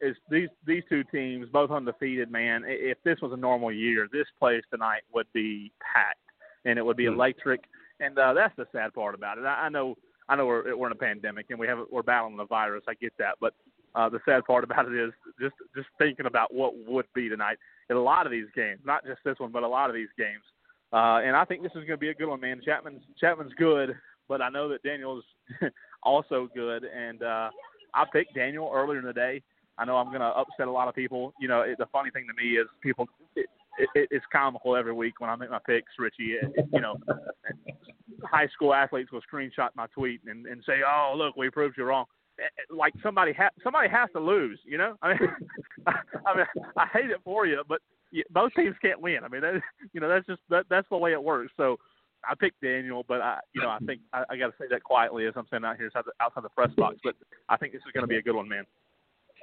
Is 0.00 0.16
these 0.30 0.48
these 0.66 0.82
two 0.88 1.04
teams 1.04 1.48
both 1.52 1.70
undefeated? 1.70 2.30
Man, 2.30 2.64
if 2.66 2.98
this 3.04 3.18
was 3.20 3.32
a 3.32 3.36
normal 3.36 3.70
year, 3.70 4.08
this 4.12 4.26
place 4.38 4.62
tonight 4.70 5.02
would 5.12 5.26
be 5.32 5.72
packed 5.80 6.18
and 6.64 6.78
it 6.78 6.84
would 6.84 6.96
be 6.96 7.04
mm-hmm. 7.04 7.14
electric. 7.14 7.64
And 8.00 8.18
uh, 8.18 8.32
that's 8.32 8.54
the 8.56 8.66
sad 8.72 8.94
part 8.94 9.14
about 9.14 9.38
it. 9.38 9.44
I, 9.44 9.66
I 9.66 9.68
know 9.68 9.96
I 10.28 10.36
know 10.36 10.46
we're 10.46 10.76
we're 10.76 10.88
in 10.88 10.92
a 10.92 10.96
pandemic 10.96 11.46
and 11.50 11.58
we 11.58 11.66
have 11.66 11.78
we're 11.90 12.02
battling 12.02 12.36
the 12.36 12.46
virus. 12.46 12.84
I 12.88 12.94
get 12.94 13.12
that, 13.18 13.36
but 13.40 13.54
uh, 13.94 14.08
the 14.08 14.20
sad 14.24 14.44
part 14.44 14.64
about 14.64 14.86
it 14.86 14.94
is 14.94 15.12
just 15.40 15.54
just 15.74 15.88
thinking 15.98 16.26
about 16.26 16.52
what 16.54 16.72
would 16.86 17.06
be 17.14 17.28
tonight 17.28 17.58
in 17.90 17.96
a 17.96 18.02
lot 18.02 18.26
of 18.26 18.32
these 18.32 18.46
games, 18.54 18.80
not 18.84 19.04
just 19.04 19.20
this 19.24 19.38
one, 19.38 19.52
but 19.52 19.62
a 19.62 19.68
lot 19.68 19.90
of 19.90 19.94
these 19.94 20.08
games. 20.16 20.42
Uh, 20.92 21.20
and 21.24 21.34
I 21.36 21.44
think 21.44 21.62
this 21.62 21.70
is 21.70 21.84
going 21.86 21.88
to 21.88 21.96
be 21.96 22.10
a 22.10 22.14
good 22.14 22.28
one, 22.28 22.40
man. 22.40 22.60
Chapman's 22.64 23.02
Chapman's 23.18 23.52
good, 23.54 23.94
but 24.28 24.42
I 24.42 24.48
know 24.50 24.68
that 24.68 24.82
Daniel's 24.82 25.24
also 26.02 26.48
good. 26.54 26.84
And 26.84 27.22
uh, 27.22 27.50
I 27.94 28.04
picked 28.12 28.34
Daniel 28.34 28.70
earlier 28.72 28.98
in 28.98 29.06
the 29.06 29.12
day. 29.12 29.42
I 29.78 29.84
know 29.84 29.96
I'm 29.96 30.08
going 30.08 30.20
to 30.20 30.26
upset 30.26 30.68
a 30.68 30.70
lot 30.70 30.88
of 30.88 30.94
people. 30.94 31.32
You 31.40 31.48
know, 31.48 31.62
it, 31.62 31.78
the 31.78 31.86
funny 31.92 32.10
thing 32.10 32.26
to 32.28 32.42
me 32.42 32.56
is 32.56 32.66
people. 32.82 33.06
It, 33.36 33.46
it, 33.94 34.08
it's 34.10 34.24
comical 34.30 34.76
every 34.76 34.92
week 34.92 35.18
when 35.18 35.30
I 35.30 35.36
make 35.36 35.50
my 35.50 35.60
picks, 35.66 35.92
Richie. 35.98 36.36
You 36.72 36.80
know, 36.80 36.96
high 38.24 38.48
school 38.48 38.74
athletes 38.74 39.10
will 39.10 39.22
screenshot 39.22 39.70
my 39.74 39.86
tweet 39.94 40.20
and, 40.26 40.46
and 40.46 40.62
say, 40.66 40.80
"Oh, 40.86 41.14
look, 41.16 41.36
we 41.36 41.48
proved 41.48 41.78
you 41.78 41.84
wrong." 41.84 42.04
Like 42.70 42.94
somebody 43.02 43.32
ha- 43.32 43.50
somebody 43.62 43.88
has 43.88 44.08
to 44.14 44.20
lose, 44.20 44.58
you 44.64 44.78
know. 44.78 44.96
I 45.02 45.08
mean, 45.08 45.18
I 45.86 46.36
mean, 46.36 46.46
I 46.76 46.86
hate 46.92 47.10
it 47.10 47.20
for 47.24 47.46
you, 47.46 47.62
but 47.68 47.80
both 48.30 48.52
teams 48.54 48.76
can't 48.82 49.00
win. 49.00 49.20
I 49.24 49.28
mean, 49.28 49.42
that, 49.42 49.60
you 49.92 50.00
know, 50.00 50.08
that's 50.08 50.26
just 50.26 50.40
that, 50.50 50.66
that's 50.70 50.88
the 50.90 50.96
way 50.96 51.12
it 51.12 51.22
works. 51.22 51.52
So 51.56 51.76
I 52.28 52.34
picked 52.34 52.60
Daniel, 52.60 53.04
but 53.06 53.20
I, 53.20 53.40
you 53.54 53.62
know, 53.62 53.68
I 53.68 53.78
think 53.78 54.00
I, 54.12 54.24
I 54.30 54.36
got 54.36 54.48
to 54.48 54.52
say 54.58 54.66
that 54.70 54.82
quietly 54.82 55.26
as 55.26 55.34
I'm 55.36 55.46
saying 55.50 55.64
out 55.64 55.76
here 55.76 55.90
outside 56.20 56.44
the 56.44 56.48
press 56.50 56.70
box. 56.76 56.96
But 57.02 57.16
I 57.48 57.56
think 57.56 57.72
this 57.72 57.82
is 57.86 57.92
going 57.92 58.04
to 58.04 58.08
be 58.08 58.16
a 58.16 58.22
good 58.22 58.36
one, 58.36 58.48
man. 58.48 58.64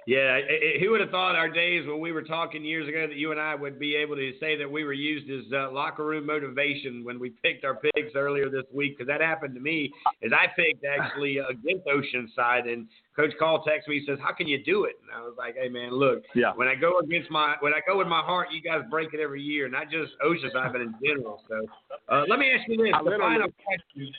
Yeah, 0.08 0.40
who 0.80 0.92
would 0.92 1.02
have 1.02 1.12
thought 1.12 1.36
our 1.36 1.50
days 1.50 1.86
when 1.88 2.00
we 2.00 2.12
were 2.12 2.24
talking 2.24 2.64
years 2.66 2.88
ago 2.88 3.06
that 3.08 3.16
you 3.16 3.32
and 3.32 3.40
I 3.40 3.54
would 3.54 3.78
be 3.78 3.96
able 3.96 4.16
to 4.16 4.32
say 4.40 4.58
that 4.58 4.70
we 4.70 4.84
were 4.84 4.94
used 4.94 5.30
as 5.30 5.52
uh, 5.54 5.72
locker 5.72 6.06
room 6.06 6.26
motivation 6.26 7.04
when 7.04 7.20
we 7.20 7.32
picked 7.44 7.64
our 7.64 7.76
picks 7.76 8.16
earlier 8.16 8.50
this 8.50 8.64
week? 8.74 8.98
Because 8.98 9.08
that 9.08 9.22
happened 9.22 9.54
to 9.56 9.62
me, 9.62 9.92
as 10.24 10.32
I 10.34 10.48
picked 10.56 10.86
actually 10.86 11.38
against 11.38 11.86
Oceanside, 11.86 12.72
and 12.72 12.88
Coach 13.20 13.34
Call 13.38 13.62
texts 13.64 13.90
me, 13.90 14.00
he 14.00 14.06
says, 14.06 14.18
"How 14.22 14.32
can 14.32 14.48
you 14.48 14.64
do 14.64 14.86
it?" 14.86 14.98
And 15.02 15.12
I 15.12 15.20
was 15.22 15.36
like, 15.38 15.56
"Hey 15.58 15.68
man, 15.68 15.92
look, 15.92 16.24
yeah. 16.36 16.54
when 16.56 16.70
I 16.70 16.76
go 16.76 17.00
against 17.00 17.30
my 17.30 17.58
when 17.60 17.74
I 17.74 17.82
go 17.86 17.98
with 17.98 18.08
my 18.08 18.22
heart, 18.22 18.48
you 18.50 18.62
guys 18.62 18.82
break 18.90 19.14
it 19.14 19.20
every 19.20 19.42
year, 19.42 19.68
not 19.68 19.92
just 19.92 20.14
Oceanside, 20.26 20.72
but 20.72 20.80
in 20.80 20.96
general." 21.04 21.44
So 21.50 21.68
uh, 22.08 22.24
let 22.30 22.40
me 22.40 22.50
ask 22.50 22.66
you 22.70 22.78
this: 22.78 22.94
the 23.04 23.18
final 23.20 23.50
question 23.66 24.14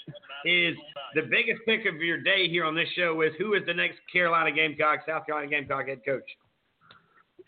is 0.44 0.76
the 1.14 1.22
biggest 1.22 1.62
pick 1.64 1.86
of 1.86 1.94
your 2.02 2.20
day 2.20 2.46
here 2.46 2.66
on 2.66 2.74
this 2.74 2.88
show 2.94 3.18
is 3.22 3.32
who 3.38 3.54
is 3.54 3.62
the 3.66 3.72
next 3.72 4.00
Carolina 4.12 4.52
Gamecock, 4.52 5.00
South 5.08 5.24
Carolina 5.24 5.50
Gamecock 5.50 5.88
head 5.88 6.04
coach? 6.04 6.28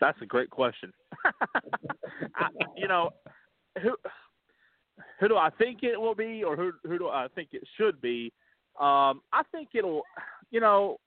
That's 0.00 0.20
a 0.22 0.26
great 0.26 0.48
question. 0.48 0.90
I, 2.34 2.48
you 2.78 2.88
know, 2.88 3.10
who 3.82 3.94
who 5.20 5.28
do 5.28 5.36
I 5.36 5.50
think 5.50 5.82
it 5.82 6.00
will 6.00 6.14
be, 6.14 6.44
or 6.44 6.56
who 6.56 6.72
who 6.84 6.96
do 6.96 7.08
I 7.08 7.26
think 7.34 7.50
it 7.52 7.62
should 7.76 8.00
be? 8.00 8.32
Um, 8.80 9.20
I 9.34 9.42
think 9.52 9.68
it'll. 9.74 10.00
You 10.50 10.60
know, 10.60 10.98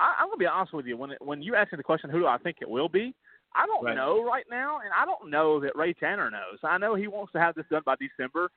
I, 0.00 0.14
I'm 0.18 0.28
gonna 0.28 0.38
be 0.38 0.46
honest 0.46 0.72
with 0.72 0.86
you. 0.86 0.96
When 0.96 1.10
it, 1.10 1.18
when 1.20 1.42
you 1.42 1.54
ask 1.54 1.72
me 1.72 1.76
the 1.76 1.82
question, 1.82 2.10
who 2.10 2.20
do 2.20 2.26
I 2.26 2.38
think 2.38 2.58
it 2.60 2.68
will 2.68 2.88
be? 2.88 3.14
I 3.54 3.66
don't 3.66 3.84
right. 3.84 3.96
know 3.96 4.24
right 4.24 4.46
now, 4.50 4.78
and 4.78 4.90
I 4.96 5.04
don't 5.04 5.30
know 5.30 5.60
that 5.60 5.76
Ray 5.76 5.92
Tanner 5.92 6.30
knows. 6.30 6.58
I 6.62 6.78
know 6.78 6.94
he 6.94 7.08
wants 7.08 7.32
to 7.32 7.40
have 7.40 7.54
this 7.54 7.66
done 7.70 7.82
by 7.84 7.96
December, 8.00 8.50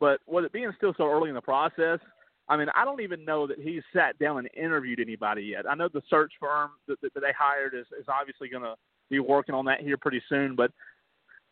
but 0.00 0.20
with 0.26 0.44
it 0.44 0.52
being 0.52 0.72
still 0.76 0.94
so 0.96 1.08
early 1.08 1.28
in 1.28 1.34
the 1.34 1.40
process, 1.40 2.00
I 2.48 2.56
mean, 2.56 2.66
I 2.74 2.84
don't 2.84 3.00
even 3.00 3.24
know 3.24 3.46
that 3.46 3.60
he's 3.60 3.82
sat 3.94 4.18
down 4.18 4.38
and 4.38 4.48
interviewed 4.56 5.00
anybody 5.00 5.42
yet. 5.42 5.64
I 5.70 5.74
know 5.74 5.88
the 5.88 6.02
search 6.10 6.32
firm 6.40 6.70
that, 6.88 7.00
that, 7.00 7.14
that 7.14 7.20
they 7.20 7.32
hired 7.38 7.74
is, 7.74 7.86
is 7.98 8.06
obviously 8.08 8.48
going 8.48 8.64
to 8.64 8.74
be 9.10 9.20
working 9.20 9.54
on 9.54 9.64
that 9.66 9.80
here 9.80 9.96
pretty 9.96 10.20
soon, 10.28 10.56
but 10.56 10.72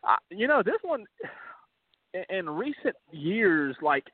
uh, 0.02 0.16
you 0.30 0.48
know, 0.48 0.62
this 0.62 0.78
one 0.82 1.04
in, 2.14 2.24
in 2.30 2.50
recent 2.50 2.96
years, 3.12 3.76
like 3.82 4.04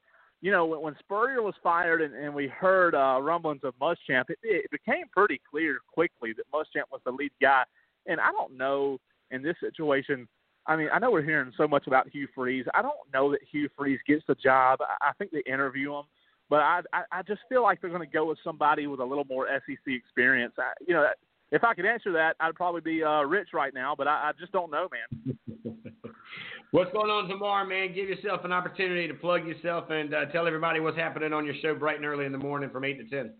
you 0.46 0.52
know, 0.52 0.64
when, 0.64 0.80
when 0.80 0.96
Spurrier 1.00 1.42
was 1.42 1.56
fired 1.60 2.00
and, 2.00 2.14
and 2.14 2.32
we 2.32 2.46
heard 2.46 2.94
uh, 2.94 3.18
rumblings 3.20 3.62
of 3.64 3.74
Muschamp, 3.82 4.30
it, 4.30 4.38
it 4.44 4.70
became 4.70 5.06
pretty 5.12 5.40
clear 5.50 5.78
quickly 5.92 6.32
that 6.34 6.44
Muschamp 6.54 6.84
was 6.92 7.00
the 7.04 7.10
lead 7.10 7.32
guy. 7.42 7.64
And 8.06 8.20
I 8.20 8.30
don't 8.30 8.56
know 8.56 8.98
in 9.32 9.42
this 9.42 9.56
situation. 9.58 10.28
I 10.68 10.76
mean, 10.76 10.86
I 10.92 11.00
know 11.00 11.10
we're 11.10 11.22
hearing 11.22 11.50
so 11.56 11.66
much 11.66 11.88
about 11.88 12.08
Hugh 12.10 12.28
Freeze. 12.32 12.64
I 12.74 12.82
don't 12.82 12.94
know 13.12 13.32
that 13.32 13.40
Hugh 13.50 13.68
Freeze 13.76 13.98
gets 14.06 14.22
the 14.28 14.36
job. 14.36 14.78
I, 14.82 15.08
I 15.08 15.12
think 15.18 15.32
they 15.32 15.42
interview 15.52 15.92
him, 15.92 16.04
but 16.48 16.60
I, 16.60 16.82
I 16.92 17.02
I 17.10 17.22
just 17.22 17.40
feel 17.48 17.64
like 17.64 17.80
they're 17.80 17.90
going 17.90 18.08
to 18.08 18.12
go 18.12 18.26
with 18.26 18.38
somebody 18.44 18.86
with 18.86 19.00
a 19.00 19.04
little 19.04 19.26
more 19.28 19.48
SEC 19.48 19.78
experience. 19.86 20.54
I, 20.58 20.74
you 20.86 20.94
know, 20.94 21.08
if 21.50 21.64
I 21.64 21.74
could 21.74 21.86
answer 21.86 22.12
that, 22.12 22.36
I'd 22.38 22.54
probably 22.54 22.82
be 22.82 23.02
uh, 23.02 23.22
rich 23.22 23.48
right 23.52 23.74
now, 23.74 23.96
but 23.98 24.06
I, 24.06 24.28
I 24.28 24.32
just 24.38 24.52
don't 24.52 24.70
know, 24.70 24.86
man. 24.92 25.38
What's 26.76 26.92
going 26.92 27.08
on 27.08 27.26
tomorrow, 27.26 27.66
man? 27.66 27.94
Give 27.94 28.06
yourself 28.06 28.44
an 28.44 28.52
opportunity 28.52 29.08
to 29.08 29.14
plug 29.14 29.46
yourself 29.46 29.88
and 29.88 30.12
uh, 30.12 30.26
tell 30.26 30.46
everybody 30.46 30.78
what's 30.78 30.98
happening 30.98 31.32
on 31.32 31.46
your 31.46 31.54
show 31.62 31.74
bright 31.74 31.96
and 31.96 32.04
early 32.04 32.26
in 32.26 32.32
the 32.32 32.38
morning 32.38 32.68
from 32.68 32.84
eight 32.84 32.98
to 32.98 33.04
ten. 33.04 33.32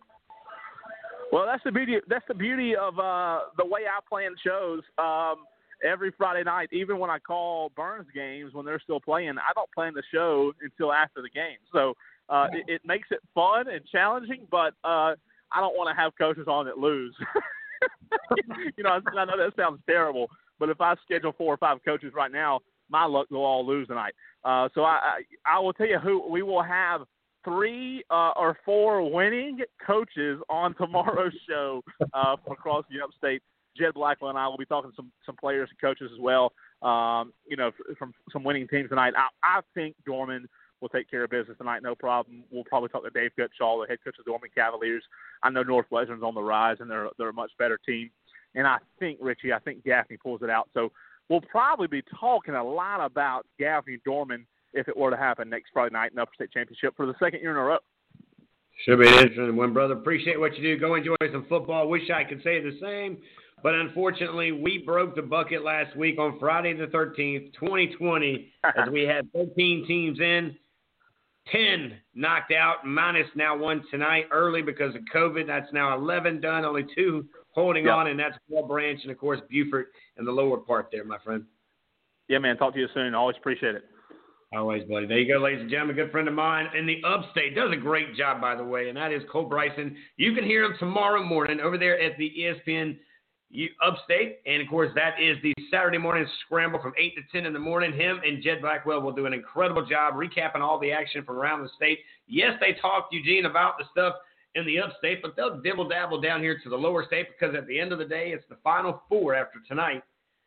Well, 1.31 1.45
that's 1.45 1.63
the 1.63 1.71
beauty. 1.71 1.99
That's 2.09 2.25
the 2.29 2.35
beauty 2.35 2.75
of 2.75 2.99
uh, 2.99 3.41
the 3.59 3.67
way 3.67 3.83
I 3.83 4.01
plan 4.09 4.35
shows. 4.43 4.81
Um, 4.97 5.45
every 5.85 6.13
Friday 6.17 6.45
night, 6.45 6.71
even 6.73 6.99
when 6.99 7.11
I 7.11 7.19
call 7.19 7.73
Burns 7.77 8.07
games 8.15 8.55
when 8.55 8.65
they're 8.65 8.81
still 8.81 9.01
playing, 9.01 9.37
I 9.37 9.53
don't 9.55 9.71
plan 9.71 9.93
the 9.93 10.03
show 10.11 10.55
until 10.63 10.95
after 10.95 11.21
the 11.21 11.29
game. 11.29 11.59
So 11.75 11.93
uh, 12.31 12.47
it, 12.55 12.65
it 12.77 12.81
makes 12.87 13.09
it 13.11 13.21
fun 13.35 13.69
and 13.69 13.85
challenging, 13.93 14.47
but 14.51 14.73
uh, 14.83 15.13
I 15.53 15.61
don't 15.61 15.77
want 15.77 15.95
to 15.95 16.03
have 16.03 16.13
coaches 16.17 16.47
on 16.49 16.65
that 16.65 16.79
lose. 16.79 17.15
you 18.79 18.83
know, 18.83 18.99
I 19.15 19.25
know 19.27 19.37
that 19.37 19.53
sounds 19.59 19.81
terrible, 19.87 20.31
but 20.59 20.71
if 20.71 20.81
I 20.81 20.95
schedule 21.05 21.35
four 21.37 21.53
or 21.53 21.59
five 21.59 21.85
coaches 21.85 22.15
right 22.15 22.33
now, 22.33 22.61
my 22.91 23.05
luck 23.05 23.27
they'll 23.31 23.41
all 23.41 23.67
lose 23.67 23.89
tonight. 23.89 24.15
Uh, 24.45 24.69
so 24.75 24.83
I, 24.83 25.21
I 25.47 25.57
I 25.57 25.59
will 25.59 25.73
tell 25.73 25.87
you 25.89 25.99
who 25.99 26.29
we 26.29 26.43
will 26.43 26.63
have 26.63 27.03
three 27.45 28.05
uh, 28.11 28.33
or 28.37 28.59
four 28.65 29.11
winning 29.11 29.61
coaches 29.87 30.41
on 30.49 30.75
tomorrow's 30.79 31.33
show 31.49 31.83
uh, 32.13 32.37
from 32.43 32.53
across 32.53 32.85
the 32.91 33.03
upstate. 33.03 33.43
Jed 33.77 33.95
Blackwell 33.95 34.31
and 34.31 34.39
I 34.39 34.49
will 34.49 34.57
be 34.57 34.65
talking 34.65 34.91
to 34.91 34.97
some 34.97 35.13
some 35.25 35.37
players 35.37 35.69
and 35.71 35.81
coaches 35.81 36.11
as 36.13 36.21
well. 36.21 36.53
Um, 36.83 37.33
you 37.47 37.57
know, 37.57 37.71
from 37.99 38.13
some 38.33 38.45
winning 38.45 38.69
teams 38.69 38.89
tonight. 38.89 39.15
I, 39.17 39.29
I 39.43 39.61
think 39.75 39.97
Dorman 40.05 40.49
will 40.81 40.89
take 40.89 41.11
care 41.11 41.25
of 41.25 41.31
business 41.31 41.57
tonight, 41.57 41.83
no 41.83 41.95
problem. 41.95 42.45
We'll 42.51 42.65
probably 42.65 42.91
talk 42.91 43.05
to 43.05 43.11
Dave 43.11 43.31
Gutshall, 43.39 43.83
the 43.83 43.87
head 43.89 43.99
coach 44.05 44.17
of 44.19 44.25
the 44.25 44.31
Dorman 44.31 44.51
Cavaliers. 44.55 45.03
I 45.43 45.51
know 45.51 45.63
Northwestern's 45.63 46.23
on 46.23 46.35
the 46.35 46.43
rise, 46.43 46.77
and 46.81 46.91
they're 46.91 47.09
they're 47.19 47.31
a 47.31 47.35
much 47.35 47.53
better 47.59 47.79
team. 47.87 48.11
And 48.55 48.67
I 48.67 48.79
think 48.99 49.19
Richie, 49.21 49.53
I 49.53 49.59
think 49.59 49.85
Gaffney 49.85 50.17
pulls 50.17 50.43
it 50.43 50.51
out. 50.51 50.69
So 50.73 50.91
we'll 51.29 51.41
probably 51.43 51.87
be 51.87 52.03
talking 52.19 52.55
a 52.55 52.65
lot 52.65 53.05
about 53.05 53.47
Gaffney 53.59 53.99
Dorman 54.05 54.47
if 54.73 54.89
it 54.89 54.97
were 54.97 55.11
to 55.11 55.17
happen 55.17 55.49
next 55.49 55.71
Friday 55.73 55.93
night 55.93 56.11
in 56.11 56.17
the 56.17 56.23
Upper 56.23 56.33
State 56.35 56.53
Championship 56.53 56.95
for 56.97 57.07
the 57.07 57.15
second 57.19 57.41
year 57.41 57.51
in 57.53 57.57
a 57.57 57.63
row. 57.63 57.79
Should 58.85 59.01
be 59.01 59.09
an 59.09 59.15
interesting 59.15 59.57
one, 59.57 59.73
brother. 59.73 59.95
Appreciate 59.95 60.39
what 60.39 60.55
you 60.57 60.63
do. 60.63 60.79
Go 60.79 60.97
enjoy 60.97 61.15
some 61.33 61.47
football. 61.49 61.89
Wish 61.89 62.11
I 62.11 62.25
could 62.25 62.43
say 62.43 62.61
the 62.61 62.77
same, 62.81 63.17
but 63.63 63.75
unfortunately, 63.75 64.53
we 64.53 64.79
broke 64.79 65.17
the 65.17 65.23
bucket 65.23 65.65
last 65.65 65.97
week 65.97 66.19
on 66.19 66.39
Friday 66.39 66.75
the 66.75 66.87
13th, 66.89 67.55
2020, 67.55 68.53
as 68.65 68.91
we 68.91 69.03
had 69.03 69.33
13 69.33 69.87
teams 69.87 70.21
in, 70.21 70.55
10 71.51 71.95
knocked 72.15 72.53
out, 72.53 72.85
minus 72.85 73.29
now 73.35 73.57
one 73.57 73.83
tonight 73.91 74.27
early 74.31 74.61
because 74.61 74.95
of 74.95 75.01
COVID. 75.15 75.47
That's 75.47 75.73
now 75.73 75.97
11 75.97 76.41
done, 76.41 76.65
only 76.65 76.85
two 76.95 77.25
holding 77.53 77.87
Yep. 77.87 77.95
on, 77.95 78.07
and 78.09 78.21
that's 78.21 78.37
Whale 78.49 78.67
Branch 78.67 79.01
and, 79.05 79.11
of 79.11 79.17
course, 79.17 79.41
Beaufort 79.49 79.89
in 80.19 80.25
the 80.25 80.33
lower 80.33 80.57
part 80.57 80.89
there, 80.91 81.05
my 81.05 81.19
friend. 81.19 81.45
Yeah, 82.29 82.39
man. 82.39 82.57
Talk 82.57 82.75
to 82.75 82.81
you 82.81 82.89
soon. 82.95 83.15
Always 83.15 83.37
appreciate 83.37 83.75
it. 83.75 83.85
Always, 84.55 84.85
buddy. 84.85 85.07
There 85.07 85.19
you 85.19 85.33
go, 85.33 85.41
ladies 85.41 85.61
and 85.61 85.71
gentlemen. 85.71 85.99
A 85.99 86.03
good 86.05 86.13
friend 86.13 86.29
of 86.29 86.35
mine 86.35 86.69
in 86.77 86.87
the 86.87 87.03
upstate 87.05 87.55
does 87.55 87.73
a 87.73 87.77
great 87.77 88.15
job, 88.17 88.41
by 88.41 88.55
the 88.55 88.65
way, 88.65 88.89
and 88.89 88.97
that 88.97 89.13
is 89.13 89.23
Cole 89.31 89.49
Bryson. 89.49 89.97
You 90.17 90.35
can 90.35 90.45
hear 90.45 90.65
him 90.65 90.75
tomorrow 90.79 91.23
morning 91.23 91.61
over 91.61 91.77
there 91.77 92.01
at 92.01 92.17
the 92.17 92.33
ESPN 92.39 92.97
upstate, 93.83 94.39
and 94.47 94.63
of 94.63 94.69
course 94.69 94.91
that 94.95 95.21
is 95.21 95.37
the 95.43 95.55
Saturday 95.71 95.99
morning 95.99 96.27
scramble 96.45 96.81
from 96.81 96.93
eight 96.99 97.15
to 97.17 97.23
ten 97.33 97.47
in 97.47 97.53
the 97.53 97.59
morning. 97.59 97.93
Him 97.93 98.21
and 98.25 98.43
Jed 98.43 98.61
Blackwell 98.61 99.01
will 99.03 99.13
do 99.13 99.27
an 99.27 99.33
incredible 99.33 99.85
job 99.85 100.15
recapping 100.15 100.61
all 100.61 100.79
the 100.79 100.93
action 100.93 101.25
from 101.25 101.37
around 101.37 101.63
the 101.63 101.71
state. 101.77 101.99
Yes, 102.29 102.53
they 102.61 102.75
talked 102.81 103.13
Eugene 103.13 103.47
about 103.47 103.79
the 103.79 103.85
stuff 103.91 104.15
in 104.57 104.67
the 104.67 104.81
upstate, 104.81 105.23
but 105.23 105.37
they'll 105.37 105.61
dibble 105.61 105.89
dabble 105.89 106.21
down 106.21 106.41
here 106.41 106.59
to 106.63 106.69
the 106.69 106.77
lower 106.77 107.05
state 107.07 107.29
because 107.39 107.55
at 107.55 107.67
the 107.67 107.79
end 107.79 107.93
of 107.93 107.99
the 107.99 108.05
day, 108.05 108.33
it's 108.33 108.45
the 108.49 108.57
final 108.65 109.03
four 109.09 109.35
after 109.35 109.61
tonight 109.69 110.03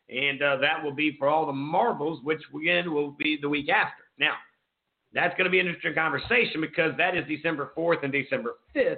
and 0.09 0.41
uh, 0.41 0.57
that 0.57 0.83
will 0.83 0.93
be 0.93 1.15
for 1.17 1.27
all 1.27 1.45
the 1.45 1.53
marbles, 1.53 2.19
which 2.23 2.41
again 2.55 2.93
will 2.93 3.11
be 3.11 3.37
the 3.41 3.49
week 3.49 3.69
after. 3.69 4.03
Now, 4.17 4.33
that's 5.13 5.35
going 5.37 5.45
to 5.45 5.51
be 5.51 5.59
an 5.59 5.67
interesting 5.67 5.93
conversation 5.93 6.61
because 6.61 6.93
that 6.97 7.15
is 7.15 7.25
December 7.27 7.71
4th 7.77 8.03
and 8.03 8.11
December 8.11 8.55
5th. 8.75 8.97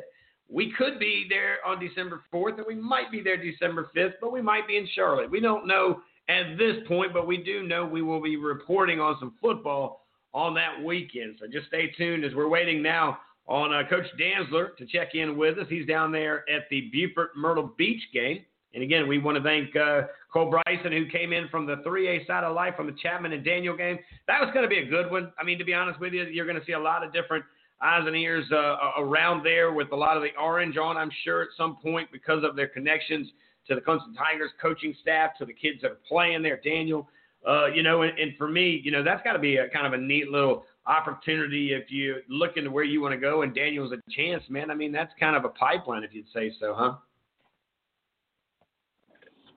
We 0.49 0.73
could 0.77 0.99
be 0.99 1.27
there 1.29 1.57
on 1.65 1.79
December 1.79 2.21
4th, 2.33 2.57
and 2.57 2.65
we 2.67 2.75
might 2.75 3.11
be 3.11 3.21
there 3.21 3.37
December 3.37 3.89
5th, 3.95 4.13
but 4.19 4.31
we 4.31 4.41
might 4.41 4.67
be 4.67 4.77
in 4.77 4.87
Charlotte. 4.93 5.31
We 5.31 5.39
don't 5.39 5.67
know 5.67 6.01
at 6.27 6.57
this 6.57 6.75
point, 6.87 7.13
but 7.13 7.27
we 7.27 7.37
do 7.37 7.63
know 7.63 7.85
we 7.85 8.01
will 8.01 8.21
be 8.21 8.35
reporting 8.35 8.99
on 8.99 9.17
some 9.19 9.33
football 9.41 10.05
on 10.33 10.53
that 10.55 10.81
weekend. 10.83 11.37
So 11.39 11.47
just 11.47 11.67
stay 11.67 11.91
tuned 11.97 12.23
as 12.23 12.33
we're 12.33 12.49
waiting 12.49 12.81
now 12.81 13.19
on 13.47 13.73
uh, 13.73 13.83
Coach 13.89 14.05
Dantzler 14.19 14.75
to 14.77 14.85
check 14.85 15.15
in 15.15 15.37
with 15.37 15.57
us. 15.57 15.65
He's 15.69 15.85
down 15.85 16.11
there 16.11 16.49
at 16.49 16.63
the 16.69 16.89
Beaufort 16.91 17.31
Myrtle 17.35 17.73
Beach 17.77 18.01
game. 18.13 18.45
And 18.73 18.83
again, 18.83 19.07
we 19.07 19.17
want 19.17 19.37
to 19.37 19.43
thank 19.43 19.75
uh, 19.75 20.03
Cole 20.31 20.49
Bryson, 20.49 20.91
who 20.93 21.05
came 21.07 21.33
in 21.33 21.49
from 21.49 21.65
the 21.65 21.77
3A 21.77 22.25
side 22.25 22.43
of 22.43 22.55
life 22.55 22.75
from 22.77 22.87
the 22.87 22.95
Chapman 23.01 23.33
and 23.33 23.43
Daniel 23.43 23.75
game. 23.75 23.99
That 24.27 24.39
was 24.39 24.49
going 24.53 24.63
to 24.63 24.69
be 24.69 24.79
a 24.79 24.85
good 24.85 25.11
one. 25.11 25.33
I 25.37 25.43
mean, 25.43 25.59
to 25.59 25.65
be 25.65 25.73
honest 25.73 25.99
with 25.99 26.13
you, 26.13 26.23
you're 26.23 26.45
going 26.45 26.59
to 26.59 26.65
see 26.65 26.71
a 26.71 26.79
lot 26.79 27.03
of 27.03 27.11
different 27.11 27.43
eyes 27.81 28.03
and 28.05 28.15
ears 28.15 28.45
uh, 28.51 28.77
around 28.99 29.43
there 29.43 29.73
with 29.73 29.91
a 29.91 29.95
lot 29.95 30.15
of 30.15 30.23
the 30.23 30.29
orange 30.39 30.77
on, 30.77 30.95
I'm 30.95 31.11
sure, 31.23 31.41
at 31.41 31.49
some 31.57 31.77
point 31.77 32.09
because 32.11 32.43
of 32.43 32.55
their 32.55 32.67
connections 32.67 33.27
to 33.67 33.75
the 33.75 33.81
Clemson 33.81 34.15
Tigers 34.17 34.51
coaching 34.61 34.95
staff, 35.01 35.31
to 35.39 35.45
the 35.45 35.53
kids 35.53 35.81
that 35.81 35.91
are 35.91 35.99
playing 36.07 36.41
there, 36.41 36.59
Daniel. 36.63 37.09
Uh, 37.47 37.65
you 37.67 37.81
know, 37.81 38.03
and, 38.03 38.17
and 38.19 38.33
for 38.37 38.47
me, 38.47 38.81
you 38.83 38.91
know, 38.91 39.03
that's 39.03 39.23
got 39.23 39.33
to 39.33 39.39
be 39.39 39.57
a 39.57 39.67
kind 39.69 39.87
of 39.87 39.93
a 39.93 39.97
neat 39.97 40.29
little 40.29 40.63
opportunity 40.85 41.73
if 41.73 41.91
you 41.91 42.17
look 42.27 42.57
into 42.57 42.71
where 42.71 42.83
you 42.83 43.01
want 43.01 43.13
to 43.13 43.19
go. 43.19 43.43
And 43.43 43.53
Daniel's 43.53 43.93
a 43.93 44.01
chance, 44.11 44.43
man. 44.49 44.71
I 44.71 44.75
mean, 44.75 44.91
that's 44.91 45.11
kind 45.19 45.35
of 45.35 45.45
a 45.45 45.49
pipeline, 45.49 46.03
if 46.03 46.13
you'd 46.13 46.25
say 46.33 46.51
so, 46.59 46.73
huh? 46.75 46.93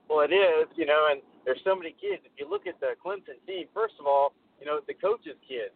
Well, 0.09 0.21
it 0.21 0.33
is, 0.33 0.67
you 0.75 0.85
know, 0.85 1.07
and 1.11 1.21
there's 1.45 1.61
so 1.63 1.75
many 1.75 1.91
kids. 1.91 2.21
If 2.25 2.31
you 2.37 2.49
look 2.49 2.67
at 2.67 2.79
the 2.79 2.93
Clemson 3.03 3.41
team, 3.47 3.65
first 3.73 3.95
of 3.99 4.05
all, 4.05 4.33
you 4.59 4.65
know, 4.65 4.79
the 4.87 4.93
coach's 4.93 5.37
kids 5.47 5.73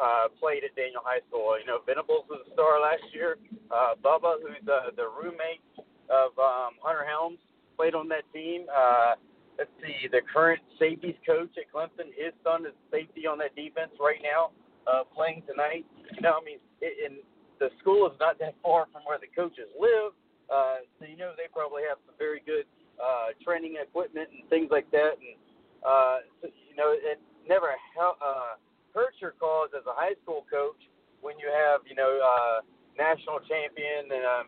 uh, 0.00 0.28
played 0.38 0.64
at 0.64 0.76
Daniel 0.76 1.00
High 1.04 1.24
School. 1.28 1.58
You 1.58 1.66
know, 1.66 1.80
Venables 1.86 2.24
was 2.28 2.44
a 2.46 2.52
star 2.52 2.80
last 2.80 3.02
year. 3.12 3.38
Uh, 3.70 3.96
Bubba, 4.04 4.36
who's 4.42 4.68
uh, 4.68 4.92
the 4.96 5.08
roommate 5.08 5.64
of 6.12 6.36
um, 6.38 6.76
Hunter 6.82 7.04
Helms, 7.08 7.38
played 7.76 7.94
on 7.94 8.08
that 8.08 8.24
team. 8.32 8.66
Uh, 8.68 9.14
let's 9.58 9.70
see, 9.80 10.08
the 10.12 10.20
current 10.32 10.60
safeties 10.78 11.16
coach 11.24 11.50
at 11.56 11.68
Clemson, 11.72 12.12
his 12.16 12.32
son 12.44 12.66
is 12.66 12.72
safety 12.90 13.26
on 13.26 13.38
that 13.38 13.56
defense 13.56 13.92
right 14.00 14.20
now, 14.22 14.52
uh, 14.90 15.04
playing 15.14 15.42
tonight. 15.46 15.86
You 16.10 16.20
know, 16.20 16.34
I 16.40 16.42
mean, 16.42 16.58
it, 16.82 16.98
and 17.06 17.22
the 17.62 17.70
school 17.78 18.06
is 18.10 18.16
not 18.18 18.38
that 18.42 18.58
far 18.62 18.90
from 18.90 19.06
where 19.06 19.22
the 19.22 19.30
coaches 19.30 19.70
live. 19.78 20.12
Uh, 20.50 20.82
so 20.98 21.06
you 21.06 21.14
know 21.16 21.30
they 21.38 21.46
probably 21.54 21.86
have 21.86 22.02
some 22.02 22.18
very 22.18 22.42
good 22.42 22.66
uh, 22.98 23.30
training 23.46 23.78
equipment 23.78 24.28
and 24.34 24.42
things 24.50 24.66
like 24.74 24.90
that. 24.90 25.14
And 25.22 25.38
uh, 25.86 26.16
you 26.42 26.74
know, 26.74 26.90
it 26.90 27.22
never 27.46 27.70
hel- 27.94 28.18
uh, 28.18 28.58
hurts 28.92 29.22
your 29.22 29.38
cause 29.38 29.70
as 29.78 29.86
a 29.86 29.94
high 29.94 30.18
school 30.26 30.44
coach 30.50 30.82
when 31.22 31.38
you 31.38 31.46
have 31.46 31.86
you 31.86 31.94
know 31.94 32.18
uh, 32.18 32.66
national 32.98 33.38
champion 33.46 34.10
and 34.10 34.26
um, 34.26 34.46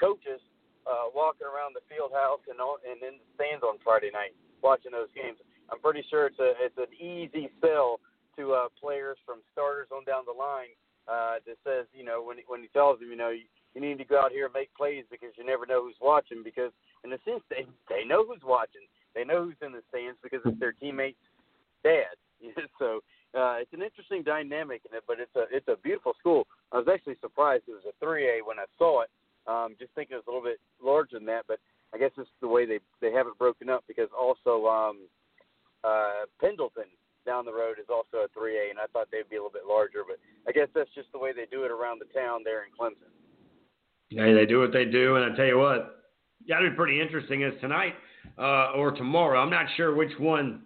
coaches 0.00 0.40
uh, 0.88 1.12
walking 1.12 1.44
around 1.44 1.76
the 1.76 1.84
field 1.92 2.10
house 2.16 2.40
and 2.48 2.56
on, 2.56 2.80
and 2.88 2.96
in 3.04 3.20
the 3.20 3.26
stands 3.36 3.60
on 3.60 3.76
Friday 3.84 4.08
night 4.08 4.32
watching 4.64 4.96
those 4.96 5.12
games. 5.12 5.36
I'm 5.68 5.78
pretty 5.78 6.02
sure 6.08 6.26
it's 6.26 6.40
a 6.40 6.56
it's 6.58 6.80
an 6.80 6.90
easy 6.96 7.52
sell 7.60 8.00
to 8.36 8.54
uh, 8.54 8.68
players 8.80 9.16
from 9.24 9.40
starters 9.52 9.88
on 9.90 10.04
down 10.04 10.24
the 10.26 10.36
line 10.36 10.74
uh, 11.08 11.42
that 11.46 11.58
says 11.64 11.86
you 11.92 12.04
know 12.04 12.22
when 12.22 12.38
when 12.46 12.60
he 12.62 12.68
tells 12.68 12.98
them 13.00 13.10
you 13.10 13.16
know 13.16 13.30
you, 13.30 13.44
you 13.74 13.80
need 13.80 13.98
to 13.98 14.04
go 14.04 14.20
out 14.20 14.32
here 14.32 14.46
and 14.46 14.54
make 14.54 14.72
plays 14.74 15.04
because 15.10 15.30
you 15.36 15.44
never 15.44 15.66
know 15.66 15.82
who's 15.82 15.98
watching 16.00 16.42
because 16.42 16.72
in 17.04 17.12
a 17.12 17.18
sense 17.24 17.42
they 17.50 17.66
they 17.88 18.04
know 18.04 18.24
who's 18.26 18.44
watching. 18.44 18.86
They 19.14 19.24
know 19.24 19.44
who's 19.44 19.58
in 19.60 19.72
the 19.72 19.82
stands 19.90 20.18
because 20.22 20.40
it's 20.44 20.58
their 20.60 20.72
teammates 20.72 21.20
dad. 21.82 22.16
So 22.78 23.04
uh, 23.36 23.60
it's 23.60 23.72
an 23.74 23.82
interesting 23.82 24.22
dynamic 24.24 24.80
in 24.88 24.96
it 24.96 25.04
but 25.06 25.20
it's 25.20 25.34
a 25.36 25.44
it's 25.54 25.68
a 25.68 25.76
beautiful 25.82 26.14
school. 26.18 26.46
I 26.72 26.78
was 26.78 26.88
actually 26.92 27.16
surprised 27.20 27.64
it 27.68 27.72
was 27.72 27.86
a 27.86 28.04
3A 28.04 28.40
when 28.46 28.58
I 28.58 28.64
saw 28.78 29.02
it. 29.02 29.10
Um, 29.46 29.74
just 29.78 29.92
thinking 29.94 30.16
it 30.16 30.24
was 30.24 30.28
a 30.28 30.30
little 30.30 30.48
bit 30.48 30.60
larger 30.82 31.18
than 31.18 31.26
that 31.26 31.44
but 31.46 31.58
I 31.92 31.98
guess 31.98 32.10
it's 32.16 32.30
the 32.40 32.48
way 32.48 32.66
they 32.66 32.80
they 33.00 33.12
have 33.12 33.26
it 33.26 33.38
broken 33.38 33.68
up 33.68 33.84
because 33.86 34.08
also 34.16 34.66
um, 34.66 35.06
uh, 35.84 36.26
Pendleton 36.40 36.90
down 37.26 37.44
the 37.44 37.52
road 37.52 37.78
is 37.78 37.86
also 37.88 38.24
a 38.24 38.38
3A, 38.38 38.70
and 38.70 38.78
I 38.78 38.86
thought 38.92 39.08
they'd 39.10 39.28
be 39.28 39.36
a 39.36 39.38
little 39.38 39.52
bit 39.52 39.68
larger, 39.68 40.02
but 40.06 40.18
I 40.48 40.52
guess 40.52 40.68
that's 40.74 40.90
just 40.94 41.12
the 41.12 41.18
way 41.18 41.32
they 41.32 41.46
do 41.50 41.64
it 41.64 41.70
around 41.70 42.00
the 42.00 42.12
town 42.18 42.40
there 42.44 42.64
in 42.64 42.70
Clemson. 42.72 43.10
Hey, 44.10 44.34
they 44.34 44.46
do 44.46 44.60
what 44.60 44.72
they 44.72 44.84
do, 44.84 45.16
and 45.16 45.32
I 45.32 45.36
tell 45.36 45.46
you 45.46 45.58
what, 45.58 46.02
that'll 46.48 46.70
be 46.70 46.76
pretty 46.76 47.00
interesting. 47.00 47.42
Is 47.42 47.54
tonight 47.60 47.94
uh, 48.38 48.72
or 48.72 48.90
tomorrow? 48.92 49.40
I'm 49.40 49.50
not 49.50 49.66
sure 49.76 49.94
which 49.94 50.12
one 50.18 50.62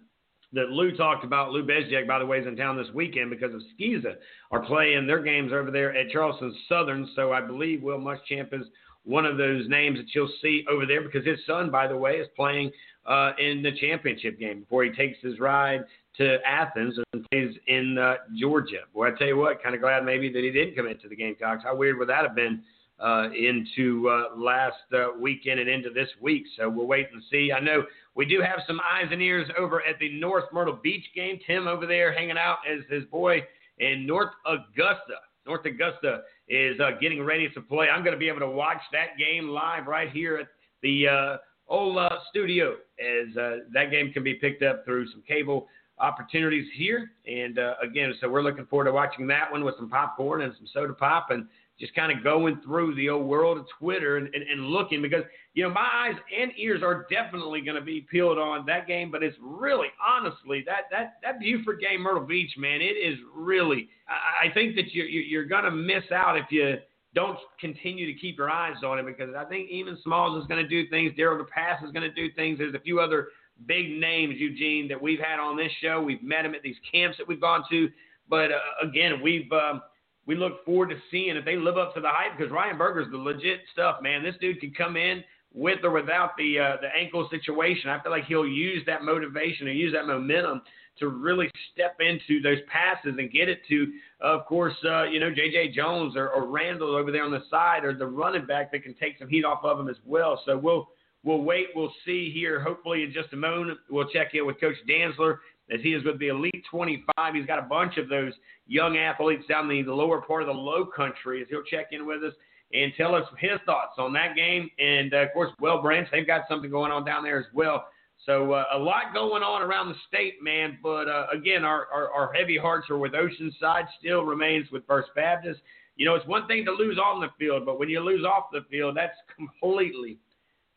that 0.53 0.69
Lou 0.69 0.95
talked 0.95 1.23
about. 1.23 1.51
Lou 1.51 1.65
Bezjak, 1.65 2.07
by 2.07 2.17
the 2.17 2.25
way, 2.25 2.39
is 2.39 2.47
in 2.47 2.55
town 2.55 2.77
this 2.77 2.91
weekend 2.93 3.29
because 3.29 3.53
of 3.53 3.61
SCISA 3.79 4.15
are 4.51 4.65
playing 4.65 5.05
their 5.05 5.21
games 5.21 5.51
over 5.53 5.69
there 5.69 5.95
at 5.95 6.09
Charleston 6.09 6.55
Southern. 6.67 7.07
So 7.15 7.33
I 7.33 7.41
believe 7.41 7.83
Will 7.83 7.99
Muschamp 7.99 8.53
is 8.53 8.65
one 9.05 9.25
of 9.25 9.37
those 9.37 9.67
names 9.69 9.97
that 9.99 10.07
you'll 10.13 10.31
see 10.41 10.65
over 10.69 10.85
there 10.85 11.01
because 11.01 11.25
his 11.25 11.39
son, 11.47 11.71
by 11.71 11.87
the 11.87 11.95
way, 11.95 12.13
is 12.13 12.27
playing 12.35 12.71
uh, 13.05 13.31
in 13.39 13.61
the 13.61 13.71
championship 13.79 14.39
game 14.39 14.61
before 14.61 14.83
he 14.83 14.91
takes 14.91 15.19
his 15.21 15.39
ride 15.39 15.83
to 16.17 16.37
Athens 16.45 16.97
and 17.13 17.25
plays 17.29 17.55
in 17.67 17.97
uh, 17.97 18.15
Georgia. 18.39 18.81
Well, 18.93 19.11
I 19.11 19.17
tell 19.17 19.27
you 19.27 19.37
what, 19.37 19.61
kind 19.61 19.75
of 19.75 19.81
glad 19.81 20.03
maybe 20.03 20.31
that 20.31 20.43
he 20.43 20.51
didn't 20.51 20.75
commit 20.75 21.01
to 21.01 21.09
the 21.09 21.15
Gamecocks. 21.15 21.63
How 21.63 21.75
weird 21.75 21.97
would 21.99 22.09
that 22.09 22.23
have 22.25 22.35
been 22.35 22.63
uh, 22.99 23.29
into 23.31 24.09
uh, 24.09 24.35
last 24.35 24.77
uh, 24.93 25.07
weekend 25.19 25.59
and 25.59 25.69
into 25.69 25.89
this 25.89 26.09
week? 26.21 26.43
So 26.57 26.69
we'll 26.69 26.87
wait 26.87 27.07
and 27.13 27.21
see. 27.29 27.51
I 27.51 27.59
know 27.59 27.83
we 28.15 28.25
do 28.25 28.41
have 28.41 28.59
some 28.65 28.79
eyes 28.79 29.09
and 29.11 29.21
ears 29.21 29.47
over 29.59 29.85
at 29.85 29.99
the 29.99 30.17
North 30.19 30.45
Myrtle 30.53 30.79
Beach 30.81 31.05
game. 31.13 31.39
Tim 31.45 31.67
over 31.67 31.85
there 31.85 32.13
hanging 32.13 32.37
out 32.37 32.59
as 32.69 32.79
his 32.89 33.03
boy 33.05 33.43
in 33.79 34.07
North 34.07 34.31
Augusta. 34.45 35.15
North 35.45 35.65
Augusta 35.65 36.21
is 36.47 36.79
uh, 36.79 36.91
getting 37.01 37.23
ready 37.23 37.49
to 37.49 37.61
play. 37.61 37.87
I'm 37.89 38.03
going 38.03 38.13
to 38.13 38.19
be 38.19 38.29
able 38.29 38.39
to 38.39 38.49
watch 38.49 38.81
that 38.91 39.17
game 39.17 39.49
live 39.49 39.87
right 39.87 40.11
here 40.11 40.37
at 40.37 40.47
the 40.81 41.07
uh, 41.07 41.73
uh, 41.73 42.17
studio 42.29 42.75
as 42.99 43.35
uh, 43.37 43.57
that 43.73 43.91
game 43.91 44.11
can 44.13 44.23
be 44.23 44.35
picked 44.35 44.63
up 44.63 44.85
through 44.85 45.09
some 45.11 45.23
cable 45.27 45.67
opportunities 45.99 46.67
here. 46.75 47.11
And 47.25 47.57
uh, 47.57 47.75
again, 47.81 48.13
so 48.21 48.29
we're 48.29 48.43
looking 48.43 48.65
forward 48.65 48.85
to 48.85 48.91
watching 48.91 49.27
that 49.27 49.51
one 49.51 49.63
with 49.63 49.75
some 49.77 49.89
popcorn 49.89 50.41
and 50.41 50.53
some 50.57 50.67
soda 50.73 50.93
pop 50.93 51.31
and 51.31 51.47
just 51.79 51.93
kind 51.93 52.11
of 52.15 52.23
going 52.23 52.61
through 52.63 52.95
the 52.95 53.09
old 53.09 53.27
world 53.27 53.57
of 53.57 53.65
Twitter 53.79 54.17
and, 54.17 54.33
and, 54.33 54.43
and 54.43 54.67
looking 54.67 55.01
because, 55.01 55.23
you 55.53 55.63
know, 55.63 55.69
my 55.69 55.87
eyes 55.93 56.15
and 56.37 56.51
ears 56.57 56.81
are 56.81 57.05
definitely 57.11 57.61
going 57.61 57.75
to 57.75 57.81
be 57.81 58.01
peeled 58.09 58.37
on 58.37 58.65
that 58.65 58.87
game. 58.87 59.11
But 59.11 59.23
it's 59.23 59.37
really, 59.41 59.87
honestly, 60.05 60.63
that, 60.65 60.83
that, 60.91 61.15
that 61.21 61.39
Beaufort 61.39 61.81
game, 61.81 62.01
Myrtle 62.01 62.25
Beach, 62.25 62.51
man, 62.57 62.81
it 62.81 62.95
is 62.95 63.19
really, 63.35 63.89
I, 64.07 64.47
I 64.47 64.53
think 64.53 64.75
that 64.75 64.93
you're, 64.93 65.07
you're 65.07 65.45
going 65.45 65.65
to 65.65 65.71
miss 65.71 66.03
out 66.13 66.37
if 66.37 66.45
you 66.49 66.77
don't 67.13 67.37
continue 67.59 68.05
to 68.11 68.19
keep 68.19 68.37
your 68.37 68.49
eyes 68.49 68.75
on 68.85 68.99
it 68.99 69.05
because 69.05 69.35
I 69.35 69.45
think 69.45 69.69
even 69.69 69.97
Smalls 70.03 70.41
is 70.41 70.47
going 70.47 70.61
to 70.61 70.69
do 70.69 70.87
things. 70.89 71.13
Daryl 71.17 71.41
DePass 71.41 71.83
is 71.83 71.91
going 71.91 72.03
to 72.03 72.13
do 72.13 72.31
things. 72.33 72.57
There's 72.57 72.75
a 72.75 72.79
few 72.79 72.99
other 72.99 73.29
big 73.65 73.89
names, 73.89 74.35
Eugene, 74.37 74.87
that 74.89 75.01
we've 75.01 75.19
had 75.19 75.39
on 75.39 75.57
this 75.57 75.71
show. 75.81 76.01
We've 76.01 76.21
met 76.21 76.43
them 76.43 76.55
at 76.55 76.61
these 76.61 76.75
camps 76.89 77.17
that 77.17 77.27
we've 77.27 77.39
gone 77.39 77.63
to. 77.69 77.89
But 78.29 78.51
uh, 78.51 78.87
again, 78.87 79.21
we've 79.21 79.49
um, 79.51 79.81
we 80.27 80.35
look 80.35 80.65
forward 80.65 80.89
to 80.89 80.95
seeing 81.11 81.35
if 81.35 81.45
they 81.45 81.55
live 81.55 81.77
up 81.77 81.93
to 81.95 82.01
the 82.01 82.09
hype 82.09 82.37
because 82.37 82.51
Ryan 82.51 82.77
Burger's 82.77 83.11
the 83.11 83.17
legit 83.17 83.61
stuff, 83.71 84.01
man. 84.01 84.23
This 84.23 84.35
dude 84.41 84.59
can 84.59 84.73
come 84.73 84.97
in 84.97 85.23
with 85.53 85.79
or 85.83 85.91
without 85.91 86.31
the 86.37 86.59
uh, 86.59 86.77
the 86.81 86.89
ankle 86.97 87.27
situation. 87.31 87.89
I 87.89 88.01
feel 88.01 88.11
like 88.11 88.25
he'll 88.25 88.47
use 88.47 88.83
that 88.87 89.03
motivation 89.03 89.67
and 89.67 89.77
use 89.77 89.93
that 89.93 90.05
momentum 90.05 90.61
to 90.99 91.09
really 91.09 91.49
step 91.73 91.97
into 91.99 92.41
those 92.41 92.59
passes 92.71 93.15
and 93.17 93.31
get 93.31 93.49
it 93.49 93.59
to, 93.67 93.91
of 94.21 94.45
course, 94.45 94.73
uh, 94.85 95.03
you 95.03 95.19
know, 95.19 95.29
J.J. 95.29 95.73
Jones 95.73 96.15
or, 96.15 96.29
or 96.29 96.47
Randall 96.47 96.95
over 96.95 97.11
there 97.11 97.23
on 97.23 97.31
the 97.31 97.43
side 97.49 97.83
or 97.83 97.93
the 97.93 98.07
running 98.07 98.45
back 98.45 98.71
that 98.71 98.83
can 98.83 98.93
take 98.93 99.19
some 99.19 99.27
heat 99.27 99.43
off 99.43 99.59
of 99.63 99.77
him 99.77 99.89
as 99.89 99.97
well. 100.05 100.41
So 100.45 100.57
we'll 100.57 100.87
we'll 101.23 101.41
wait. 101.41 101.67
We'll 101.75 101.93
see 102.05 102.31
here. 102.33 102.61
Hopefully, 102.61 103.03
in 103.03 103.13
just 103.13 103.33
a 103.33 103.37
moment, 103.37 103.79
we'll 103.89 104.07
check 104.09 104.33
in 104.33 104.45
with 104.45 104.59
Coach 104.59 104.75
Dantzler 104.89 105.37
as 105.73 105.79
he 105.81 105.93
is 105.93 106.03
with 106.03 106.19
the 106.19 106.27
Elite 106.27 106.63
25. 106.69 107.33
He's 107.33 107.45
got 107.45 107.59
a 107.59 107.63
bunch 107.63 107.97
of 107.97 108.09
those 108.09 108.33
young 108.67 108.97
athletes 108.97 109.43
down 109.47 109.67
the, 109.67 109.81
the 109.81 109.93
lower 109.93 110.21
part 110.21 110.41
of 110.41 110.47
the 110.47 110.53
low 110.53 110.85
country 110.85 111.41
as 111.41 111.47
he'll 111.49 111.63
check 111.63 111.87
in 111.91 112.05
with 112.05 112.23
us 112.23 112.33
and 112.73 112.91
tell 112.97 113.15
us 113.15 113.23
his 113.39 113.59
thoughts 113.65 113.93
on 113.97 114.13
that 114.13 114.35
game. 114.35 114.69
And, 114.79 115.13
uh, 115.13 115.17
of 115.17 115.33
course, 115.33 115.51
Whale 115.59 115.81
Branch, 115.81 116.07
they've 116.11 116.27
got 116.27 116.41
something 116.49 116.69
going 116.69 116.91
on 116.91 117.05
down 117.05 117.23
there 117.23 117.39
as 117.39 117.45
well. 117.53 117.87
So 118.25 118.53
uh, 118.53 118.65
a 118.73 118.77
lot 118.77 119.13
going 119.13 119.43
on 119.43 119.61
around 119.61 119.89
the 119.89 119.95
state, 120.07 120.41
man. 120.41 120.79
But 120.81 121.07
uh, 121.07 121.27
again, 121.33 121.63
our, 121.63 121.87
our, 121.93 122.11
our 122.11 122.33
heavy 122.33 122.57
hearts 122.57 122.89
are 122.89 122.97
with 122.97 123.13
Oceanside. 123.13 123.85
Still 123.99 124.23
remains 124.23 124.69
with 124.71 124.85
First 124.87 125.09
Baptist. 125.15 125.59
You 125.95 126.05
know, 126.05 126.15
it's 126.15 126.27
one 126.27 126.47
thing 126.47 126.65
to 126.65 126.71
lose 126.71 126.97
on 126.97 127.21
the 127.21 127.29
field, 127.39 127.65
but 127.65 127.79
when 127.79 127.87
you 127.87 128.01
lose 128.01 128.25
off 128.25 128.45
the 128.51 128.65
field, 128.69 128.97
that's 128.97 129.17
completely 129.33 130.17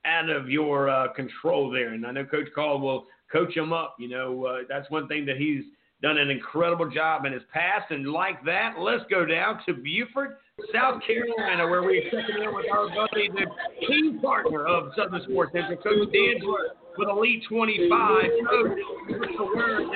out 0.04 0.30
of 0.30 0.48
your 0.48 0.88
uh, 0.88 1.12
control 1.12 1.70
there. 1.70 1.94
And 1.94 2.06
I 2.06 2.12
know 2.12 2.24
Coach 2.24 2.48
Call 2.54 2.78
will 2.80 3.06
coach 3.30 3.56
him 3.56 3.72
up. 3.72 3.96
You 3.98 4.08
know, 4.08 4.44
uh, 4.46 4.58
that's 4.68 4.90
one 4.90 5.08
thing 5.08 5.26
that 5.26 5.36
he's 5.36 5.64
done 6.02 6.18
an 6.18 6.30
incredible 6.30 6.88
job 6.88 7.24
in 7.24 7.32
his 7.32 7.42
past. 7.52 7.90
And 7.90 8.12
like 8.12 8.44
that, 8.44 8.74
let's 8.78 9.04
go 9.10 9.24
down 9.24 9.60
to 9.66 9.74
Beaufort, 9.74 10.38
South 10.72 11.02
Carolina, 11.06 11.66
where 11.66 11.82
we're 11.82 12.04
checking 12.04 12.42
in 12.42 12.54
with 12.54 12.66
our 12.72 12.88
buddy, 12.88 13.28
the 13.28 13.46
key 13.86 14.18
partner 14.22 14.66
of 14.66 14.92
Southern 14.96 15.22
Sports 15.24 15.52
Central, 15.52 15.76
Coach 15.76 16.08
Dantzler 16.14 16.74
with 16.96 17.08
Elite 17.08 17.44
25. 17.48 17.90
Coach, 17.90 18.78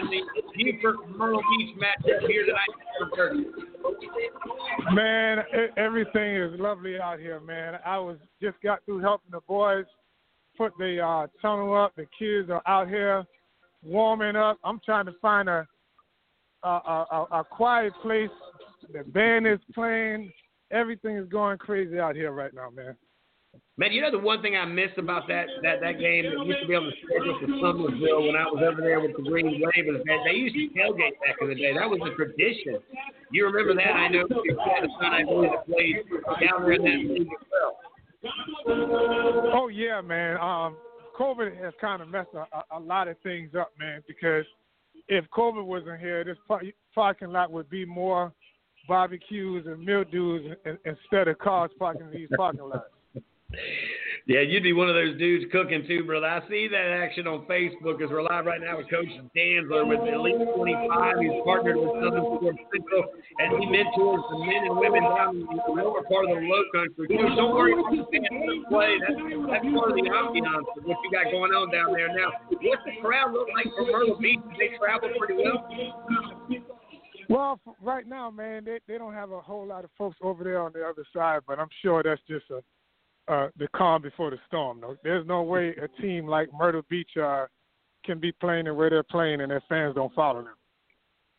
in 0.01 0.09
the 0.11 0.22
Beaufort 0.57 1.09
Myrtle 1.16 1.43
Beach 1.59 1.76
matchup 1.76 2.26
here 2.28 2.47
tonight? 2.47 2.68
Man, 4.93 5.39
everything 5.76 6.37
is 6.37 6.59
lovely 6.61 6.99
out 7.01 7.18
here, 7.18 7.41
man. 7.41 7.78
I 7.85 7.99
was 7.99 8.18
just 8.41 8.57
got 8.62 8.85
through 8.85 9.01
helping 9.01 9.33
the 9.33 9.41
boys 9.49 9.85
put 10.62 10.78
the 10.78 11.00
uh, 11.00 11.26
tunnel 11.40 11.74
up. 11.74 11.92
The 11.96 12.06
kids 12.16 12.48
are 12.48 12.62
out 12.66 12.88
here 12.88 13.24
warming 13.82 14.36
up. 14.36 14.58
I'm 14.62 14.80
trying 14.84 15.06
to 15.06 15.12
find 15.20 15.48
a 15.48 15.66
a, 16.62 16.68
a, 16.68 17.26
a 17.32 17.44
quiet 17.44 17.92
place. 18.02 18.30
The 18.92 19.02
band 19.02 19.48
is 19.48 19.58
playing. 19.74 20.32
Everything 20.70 21.16
is 21.16 21.28
going 21.28 21.58
crazy 21.58 21.98
out 21.98 22.14
here 22.14 22.30
right 22.30 22.54
now, 22.54 22.70
man. 22.70 22.96
Man, 23.76 23.90
you 23.90 24.00
know 24.00 24.12
the 24.12 24.18
one 24.18 24.40
thing 24.40 24.56
I 24.56 24.64
miss 24.64 24.90
about 24.96 25.26
that 25.28 25.46
that 25.62 25.80
that 25.80 25.98
game 25.98 26.24
that 26.24 26.46
used 26.46 26.60
to 26.62 26.68
be 26.68 26.74
able 26.74 26.90
to 26.90 26.96
schedule 27.04 27.36
for 27.40 27.46
Summerville 27.60 28.22
when 28.28 28.36
I 28.36 28.44
was 28.46 28.62
over 28.62 28.80
there 28.80 29.00
with 29.00 29.16
the 29.16 29.22
Green 29.22 29.60
Wave 29.60 29.88
is 29.88 30.04
that 30.06 30.18
they 30.24 30.38
used 30.38 30.54
to 30.54 30.78
tailgate 30.78 31.18
back 31.26 31.36
in 31.40 31.48
the 31.48 31.56
day. 31.56 31.74
That 31.74 31.90
was 31.90 31.98
a 32.06 32.14
tradition. 32.14 32.78
You 33.32 33.46
remember 33.46 33.74
that? 33.74 33.92
I 33.92 34.08
know 34.08 34.24
your 34.28 34.56
son, 34.56 35.12
I 35.12 35.24
believe, 35.24 35.50
that 35.50 35.66
played 35.66 35.96
down 36.46 36.62
there 36.62 36.72
in 36.72 36.84
that. 36.84 37.26
Oh 38.66 39.68
yeah, 39.72 40.00
man. 40.00 40.36
Um, 40.38 40.76
COVID 41.18 41.62
has 41.62 41.72
kind 41.80 42.02
of 42.02 42.08
messed 42.08 42.30
a, 42.34 42.76
a, 42.76 42.80
lot 42.80 43.08
of 43.08 43.16
things 43.22 43.54
up, 43.58 43.72
man. 43.78 44.02
Because 44.06 44.44
if 45.08 45.24
COVID 45.30 45.64
wasn't 45.64 46.00
here, 46.00 46.24
this 46.24 46.36
parking 46.94 47.32
lot 47.32 47.50
would 47.50 47.68
be 47.68 47.84
more 47.84 48.32
barbecues 48.88 49.66
and 49.66 49.84
mildews 49.84 50.56
instead 50.84 51.28
of 51.28 51.38
cars 51.38 51.70
parking 51.78 52.06
in 52.06 52.12
these 52.12 52.28
parking 52.36 52.62
lots. 52.62 52.84
Yeah, 54.27 54.41
you'd 54.41 54.62
be 54.62 54.73
one 54.73 54.89
of 54.89 54.95
those 54.95 55.18
dudes 55.18 55.51
cooking 55.51 55.83
too, 55.87 56.05
brother. 56.05 56.31
I 56.31 56.47
see 56.49 56.68
that 56.70 56.95
action 56.95 57.27
on 57.27 57.43
Facebook 57.51 57.99
as 57.99 58.07
we're 58.07 58.23
live 58.23 58.47
right 58.47 58.61
now 58.62 58.79
with 58.79 58.89
Coach 58.89 59.11
Dantzler 59.35 59.83
with 59.83 59.99
Elite 59.99 60.39
25. 60.39 61.18
He's 61.18 61.43
partnered 61.43 61.75
with 61.75 61.91
Southern 61.99 62.23
Sports 62.39 62.62
Central, 62.70 63.03
and 63.43 63.49
he 63.59 63.66
mentors 63.66 64.23
the 64.31 64.39
men 64.47 64.62
and 64.70 64.79
women 64.79 65.03
down 65.03 65.43
in 65.43 65.59
the 65.59 65.75
lower 65.75 66.07
part 66.07 66.31
of 66.31 66.39
the 66.39 66.47
low 66.47 66.62
country. 66.70 67.11
Coach, 67.11 67.35
don't 67.35 67.51
worry 67.51 67.75
about 67.75 67.91
the 67.91 68.07
fans 68.14 68.62
play. 68.70 68.95
That's, 69.03 69.18
that's 69.18 69.66
part 69.75 69.91
of 69.91 69.97
the 69.99 70.07
ambiance 70.07 70.70
of 70.70 70.87
what 70.87 71.03
you 71.03 71.11
got 71.11 71.27
going 71.35 71.51
on 71.51 71.75
down 71.75 71.91
there. 71.91 72.14
Now, 72.14 72.31
what's 72.47 72.83
the 72.87 73.03
crowd 73.03 73.35
look 73.35 73.51
like 73.51 73.75
from 73.75 73.91
Myrtle 73.91 74.23
Beach? 74.23 74.39
They 74.55 74.79
travel 74.79 75.11
pretty 75.18 75.35
well? 75.43 75.66
Well, 77.29 77.61
right 77.83 78.07
now, 78.07 78.31
man, 78.31 78.64
they 78.64 78.79
they 78.87 78.99
don't 78.99 79.14
have 79.14 79.33
a 79.33 79.41
whole 79.41 79.66
lot 79.66 79.83
of 79.83 79.91
folks 79.99 80.16
over 80.23 80.45
there 80.45 80.61
on 80.61 80.70
the 80.73 80.87
other 80.87 81.03
side, 81.12 81.41
but 81.47 81.59
I'm 81.59 81.70
sure 81.83 82.03
that's 82.05 82.20
just 82.29 82.47
a 82.51 82.62
uh, 83.29 83.49
the 83.57 83.68
calm 83.75 84.03
before 84.03 84.31
the 84.31 84.39
storm. 84.47 84.81
No, 84.81 84.97
there's 85.03 85.27
no 85.27 85.43
way 85.43 85.75
a 85.83 85.89
team 86.01 86.27
like 86.27 86.49
Myrtle 86.53 86.83
Beach 86.89 87.11
uh, 87.23 87.47
can 88.05 88.18
be 88.18 88.33
playing 88.33 88.64
the 88.64 88.75
way 88.75 88.89
they're 88.89 89.03
playing 89.03 89.41
and 89.41 89.51
their 89.51 89.62
fans 89.68 89.95
don't 89.95 90.14
follow 90.14 90.43
them. 90.43 90.55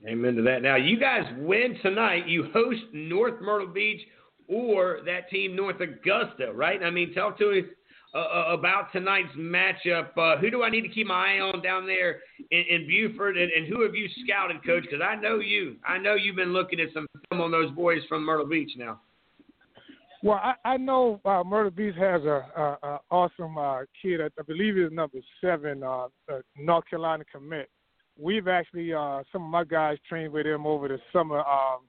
Amen 0.08 0.36
to 0.36 0.42
that. 0.44 0.62
Now, 0.62 0.76
you 0.76 1.00
guys 1.00 1.24
win 1.38 1.78
tonight. 1.82 2.28
You 2.28 2.50
host 2.54 2.82
North 2.92 3.42
Myrtle 3.42 3.68
Beach 3.68 4.02
or 4.48 5.00
that 5.06 5.30
team 5.30 5.56
North 5.56 5.80
Augusta, 5.80 6.52
right? 6.54 6.82
I 6.84 6.90
mean, 6.90 7.14
talk 7.14 7.38
to 7.38 7.52
us 7.52 7.66
uh, 8.14 8.18
uh, 8.18 8.46
about 8.54 8.92
tonight's 8.92 9.34
matchup. 9.38 10.10
Uh, 10.18 10.38
who 10.38 10.52
do 10.52 10.62
I 10.62 10.70
need 10.70 10.82
to 10.82 10.90
keep 10.90 11.08
my 11.08 11.36
eye 11.36 11.40
on 11.40 11.64
down 11.64 11.88
there 11.88 12.20
in, 12.52 12.64
in 12.70 12.88
Beaufort, 12.88 13.38
and, 13.38 13.52
and, 13.52 13.66
who 13.66 13.82
have 13.82 13.96
you 13.96 14.08
scouted, 14.24 14.64
Coach? 14.66 14.84
Because 14.84 15.02
I 15.04 15.16
know 15.16 15.40
you. 15.40 15.78
I 15.84 15.98
know 15.98 16.14
you've 16.14 16.36
been 16.36 16.54
looking 16.54 16.80
at 16.80 16.90
some 16.94 17.08
film 17.30 17.42
on 17.42 17.50
those 17.50 17.72
boys 17.72 18.02
from 18.08 18.24
Myrtle 18.24 18.46
Beach 18.46 18.72
now. 18.78 19.00
Well, 20.24 20.39
I, 20.41 20.53
I 20.63 20.78
know 20.78 21.19
uh, 21.26 21.43
Myrtle 21.45 21.69
Beach 21.69 21.95
has 21.99 22.24
a, 22.24 22.45
a, 22.55 22.78
a 22.82 22.99
awesome 23.11 23.57
uh, 23.57 23.82
kid. 24.01 24.21
I, 24.21 24.28
I 24.39 24.43
believe 24.47 24.78
he's 24.78 24.89
number 24.89 25.17
seven, 25.41 25.84
uh, 25.84 26.05
uh, 26.32 26.39
North 26.57 26.86
Carolina 26.89 27.26
commit. 27.30 27.69
We've 28.17 28.47
actually 28.47 28.93
uh, 28.93 29.24
some 29.34 29.43
of 29.43 29.49
my 29.49 29.65
guys 29.65 29.97
trained 30.07 30.32
with 30.32 30.45
him 30.45 30.65
over 30.65 30.88
the 30.88 30.97
summer 31.11 31.39
um, 31.39 31.82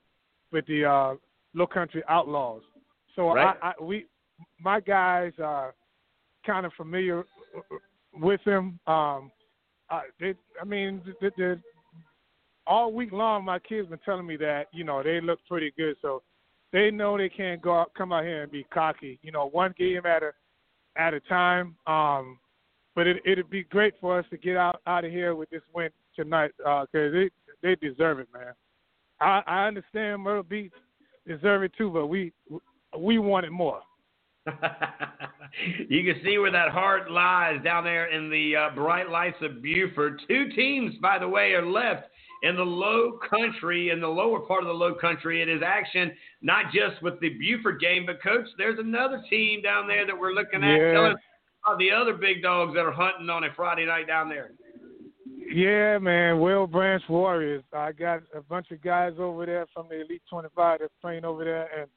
with 0.50 0.66
the 0.66 0.84
uh, 0.84 1.14
Low 1.54 1.68
Country 1.68 2.02
Outlaws. 2.08 2.62
So 3.14 3.34
right. 3.34 3.56
I, 3.62 3.68
I, 3.68 3.82
we, 3.82 4.06
my 4.60 4.80
guys 4.80 5.32
are 5.40 5.72
kind 6.44 6.66
of 6.66 6.72
familiar 6.76 7.22
with 8.14 8.40
him. 8.44 8.80
Um, 8.88 9.30
uh, 9.90 10.00
they, 10.18 10.34
I 10.60 10.64
mean, 10.64 11.02
the, 11.20 11.30
the, 11.36 11.60
all 12.66 12.92
week 12.92 13.12
long, 13.12 13.44
my 13.44 13.60
kids 13.60 13.88
been 13.88 13.98
telling 14.04 14.26
me 14.26 14.36
that 14.38 14.64
you 14.72 14.82
know 14.82 15.04
they 15.04 15.20
look 15.20 15.38
pretty 15.46 15.72
good. 15.76 15.94
So 16.02 16.22
they 16.74 16.90
know 16.90 17.16
they 17.16 17.28
can't 17.28 17.62
go 17.62 17.78
out, 17.78 17.94
come 17.96 18.12
out 18.12 18.24
here 18.24 18.42
and 18.42 18.50
be 18.50 18.66
cocky. 18.74 19.20
You 19.22 19.30
know, 19.30 19.48
one 19.48 19.72
game 19.78 20.04
at 20.04 20.24
a 20.24 20.32
at 20.96 21.14
a 21.14 21.20
time. 21.20 21.76
Um, 21.86 22.38
but 22.96 23.06
it 23.06 23.18
it'd 23.24 23.48
be 23.48 23.62
great 23.62 23.94
for 24.00 24.18
us 24.18 24.26
to 24.30 24.36
get 24.36 24.56
out 24.56 24.82
out 24.86 25.04
of 25.04 25.12
here 25.12 25.36
with 25.36 25.48
this 25.50 25.62
win 25.72 25.90
tonight 26.16 26.50
because 26.58 26.88
uh, 26.92 27.10
they 27.12 27.30
they 27.62 27.76
deserve 27.76 28.18
it, 28.18 28.28
man. 28.34 28.54
I 29.20 29.42
I 29.46 29.66
understand 29.68 30.22
Myrtle 30.22 30.42
Beach 30.42 30.72
deserve 31.28 31.62
it 31.62 31.72
too, 31.78 31.90
but 31.90 32.08
we 32.08 32.32
we 32.98 33.18
want 33.18 33.46
it 33.46 33.52
more. 33.52 33.80
you 35.88 36.12
can 36.12 36.20
see 36.24 36.38
where 36.38 36.50
that 36.50 36.70
heart 36.70 37.08
lies 37.08 37.62
down 37.62 37.84
there 37.84 38.12
in 38.12 38.28
the 38.28 38.56
uh, 38.56 38.74
bright 38.74 39.08
lights 39.08 39.38
of 39.42 39.62
Beaufort. 39.62 40.20
Two 40.28 40.50
teams, 40.50 40.96
by 41.00 41.20
the 41.20 41.28
way, 41.28 41.52
are 41.52 41.64
left 41.64 42.08
in 42.44 42.56
the 42.56 42.62
low 42.62 43.18
country, 43.28 43.88
in 43.88 44.00
the 44.00 44.06
lower 44.06 44.38
part 44.38 44.62
of 44.62 44.68
the 44.68 44.74
low 44.74 44.94
country. 44.94 45.40
It 45.40 45.48
is 45.48 45.62
action 45.66 46.12
not 46.42 46.66
just 46.66 47.02
with 47.02 47.18
the 47.20 47.30
Beaufort 47.30 47.80
game, 47.80 48.04
but 48.04 48.22
coach, 48.22 48.46
there's 48.58 48.78
another 48.78 49.24
team 49.30 49.62
down 49.62 49.88
there 49.88 50.06
that 50.06 50.16
we're 50.16 50.32
looking 50.32 50.62
at. 50.62 50.76
Yeah. 50.76 50.92
Tell 50.92 51.06
us 51.06 51.16
about 51.64 51.78
the 51.78 51.90
other 51.90 52.12
big 52.12 52.42
dogs 52.42 52.74
that 52.74 52.84
are 52.84 52.92
hunting 52.92 53.30
on 53.30 53.44
a 53.44 53.48
Friday 53.56 53.86
night 53.86 54.06
down 54.06 54.28
there. 54.28 54.52
Yeah, 55.50 55.98
man, 55.98 56.38
Whale 56.38 56.66
Branch 56.66 57.02
Warriors. 57.08 57.64
I 57.72 57.92
got 57.92 58.20
a 58.34 58.42
bunch 58.42 58.70
of 58.70 58.82
guys 58.82 59.14
over 59.18 59.46
there 59.46 59.66
from 59.72 59.86
the 59.88 60.02
Elite 60.02 60.22
25 60.28 60.80
that's 60.80 60.92
playing 61.00 61.24
over 61.24 61.44
there, 61.44 61.68
and 61.78 61.88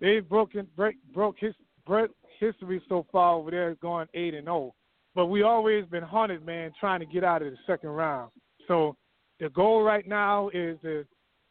they've 0.00 0.28
broken 0.28 0.66
break 0.76 0.96
broke 1.14 1.36
his 1.38 1.54
break 1.86 2.10
history 2.40 2.82
so 2.88 3.06
far 3.12 3.34
over 3.34 3.50
there, 3.52 3.76
going 3.76 4.08
eight 4.14 4.34
and 4.34 4.46
zero. 4.46 4.56
Oh. 4.56 4.74
But 5.14 5.26
we 5.26 5.42
always 5.42 5.84
been 5.86 6.02
hunted, 6.02 6.44
man, 6.44 6.72
trying 6.80 7.00
to 7.00 7.06
get 7.06 7.22
out 7.22 7.42
of 7.42 7.52
the 7.52 7.58
second 7.66 7.90
round. 7.90 8.30
So 8.66 8.96
the 9.42 9.50
goal 9.50 9.82
right 9.82 10.06
now 10.06 10.48
is 10.54 10.78
to 10.82 11.04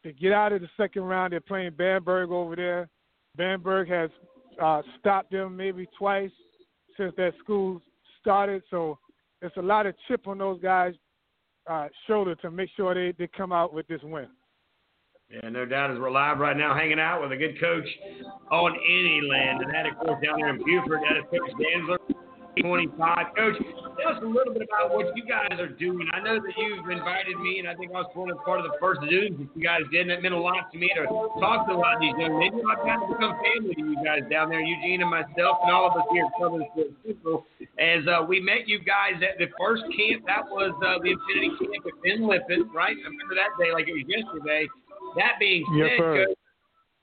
to 0.03 0.13
get 0.13 0.31
out 0.31 0.51
of 0.51 0.61
the 0.61 0.69
second 0.77 1.03
round. 1.03 1.33
They're 1.33 1.41
playing 1.41 1.73
Bamberg 1.77 2.31
over 2.31 2.55
there. 2.55 2.89
Bamberg 3.37 3.87
has 3.89 4.09
uh, 4.59 4.81
stopped 4.99 5.31
them 5.31 5.55
maybe 5.55 5.87
twice 5.95 6.31
since 6.97 7.13
that 7.17 7.33
school 7.43 7.79
started. 8.19 8.63
So 8.71 8.97
it's 9.43 9.55
a 9.57 9.61
lot 9.61 9.85
of 9.85 9.93
chip 10.07 10.27
on 10.27 10.39
those 10.39 10.59
guys' 10.59 10.95
uh, 11.69 11.87
shoulder 12.07 12.33
to 12.35 12.49
make 12.49 12.69
sure 12.75 12.95
they, 12.95 13.13
they 13.15 13.27
come 13.27 13.51
out 13.51 13.75
with 13.75 13.87
this 13.87 14.01
win. 14.01 14.27
Yeah, 15.29 15.49
no 15.49 15.65
doubt. 15.65 15.91
As 15.91 15.99
we're 15.99 16.09
live 16.09 16.39
right 16.39 16.57
now, 16.57 16.73
hanging 16.73 16.99
out 16.99 17.21
with 17.21 17.31
a 17.31 17.37
good 17.37 17.59
coach 17.59 17.85
on 18.51 18.71
any 18.71 19.21
land, 19.21 19.61
and 19.61 19.71
that 19.71 19.85
of 19.85 19.97
course 19.99 20.23
down 20.25 20.39
there 20.39 20.49
in 20.49 20.63
Beaufort. 20.63 21.01
That 21.07 21.17
is 21.17 21.23
Coach 21.29 21.51
Dantzler. 21.61 22.15
25. 22.59 23.27
Coach, 23.37 23.55
tell 24.01 24.17
us 24.17 24.21
a 24.21 24.25
little 24.25 24.53
bit 24.53 24.65
about 24.65 24.93
what 24.93 25.15
you 25.15 25.23
guys 25.23 25.53
are 25.59 25.69
doing. 25.69 26.09
I 26.13 26.19
know 26.19 26.41
that 26.41 26.53
you've 26.57 26.89
invited 26.89 27.37
me, 27.39 27.59
and 27.59 27.69
I 27.69 27.75
think 27.75 27.93
I 27.93 28.01
was 28.01 28.11
one 28.13 28.31
of 28.31 28.41
part 28.43 28.59
of 28.59 28.65
the 28.65 28.75
first 28.81 29.01
Zoom 29.05 29.37
that 29.37 29.49
you 29.53 29.61
guys 29.61 29.85
did, 29.91 30.09
and 30.09 30.11
it 30.11 30.21
meant 30.21 30.33
a 30.33 30.39
lot 30.39 30.71
to 30.71 30.77
me 30.77 30.89
to 30.95 31.05
talk 31.39 31.67
to 31.69 31.73
a 31.73 31.79
lot 31.79 31.95
of 31.95 32.01
these 32.01 32.17
young 32.17 32.37
men. 32.37 32.51
I've 32.65 32.81
kind 32.81 33.01
of 33.03 33.09
become 33.13 33.37
family 33.37 33.75
to 33.77 33.85
you 33.93 33.99
guys 34.03 34.25
down 34.29 34.49
there, 34.49 34.61
Eugene 34.61 35.01
and 35.01 35.11
myself, 35.11 35.61
and 35.63 35.69
all 35.71 35.89
of 35.89 35.95
us 35.95 36.07
here 36.11 36.25
at 36.25 36.33
Southern 36.41 36.65
Sports 36.73 36.97
Central. 37.05 37.45
As 37.77 38.01
uh, 38.09 38.25
we 38.25 38.41
met 38.41 38.65
you 38.65 38.81
guys 38.81 39.21
at 39.21 39.37
the 39.37 39.47
first 39.61 39.85
camp, 39.93 40.25
that 40.25 40.49
was 40.49 40.73
uh, 40.81 40.97
the 41.05 41.13
Infinity 41.13 41.53
Camp 41.61 41.85
at 41.85 41.95
Ben 42.01 42.25
Lippen, 42.25 42.69
right? 42.73 42.97
I 42.97 43.07
remember 43.07 43.37
that 43.37 43.53
day 43.61 43.69
like 43.71 43.85
it 43.85 43.95
was 43.95 44.07
yesterday. 44.09 44.65
That 45.17 45.37
being 45.39 45.65
said, 45.75 45.99
yes, 45.99 46.40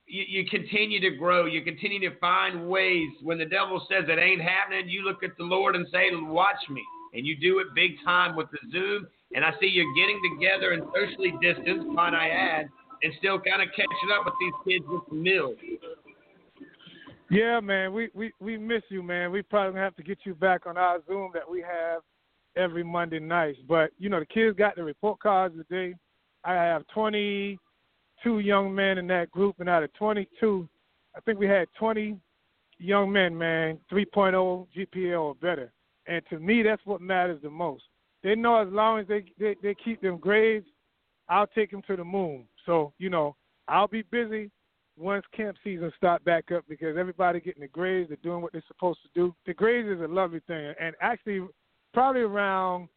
you, 0.09 0.25
you 0.27 0.49
continue 0.49 1.01
to 1.01 1.17
grow. 1.17 1.47
You 1.47 1.63
continue 1.63 2.01
to 2.09 2.19
find 2.19 2.69
ways. 2.69 3.09
When 3.23 3.39
the 3.39 3.45
devil 3.45 3.85
says 3.89 4.05
it 4.09 4.19
ain't 4.19 4.41
happening, 4.41 4.89
you 4.89 5.03
look 5.03 5.23
at 5.23 5.37
the 5.39 5.45
Lord 5.45 5.77
and 5.77 5.87
say, 5.93 6.09
Watch 6.13 6.69
me. 6.71 6.83
And 7.15 7.27
you 7.27 7.37
do 7.37 7.59
it 7.59 7.69
big 7.75 7.93
time 8.05 8.37
with 8.37 8.49
the 8.51 8.59
Zoom. 8.71 9.07
And 9.35 9.45
I 9.45 9.53
see 9.61 9.67
you're 9.67 9.95
getting 9.95 10.21
together 10.35 10.73
and 10.73 10.83
socially 10.95 11.33
distanced, 11.41 11.87
might 11.87 12.15
I 12.15 12.29
add, 12.29 12.69
and 13.03 13.13
still 13.19 13.39
kind 13.39 13.63
of 13.63 13.69
catching 13.71 14.11
up 14.19 14.25
with 14.25 14.35
these 14.41 14.53
kids 14.67 14.85
with 14.89 15.03
the 15.09 15.15
mill. 15.15 15.55
Yeah, 17.31 17.61
man, 17.61 17.93
we, 17.93 18.09
we, 18.15 18.33
we 18.41 18.57
miss 18.57 18.83
you, 18.89 19.03
man. 19.03 19.31
We 19.31 19.43
probably 19.43 19.79
have 19.81 19.95
to 19.97 20.03
get 20.03 20.19
you 20.25 20.35
back 20.35 20.67
on 20.67 20.79
our 20.79 20.99
Zoom 21.07 21.31
that 21.35 21.49
we 21.49 21.61
have 21.61 22.01
every 22.57 22.83
Monday 22.83 23.19
night. 23.19 23.57
But 23.69 23.91
you 23.99 24.09
know, 24.09 24.21
the 24.21 24.27
kids 24.27 24.57
got 24.57 24.77
the 24.77 24.85
report 24.85 25.21
cards 25.21 25.55
today. 25.57 25.95
I 26.45 26.55
have 26.55 26.87
20 26.89 27.59
two 28.23 28.41
young 28.41 28.75
men 28.75 28.99
in 28.99 29.07
that 29.09 29.31
group, 29.31 29.57
and 29.61 29.69
out 29.69 29.83
of 29.83 29.93
22, 29.95 30.69
I 31.17 31.21
think 31.21 31.39
we 31.39 31.47
had 31.47 31.69
20 31.79 32.19
young 32.79 33.13
men, 33.13 33.37
man, 33.37 33.79
3.0 33.91 34.67
GPA 34.77 35.21
or 35.21 35.35
better. 35.35 35.73
And 36.07 36.23
to 36.31 36.39
me, 36.39 36.63
that's 36.63 36.85
what 36.85 37.01
matters 37.01 37.41
the 37.43 37.51
most. 37.51 37.83
They 38.23 38.35
know 38.35 38.61
as 38.61 38.69
long 38.73 39.01
as 39.01 39.07
they, 39.07 39.25
they, 39.39 39.57
they 39.63 39.75
keep 39.75 40.01
them 40.01 40.19
grades, 40.19 40.67
I'll 41.29 41.47
take 41.47 41.71
them 41.71 41.83
to 41.87 41.97
the 41.97 42.05
moon. 42.05 42.45
So, 42.67 42.93
you 42.99 43.11
know, 43.11 43.37
I'll 43.69 43.89
be 43.89 44.03
busy 44.03 44.51
once 44.97 45.25
camp 45.37 45.57
season 45.63 45.93
start 45.97 46.25
back 46.25 46.51
up 46.51 46.65
because 46.69 46.97
everybody 46.97 47.41
getting 47.41 47.63
the 47.63 47.69
grades, 47.69 48.09
they're 48.09 48.19
doing 48.23 48.43
what 48.43 48.53
they're 48.53 48.65
supposed 48.67 49.01
to 49.03 49.09
do. 49.15 49.35
The 49.47 49.55
grades 49.55 49.89
is 49.89 50.01
a 50.01 50.09
lovely 50.09 50.41
thing, 50.47 50.75
and 50.81 50.97
actually, 51.01 51.47
probably 51.95 52.23
around 52.23 52.89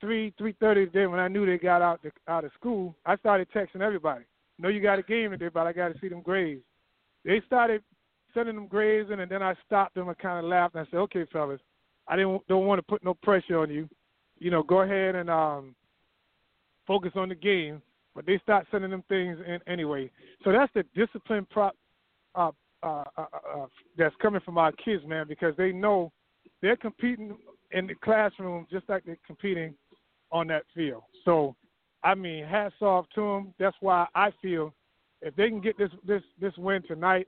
three 0.00 0.32
three 0.38 0.54
thirty 0.60 0.86
today 0.86 1.06
when 1.06 1.18
I 1.18 1.28
knew 1.28 1.44
they 1.44 1.58
got 1.58 1.82
out 1.82 2.00
out 2.28 2.44
of 2.44 2.52
school, 2.52 2.94
I 3.04 3.16
started 3.16 3.48
texting 3.52 3.80
everybody 3.80 4.24
know 4.58 4.68
you 4.68 4.80
got 4.80 4.98
a 4.98 5.02
game 5.02 5.30
today, 5.30 5.48
but 5.52 5.66
I 5.66 5.72
got 5.72 5.92
to 5.92 6.00
see 6.00 6.08
them 6.08 6.22
grades. 6.22 6.62
They 7.24 7.40
started 7.46 7.82
sending 8.34 8.54
them 8.54 8.66
grades 8.66 9.10
in, 9.10 9.20
and 9.20 9.30
then 9.30 9.42
I 9.42 9.54
stopped 9.66 9.94
them 9.94 10.08
and 10.08 10.18
kind 10.18 10.44
of 10.44 10.50
laughed 10.50 10.74
and 10.74 10.86
I 10.86 10.90
said, 10.90 10.98
"Okay, 10.98 11.26
fellas, 11.32 11.60
I 12.06 12.16
didn't 12.16 12.46
don't 12.48 12.66
want 12.66 12.78
to 12.78 12.82
put 12.82 13.04
no 13.04 13.14
pressure 13.14 13.58
on 13.58 13.70
you. 13.70 13.88
You 14.38 14.50
know, 14.50 14.62
go 14.62 14.82
ahead 14.82 15.14
and 15.14 15.30
um, 15.30 15.74
focus 16.86 17.12
on 17.14 17.28
the 17.28 17.34
game." 17.34 17.82
But 18.14 18.26
they 18.26 18.38
start 18.38 18.66
sending 18.70 18.90
them 18.90 19.04
things 19.08 19.38
in 19.46 19.60
anyway. 19.72 20.10
So 20.42 20.50
that's 20.50 20.72
the 20.74 20.82
discipline 20.96 21.46
prop 21.50 21.76
uh, 22.34 22.50
uh, 22.82 23.04
uh, 23.16 23.26
uh, 23.56 23.66
that's 23.96 24.14
coming 24.20 24.40
from 24.44 24.58
our 24.58 24.72
kids, 24.72 25.04
man, 25.06 25.26
because 25.28 25.54
they 25.56 25.70
know 25.70 26.10
they're 26.62 26.76
competing 26.76 27.36
in 27.72 27.86
the 27.86 27.94
classroom 27.94 28.66
just 28.70 28.88
like 28.88 29.04
they're 29.04 29.18
competing 29.26 29.74
on 30.32 30.46
that 30.48 30.64
field. 30.74 31.02
So 31.24 31.54
I 32.04 32.14
mean, 32.14 32.44
hats 32.44 32.74
off 32.80 33.06
to 33.14 33.20
them. 33.20 33.54
That's 33.58 33.76
why 33.80 34.06
I 34.14 34.30
feel 34.40 34.72
if 35.20 35.34
they 35.36 35.48
can 35.48 35.60
get 35.60 35.76
this 35.78 35.90
this 36.06 36.22
this 36.40 36.56
win 36.56 36.82
tonight, 36.86 37.26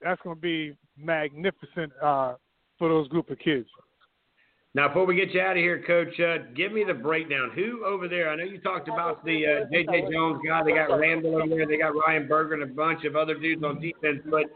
that's 0.00 0.20
going 0.22 0.36
to 0.36 0.40
be 0.40 0.76
magnificent 0.96 1.92
uh, 2.02 2.34
for 2.78 2.88
those 2.88 3.08
group 3.08 3.30
of 3.30 3.38
kids. 3.38 3.68
Now, 4.76 4.88
before 4.88 5.06
we 5.06 5.14
get 5.14 5.32
you 5.32 5.40
out 5.40 5.52
of 5.52 5.58
here, 5.58 5.80
Coach, 5.86 6.18
uh, 6.18 6.50
give 6.56 6.72
me 6.72 6.82
the 6.82 6.94
breakdown. 6.94 7.52
Who 7.54 7.84
over 7.84 8.08
there? 8.08 8.28
I 8.28 8.34
know 8.34 8.42
you 8.42 8.58
talked 8.58 8.88
about 8.88 9.24
the 9.24 9.46
uh, 9.46 9.64
J.J. 9.70 10.10
Jones 10.10 10.40
guy. 10.44 10.64
They 10.64 10.72
got 10.72 10.98
Randall 10.98 11.36
over 11.36 11.48
there. 11.48 11.64
They 11.64 11.78
got 11.78 11.94
Ryan 11.94 12.26
Berger 12.26 12.54
and 12.54 12.64
a 12.64 12.74
bunch 12.74 13.04
of 13.04 13.14
other 13.14 13.38
dudes 13.38 13.62
on 13.62 13.80
defense. 13.80 14.22
But 14.28 14.46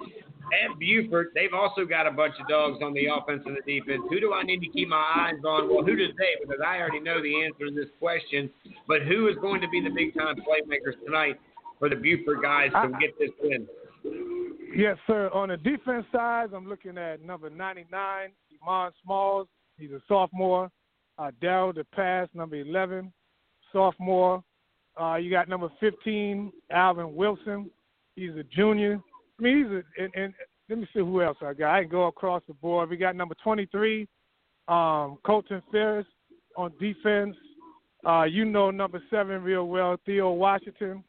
at 0.51 0.77
Beaufort, 0.81 1.31
they've 1.37 1.55
also 1.55 1.85
got 1.85 2.09
a 2.09 2.11
bunch 2.11 2.35
of 2.41 2.49
dogs 2.49 2.79
on 2.83 2.95
the 2.95 3.07
offense 3.07 3.45
and 3.47 3.57
the 3.57 3.63
defense. 3.63 4.03
Who 4.11 4.19
do 4.19 4.33
I 4.33 4.43
need 4.43 4.59
to 4.59 4.69
keep 4.69 4.89
my 4.89 4.97
eyes 4.97 5.39
on? 5.47 5.69
Well, 5.73 5.85
who 5.85 5.95
does 5.95 6.11
they? 6.19 6.35
Because 6.43 6.61
I 6.67 6.81
already 6.81 6.99
know 6.99 7.23
the 7.23 7.45
answer 7.45 7.67
to 7.67 7.71
this 7.71 7.91
question. 8.01 8.51
But 8.89 9.03
who 9.03 9.29
is 9.29 9.37
going 9.41 9.61
to 9.61 9.69
be 9.69 9.81
the 9.81 9.91
big 9.91 10.15
time 10.15 10.35
playmakers 10.37 10.99
tonight 11.05 11.39
for 11.79 11.89
the 11.89 11.97
Beaufort 11.97 12.43
guys 12.43 12.73
to 12.73 12.91
get 13.01 13.17
this 13.21 13.31
win? 13.41 13.69
Yes, 14.75 14.97
sir. 15.07 15.31
On 15.33 15.51
the 15.51 15.59
defense 15.59 16.07
side, 16.11 16.49
I'm 16.53 16.69
looking 16.69 16.99
at 16.99 17.23
number 17.23 17.51
99, 17.51 18.31
Iman 18.67 18.93
Smalls. 19.05 19.47
He's 19.79 19.91
a 19.93 20.01
sophomore. 20.09 20.71
Uh, 21.19 21.31
Daryl 21.43 21.75
DePass, 21.75 22.29
number 22.35 22.57
11, 22.57 23.13
sophomore. 23.73 24.43
Uh, 25.01 25.17
you 25.17 25.31
got 25.31 25.49
number 25.49 25.69
15, 25.81 26.53
Alvin 26.71 27.15
Wilson. 27.15 27.71
He's 28.17 28.33
a 28.33 28.45
junior. 28.45 29.01
I 29.39 29.43
mean, 29.43 29.59
he's 29.59 29.73
a, 29.73 30.03
and, 30.03 30.13
and 30.15 30.35
let 30.69 30.79
me 30.79 30.89
see 30.93 31.01
who 31.01 31.23
else 31.23 31.39
I 31.43 31.55
got. 31.55 31.75
I 31.75 31.83
can 31.83 31.91
go 31.91 32.07
across 32.07 32.43
the 32.47 32.55
board. 32.55 32.91
We 32.91 32.97
got 32.97 33.17
number 33.17 33.37
23, 33.43 34.07
um, 34.67 35.19
Colton 35.25 35.63
Ferris 35.71 36.07
on 36.57 36.73
defense. 36.81 37.37
Uh, 38.07 38.25
you 38.25 38.45
know 38.45 38.71
number 38.71 39.03
seven 39.11 39.43
real 39.43 39.67
well, 39.67 39.97
Theo 40.07 40.31
Washington, 40.31 41.03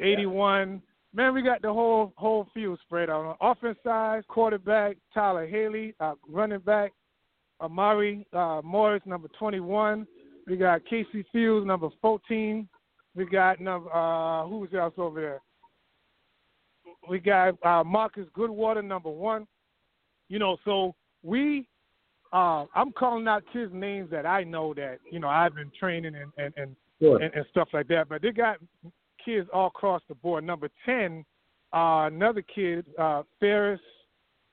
81. 0.00 0.80
Man, 1.14 1.34
we 1.34 1.42
got 1.42 1.62
the 1.62 1.72
whole 1.72 2.12
whole 2.16 2.46
field 2.54 2.78
spread 2.84 3.10
out. 3.10 3.36
on. 3.40 3.52
Offense 3.52 3.78
side, 3.82 4.26
quarterback 4.28 4.96
Tyler 5.12 5.46
Haley, 5.46 5.94
uh, 6.00 6.14
running 6.28 6.60
back 6.60 6.92
Amari 7.60 8.26
uh, 8.32 8.60
Morris, 8.64 9.02
number 9.04 9.28
21. 9.38 10.06
We 10.46 10.56
got 10.56 10.84
Casey 10.86 11.24
Fields, 11.32 11.66
number 11.66 11.88
14. 12.00 12.68
We 13.14 13.26
got 13.26 13.60
number 13.60 13.92
uh, 13.92 14.46
who's 14.46 14.72
else 14.74 14.94
over 14.96 15.20
there? 15.20 15.40
We 17.08 17.18
got 17.18 17.54
uh, 17.64 17.84
Marcus 17.84 18.26
Goodwater, 18.36 18.84
number 18.84 19.10
one. 19.10 19.46
You 20.28 20.38
know, 20.38 20.56
so 20.64 20.94
we, 21.22 21.66
uh, 22.32 22.66
I'm 22.74 22.92
calling 22.92 23.26
out 23.26 23.44
kids' 23.52 23.72
names 23.74 24.10
that 24.10 24.26
I 24.26 24.44
know 24.44 24.74
that 24.74 24.98
you 25.10 25.18
know 25.18 25.28
I've 25.28 25.54
been 25.54 25.72
training 25.78 26.14
and 26.14 26.32
and 26.36 26.54
and, 26.56 26.76
sure. 27.00 27.20
and, 27.20 27.32
and 27.34 27.44
stuff 27.50 27.68
like 27.72 27.88
that. 27.88 28.08
But 28.08 28.22
they 28.22 28.30
got 28.30 28.58
kids 29.24 29.48
all 29.52 29.68
across 29.68 30.02
the 30.08 30.14
board. 30.14 30.44
Number 30.44 30.68
ten, 30.84 31.24
uh, 31.72 32.08
another 32.12 32.42
kid, 32.42 32.86
uh, 32.98 33.22
Ferris. 33.40 33.80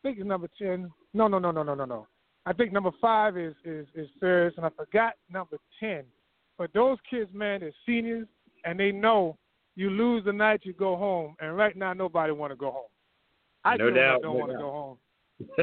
I 0.03 0.08
think 0.08 0.18
it's 0.18 0.28
number 0.28 0.49
ten. 0.58 0.91
No, 1.14 1.28
no, 1.28 1.39
no, 1.39 1.51
no, 1.51 1.64
no, 1.64 1.76
no, 1.76 1.86
no. 1.86 2.08
I 2.45 2.53
think 2.53 2.71
number 2.71 2.91
five 3.01 3.37
is 3.37 3.55
is 3.63 3.87
is 3.95 4.07
Ferris, 4.19 4.53
and 4.57 4.65
I 4.65 4.69
forgot 4.69 5.13
number 5.31 5.57
ten. 5.79 6.03
But 6.57 6.71
those 6.73 6.97
kids, 7.09 7.29
man, 7.33 7.61
they're 7.61 7.73
seniors, 7.85 8.27
and 8.63 8.79
they 8.79 8.91
know 8.91 9.37
you 9.75 9.89
lose 9.89 10.23
the 10.25 10.33
night, 10.33 10.61
you 10.63 10.73
go 10.73 10.95
home. 10.95 11.35
And 11.39 11.57
right 11.57 11.75
now, 11.75 11.93
nobody 11.93 12.31
want 12.31 12.51
to 12.51 12.55
go 12.55 12.71
home. 12.71 12.89
I 13.63 13.77
no 13.77 13.89
doubt, 13.89 14.21
don't 14.21 14.33
no 14.33 14.39
want 14.39 14.51
to 14.51 14.57
go 14.57 14.71
home. 14.71 14.97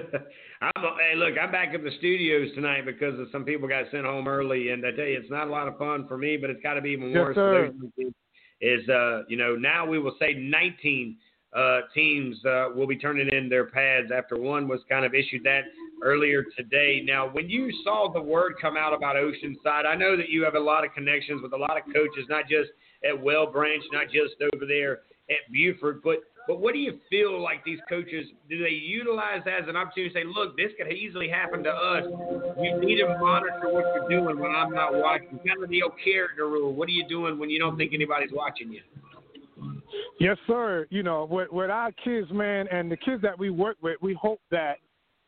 I'm, 0.60 0.84
a, 0.84 0.96
hey, 1.00 1.16
look, 1.16 1.34
I'm 1.40 1.50
back 1.50 1.74
in 1.74 1.82
the 1.82 1.92
studios 1.98 2.50
tonight 2.54 2.84
because 2.84 3.18
of 3.18 3.28
some 3.32 3.44
people 3.44 3.68
got 3.68 3.84
sent 3.90 4.04
home 4.04 4.28
early, 4.28 4.70
and 4.70 4.84
I 4.84 4.90
tell 4.90 5.06
you, 5.06 5.18
it's 5.18 5.30
not 5.30 5.48
a 5.48 5.50
lot 5.50 5.66
of 5.66 5.78
fun 5.78 6.06
for 6.06 6.18
me, 6.18 6.36
but 6.36 6.50
it's 6.50 6.62
got 6.62 6.74
to 6.74 6.82
be 6.82 6.90
even 6.90 7.08
yes, 7.08 7.16
worse 7.16 7.34
sir. 7.36 7.72
for 7.72 8.02
those 8.02 8.12
Is 8.60 8.86
uh, 8.88 9.22
you 9.28 9.36
know, 9.36 9.56
now 9.56 9.86
we 9.86 9.98
will 9.98 10.16
say 10.18 10.34
19 10.34 11.16
uh, 11.56 11.80
teams 11.94 12.44
uh, 12.44 12.68
will 12.74 12.86
be 12.86 12.96
turning 12.96 13.28
in 13.28 13.48
their 13.48 13.66
pads 13.66 14.08
after 14.14 14.36
one 14.38 14.68
was 14.68 14.80
kind 14.88 15.04
of 15.04 15.14
issued 15.14 15.44
that 15.44 15.62
earlier 16.02 16.44
today. 16.56 17.02
Now, 17.04 17.28
when 17.28 17.48
you 17.48 17.72
saw 17.84 18.12
the 18.12 18.20
word 18.20 18.54
come 18.60 18.76
out 18.76 18.92
about 18.92 19.16
Oceanside, 19.16 19.86
I 19.86 19.94
know 19.94 20.16
that 20.16 20.28
you 20.28 20.44
have 20.44 20.54
a 20.54 20.60
lot 20.60 20.84
of 20.84 20.92
connections 20.92 21.40
with 21.42 21.52
a 21.52 21.56
lot 21.56 21.76
of 21.76 21.84
coaches, 21.84 22.26
not 22.28 22.48
just 22.48 22.70
at 23.08 23.20
Whale 23.20 23.50
Branch, 23.50 23.82
not 23.92 24.06
just 24.06 24.34
over 24.52 24.66
there 24.66 25.00
at 25.30 25.50
Beaufort, 25.52 26.02
but 26.02 26.18
but 26.48 26.60
what 26.60 26.74
do 26.74 26.80
you 26.80 26.98
feel 27.08 27.40
like 27.40 27.64
these 27.64 27.78
coaches 27.88 28.26
do 28.48 28.62
they 28.62 28.70
utilize 28.70 29.42
as 29.46 29.68
an 29.68 29.76
opportunity 29.76 30.12
to 30.12 30.20
say, 30.20 30.24
look, 30.24 30.56
this 30.56 30.72
could 30.76 30.92
easily 30.92 31.28
happen 31.28 31.62
to 31.62 31.70
us. 31.70 32.04
You 32.60 32.80
need 32.80 32.96
to 32.96 33.16
monitor 33.20 33.60
what 33.70 33.84
you're 33.94 34.08
doing 34.08 34.40
when 34.40 34.50
I'm 34.50 34.72
not 34.72 34.92
watching. 34.92 35.38
Kind 35.46 35.62
of 35.62 35.70
the 35.70 35.84
old 35.84 35.92
character 36.02 36.48
rule. 36.48 36.74
What 36.74 36.88
are 36.88 36.92
you 36.92 37.06
doing 37.06 37.38
when 37.38 37.48
you 37.48 37.60
don't 37.60 37.76
think 37.76 37.94
anybody's 37.94 38.32
watching 38.32 38.72
you? 38.72 38.80
Yes, 40.18 40.36
sir. 40.48 40.86
You 40.90 41.04
know, 41.04 41.28
with, 41.30 41.52
with 41.52 41.70
our 41.70 41.92
kids, 41.92 42.28
man, 42.32 42.66
and 42.72 42.90
the 42.90 42.96
kids 42.96 43.22
that 43.22 43.38
we 43.38 43.50
work 43.50 43.76
with, 43.80 43.98
we 44.02 44.14
hope 44.14 44.40
that 44.50 44.78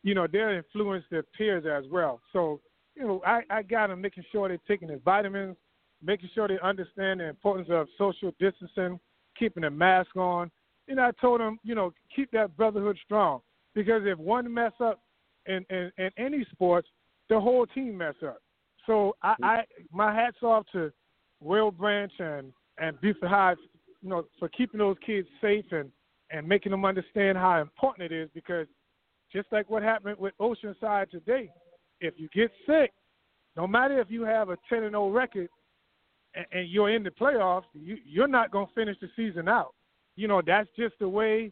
you 0.05 0.13
know, 0.13 0.27
they'll 0.31 0.49
influence 0.49 1.03
their 1.09 1.23
peers 1.23 1.65
as 1.65 1.91
well. 1.91 2.21
So, 2.31 2.61
you 2.95 3.07
know, 3.07 3.21
I, 3.25 3.41
I 3.49 3.63
got 3.63 3.87
them 3.87 4.01
making 4.01 4.23
sure 4.31 4.47
they're 4.47 4.59
taking 4.67 4.87
their 4.87 4.99
vitamins, 4.99 5.57
making 6.01 6.29
sure 6.35 6.47
they 6.47 6.59
understand 6.61 7.19
the 7.19 7.27
importance 7.27 7.69
of 7.71 7.87
social 7.97 8.31
distancing, 8.39 8.99
keeping 9.37 9.63
a 9.63 9.71
mask 9.71 10.15
on. 10.15 10.51
And 10.87 11.01
I 11.01 11.09
told 11.19 11.41
them, 11.41 11.57
you 11.63 11.73
know, 11.73 11.91
keep 12.15 12.29
that 12.31 12.55
brotherhood 12.55 12.99
strong 13.03 13.41
because 13.73 14.03
if 14.05 14.19
one 14.19 14.53
mess 14.53 14.73
up 14.79 15.01
in, 15.47 15.65
in, 15.71 15.91
in 15.97 16.11
any 16.19 16.45
sports, 16.51 16.87
the 17.27 17.39
whole 17.39 17.65
team 17.65 17.97
mess 17.97 18.13
up. 18.23 18.37
So 18.85 19.15
I, 19.23 19.29
mm-hmm. 19.29 19.43
I 19.43 19.63
my 19.91 20.13
hats 20.13 20.37
off 20.43 20.67
to 20.73 20.91
Whale 21.39 21.71
Branch 21.71 22.13
and 22.19 22.53
and 22.77 23.01
Beaufort 23.01 23.29
High, 23.29 23.55
you 24.03 24.09
know, 24.09 24.25
for 24.37 24.49
keeping 24.49 24.77
those 24.77 24.97
kids 25.03 25.27
safe 25.41 25.65
and 25.71 25.89
and 26.29 26.47
making 26.47 26.71
them 26.71 26.85
understand 26.85 27.39
how 27.39 27.59
important 27.59 28.11
it 28.11 28.15
is 28.15 28.29
because 28.35 28.67
just 29.31 29.47
like 29.51 29.69
what 29.69 29.83
happened 29.83 30.17
with 30.17 30.33
Oceanside 30.39 31.09
today. 31.09 31.49
If 31.99 32.15
you 32.17 32.27
get 32.33 32.51
sick, 32.65 32.91
no 33.55 33.67
matter 33.67 33.99
if 33.99 34.09
you 34.09 34.23
have 34.23 34.49
a 34.49 34.57
10 34.69 34.83
and 34.83 34.91
0 34.91 35.09
record 35.09 35.49
and, 36.33 36.45
and 36.51 36.69
you're 36.69 36.89
in 36.89 37.03
the 37.03 37.09
playoffs, 37.09 37.63
you, 37.73 37.97
you're 38.05 38.27
not 38.27 38.51
going 38.51 38.67
to 38.67 38.73
finish 38.73 38.97
the 39.01 39.07
season 39.15 39.47
out. 39.47 39.73
You 40.15 40.27
know, 40.27 40.41
that's 40.45 40.69
just 40.77 40.95
the 40.99 41.09
way 41.09 41.51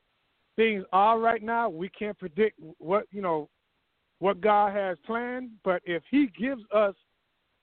things 0.55 0.83
are 0.91 1.19
right 1.19 1.41
now. 1.41 1.69
We 1.69 1.89
can't 1.89 2.17
predict 2.17 2.59
what, 2.77 3.05
you 3.11 3.21
know, 3.21 3.49
what 4.19 4.39
God 4.41 4.73
has 4.73 4.97
planned, 5.05 5.49
but 5.63 5.81
if 5.85 6.03
he 6.09 6.27
gives 6.39 6.61
us 6.73 6.95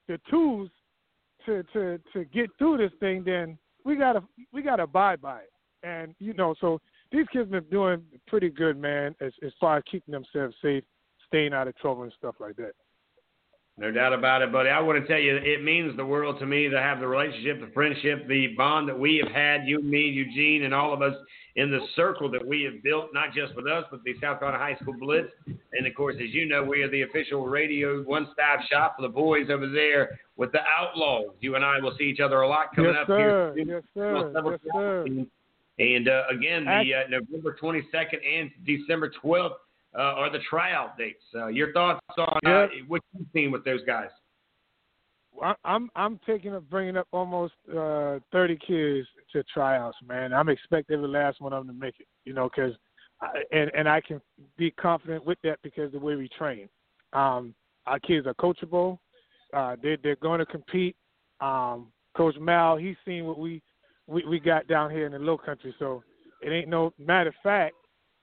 the 0.07 0.19
tools 0.29 0.69
to 1.45 1.63
to 1.73 1.99
to 2.13 2.25
get 2.25 2.49
through 2.57 2.77
this 2.77 2.91
thing, 2.99 3.23
then 3.23 3.57
we 3.83 3.95
gotta 3.95 4.21
we 4.53 4.61
gotta 4.61 4.83
abide 4.83 5.21
by 5.21 5.39
it. 5.39 5.51
And 5.83 6.13
you 6.19 6.33
know, 6.33 6.53
so 6.61 6.79
these 7.11 7.25
kids 7.31 7.51
have 7.51 7.51
been 7.51 7.63
doing 7.71 8.03
pretty 8.27 8.49
good, 8.49 8.77
man, 8.77 9.15
as 9.21 9.33
as 9.45 9.51
far 9.59 9.77
as 9.77 9.83
keeping 9.89 10.11
themselves 10.11 10.55
safe, 10.61 10.83
staying 11.27 11.53
out 11.53 11.67
of 11.67 11.77
trouble 11.77 12.03
and 12.03 12.13
stuff 12.17 12.35
like 12.39 12.55
that. 12.57 12.73
No 13.77 13.89
doubt 13.89 14.13
about 14.13 14.41
it, 14.41 14.51
buddy. 14.51 14.69
I 14.69 14.79
want 14.79 15.01
to 15.01 15.07
tell 15.07 15.19
you, 15.19 15.37
it 15.37 15.63
means 15.63 15.95
the 15.95 16.05
world 16.05 16.37
to 16.39 16.45
me 16.45 16.69
to 16.69 16.79
have 16.79 16.99
the 16.99 17.07
relationship, 17.07 17.61
the 17.61 17.71
friendship, 17.73 18.27
the 18.27 18.49
bond 18.57 18.87
that 18.89 18.99
we 18.99 19.17
have 19.23 19.31
had, 19.33 19.65
you, 19.65 19.81
me, 19.81 20.01
Eugene, 20.01 20.65
and 20.65 20.73
all 20.73 20.93
of 20.93 21.01
us 21.01 21.15
in 21.55 21.71
the 21.71 21.79
circle 21.95 22.29
that 22.31 22.45
we 22.45 22.63
have 22.63 22.83
built, 22.83 23.07
not 23.13 23.33
just 23.33 23.55
with 23.55 23.67
us, 23.67 23.85
but 23.89 24.03
the 24.03 24.13
South 24.21 24.39
Carolina 24.39 24.61
High 24.61 24.75
School 24.81 24.95
Blitz. 24.99 25.29
And 25.47 25.87
of 25.87 25.95
course, 25.95 26.15
as 26.21 26.33
you 26.33 26.45
know, 26.45 26.63
we 26.63 26.83
are 26.83 26.89
the 26.89 27.03
official 27.03 27.47
radio 27.47 28.03
one-stop 28.03 28.61
shop 28.69 28.97
for 28.97 29.03
the 29.03 29.09
boys 29.09 29.47
over 29.49 29.67
there 29.67 30.19
with 30.35 30.51
the 30.51 30.59
Outlaws. 30.77 31.33
You 31.39 31.55
and 31.55 31.65
I 31.65 31.79
will 31.79 31.95
see 31.97 32.05
each 32.05 32.19
other 32.19 32.41
a 32.41 32.47
lot 32.47 32.75
coming 32.75 32.91
yes, 32.91 33.01
up 33.01 33.07
sir. 33.07 33.53
here. 33.55 33.65
Yes, 33.65 33.83
sir. 33.93 34.31
Yes, 34.45 34.59
sir. 34.73 35.25
And 35.81 36.07
uh, 36.07 36.23
again, 36.29 36.65
the 36.65 36.93
uh, 36.93 37.09
November 37.09 37.57
22nd 37.61 38.19
and 38.23 38.51
December 38.65 39.11
12th 39.23 39.51
uh, 39.97 39.99
are 39.99 40.31
the 40.31 40.39
tryout 40.47 40.95
dates. 40.95 41.23
Uh, 41.35 41.47
your 41.47 41.73
thoughts 41.73 42.01
on 42.17 42.39
uh, 42.45 42.67
what 42.87 43.01
you've 43.17 43.27
seen 43.33 43.51
with 43.51 43.65
those 43.65 43.81
guys? 43.85 44.09
I'm 45.63 45.89
I'm 45.95 46.19
taking 46.25 46.53
up 46.53 46.69
bringing 46.69 46.97
up 46.97 47.07
almost 47.11 47.53
uh, 47.75 48.19
30 48.31 48.59
kids 48.67 49.07
to 49.31 49.43
tryouts, 49.51 49.97
man. 50.07 50.33
I'm 50.33 50.49
expecting 50.49 50.97
every 50.97 51.07
last 51.07 51.41
one 51.41 51.51
of 51.51 51.65
them 51.65 51.75
to 51.75 51.79
make 51.79 51.95
it, 51.99 52.05
you 52.25 52.33
know, 52.33 52.47
because 52.47 52.73
and 53.51 53.71
and 53.75 53.89
I 53.89 54.01
can 54.01 54.21
be 54.57 54.69
confident 54.71 55.25
with 55.25 55.39
that 55.43 55.57
because 55.63 55.91
the 55.93 55.99
way 55.99 56.15
we 56.15 56.29
train. 56.37 56.69
Um, 57.13 57.55
our 57.87 57.99
kids 57.99 58.27
are 58.27 58.35
coachable. 58.35 58.99
Uh, 59.53 59.77
they 59.81 59.97
they're 60.03 60.15
going 60.17 60.39
to 60.39 60.45
compete. 60.45 60.95
Um, 61.39 61.87
Coach 62.15 62.35
Mal, 62.39 62.77
he's 62.77 62.97
seen 63.05 63.25
what 63.25 63.39
we, 63.39 63.61
we 64.07 64.25
we 64.25 64.39
got 64.39 64.67
down 64.67 64.91
here 64.91 65.05
in 65.05 65.11
the 65.11 65.19
Low 65.19 65.37
Country, 65.37 65.73
so 65.79 66.03
it 66.41 66.49
ain't 66.49 66.69
no 66.69 66.93
matter 66.97 67.29
of 67.29 67.35
fact. 67.43 67.75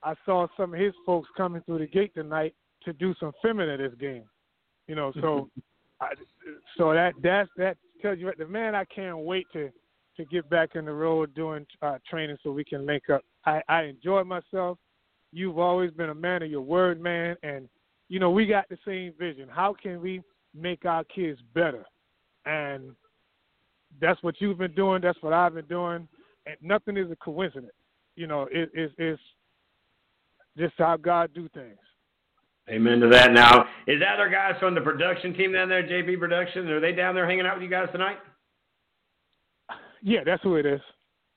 I 0.02 0.14
saw 0.24 0.46
some 0.56 0.74
of 0.74 0.80
his 0.80 0.94
folks 1.04 1.28
coming 1.36 1.62
through 1.62 1.78
the 1.78 1.86
gate 1.86 2.14
tonight 2.14 2.54
to 2.84 2.92
do 2.92 3.14
some 3.18 3.32
filming 3.42 3.70
of 3.70 3.78
this 3.78 3.94
game. 3.98 4.24
You 4.86 4.94
know, 4.94 5.12
so 5.20 5.48
I, 6.00 6.08
so 6.76 6.92
that 6.92 7.14
that's 7.22 7.48
that 7.56 7.76
tells 8.00 8.18
you 8.18 8.30
the 8.38 8.46
man. 8.46 8.74
I 8.74 8.84
can't 8.84 9.18
wait 9.18 9.46
to 9.52 9.70
to 10.16 10.24
get 10.26 10.48
back 10.50 10.70
in 10.74 10.84
the 10.84 10.92
road 10.92 11.34
doing 11.34 11.66
uh, 11.82 11.98
training 12.08 12.36
so 12.42 12.50
we 12.50 12.64
can 12.64 12.84
link 12.86 13.04
up. 13.08 13.22
I, 13.46 13.62
I 13.68 13.82
enjoy 13.84 14.24
myself. 14.24 14.78
You've 15.32 15.58
always 15.58 15.92
been 15.92 16.10
a 16.10 16.14
man 16.14 16.42
of 16.42 16.50
your 16.50 16.62
word, 16.62 17.00
man, 17.00 17.36
and 17.42 17.68
you 18.08 18.18
know 18.18 18.30
we 18.30 18.46
got 18.46 18.68
the 18.68 18.78
same 18.86 19.12
vision. 19.18 19.48
How 19.48 19.74
can 19.80 20.00
we 20.00 20.22
make 20.54 20.84
our 20.84 21.04
kids 21.04 21.40
better? 21.54 21.84
And 22.46 22.92
that's 24.00 24.22
what 24.22 24.40
you've 24.40 24.58
been 24.58 24.74
doing. 24.74 25.02
That's 25.02 25.20
what 25.22 25.32
I've 25.32 25.54
been 25.54 25.66
doing. 25.66 26.08
And 26.46 26.56
nothing 26.62 26.96
is 26.96 27.10
a 27.10 27.16
coincidence. 27.16 27.72
You 28.16 28.26
know, 28.26 28.48
it, 28.50 28.70
it, 28.74 28.92
it's 28.98 29.22
just 30.56 30.74
how 30.78 30.96
God 30.96 31.30
do 31.34 31.48
things. 31.54 31.78
Amen 32.68 33.00
to 33.00 33.08
that. 33.08 33.32
Now, 33.32 33.64
is 33.86 34.00
that 34.00 34.18
our 34.20 34.28
guys 34.28 34.54
from 34.60 34.74
the 34.74 34.80
production 34.80 35.32
team 35.32 35.52
down 35.52 35.68
there, 35.68 35.82
JP 35.82 36.18
Production? 36.18 36.68
Are 36.68 36.80
they 36.80 36.92
down 36.92 37.14
there 37.14 37.26
hanging 37.26 37.46
out 37.46 37.56
with 37.56 37.62
you 37.62 37.70
guys 37.70 37.88
tonight? 37.92 38.18
Yeah, 40.02 40.20
that's 40.24 40.42
who 40.42 40.56
it 40.56 40.66
is. 40.66 40.80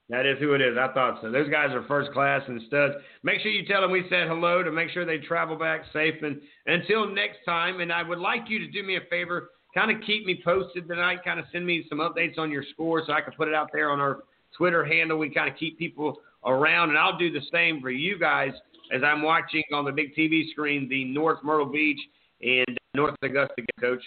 That 0.08 0.26
is 0.26 0.38
who 0.38 0.52
it 0.52 0.60
is. 0.60 0.76
I 0.78 0.92
thought 0.92 1.20
so. 1.22 1.30
Those 1.30 1.48
guys 1.48 1.70
are 1.70 1.84
first 1.84 2.12
class 2.12 2.42
and 2.46 2.60
studs. 2.66 2.94
Make 3.22 3.40
sure 3.40 3.50
you 3.50 3.64
tell 3.64 3.80
them 3.80 3.90
we 3.90 4.04
said 4.10 4.28
hello 4.28 4.62
to 4.62 4.70
make 4.70 4.90
sure 4.90 5.06
they 5.06 5.18
travel 5.18 5.56
back 5.56 5.84
safe. 5.92 6.16
And 6.22 6.40
until 6.66 7.08
next 7.08 7.38
time, 7.46 7.80
and 7.80 7.90
I 7.90 8.02
would 8.02 8.18
like 8.18 8.42
you 8.48 8.58
to 8.58 8.66
do 8.66 8.82
me 8.82 8.96
a 8.96 9.00
favor, 9.08 9.51
kind 9.74 9.90
of 9.90 10.02
keep 10.06 10.26
me 10.26 10.40
posted 10.44 10.86
tonight, 10.88 11.20
kind 11.24 11.40
of 11.40 11.46
send 11.52 11.66
me 11.66 11.84
some 11.88 11.98
updates 11.98 12.38
on 12.38 12.50
your 12.50 12.64
score 12.72 13.02
so 13.06 13.12
I 13.12 13.20
can 13.20 13.32
put 13.32 13.48
it 13.48 13.54
out 13.54 13.70
there 13.72 13.90
on 13.90 14.00
our 14.00 14.24
Twitter 14.56 14.84
handle. 14.84 15.18
We 15.18 15.30
kind 15.30 15.50
of 15.50 15.58
keep 15.58 15.78
people 15.78 16.18
around, 16.44 16.90
and 16.90 16.98
I'll 16.98 17.18
do 17.18 17.32
the 17.32 17.40
same 17.52 17.80
for 17.80 17.90
you 17.90 18.18
guys 18.18 18.52
as 18.92 19.02
I'm 19.02 19.22
watching 19.22 19.62
on 19.72 19.84
the 19.84 19.92
big 19.92 20.14
TV 20.14 20.50
screen 20.50 20.88
the 20.88 21.04
North 21.04 21.38
Myrtle 21.42 21.66
Beach 21.66 22.00
and 22.42 22.78
North 22.94 23.14
Augusta 23.22 23.54
game, 23.56 23.66
Coach. 23.80 24.02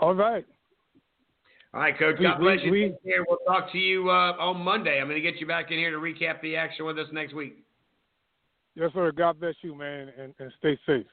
All 0.00 0.14
right. 0.14 0.44
All 1.74 1.80
right, 1.80 1.98
Coach. 1.98 2.16
God 2.20 2.38
bless 2.38 2.58
you. 2.62 2.70
We, 2.70 2.94
we'll 3.28 3.38
talk 3.46 3.70
to 3.72 3.78
you 3.78 4.08
uh, 4.08 4.32
on 4.38 4.60
Monday. 4.62 4.98
I'm 4.98 5.08
going 5.08 5.22
to 5.22 5.30
get 5.30 5.40
you 5.40 5.46
back 5.46 5.70
in 5.70 5.78
here 5.78 5.90
to 5.90 5.98
recap 5.98 6.40
the 6.40 6.56
action 6.56 6.86
with 6.86 6.98
us 6.98 7.08
next 7.12 7.34
week. 7.34 7.58
Yes, 8.74 8.90
sir. 8.94 9.12
God 9.12 9.40
bless 9.40 9.54
you, 9.62 9.74
man, 9.74 10.10
and, 10.18 10.34
and 10.38 10.52
stay 10.58 10.78
safe. 10.86 11.06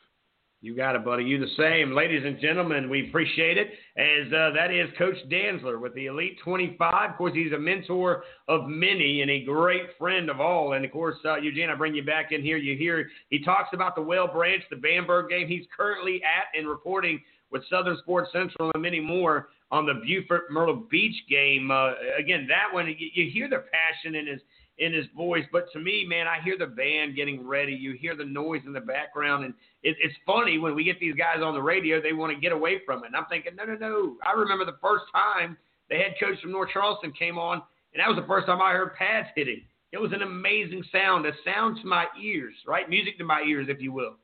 You 0.64 0.74
got 0.74 0.96
it, 0.96 1.04
buddy. 1.04 1.26
You 1.26 1.40
the 1.40 1.54
same. 1.58 1.94
Ladies 1.94 2.24
and 2.26 2.40
gentlemen, 2.40 2.90
we 2.90 3.10
appreciate 3.10 3.58
it. 3.58 3.72
As 3.98 4.32
uh, 4.32 4.52
that 4.56 4.72
is 4.72 4.88
Coach 4.98 5.18
Dantzler 5.30 5.78
with 5.78 5.94
the 5.94 6.06
Elite 6.06 6.40
25. 6.42 7.10
Of 7.10 7.18
course, 7.18 7.34
he's 7.34 7.52
a 7.52 7.60
mentor 7.60 8.24
of 8.48 8.70
many 8.70 9.22
and 9.22 9.30
a 9.30 9.44
great 9.44 9.88
friend 10.00 10.30
of 10.30 10.40
all. 10.40 10.72
And 10.72 10.86
of 10.86 10.92
course, 10.94 11.18
uh, 11.26 11.36
Eugene, 11.36 11.70
I 11.70 11.76
bring 11.76 11.94
you 11.94 12.06
back 12.06 12.32
in 12.32 12.42
here. 12.42 12.56
You 12.56 12.78
hear 12.78 13.10
he 13.30 13.44
talks 13.44 13.72
about 13.74 13.94
the 13.94 14.02
Whale 14.02 14.30
Branch, 14.30 14.64
the 14.70 14.78
Bamberg 14.78 15.30
game. 15.32 15.50
He's 15.50 15.66
currently 15.76 16.22
at 16.24 16.58
and 16.58 16.66
reporting 16.66 17.22
with 17.52 17.64
Southern 17.70 17.98
Sports 17.98 18.30
Central 18.32 18.72
and 18.74 18.82
many 18.82 19.02
more 19.02 19.50
on 19.70 19.86
the 19.86 19.96
Beaufort 19.96 20.44
Myrtle 20.50 20.86
Beach 20.90 21.26
game. 21.30 21.72
Uh, 21.72 21.92
again, 22.18 22.48
that 22.48 22.74
one, 22.74 22.88
you, 22.88 23.10
you 23.14 23.30
hear 23.30 23.50
the 23.50 23.66
passion 23.70 24.16
in 24.16 24.28
his– 24.28 24.40
in 24.80 24.94
his 24.94 25.06
voice. 25.16 25.46
But 25.52 25.72
to 25.74 25.80
me, 25.80 26.06
man, 26.08 26.28
I 26.28 26.42
hear 26.44 26.58
the 26.58 26.66
band 26.66 27.16
getting 27.16 27.48
ready. 27.48 27.74
You 27.74 27.94
hear 27.94 28.16
the 28.16 28.26
noise 28.26 28.62
in 28.66 28.74
the 28.74 28.82
background, 28.82 29.46
and 29.46 29.54
it, 29.84 29.96
it's 30.00 30.16
funny 30.26 30.58
when 30.58 30.76
we 30.76 30.84
get 30.84 31.00
these 31.00 31.16
guys 31.16 31.42
on 31.44 31.54
the 31.54 31.62
radio, 31.62 32.02
they 32.02 32.14
want 32.14 32.34
to 32.34 32.40
get 32.40 32.52
away 32.52 32.82
from 32.86 33.04
it. 33.04 33.08
And 33.08 33.16
I'm 33.16 33.26
thinking, 33.30 33.56
no, 33.56 33.66
no, 33.66 33.76
no. 33.76 34.16
I 34.26 34.32
remember 34.32 34.66
the 34.66 34.78
first 34.82 35.06
time 35.14 35.58
the 35.90 35.96
head 35.96 36.16
coach 36.20 36.42
from 36.42 36.52
North 36.52 36.70
Charleston 36.74 37.12
came 37.12 37.38
on, 37.38 37.62
and 37.94 38.02
that 38.02 38.08
was 38.08 38.18
the 38.18 38.28
first 38.28 38.48
time 38.48 38.62
I 38.62 38.72
heard 38.72 38.96
pads 38.96 39.28
hitting. 39.36 39.62
It 39.92 40.02
was 40.02 40.12
an 40.12 40.24
amazing 40.24 40.84
sound, 40.92 41.28
a 41.28 41.32
sound 41.46 41.78
to 41.82 41.88
my 41.88 42.08
ears, 42.20 42.56
right? 42.66 42.90
Music 42.90 43.18
to 43.20 43.24
my 43.24 43.44
ears, 43.48 43.68
if 43.70 43.80
you 43.80 43.94
will. 43.94 44.16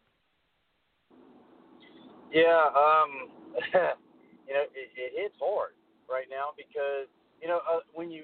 Yeah, 2.34 2.70
um, 2.76 3.30
you 4.48 4.54
know, 4.54 4.66
it, 4.74 4.90
it 4.98 5.12
hits 5.16 5.36
hard 5.40 5.74
right 6.10 6.26
now 6.30 6.50
because 6.58 7.06
you 7.42 7.48
know 7.48 7.62
uh, 7.70 7.80
when 7.94 8.10
you 8.10 8.24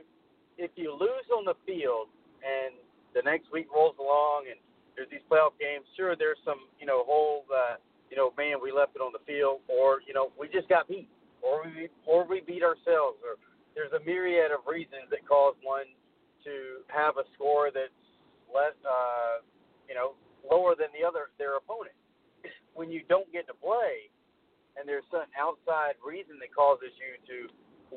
if 0.58 0.72
you 0.76 0.92
lose 0.92 1.26
on 1.36 1.46
the 1.46 1.54
field, 1.66 2.08
and 2.46 2.78
the 3.18 3.26
next 3.26 3.50
week 3.52 3.68
rolls 3.74 3.98
along 3.98 4.46
and 4.48 4.62
there's 4.96 5.12
these 5.12 5.24
playoff 5.28 5.58
games, 5.60 5.84
sure 5.98 6.16
there's 6.16 6.40
some 6.46 6.72
you 6.80 6.88
know 6.88 7.04
whole 7.04 7.44
uh, 7.52 7.76
you 8.10 8.16
know 8.16 8.32
man 8.38 8.64
we 8.64 8.72
left 8.72 8.96
it 8.96 9.04
on 9.04 9.12
the 9.12 9.24
field, 9.28 9.60
or 9.68 10.00
you 10.08 10.14
know 10.14 10.32
we 10.40 10.48
just 10.48 10.70
got 10.70 10.88
beat, 10.88 11.10
or 11.44 11.68
we 11.68 11.90
or 12.08 12.24
we 12.24 12.42
beat 12.42 12.64
ourselves, 12.64 13.20
or 13.20 13.36
there's 13.76 13.92
a 13.92 14.02
myriad 14.08 14.56
of 14.56 14.64
reasons 14.64 15.12
that 15.12 15.28
cause 15.28 15.56
one 15.62 15.88
to 16.48 16.86
have 16.88 17.20
a 17.20 17.28
score 17.36 17.70
that's 17.76 17.92
less 18.48 18.76
uh, 18.88 19.44
you 19.88 19.96
know 19.96 20.16
lower 20.48 20.76
than 20.80 20.88
the 20.96 21.04
other 21.04 21.32
their 21.38 21.58
opponent. 21.58 21.96
When 22.76 22.92
you 22.92 23.08
don't 23.08 23.32
get 23.32 23.48
to 23.48 23.56
play, 23.56 24.12
and 24.76 24.84
there's 24.84 25.08
some 25.08 25.32
outside 25.40 25.96
reason 26.04 26.36
that 26.44 26.52
causes 26.52 26.92
you 27.00 27.16
to 27.24 27.38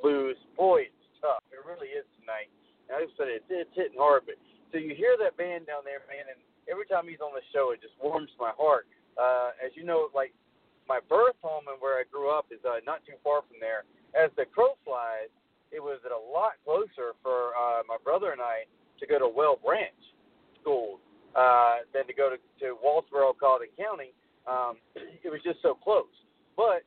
lose, 0.06 0.38
boy, 0.54 0.86
it's 0.86 1.18
tough. 1.18 1.42
It 1.50 1.58
really 1.66 1.90
is 1.90 2.06
tonight. 2.22 2.46
I 2.88 3.04
said 3.16 3.28
it, 3.28 3.44
it's 3.48 3.70
hitting 3.76 3.98
hard, 3.98 4.24
but 4.24 4.36
so 4.72 4.78
you 4.78 4.94
hear 4.94 5.16
that 5.20 5.36
band 5.36 5.66
down 5.66 5.84
there, 5.84 6.04
man, 6.08 6.28
and 6.28 6.40
every 6.68 6.84
time 6.84 7.08
he's 7.08 7.20
on 7.20 7.32
the 7.32 7.44
show, 7.52 7.72
it 7.72 7.80
just 7.80 7.96
warms 8.00 8.30
my 8.40 8.52
heart. 8.56 8.86
Uh, 9.16 9.56
as 9.64 9.72
you 9.74 9.84
know, 9.84 10.08
like 10.14 10.32
my 10.88 11.00
birth 11.08 11.36
home 11.42 11.68
and 11.68 11.76
where 11.80 12.00
I 12.00 12.04
grew 12.08 12.32
up 12.32 12.46
is 12.50 12.60
uh, 12.64 12.80
not 12.84 13.04
too 13.04 13.16
far 13.24 13.44
from 13.44 13.60
there. 13.60 13.84
As 14.16 14.32
the 14.36 14.48
crow 14.48 14.76
flies, 14.84 15.28
it 15.72 15.80
was 15.80 16.00
a 16.08 16.16
lot 16.16 16.56
closer 16.64 17.12
for 17.22 17.52
uh, 17.52 17.84
my 17.84 18.00
brother 18.02 18.32
and 18.32 18.40
I 18.40 18.64
to 19.00 19.06
go 19.06 19.18
to 19.18 19.28
Whale 19.28 19.60
Branch 19.60 20.00
School 20.60 20.98
uh, 21.36 21.84
than 21.92 22.06
to 22.06 22.14
go 22.14 22.32
to, 22.32 22.38
to 22.64 22.76
Walterboro, 22.80 23.36
Colleton 23.36 23.68
County. 23.76 24.16
Um, 24.48 24.80
it 25.24 25.28
was 25.28 25.40
just 25.44 25.60
so 25.60 25.74
close. 25.74 26.08
But 26.56 26.82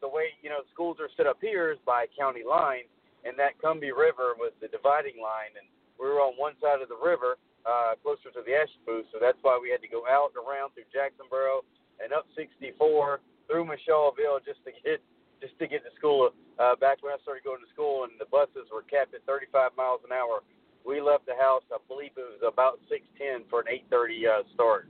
the 0.00 0.08
way 0.08 0.36
you 0.42 0.48
know 0.48 0.62
schools 0.72 0.98
are 1.00 1.10
set 1.16 1.26
up 1.26 1.38
here 1.40 1.72
is 1.72 1.78
by 1.84 2.06
county 2.16 2.42
lines, 2.46 2.88
and 3.24 3.34
that 3.40 3.56
Combahee 3.60 3.96
River 3.96 4.36
was 4.36 4.52
the 4.60 4.68
dividing 4.68 5.18
line, 5.20 5.56
and 5.56 5.66
we 5.98 6.06
were 6.06 6.20
on 6.20 6.36
one 6.36 6.54
side 6.60 6.84
of 6.84 6.88
the 6.92 7.00
river, 7.00 7.40
uh, 7.64 7.96
closer 8.04 8.28
to 8.32 8.44
the 8.44 8.52
Ashepoo, 8.52 9.08
so 9.08 9.16
that's 9.20 9.40
why 9.40 9.56
we 9.56 9.72
had 9.72 9.80
to 9.80 9.88
go 9.88 10.04
out 10.04 10.36
and 10.36 10.40
around 10.40 10.76
through 10.76 10.88
Jacksonboro 10.92 11.64
and 12.02 12.12
up 12.12 12.28
64 12.36 13.24
through 13.48 13.64
Michelville 13.64 14.44
just 14.44 14.60
to 14.64 14.72
get 14.84 15.00
just 15.40 15.56
to 15.58 15.66
get 15.68 15.84
to 15.84 15.92
school. 15.96 16.30
Uh, 16.56 16.76
back 16.78 17.02
when 17.02 17.12
I 17.12 17.18
started 17.20 17.42
going 17.42 17.60
to 17.60 17.68
school, 17.74 18.04
and 18.04 18.14
the 18.16 18.30
buses 18.30 18.70
were 18.70 18.86
capped 18.86 19.12
at 19.12 19.26
35 19.26 19.74
miles 19.76 20.00
an 20.06 20.14
hour. 20.14 20.40
We 20.86 21.00
left 21.00 21.26
the 21.26 21.36
house, 21.36 21.64
I 21.72 21.80
believe 21.88 22.12
it 22.16 22.24
was 22.38 22.44
about 22.44 22.80
6:10 22.92 23.48
for 23.48 23.64
an 23.64 23.68
8:30 23.90 24.28
uh, 24.28 24.44
start. 24.52 24.88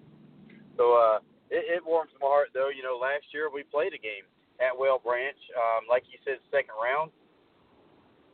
So 0.76 0.98
uh, 0.98 1.18
it, 1.50 1.78
it 1.78 1.82
warms 1.86 2.10
my 2.20 2.26
heart, 2.26 2.50
though. 2.52 2.68
You 2.68 2.82
know, 2.82 2.98
last 2.98 3.30
year 3.32 3.50
we 3.50 3.62
played 3.62 3.94
a 3.94 4.02
game 4.02 4.26
at 4.58 4.74
Whale 4.74 4.98
Branch. 4.98 5.38
Um, 5.54 5.86
like 5.88 6.04
you 6.10 6.18
said, 6.26 6.42
second 6.50 6.74
round. 6.74 7.10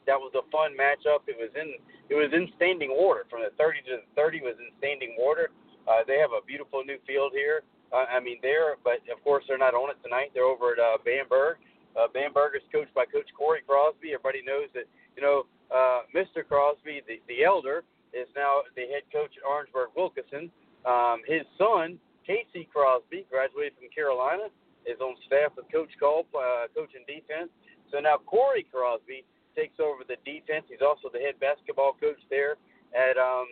That 0.07 0.19
was 0.19 0.33
a 0.35 0.45
fun 0.51 0.73
matchup. 0.77 1.27
It 1.27 1.37
was 1.37 1.51
in 1.55 1.77
it 2.09 2.17
was 2.17 2.31
in 2.33 2.49
standing 2.57 2.91
water 2.91 3.27
from 3.31 3.43
the 3.43 3.55
30 3.57 3.83
to 3.87 4.03
the 4.03 4.09
30 4.17 4.41
was 4.43 4.57
in 4.59 4.71
standing 4.79 5.15
water. 5.19 5.51
Uh, 5.87 6.03
they 6.07 6.19
have 6.19 6.33
a 6.35 6.45
beautiful 6.45 6.85
new 6.85 6.99
field 7.07 7.33
here. 7.35 7.63
Uh, 7.93 8.07
I 8.07 8.21
mean, 8.21 8.39
they're 8.43 8.77
but 8.83 9.03
of 9.11 9.23
course 9.23 9.45
they're 9.47 9.61
not 9.61 9.75
on 9.75 9.91
it 9.91 9.99
tonight. 10.03 10.31
They're 10.35 10.49
over 10.49 10.73
at 10.75 10.81
uh, 10.81 10.99
Bamberg. 11.05 11.59
Uh, 11.99 12.07
Bamberg 12.13 12.55
is 12.55 12.63
coached 12.71 12.95
by 12.95 13.05
Coach 13.05 13.29
Corey 13.37 13.63
Crosby. 13.67 14.15
Everybody 14.15 14.43
knows 14.47 14.71
that 14.75 14.87
you 15.17 15.23
know 15.23 15.47
uh, 15.71 16.07
Mr. 16.15 16.47
Crosby, 16.47 17.03
the 17.07 17.21
the 17.27 17.45
elder, 17.45 17.83
is 18.15 18.27
now 18.35 18.63
the 18.75 18.87
head 18.91 19.07
coach 19.13 19.35
at 19.37 19.45
Orangeburg 19.47 19.91
Wilkinson. 19.95 20.51
Um, 20.87 21.21
his 21.27 21.45
son 21.59 22.01
Casey 22.31 22.69
Crosby 22.71 23.27
graduated 23.27 23.75
from 23.75 23.91
Carolina, 23.91 24.55
is 24.87 25.01
on 25.01 25.19
staff 25.27 25.51
with 25.57 25.67
Coach 25.73 25.91
Gulp, 25.99 26.29
uh, 26.31 26.71
coaching 26.71 27.03
defense. 27.11 27.51
So 27.91 27.99
now 27.99 28.23
Corey 28.23 28.65
Crosby 28.71 29.27
takes 29.57 29.79
over 29.81 30.03
the 30.07 30.17
defense. 30.25 30.65
He's 30.69 30.85
also 30.85 31.09
the 31.13 31.21
head 31.21 31.39
basketball 31.41 31.97
coach 32.01 32.21
there 32.31 32.57
at 32.95 33.17
um, 33.17 33.47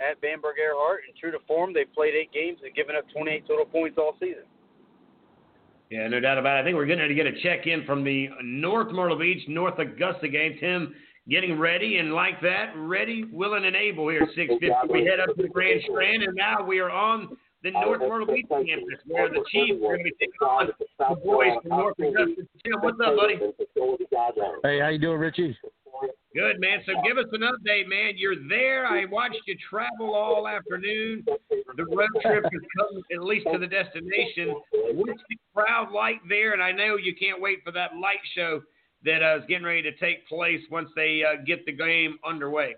at 0.00 0.20
Bamberg 0.20 0.56
Ehrhardt. 0.56 1.06
And 1.06 1.16
true 1.16 1.30
to 1.30 1.38
form, 1.46 1.72
they've 1.72 1.92
played 1.92 2.14
eight 2.14 2.32
games 2.32 2.58
and 2.64 2.74
given 2.74 2.96
up 2.96 3.04
28 3.10 3.46
total 3.46 3.66
points 3.66 3.98
all 3.98 4.14
season. 4.20 4.46
Yeah, 5.90 6.06
no 6.08 6.20
doubt 6.20 6.36
about 6.36 6.58
it. 6.58 6.60
I 6.60 6.64
think 6.64 6.76
we're 6.76 6.86
going 6.86 6.98
to 6.98 7.14
get 7.14 7.26
a 7.26 7.40
check 7.42 7.66
in 7.66 7.84
from 7.84 8.04
the 8.04 8.28
North 8.42 8.92
Myrtle 8.92 9.18
Beach, 9.18 9.42
North 9.48 9.78
Augusta 9.78 10.28
game. 10.28 10.56
Tim 10.60 10.94
getting 11.28 11.58
ready 11.58 11.98
and 11.98 12.12
like 12.12 12.40
that, 12.42 12.72
ready, 12.76 13.24
willing, 13.32 13.64
and 13.64 13.76
able 13.76 14.08
here 14.08 14.22
at 14.22 14.28
650. 14.34 14.92
We 14.92 15.06
head 15.06 15.20
up 15.20 15.34
to 15.36 15.42
the 15.42 15.48
Grand 15.48 15.80
Strand, 15.88 16.22
and 16.22 16.34
now 16.34 16.62
we 16.62 16.78
are 16.78 16.90
on 16.90 17.36
the 17.62 17.70
North 17.72 18.00
Myrtle 18.00 18.26
Beach 18.26 18.46
campus, 18.48 19.00
where 19.06 19.28
the 19.28 19.44
Chiefs 19.50 19.78
are 19.82 19.96
going 19.96 19.98
to 19.98 20.04
be 20.04 20.12
taking 20.18 20.34
on 20.42 20.68
the 20.68 21.16
boys 21.24 21.58
from 21.62 21.78
North 21.78 21.98
Augusta. 21.98 22.46
Tim, 22.64 22.74
what's 22.80 22.98
up, 23.04 23.16
buddy? 23.16 23.38
Hey, 24.62 24.80
how 24.80 24.88
you 24.88 24.98
doing, 24.98 25.18
Richie? 25.18 25.56
Good, 26.34 26.60
man. 26.60 26.78
So 26.86 26.92
give 27.04 27.18
us 27.18 27.24
an 27.32 27.40
update, 27.40 27.88
man. 27.88 28.12
You're 28.16 28.48
there. 28.48 28.86
I 28.86 29.06
watched 29.06 29.40
you 29.46 29.56
travel 29.68 30.14
all 30.14 30.46
afternoon. 30.46 31.24
The 31.76 31.84
road 31.84 32.10
trip 32.22 32.44
has 32.44 32.62
come 32.76 33.02
at 33.12 33.24
least 33.24 33.46
to 33.52 33.58
the 33.58 33.66
destination. 33.66 34.54
What's 34.92 35.20
the 35.28 35.36
crowd 35.54 35.90
like 35.92 36.20
there? 36.28 36.52
And 36.52 36.62
I 36.62 36.70
know 36.70 36.96
you 36.96 37.14
can't 37.16 37.40
wait 37.40 37.60
for 37.64 37.72
that 37.72 37.96
light 37.96 38.20
show 38.36 38.60
that 39.04 39.22
uh, 39.22 39.38
is 39.38 39.44
getting 39.48 39.64
ready 39.64 39.82
to 39.82 39.96
take 39.96 40.28
place 40.28 40.60
once 40.70 40.90
they 40.94 41.22
uh, 41.24 41.42
get 41.44 41.64
the 41.66 41.72
game 41.72 42.18
underway. 42.24 42.74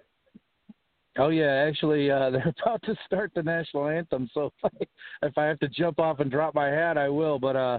Oh 1.19 1.29
yeah, 1.29 1.65
actually, 1.67 2.11
uh, 2.11 2.31
they're 2.31 2.55
about 2.63 2.83
to 2.83 2.95
start 3.07 3.33
the 3.35 3.43
national 3.43 3.89
anthem. 3.89 4.31
So 4.33 4.53
if 5.23 5.37
I 5.37 5.45
have 5.45 5.59
to 5.61 5.69
jump 5.69 5.99
off 5.99 6.21
and 6.21 6.31
drop 6.31 6.55
my 6.55 6.69
hat, 6.69 6.97
I 6.99 7.09
will. 7.09 7.39
But 7.39 7.57
uh, 7.57 7.79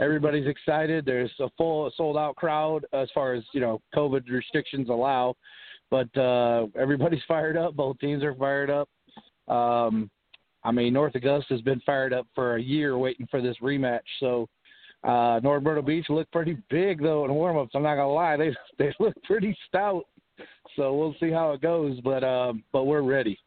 everybody's 0.00 0.46
excited. 0.46 1.04
There's 1.04 1.32
a 1.40 1.48
full 1.56 1.90
sold 1.96 2.16
out 2.16 2.36
crowd 2.36 2.84
as 2.92 3.08
far 3.14 3.34
as 3.34 3.44
you 3.52 3.60
know 3.60 3.80
COVID 3.94 4.28
restrictions 4.28 4.88
allow. 4.88 5.34
But 5.90 6.14
uh, 6.16 6.66
everybody's 6.78 7.22
fired 7.28 7.56
up. 7.56 7.74
Both 7.76 7.98
teams 7.98 8.22
are 8.22 8.34
fired 8.34 8.70
up. 8.70 8.88
Um, 9.48 10.10
I 10.64 10.70
mean, 10.70 10.92
North 10.92 11.14
Augusta 11.14 11.54
has 11.54 11.60
been 11.62 11.80
fired 11.80 12.12
up 12.12 12.26
for 12.34 12.56
a 12.56 12.62
year 12.62 12.96
waiting 12.96 13.26
for 13.30 13.42
this 13.42 13.56
rematch. 13.60 14.00
So 14.20 14.48
uh, 15.04 15.40
North 15.42 15.62
Myrtle 15.64 15.82
Beach 15.82 16.08
looked 16.08 16.30
pretty 16.30 16.56
big 16.70 17.02
though 17.02 17.24
in 17.24 17.34
warm-ups. 17.34 17.72
I'm 17.74 17.82
not 17.82 17.96
gonna 17.96 18.12
lie, 18.12 18.36
they 18.36 18.54
they 18.78 18.94
look 19.00 19.14
pretty 19.24 19.56
stout 19.68 20.04
so 20.76 20.94
we'll 20.94 21.14
see 21.20 21.30
how 21.30 21.52
it 21.52 21.60
goes, 21.60 22.00
but 22.00 22.24
um, 22.24 22.62
but 22.72 22.84
we're 22.84 23.02
ready. 23.02 23.38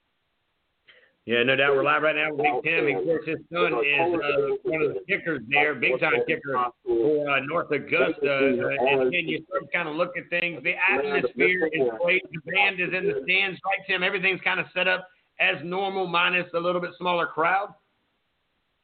Yeah, 1.25 1.41
no 1.41 1.55
doubt. 1.55 1.73
We're 1.73 1.83
live 1.83 2.03
right 2.03 2.15
now 2.15 2.35
with 2.35 2.43
Big 2.43 2.63
Tim. 2.63 2.97
Of 2.97 3.03
course, 3.03 3.25
his 3.25 3.39
son 3.51 3.73
is 3.73 4.13
uh, 4.13 4.55
one 4.61 4.81
of 4.83 4.93
the 4.93 4.99
kickers 5.09 5.41
there, 5.49 5.73
big 5.73 5.99
time 5.99 6.13
kicker 6.27 6.55
for 6.85 7.29
uh, 7.29 7.39
North 7.47 7.71
Augusta. 7.71 8.59
Uh, 8.61 8.91
and 8.91 9.11
then 9.11 9.27
you 9.27 9.43
start 9.49 9.63
kind 9.73 9.89
of 9.89 9.95
look 9.95 10.11
at 10.17 10.29
things. 10.29 10.61
The 10.63 10.75
atmosphere 10.87 11.67
is 11.73 11.89
great. 12.03 12.21
The 12.31 12.51
band 12.51 12.79
is 12.79 12.89
in 12.93 13.07
the 13.07 13.21
stands, 13.23 13.59
right, 13.65 13.87
Tim? 13.87 14.03
Everything's 14.03 14.41
kind 14.41 14.59
of 14.59 14.67
set 14.75 14.87
up 14.87 15.07
as 15.39 15.55
normal, 15.63 16.05
minus 16.05 16.45
a 16.53 16.59
little 16.59 16.79
bit 16.79 16.91
smaller 16.99 17.25
crowd. 17.25 17.73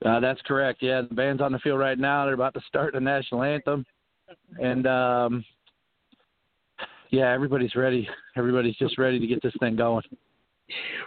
Uh, 0.03 0.19
that's 0.19 0.41
correct. 0.41 0.79
Yeah, 0.81 1.03
the 1.07 1.13
band's 1.13 1.43
on 1.43 1.51
the 1.51 1.59
field 1.59 1.79
right 1.79 1.99
now. 1.99 2.25
They're 2.25 2.33
about 2.33 2.55
to 2.55 2.61
start 2.67 2.95
the 2.95 2.99
national 2.99 3.43
anthem, 3.43 3.85
and 4.59 4.87
um, 4.87 5.45
yeah, 7.11 7.31
everybody's 7.31 7.75
ready. 7.75 8.07
Everybody's 8.35 8.75
just 8.77 8.97
ready 8.97 9.19
to 9.19 9.27
get 9.27 9.41
this 9.43 9.53
thing 9.59 9.75
going. 9.75 10.03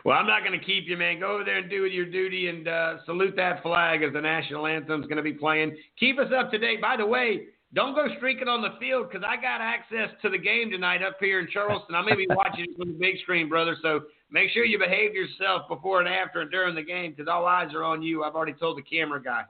Well, 0.05 0.17
I'm 0.17 0.27
not 0.27 0.45
going 0.45 0.59
to 0.59 0.65
keep 0.65 0.87
you, 0.87 0.97
man. 0.97 1.21
Go 1.21 1.35
over 1.35 1.45
there 1.45 1.59
and 1.59 1.71
do 1.71 1.87
your 1.87 2.05
duty 2.05 2.49
and 2.49 2.69
uh, 2.69 2.97
salute 3.07 3.35
that 3.37 3.63
flag 3.63 4.03
as 4.03 4.13
the 4.13 4.21
national 4.21 4.67
anthem's 4.67 5.07
going 5.07 5.17
to 5.17 5.23
be 5.23 5.33
playing. 5.33 5.75
Keep 5.99 6.19
us 6.19 6.31
up 6.39 6.51
to 6.51 6.59
date. 6.59 6.83
By 6.83 6.99
the 6.99 7.07
way, 7.07 7.47
don't 7.73 7.95
go 7.95 8.07
streaking 8.19 8.47
on 8.47 8.61
the 8.61 8.75
field 8.79 9.09
because 9.11 9.27
I 9.27 9.37
got 9.37 9.63
access 9.63 10.11
to 10.23 10.29
the 10.29 10.39
game 10.39 10.71
tonight 10.71 11.03
up 11.03 11.17
here 11.19 11.41
in 11.41 11.49
Charleston. 11.51 11.95
I 11.95 12.03
may 12.03 12.15
be 12.15 12.27
watching 12.29 12.67
it 12.69 12.77
from 12.77 12.93
the 12.93 12.99
big 12.99 13.19
screen, 13.23 13.49
brother. 13.49 13.77
So 13.81 14.03
make 14.31 14.51
sure 14.51 14.65
you 14.65 14.79
behave 14.79 15.15
yourself 15.15 15.63
before 15.69 16.01
and 16.01 16.09
after 16.09 16.43
and 16.43 16.51
during 16.51 16.75
the 16.75 16.83
game 16.83 17.13
because 17.13 17.27
all 17.27 17.47
eyes 17.47 17.73
are 17.75 17.83
on 17.83 18.03
you. 18.03 18.23
I've 18.23 18.35
already 18.35 18.53
told 18.53 18.77
the 18.77 18.83
camera 18.83 19.23
guy. 19.23 19.45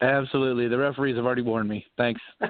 Absolutely. 0.00 0.68
The 0.68 0.78
referees 0.78 1.16
have 1.16 1.24
already 1.24 1.42
warned 1.42 1.68
me. 1.68 1.84
Thanks. 1.96 2.20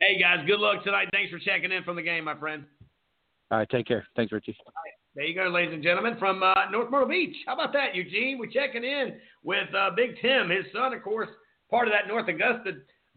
hey, 0.00 0.18
guys, 0.20 0.44
good 0.46 0.60
luck 0.60 0.84
tonight. 0.84 1.08
Thanks 1.12 1.30
for 1.30 1.38
checking 1.38 1.72
in 1.72 1.82
from 1.84 1.96
the 1.96 2.02
game, 2.02 2.24
my 2.24 2.36
friend. 2.36 2.64
All 3.50 3.58
right, 3.58 3.68
take 3.68 3.86
care. 3.86 4.06
Thanks, 4.16 4.32
Richie. 4.32 4.56
there 5.14 5.24
you 5.24 5.34
go, 5.34 5.48
ladies 5.48 5.74
and 5.74 5.82
gentlemen, 5.82 6.16
from 6.18 6.42
uh, 6.42 6.70
North 6.70 6.90
Myrtle 6.90 7.08
Beach. 7.08 7.36
How 7.46 7.54
about 7.54 7.72
that, 7.74 7.94
Eugene? 7.94 8.38
We're 8.38 8.50
checking 8.50 8.82
in 8.82 9.14
with 9.44 9.68
uh, 9.74 9.90
Big 9.94 10.20
Tim, 10.20 10.50
his 10.50 10.64
son, 10.72 10.92
of 10.92 11.02
course, 11.02 11.28
part 11.70 11.86
of 11.86 11.92
that 11.92 12.08
North 12.08 12.28
Augusta 12.28 12.72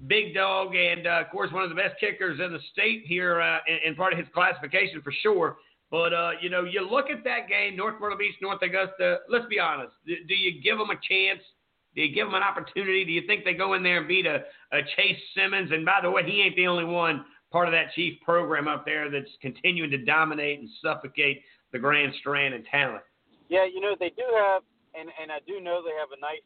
big 0.07 0.33
dog, 0.33 0.75
and 0.75 1.07
uh, 1.07 1.21
of 1.21 1.29
course, 1.29 1.51
one 1.51 1.63
of 1.63 1.69
the 1.69 1.75
best 1.75 1.99
kickers 1.99 2.39
in 2.39 2.53
the 2.53 2.59
state 2.71 3.03
here, 3.05 3.41
uh, 3.41 3.57
in, 3.67 3.89
in, 3.89 3.95
part 3.95 4.13
of 4.13 4.19
his 4.19 4.27
classification 4.33 5.01
for 5.01 5.11
sure. 5.21 5.57
But 5.91 6.13
uh, 6.13 6.31
you 6.41 6.49
know, 6.49 6.63
you 6.63 6.87
look 6.89 7.09
at 7.09 7.23
that 7.23 7.49
game, 7.49 7.75
North 7.75 7.95
Myrtle 7.99 8.17
Beach, 8.17 8.35
North 8.41 8.61
Augusta. 8.61 9.19
Let's 9.27 9.47
be 9.47 9.59
honest. 9.59 9.93
Do, 10.05 10.15
do 10.27 10.35
you 10.35 10.61
give 10.61 10.77
them 10.77 10.89
a 10.89 10.99
chance? 11.07 11.41
Do 11.99 12.05
you 12.05 12.15
give 12.15 12.27
them 12.27 12.35
an 12.39 12.47
opportunity? 12.47 13.03
Do 13.03 13.11
you 13.11 13.27
think 13.27 13.43
they 13.43 13.51
go 13.51 13.73
in 13.73 13.83
there 13.83 13.99
and 13.99 14.07
beat 14.07 14.25
a, 14.25 14.47
a 14.71 14.79
Chase 14.95 15.19
Simmons? 15.35 15.67
And 15.75 15.83
by 15.83 15.99
the 16.01 16.09
way, 16.09 16.23
he 16.23 16.39
ain't 16.39 16.55
the 16.55 16.65
only 16.65 16.87
one 16.87 17.25
part 17.51 17.67
of 17.67 17.73
that 17.73 17.91
chief 17.91 18.15
program 18.23 18.69
up 18.69 18.85
there 18.85 19.11
that's 19.11 19.27
continuing 19.41 19.91
to 19.91 19.97
dominate 19.97 20.63
and 20.63 20.69
suffocate 20.81 21.43
the 21.73 21.79
Grand 21.79 22.13
Strand 22.23 22.53
and 22.53 22.63
talent. 22.71 23.03
Yeah, 23.49 23.65
you 23.67 23.81
know 23.81 23.99
they 23.99 24.15
do 24.15 24.23
have, 24.31 24.63
and 24.95 25.11
and 25.19 25.27
I 25.29 25.43
do 25.43 25.59
know 25.59 25.83
they 25.83 25.91
have 25.99 26.15
a 26.15 26.19
nice, 26.23 26.39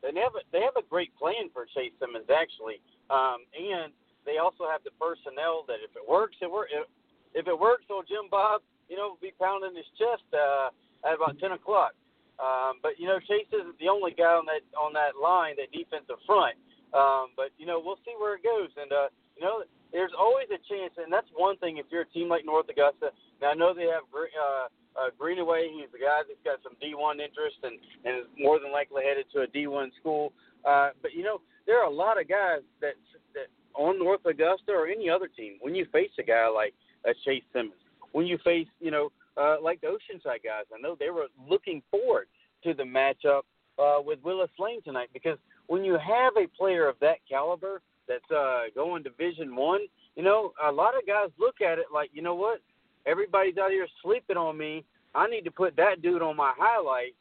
they 0.00 0.18
have 0.18 0.32
a, 0.32 0.40
they 0.48 0.64
have 0.64 0.80
a 0.80 0.86
great 0.88 1.12
plan 1.20 1.52
for 1.52 1.68
Chase 1.76 1.92
Simmons 2.00 2.32
actually, 2.32 2.80
um, 3.12 3.44
and 3.52 3.92
they 4.24 4.40
also 4.40 4.64
have 4.64 4.80
the 4.80 4.96
personnel 4.96 5.68
that 5.68 5.84
if 5.84 5.92
it 5.92 6.08
works, 6.08 6.40
it 6.40 6.50
works. 6.50 6.72
If, 6.72 6.88
if 7.34 7.48
it 7.52 7.58
works, 7.58 7.84
old 7.92 8.08
Jim 8.08 8.32
Bob, 8.32 8.62
you 8.88 8.96
know, 8.96 9.12
will 9.12 9.20
be 9.20 9.36
pounding 9.36 9.76
his 9.76 9.84
chest 10.00 10.24
uh, 10.32 10.72
at 11.04 11.20
about 11.20 11.36
ten 11.36 11.52
o'clock. 11.52 11.92
Um, 12.36 12.78
but 12.82 13.00
you 13.00 13.08
know, 13.08 13.18
Chase 13.20 13.48
isn't 13.52 13.78
the 13.78 13.88
only 13.88 14.12
guy 14.12 14.36
on 14.36 14.44
that 14.46 14.64
on 14.76 14.92
that 14.92 15.16
line, 15.16 15.56
that 15.56 15.72
defensive 15.72 16.20
front. 16.26 16.56
Um, 16.92 17.32
but 17.36 17.50
you 17.58 17.66
know, 17.66 17.80
we'll 17.82 18.00
see 18.04 18.14
where 18.16 18.36
it 18.36 18.44
goes. 18.44 18.70
And 18.76 18.92
uh, 18.92 19.08
you 19.36 19.42
know, 19.42 19.64
there's 19.92 20.12
always 20.16 20.46
a 20.52 20.60
chance, 20.68 20.92
and 20.96 21.12
that's 21.12 21.28
one 21.34 21.56
thing. 21.58 21.78
If 21.78 21.86
you're 21.90 22.04
a 22.04 22.12
team 22.12 22.28
like 22.28 22.44
North 22.44 22.68
Augusta, 22.68 23.12
now 23.40 23.50
I 23.50 23.54
know 23.54 23.72
they 23.72 23.88
have 23.88 24.04
uh, 24.12 24.68
uh, 24.96 25.10
Greenaway. 25.18 25.72
He's 25.72 25.90
the 25.92 26.04
guy 26.04 26.24
that's 26.26 26.44
got 26.44 26.60
some 26.62 26.76
D1 26.76 27.20
interest 27.20 27.60
and 27.62 27.80
and 28.04 28.24
is 28.24 28.28
more 28.38 28.60
than 28.60 28.72
likely 28.72 29.02
headed 29.04 29.26
to 29.32 29.44
a 29.44 29.48
D1 29.48 29.90
school. 30.00 30.32
Uh, 30.64 30.90
but 31.00 31.14
you 31.14 31.22
know, 31.22 31.40
there 31.66 31.80
are 31.80 31.88
a 31.88 31.94
lot 31.94 32.20
of 32.20 32.28
guys 32.28 32.60
that 32.80 32.94
that 33.34 33.48
on 33.74 33.98
North 33.98 34.24
Augusta 34.24 34.72
or 34.72 34.86
any 34.86 35.08
other 35.08 35.28
team. 35.28 35.56
When 35.60 35.74
you 35.74 35.86
face 35.92 36.12
a 36.18 36.22
guy 36.22 36.48
like 36.48 36.74
a 37.04 37.12
Chase 37.24 37.44
Simmons, 37.52 37.80
when 38.12 38.26
you 38.26 38.38
face 38.44 38.68
you 38.80 38.90
know 38.90 39.12
uh, 39.36 39.56
like 39.62 39.80
the 39.80 39.88
Oceanside 39.88 40.42
guys. 40.44 40.64
I 40.74 40.80
know 40.80 40.96
they 40.98 41.10
were 41.10 41.26
looking 41.48 41.82
forward 41.90 42.28
to 42.64 42.74
the 42.74 42.82
matchup 42.82 43.42
uh, 43.78 44.02
with 44.02 44.18
Willis 44.22 44.50
Lane 44.58 44.82
tonight 44.82 45.08
because 45.12 45.38
when 45.66 45.84
you 45.84 45.92
have 45.94 46.32
a 46.36 46.46
player 46.56 46.88
of 46.88 46.96
that 47.00 47.18
caliber 47.28 47.82
that's 48.08 48.30
uh, 48.30 48.64
going 48.74 49.02
Division 49.02 49.54
One, 49.54 49.80
you 50.14 50.22
know 50.22 50.52
a 50.64 50.70
lot 50.72 50.96
of 50.96 51.06
guys 51.06 51.28
look 51.38 51.60
at 51.60 51.78
it 51.78 51.86
like, 51.92 52.10
you 52.12 52.22
know 52.22 52.34
what, 52.34 52.60
everybody's 53.06 53.58
out 53.58 53.70
here 53.70 53.86
sleeping 54.02 54.36
on 54.36 54.56
me. 54.56 54.84
I 55.14 55.26
need 55.26 55.42
to 55.42 55.50
put 55.50 55.76
that 55.76 56.02
dude 56.02 56.22
on 56.22 56.36
my 56.36 56.52
highlights 56.56 57.16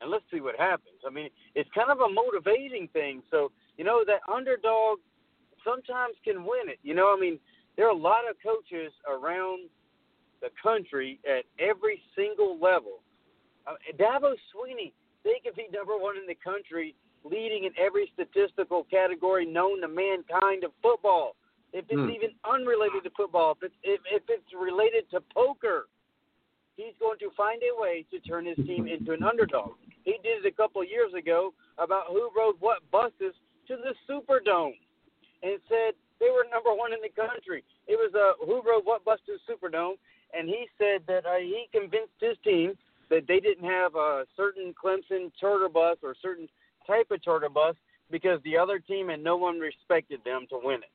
and 0.00 0.10
let's 0.10 0.24
see 0.32 0.40
what 0.40 0.58
happens. 0.58 1.00
I 1.06 1.10
mean, 1.10 1.30
it's 1.54 1.70
kind 1.74 1.90
of 1.90 2.00
a 2.00 2.08
motivating 2.08 2.88
thing. 2.92 3.22
So, 3.30 3.50
you 3.78 3.84
know, 3.84 4.04
that 4.06 4.20
underdog 4.32 4.98
sometimes 5.64 6.16
can 6.24 6.42
win 6.42 6.68
it. 6.68 6.78
You 6.82 6.94
know, 6.94 7.14
I 7.16 7.20
mean, 7.20 7.38
there 7.76 7.86
are 7.86 7.96
a 7.96 7.96
lot 7.96 8.28
of 8.28 8.36
coaches 8.42 8.92
around 9.08 9.68
the 10.40 10.50
country 10.62 11.18
at 11.26 11.44
every 11.58 12.02
single 12.16 12.58
level. 12.60 13.02
Uh, 13.66 13.74
Dabo 13.98 14.34
Swinney, 14.54 14.92
they 15.24 15.40
could 15.44 15.56
be 15.56 15.66
number 15.72 15.96
one 15.96 16.16
in 16.16 16.26
the 16.26 16.36
country, 16.42 16.94
leading 17.24 17.64
in 17.64 17.72
every 17.78 18.12
statistical 18.14 18.84
category 18.90 19.44
known 19.46 19.80
to 19.80 19.88
mankind 19.88 20.64
of 20.64 20.70
football. 20.82 21.34
If 21.72 21.84
it's 21.88 21.98
mm. 21.98 22.14
even 22.14 22.30
unrelated 22.48 23.02
to 23.04 23.10
football, 23.16 23.52
if 23.52 23.66
it's, 23.66 23.74
if, 23.82 24.00
if 24.10 24.22
it's 24.28 24.46
related 24.54 25.10
to 25.10 25.20
poker, 25.34 25.88
he's 26.76 26.94
going 27.00 27.18
to 27.18 27.30
find 27.36 27.60
a 27.62 27.74
way 27.80 28.06
to 28.12 28.20
turn 28.20 28.46
his 28.46 28.56
team 28.66 28.86
into 28.92 29.12
an 29.12 29.22
underdog. 29.24 29.72
He 30.04 30.14
did 30.22 30.44
it 30.44 30.46
a 30.46 30.54
couple 30.54 30.80
of 30.80 30.88
years 30.88 31.12
ago 31.18 31.52
about 31.78 32.06
who 32.08 32.30
rode 32.36 32.54
what 32.60 32.88
buses 32.92 33.34
to 33.66 33.74
the 33.74 33.92
Superdome. 34.06 34.78
and 35.42 35.58
said 35.68 35.98
they 36.20 36.30
were 36.30 36.46
number 36.48 36.72
one 36.72 36.92
in 36.92 37.00
the 37.02 37.12
country. 37.12 37.64
It 37.86 37.96
was 37.98 38.14
uh, 38.14 38.40
who 38.44 38.62
rode 38.64 38.84
what 38.84 39.04
busted 39.04 39.40
Superdome, 39.44 39.98
and 40.32 40.48
he 40.48 40.66
said 40.78 41.02
that 41.06 41.26
uh, 41.26 41.38
he 41.38 41.66
convinced 41.72 42.14
his 42.20 42.36
team 42.44 42.74
that 43.10 43.26
they 43.28 43.40
didn't 43.40 43.64
have 43.64 43.94
a 43.94 44.24
certain 44.36 44.74
Clemson 44.74 45.30
charter 45.40 45.68
bus 45.68 45.96
or 46.02 46.14
certain 46.20 46.48
type 46.86 47.10
of 47.10 47.22
charter 47.22 47.48
bus 47.48 47.76
because 48.10 48.40
the 48.44 48.56
other 48.56 48.78
team 48.78 49.10
and 49.10 49.22
no 49.22 49.36
one 49.36 49.58
respected 49.58 50.20
them 50.24 50.46
to 50.50 50.58
win 50.62 50.76
it. 50.76 50.90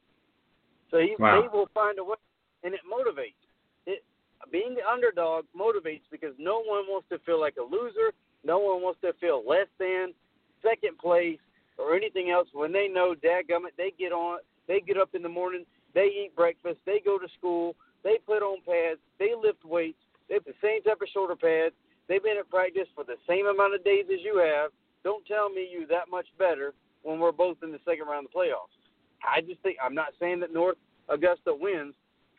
So 0.89 0.99
he, 0.99 1.15
wow. 1.17 1.41
they 1.41 1.47
will 1.47 1.69
find 1.73 1.97
a 1.99 2.03
way, 2.03 2.15
and 2.63 2.73
it 2.73 2.81
motivates. 2.85 3.39
It 3.85 4.03
being 4.51 4.75
the 4.75 4.87
underdog 4.89 5.45
motivates 5.57 6.03
because 6.11 6.33
no 6.37 6.57
one 6.57 6.83
wants 6.87 7.07
to 7.09 7.19
feel 7.19 7.39
like 7.39 7.55
a 7.57 7.63
loser. 7.63 8.11
No 8.43 8.59
one 8.59 8.81
wants 8.81 8.99
to 9.01 9.13
feel 9.21 9.43
less 9.47 9.67
than, 9.79 10.13
second 10.61 10.97
place, 10.97 11.39
or 11.77 11.95
anything 11.95 12.29
else. 12.31 12.47
When 12.53 12.71
they 12.71 12.87
know, 12.87 13.15
dadgummit, 13.15 13.77
they 13.77 13.93
get 13.97 14.11
on, 14.11 14.39
they 14.67 14.81
get 14.81 14.97
up 14.97 15.09
in 15.13 15.21
the 15.21 15.29
morning, 15.29 15.65
they 15.93 16.05
eat 16.05 16.35
breakfast, 16.35 16.79
they 16.85 17.01
go 17.03 17.17
to 17.17 17.27
school, 17.37 17.75
they 18.03 18.17
put 18.25 18.41
on 18.41 18.59
pads, 18.65 18.99
they 19.19 19.31
lift 19.35 19.63
weights, 19.65 19.99
they 20.27 20.35
have 20.35 20.45
the 20.45 20.57
same 20.61 20.81
type 20.83 21.01
of 21.01 21.07
shoulder 21.13 21.35
pads. 21.35 21.75
They've 22.07 22.23
been 22.23 22.37
at 22.37 22.49
practice 22.49 22.87
for 22.95 23.03
the 23.03 23.15
same 23.27 23.47
amount 23.47 23.75
of 23.75 23.83
days 23.83 24.05
as 24.11 24.19
you 24.23 24.37
have. 24.37 24.71
Don't 25.03 25.25
tell 25.25 25.49
me 25.49 25.67
you 25.71 25.87
that 25.87 26.09
much 26.09 26.27
better 26.37 26.73
when 27.03 27.19
we're 27.19 27.31
both 27.31 27.57
in 27.63 27.71
the 27.71 27.79
second 27.85 28.07
round 28.07 28.25
of 28.25 28.31
the 28.31 28.37
playoffs. 28.37 28.75
I 29.23 29.41
just 29.41 29.61
think 29.61 29.77
I'm 29.83 29.95
not 29.95 30.13
saying 30.19 30.39
that 30.41 30.53
North 30.53 30.77
Augusta 31.09 31.53
wins. 31.53 31.93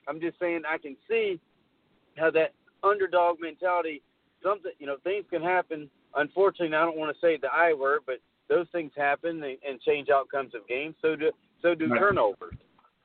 I'm 0.09 0.21
just 0.21 0.39
saying 0.39 0.63
I 0.69 0.79
can 0.79 0.97
see 1.09 1.39
how 2.17 2.31
that 2.33 2.55
underdog 2.83 3.41
mentality. 3.41 4.03
Something 4.43 4.73
you 4.79 4.87
know, 4.87 4.97
things 5.05 5.25
can 5.31 5.43
happen. 5.43 5.89
Unfortunately, 6.17 6.75
I 6.77 6.85
don't 6.85 6.99
want 6.99 7.15
to 7.15 7.21
say 7.21 7.39
the 7.41 7.49
I 7.53 7.73
word, 7.73 8.01
but 8.07 8.17
those 8.49 8.67
things 8.73 8.93
happen 8.97 9.43
and, 9.43 9.81
change 9.81 10.09
outcomes 10.11 10.55
of 10.55 10.67
games. 10.67 10.95
So 11.01 11.17
do 11.17 11.31
so 11.63 11.75
do 11.75 11.89
turnovers. 11.89 12.57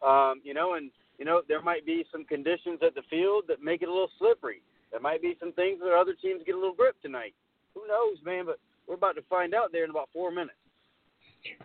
Um, 0.05 0.41
you 0.43 0.53
know, 0.53 0.73
and 0.73 0.91
you 1.17 1.25
know 1.25 1.41
there 1.47 1.61
might 1.61 1.85
be 1.85 2.05
some 2.11 2.25
conditions 2.25 2.79
at 2.85 2.95
the 2.95 3.01
field 3.09 3.45
that 3.47 3.61
make 3.61 3.81
it 3.81 3.89
a 3.89 3.91
little 3.91 4.11
slippery. 4.19 4.61
There 4.91 4.99
might 5.01 5.21
be 5.21 5.35
some 5.39 5.51
things 5.53 5.79
that 5.79 5.93
other 5.93 6.13
teams 6.13 6.41
get 6.45 6.55
a 6.55 6.57
little 6.57 6.73
grip 6.75 6.95
tonight. 7.01 7.33
Who 7.73 7.87
knows, 7.87 8.17
man? 8.23 8.45
But 8.45 8.59
we're 8.87 8.95
about 8.95 9.15
to 9.15 9.21
find 9.29 9.53
out 9.53 9.71
there 9.71 9.83
in 9.83 9.89
about 9.89 10.09
four 10.13 10.31
minutes. 10.31 10.57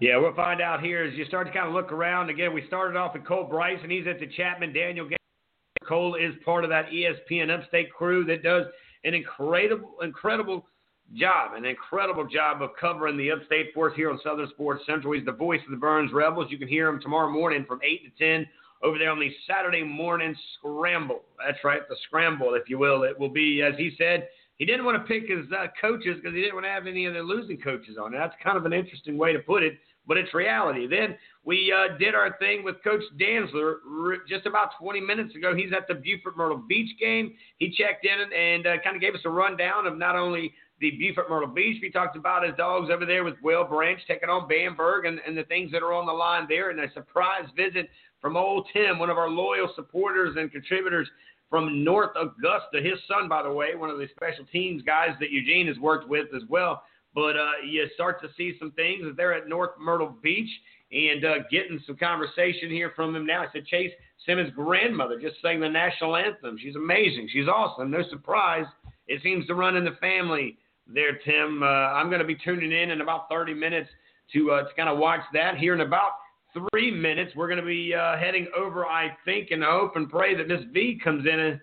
Yeah, 0.01 0.19
we'll 0.19 0.35
find 0.35 0.61
out 0.61 0.83
here 0.83 1.05
as 1.05 1.15
you 1.15 1.25
start 1.27 1.47
to 1.47 1.53
kind 1.53 1.67
of 1.67 1.73
look 1.73 1.93
around. 1.93 2.31
Again, 2.31 2.53
we 2.53 2.67
started 2.67 2.97
off 2.97 3.15
with 3.15 3.25
Cole 3.25 3.45
Bryce, 3.45 3.79
and 3.83 3.91
he's 3.91 4.07
at 4.07 4.21
the 4.21 4.27
Chapman 4.37 4.73
Daniel. 4.73 5.09
game. 5.09 5.17
Cole 5.87 6.15
is 6.15 6.35
part 6.45 6.65
of 6.65 6.71
that 6.71 6.87
ESPN 6.91 7.51
Upstate 7.51 7.93
crew 7.93 8.25
that 8.27 8.43
does 8.43 8.67
an 9.05 9.15
incredible, 9.15 9.95
incredible 10.03 10.67
job, 11.15 11.55
an 11.55 11.65
incredible 11.65 12.27
job 12.27 12.63
of 12.63 12.71
covering 12.81 13.17
the 13.17 13.31
Upstate 13.31 13.75
Force 13.75 13.93
here 13.97 14.11
on 14.11 14.21
Southern 14.23 14.49
Sports 14.51 14.83
Central. 14.87 15.13
He's 15.13 15.25
the 15.25 15.33
voice 15.33 15.61
of 15.65 15.71
the 15.71 15.77
Burns 15.77 16.13
Rebels. 16.13 16.47
You 16.51 16.59
can 16.59 16.69
hear 16.69 16.89
him 16.89 17.01
tomorrow 17.01 17.31
morning 17.31 17.65
from 17.67 17.81
8 17.83 18.17
to 18.17 18.25
10 18.25 18.47
over 18.83 18.99
there 18.99 19.11
on 19.11 19.21
the 19.21 19.33
Saturday 19.47 19.83
morning 19.83 20.35
scramble. 20.59 21.23
That's 21.45 21.63
right, 21.65 21.89
the 21.89 21.97
scramble, 22.07 22.55
if 22.55 22.69
you 22.69 22.79
will. 22.79 23.05
It 23.05 23.19
will 23.19 23.29
be, 23.29 23.63
as 23.63 23.75
he 23.77 23.93
said, 23.97 24.29
he 24.57 24.67
didn't 24.67 24.85
want 24.85 24.97
to 24.97 25.13
pick 25.13 25.29
his 25.29 25.47
uh, 25.53 25.67
coaches 25.81 26.17
because 26.17 26.35
he 26.35 26.41
didn't 26.41 26.55
want 26.55 26.67
to 26.67 26.71
have 26.71 26.87
any 26.87 27.07
of 27.07 27.15
the 27.15 27.21
losing 27.21 27.59
coaches 27.59 27.97
on. 28.01 28.13
That's 28.13 28.35
kind 28.43 28.57
of 28.57 28.67
an 28.67 28.73
interesting 28.73 29.17
way 29.17 29.33
to 29.33 29.39
put 29.39 29.63
it, 29.63 29.79
but 30.07 30.17
it's 30.17 30.33
reality. 30.35 30.87
Then 30.87 31.17
we 31.45 31.73
uh, 31.73 31.97
did 31.99 32.15
our 32.15 32.37
thing 32.39 32.63
with 32.63 32.77
Coach 32.85 33.03
Dantzler 33.21 33.77
just 34.29 34.47
about 34.47 34.71
20 34.81 35.01
minutes 35.01 35.35
ago. 35.35 35.55
He's 35.57 35.73
at 35.77 35.89
the 35.89 35.95
Beaufort 35.95 36.37
Myrtle 36.37 36.59
Beach 36.69 36.97
game. 37.01 37.35
He 37.59 37.71
checked 37.71 38.07
in 38.07 38.33
and 38.33 38.67
uh, 38.67 38.83
kind 38.85 38.95
of 38.95 39.03
gave 39.03 39.15
us 39.15 39.23
a 39.25 39.31
rundown 39.31 39.87
of 39.87 39.97
not 39.97 40.17
only 40.17 40.53
the 40.81 40.91
Beaufort 40.93 41.31
Myrtle 41.31 41.49
Beach. 41.49 41.79
We 41.81 41.91
talked 41.91 42.17
about 42.17 42.45
his 42.45 42.55
dogs 42.57 42.91
over 42.93 43.07
there 43.07 43.25
with 43.25 43.35
Whale 43.43 43.65
Branch 43.65 44.01
taking 44.07 44.29
on 44.29 44.49
Bamberg 44.49 45.07
and, 45.07 45.21
and 45.27 45.37
the 45.37 45.45
things 45.45 45.73
that 45.73 45.83
are 45.83 45.93
on 45.93 46.07
the 46.07 46.13
line 46.13 46.47
there, 46.49 46.71
and 46.71 46.81
a 46.81 46.93
surprise 46.93 47.49
visit 47.57 47.89
from 48.23 48.37
old 48.37 48.67
Tim, 48.73 48.99
one 48.99 49.11
of 49.11 49.19
our 49.19 49.29
loyal 49.29 49.71
supporters 49.75 50.37
and 50.39 50.51
contributors 50.51 51.09
from 51.51 51.85
North 51.85 52.17
Augusta. 52.17 52.81
His 52.81 52.99
son, 53.07 53.29
by 53.29 53.43
the 53.43 53.53
way, 53.53 53.75
one 53.75 53.91
of 53.91 53.99
the 53.99 54.07
special 54.17 54.47
teams 54.51 54.83
guys 54.83 55.11
that 55.21 55.31
Eugene 55.31 55.67
has 55.67 55.77
worked 55.79 56.09
with 56.09 56.29
as 56.35 56.43
well. 56.49 56.85
But 57.15 57.37
uh, 57.37 57.51
you 57.69 57.87
start 57.95 58.23
to 58.23 58.29
see 58.39 58.57
some 58.59 58.71
things 58.71 59.05
that 59.05 59.17
they're 59.19 59.35
at 59.35 59.49
North 59.49 59.73
Myrtle 59.79 60.15
Beach 60.23 60.49
and 60.93 61.25
uh, 61.25 61.35
getting 61.51 61.81
some 61.87 61.97
conversation 61.97 62.71
here 62.71 62.93
from 62.95 63.15
him 63.15 63.27
now. 63.27 63.43
I 63.43 63.47
said 63.53 63.67
Chase 63.67 63.91
Simmons' 64.25 64.53
grandmother 64.55 65.21
just 65.21 65.41
sang 65.43 65.61
the 65.61 65.69
national 65.69 66.17
anthem. 66.17 66.57
She's 66.59 66.77
amazing. 66.77 67.29
She's 67.33 67.49
awesome. 67.49 67.91
No 67.91 68.03
surprise. 68.09 68.67
It 69.09 69.21
seems 69.23 69.47
to 69.49 69.55
run 69.55 69.77
in 69.77 69.85
the 69.85 69.97
family 70.01 70.57
there, 70.87 71.19
Tim. 71.25 71.63
Uh, 71.63 71.67
I'm 71.67 72.09
going 72.09 72.21
to 72.21 72.27
be 72.27 72.37
tuning 72.37 72.73
in 72.73 72.91
in 72.91 73.01
about 73.01 73.29
30 73.29 73.53
minutes 73.53 73.91
to 74.33 74.53
uh, 74.53 74.63
to 74.63 74.75
kind 74.75 74.89
of 74.89 74.99
watch 74.99 75.21
that 75.35 75.59
here 75.59 75.75
in 75.75 75.81
about 75.81 76.13
three 76.53 76.91
minutes, 76.91 77.33
we're 77.35 77.49
going 77.49 77.61
to 77.61 77.67
be 77.67 77.95
uh, 77.95 78.17
heading 78.19 78.47
over, 78.57 78.87
I 78.87 79.17
think, 79.25 79.51
and 79.51 79.63
hope 79.63 79.97
and 79.97 80.09
pray 80.09 80.37
that 80.37 80.49
Miss 80.49 80.61
V 80.73 81.01
comes 81.03 81.27
in 81.27 81.39
and 81.39 81.61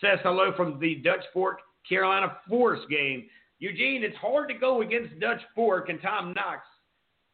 says 0.00 0.18
hello 0.22 0.52
from 0.56 0.78
the 0.80 0.96
Dutch 0.96 1.24
Fork 1.32 1.60
Carolina 1.88 2.36
Forest 2.48 2.88
game. 2.88 3.26
Eugene, 3.58 4.02
it's 4.02 4.16
hard 4.16 4.48
to 4.48 4.54
go 4.54 4.82
against 4.82 5.18
Dutch 5.20 5.40
Fork 5.54 5.88
and 5.88 6.00
Tom 6.02 6.32
Knox, 6.34 6.62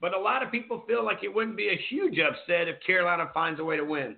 but 0.01 0.15
a 0.15 0.21
lot 0.21 0.43
of 0.43 0.51
people 0.51 0.85
feel 0.87 1.05
like 1.05 1.25
it 1.25 1.35
wouldn't 1.35 1.57
be 1.57 1.69
a 1.69 1.81
huge 1.89 2.19
upset 2.19 2.69
if 2.69 2.77
Carolina 2.87 3.31
finds 3.33 3.61
a 3.61 3.65
way 3.65 3.77
to 3.77 3.85
win. 3.85 4.17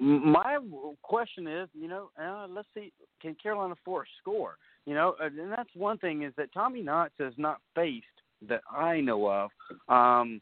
My 0.00 0.58
question 1.02 1.48
is, 1.48 1.68
you 1.74 1.88
know, 1.88 2.10
uh, 2.22 2.46
let's 2.48 2.68
see, 2.72 2.92
can 3.20 3.34
Carolina 3.34 3.74
Forest 3.84 4.12
score? 4.20 4.56
You 4.86 4.94
know, 4.94 5.16
and 5.20 5.50
that's 5.50 5.70
one 5.74 5.98
thing 5.98 6.22
is 6.22 6.32
that 6.36 6.52
Tommy 6.54 6.82
Knox 6.82 7.10
has 7.18 7.32
not 7.36 7.58
faced 7.74 8.06
that 8.48 8.62
I 8.70 9.00
know 9.00 9.26
of 9.26 9.50
um, 9.88 10.40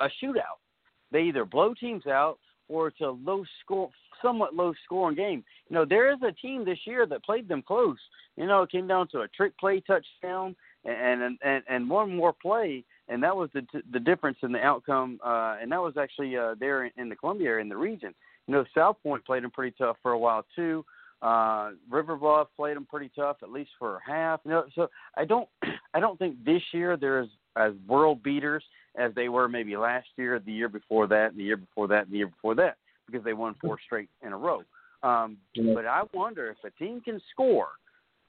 a 0.00 0.08
shootout. 0.22 0.60
They 1.12 1.22
either 1.22 1.44
blow 1.44 1.74
teams 1.74 2.06
out 2.06 2.38
or 2.68 2.88
it's 2.88 3.00
a 3.00 3.06
low 3.06 3.44
score, 3.62 3.90
somewhat 4.22 4.54
low 4.54 4.72
scoring 4.84 5.16
game. 5.16 5.44
You 5.68 5.74
know, 5.74 5.84
there 5.84 6.12
is 6.12 6.18
a 6.22 6.32
team 6.32 6.64
this 6.64 6.78
year 6.86 7.06
that 7.06 7.24
played 7.24 7.48
them 7.48 7.62
close. 7.66 7.98
You 8.36 8.46
know, 8.46 8.62
it 8.62 8.70
came 8.70 8.86
down 8.86 9.08
to 9.08 9.22
a 9.22 9.28
trick 9.28 9.58
play 9.58 9.80
touchdown 9.80 10.54
and 10.84 11.38
and 11.42 11.62
and 11.68 11.90
one 11.90 12.16
more 12.16 12.32
play, 12.32 12.84
and 13.08 13.22
that 13.22 13.36
was 13.36 13.50
the 13.52 13.62
the 13.92 14.00
difference 14.00 14.38
in 14.42 14.52
the 14.52 14.60
outcome. 14.60 15.18
Uh, 15.24 15.56
and 15.60 15.70
that 15.72 15.80
was 15.82 15.94
actually 15.98 16.36
uh, 16.36 16.54
there 16.58 16.84
in, 16.84 16.92
in 16.96 17.08
the 17.08 17.16
Columbia 17.16 17.48
area 17.48 17.62
in 17.62 17.68
the 17.68 17.76
region. 17.76 18.14
You 18.46 18.54
know, 18.54 18.64
South 18.74 18.96
Point 19.02 19.24
played 19.24 19.42
them 19.42 19.50
pretty 19.50 19.74
tough 19.76 19.96
for 20.02 20.12
a 20.12 20.18
while 20.18 20.44
too. 20.56 20.84
Uh, 21.22 21.72
River 21.90 22.16
Bluff 22.16 22.48
played 22.56 22.76
them 22.76 22.86
pretty 22.86 23.10
tough, 23.14 23.38
at 23.42 23.50
least 23.50 23.70
for 23.78 24.00
half. 24.06 24.40
You 24.44 24.52
know, 24.52 24.64
so 24.74 24.88
I 25.16 25.24
don't, 25.24 25.48
I 25.94 26.00
don't 26.00 26.18
think 26.18 26.44
this 26.44 26.62
year 26.72 26.96
they're 26.96 27.20
as, 27.20 27.28
as 27.56 27.72
world 27.86 28.22
beaters 28.22 28.64
as 28.96 29.14
they 29.14 29.28
were 29.28 29.48
maybe 29.48 29.76
last 29.76 30.08
year, 30.16 30.38
the 30.38 30.52
year 30.52 30.68
before 30.68 31.06
that, 31.08 31.36
the 31.36 31.42
year 31.42 31.56
before 31.56 31.88
that, 31.88 32.04
and 32.04 32.12
the 32.12 32.18
year 32.18 32.26
before 32.26 32.54
that, 32.56 32.76
because 33.06 33.24
they 33.24 33.32
won 33.32 33.54
four 33.60 33.78
straight 33.84 34.08
in 34.22 34.32
a 34.32 34.36
row. 34.36 34.62
Um, 35.02 35.38
but 35.74 35.86
I 35.86 36.02
wonder 36.12 36.50
if 36.50 36.56
a 36.64 36.70
team 36.82 37.00
can 37.00 37.20
score 37.32 37.68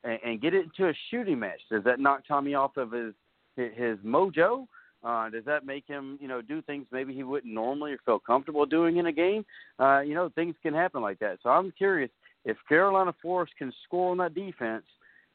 and, 0.03 0.19
and 0.23 0.41
get 0.41 0.53
it 0.53 0.65
into 0.65 0.89
a 0.89 0.93
shooting 1.09 1.39
match, 1.39 1.59
does 1.69 1.83
that 1.83 1.99
knock 1.99 2.23
Tommy 2.27 2.53
off 2.53 2.77
of 2.77 2.91
his 2.91 3.13
his 3.55 3.97
mojo? 3.99 4.67
Uh, 5.03 5.29
does 5.29 5.43
that 5.45 5.65
make 5.65 5.85
him, 5.87 6.17
you 6.21 6.27
know, 6.27 6.41
do 6.41 6.61
things 6.61 6.85
maybe 6.91 7.13
he 7.13 7.23
wouldn't 7.23 7.51
normally 7.51 7.91
or 7.91 7.97
feel 8.05 8.19
comfortable 8.19 8.65
doing 8.65 8.97
in 8.97 9.07
a 9.07 9.11
game? 9.11 9.43
Uh, 9.79 9.99
you 9.99 10.13
know, 10.13 10.29
things 10.35 10.55
can 10.61 10.73
happen 10.73 11.01
like 11.01 11.17
that. 11.19 11.39
So 11.41 11.49
I'm 11.49 11.71
curious 11.71 12.11
if 12.45 12.57
Carolina 12.67 13.13
Forest 13.21 13.53
can 13.57 13.71
score 13.85 14.11
on 14.11 14.17
that 14.17 14.33
defense, 14.33 14.83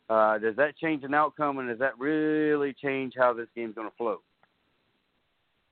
uh, 0.09 0.39
does 0.39 0.57
that 0.57 0.77
change 0.77 1.05
an 1.05 1.15
outcome, 1.15 1.59
and 1.59 1.69
does 1.69 1.79
that 1.79 1.99
really 1.99 2.73
change 2.73 3.15
how 3.17 3.33
this 3.33 3.49
game's 3.55 3.75
going 3.75 3.89
to 3.89 3.97
flow? 3.97 4.21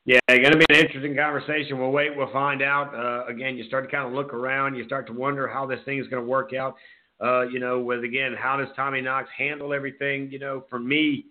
Yeah, 0.07 0.19
going 0.29 0.53
to 0.53 0.59
be 0.59 0.67
an 0.69 0.85
interesting 0.85 1.17
conversation. 1.17 1.79
We'll 1.79 1.91
wait. 1.91 2.15
We'll 2.15 2.33
find 2.33 2.63
out. 2.63 2.95
Uh, 2.95 3.27
again, 3.27 3.57
you 3.57 3.65
start 3.65 3.85
to 3.85 3.91
kind 3.91 4.07
of 4.07 4.13
look 4.13 4.35
around. 4.35 4.75
You 4.75 4.85
start 4.85 5.07
to 5.07 5.15
wonder 5.15 5.49
how 5.49 5.67
this 5.67 5.81
thing 5.87 5.99
is 5.99 6.07
going 6.09 6.23
to 6.23 6.29
work 6.29 6.53
out. 6.53 6.77
Uh, 7.23 7.43
you 7.43 7.59
know, 7.59 7.81
with 7.81 8.05
again, 8.05 8.35
how 8.39 8.57
does 8.57 8.69
Tommy 8.77 9.01
Knox 9.01 9.31
handle 9.37 9.73
everything? 9.73 10.31
You 10.31 10.41
know, 10.41 10.65
for 10.69 10.79
me, 10.79 11.27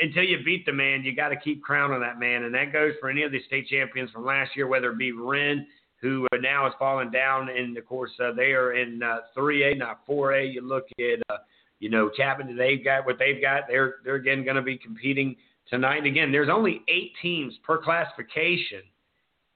until 0.00 0.24
you 0.24 0.38
beat 0.44 0.66
the 0.66 0.72
man, 0.72 1.04
you 1.04 1.14
got 1.14 1.28
to 1.28 1.36
keep 1.36 1.62
crowning 1.62 2.00
that 2.00 2.18
man, 2.18 2.44
and 2.44 2.54
that 2.54 2.72
goes 2.72 2.94
for 3.00 3.10
any 3.10 3.22
of 3.22 3.30
the 3.30 3.40
state 3.46 3.68
champions 3.68 4.10
from 4.10 4.24
last 4.24 4.56
year, 4.56 4.66
whether 4.66 4.90
it 4.90 4.98
be 4.98 5.12
Wren 5.12 5.66
who 6.04 6.28
now 6.42 6.64
has 6.64 6.74
fallen 6.78 7.10
down. 7.10 7.48
And 7.48 7.78
of 7.78 7.86
course, 7.86 8.10
uh, 8.22 8.32
they 8.36 8.52
are 8.52 8.74
in 8.74 9.02
uh, 9.02 9.20
3A, 9.34 9.78
not 9.78 10.06
4A. 10.06 10.52
You 10.52 10.60
look 10.60 10.84
at, 10.98 11.34
uh, 11.34 11.38
you 11.80 11.88
know, 11.88 12.10
Chapman. 12.14 12.54
They've 12.58 12.84
got 12.84 13.06
what 13.06 13.18
they've 13.18 13.40
got. 13.40 13.62
They're 13.66 13.96
they're 14.04 14.16
again 14.16 14.44
going 14.44 14.56
to 14.56 14.62
be 14.62 14.76
competing 14.76 15.34
tonight. 15.70 16.04
Again, 16.04 16.30
there's 16.30 16.50
only 16.50 16.82
eight 16.88 17.12
teams 17.22 17.54
per 17.64 17.82
classification. 17.82 18.82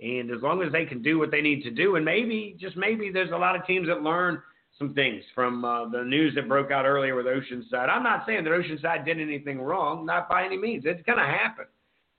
And 0.00 0.30
as 0.30 0.40
long 0.40 0.62
as 0.62 0.72
they 0.72 0.86
can 0.86 1.02
do 1.02 1.18
what 1.18 1.30
they 1.30 1.42
need 1.42 1.62
to 1.64 1.70
do, 1.70 1.96
and 1.96 2.04
maybe, 2.04 2.56
just 2.58 2.76
maybe, 2.76 3.10
there's 3.12 3.32
a 3.32 3.36
lot 3.36 3.54
of 3.54 3.66
teams 3.66 3.88
that 3.88 4.00
learn 4.00 4.40
some 4.78 4.94
things 4.94 5.24
from 5.34 5.64
uh, 5.64 5.88
the 5.88 6.02
news 6.02 6.34
that 6.36 6.48
broke 6.48 6.70
out 6.70 6.86
earlier 6.86 7.14
with 7.14 7.26
Oceanside. 7.26 7.90
I'm 7.90 8.04
not 8.04 8.24
saying 8.24 8.44
that 8.44 8.50
Oceanside 8.50 9.04
did 9.04 9.20
anything 9.20 9.60
wrong, 9.60 10.06
not 10.06 10.28
by 10.28 10.44
any 10.44 10.56
means. 10.56 10.84
It's 10.86 11.02
going 11.02 11.18
to 11.18 11.24
happen. 11.24 11.66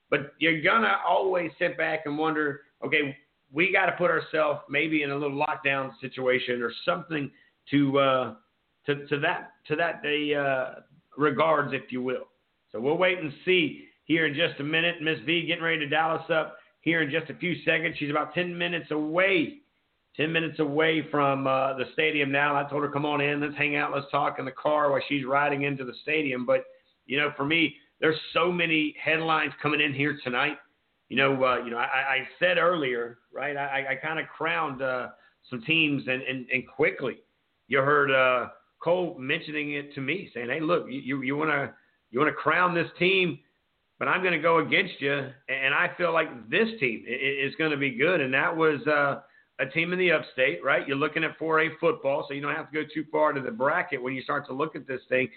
But 0.09 0.33
you're 0.39 0.61
going 0.61 0.81
to 0.81 0.95
always 1.07 1.51
sit 1.57 1.77
back 1.77 2.01
and 2.05 2.17
wonder, 2.17 2.61
okay, 2.85 3.15
we 3.51 3.71
got 3.71 3.87
to 3.87 3.93
put 3.93 4.11
ourselves 4.11 4.61
maybe 4.69 5.03
in 5.03 5.11
a 5.11 5.17
little 5.17 5.45
lockdown 5.45 5.91
situation 6.01 6.61
or 6.61 6.71
something 6.85 7.31
to 7.71 7.99
uh, 7.99 8.33
to 8.85 9.07
to 9.07 9.19
that 9.19 9.51
to 9.67 9.75
that 9.75 10.01
uh, 10.35 10.81
regards, 11.17 11.73
if 11.73 11.91
you 11.91 12.01
will. 12.01 12.27
So 12.71 12.79
we'll 12.79 12.97
wait 12.97 13.19
and 13.19 13.31
see 13.45 13.85
here 14.05 14.25
in 14.25 14.33
just 14.33 14.59
a 14.59 14.63
minute. 14.63 15.01
Miss 15.01 15.19
V 15.25 15.45
getting 15.47 15.63
ready 15.63 15.79
to 15.79 15.87
dial 15.87 16.17
us 16.17 16.29
up 16.29 16.57
here 16.81 17.01
in 17.01 17.09
just 17.09 17.29
a 17.29 17.35
few 17.35 17.55
seconds. 17.63 17.95
She's 17.97 18.11
about 18.11 18.33
10 18.33 18.57
minutes 18.57 18.91
away 18.91 19.61
10 20.19 20.33
minutes 20.33 20.59
away 20.59 21.07
from 21.09 21.47
uh, 21.47 21.73
the 21.75 21.85
stadium 21.93 22.29
now. 22.29 22.53
I 22.53 22.69
told 22.69 22.83
her, 22.83 22.89
come 22.89 23.05
on 23.05 23.21
in, 23.21 23.39
let's 23.39 23.55
hang 23.55 23.77
out, 23.77 23.93
let's 23.93 24.09
talk 24.11 24.37
in 24.37 24.43
the 24.43 24.51
car 24.51 24.91
while 24.91 25.01
she's 25.07 25.25
riding 25.25 25.63
into 25.63 25.85
the 25.85 25.93
stadium. 26.01 26.45
But, 26.45 26.65
you 27.05 27.17
know, 27.17 27.31
for 27.37 27.45
me, 27.45 27.75
there's 28.01 28.17
so 28.33 28.51
many 28.51 28.95
headlines 29.01 29.53
coming 29.61 29.79
in 29.79 29.93
here 29.93 30.19
tonight. 30.23 30.57
You 31.09 31.17
know, 31.17 31.43
uh, 31.43 31.57
you 31.63 31.71
know, 31.71 31.77
I, 31.77 31.83
I 31.83 32.27
said 32.39 32.57
earlier, 32.57 33.17
right? 33.33 33.57
I, 33.57 33.87
I 33.91 33.95
kind 33.95 34.19
of 34.19 34.27
crowned 34.27 34.81
uh, 34.81 35.09
some 35.49 35.61
teams, 35.63 36.03
and, 36.07 36.21
and, 36.21 36.45
and 36.53 36.67
quickly, 36.67 37.17
you 37.67 37.79
heard 37.79 38.11
uh, 38.11 38.49
Cole 38.79 39.15
mentioning 39.19 39.73
it 39.73 39.93
to 39.95 40.01
me, 40.01 40.29
saying, 40.33 40.49
"Hey, 40.49 40.59
look, 40.59 40.85
you 40.87 41.21
you 41.21 41.35
want 41.35 41.49
to 41.49 41.73
you 42.11 42.19
want 42.19 42.29
to 42.29 42.35
crown 42.35 42.75
this 42.75 42.89
team, 42.99 43.39
but 43.97 44.07
I'm 44.07 44.21
going 44.21 44.33
to 44.33 44.39
go 44.39 44.59
against 44.59 45.01
you, 45.01 45.13
and 45.13 45.73
I 45.73 45.89
feel 45.97 46.13
like 46.13 46.49
this 46.49 46.69
team 46.79 47.03
is 47.07 47.55
going 47.55 47.71
to 47.71 47.77
be 47.77 47.91
good." 47.91 48.21
And 48.21 48.33
that 48.33 48.55
was 48.55 48.79
uh, 48.85 49.21
a 49.59 49.65
team 49.65 49.91
in 49.93 49.99
the 49.99 50.11
upstate, 50.11 50.63
right? 50.63 50.87
You're 50.87 50.97
looking 50.97 51.23
at 51.23 51.37
4A 51.39 51.79
football, 51.79 52.25
so 52.27 52.33
you 52.33 52.41
don't 52.41 52.55
have 52.55 52.71
to 52.71 52.83
go 52.83 52.87
too 52.93 53.05
far 53.11 53.33
to 53.33 53.41
the 53.41 53.51
bracket 53.51 54.01
when 54.01 54.13
you 54.13 54.21
start 54.21 54.47
to 54.47 54.53
look 54.53 54.75
at 54.75 54.87
this 54.87 55.01
thing. 55.09 55.27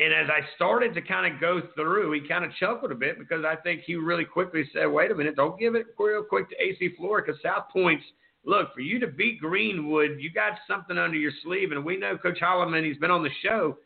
And 0.00 0.14
as 0.14 0.28
I 0.30 0.40
started 0.54 0.94
to 0.94 1.02
kind 1.02 1.32
of 1.32 1.40
go 1.40 1.60
through, 1.74 2.12
he 2.12 2.28
kind 2.28 2.44
of 2.44 2.52
chuckled 2.60 2.92
a 2.92 2.94
bit 2.94 3.18
because 3.18 3.44
I 3.44 3.56
think 3.56 3.82
he 3.84 3.96
really 3.96 4.24
quickly 4.24 4.68
said, 4.72 4.86
wait 4.86 5.10
a 5.10 5.14
minute, 5.14 5.34
don't 5.34 5.58
give 5.58 5.74
it 5.74 5.86
real 5.98 6.22
quick 6.22 6.48
to 6.50 6.56
AC 6.62 6.94
Flora 6.96 7.22
because 7.24 7.40
South 7.42 7.64
Point's, 7.72 8.04
look, 8.44 8.72
for 8.74 8.80
you 8.80 9.00
to 9.00 9.08
beat 9.08 9.40
Greenwood, 9.40 10.18
you 10.20 10.30
got 10.30 10.52
something 10.68 10.96
under 10.96 11.16
your 11.16 11.32
sleeve. 11.42 11.72
And 11.72 11.84
we 11.84 11.96
know 11.96 12.16
Coach 12.16 12.38
Holloman, 12.40 12.86
he's 12.86 12.98
been 12.98 13.10
on 13.10 13.24
the 13.24 13.30
show. 13.42 13.78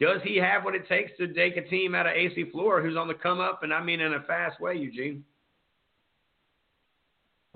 Does 0.00 0.20
he 0.22 0.36
have 0.36 0.64
what 0.64 0.74
it 0.74 0.86
takes 0.86 1.12
to 1.16 1.32
take 1.32 1.56
a 1.56 1.66
team 1.66 1.94
out 1.94 2.06
of 2.06 2.12
AC 2.12 2.50
Flora 2.52 2.82
who's 2.82 2.96
on 2.96 3.08
the 3.08 3.14
come 3.14 3.40
up? 3.40 3.62
And 3.62 3.72
I 3.72 3.82
mean 3.82 4.00
in 4.00 4.12
a 4.12 4.22
fast 4.24 4.60
way, 4.60 4.74
Eugene. 4.76 5.24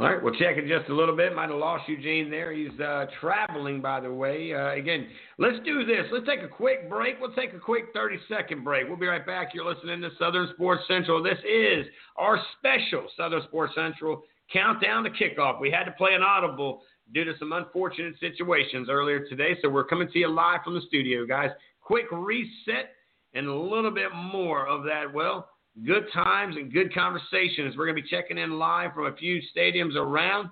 All 0.03 0.09
right, 0.09 0.20
we'll 0.20 0.34
check 0.34 0.59
in 0.59 0.66
just 0.66 0.90
a 0.90 0.94
little 0.96 1.16
bit. 1.16 1.32
Might 1.32 1.50
have 1.50 1.61
lost 1.61 1.88
Eugene 1.88 2.28
there. 2.28 2.53
He's 2.53 2.72
uh, 2.80 3.07
traveling, 3.20 3.80
by 3.80 4.00
the 4.00 4.12
way. 4.12 4.53
Uh, 4.53 4.72
again, 4.72 5.07
let's 5.38 5.59
do 5.64 5.86
this. 5.86 6.07
Let's 6.11 6.26
take 6.26 6.42
a 6.42 6.48
quick 6.48 6.90
break. 6.90 7.20
We'll 7.20 7.32
take 7.34 7.53
a 7.55 7.61
quick 7.61 7.84
30 7.94 8.18
second 8.28 8.64
break. 8.64 8.88
We'll 8.88 8.96
be 8.96 9.07
right 9.07 9.24
back. 9.24 9.55
You're 9.55 9.72
listening 9.72 10.00
to 10.00 10.11
Southern 10.18 10.50
Sports 10.55 10.82
Central. 10.88 11.22
This 11.22 11.38
is 11.48 11.86
our 12.16 12.36
special 12.59 13.07
Southern 13.16 13.42
Sports 13.44 13.74
Central 13.76 14.24
countdown 14.53 15.05
to 15.05 15.11
kickoff. 15.11 15.61
We 15.61 15.70
had 15.70 15.84
to 15.84 15.92
play 15.92 16.14
an 16.14 16.22
audible 16.24 16.82
due 17.14 17.22
to 17.22 17.34
some 17.38 17.53
unfortunate 17.53 18.14
situations 18.18 18.88
earlier 18.90 19.24
today, 19.28 19.57
so 19.62 19.68
we're 19.68 19.84
coming 19.84 20.09
to 20.12 20.18
you 20.18 20.26
live 20.26 20.64
from 20.64 20.74
the 20.74 20.82
studio, 20.88 21.24
guys. 21.24 21.50
Quick 21.80 22.07
reset 22.11 22.90
and 23.34 23.46
a 23.46 23.55
little 23.55 23.92
bit 23.92 24.09
more 24.12 24.66
of 24.66 24.82
that. 24.82 25.05
Well, 25.14 25.48
good 25.85 26.05
times 26.12 26.57
and 26.57 26.73
good 26.73 26.95
conversations. 26.95 27.77
We're 27.77 27.87
going 27.87 27.97
to 27.97 28.03
be 28.03 28.09
checking 28.09 28.39
in 28.39 28.59
live 28.59 28.95
from 28.95 29.07
a 29.07 29.16
few 29.16 29.41
stadiums 29.57 29.97
around 29.97 30.51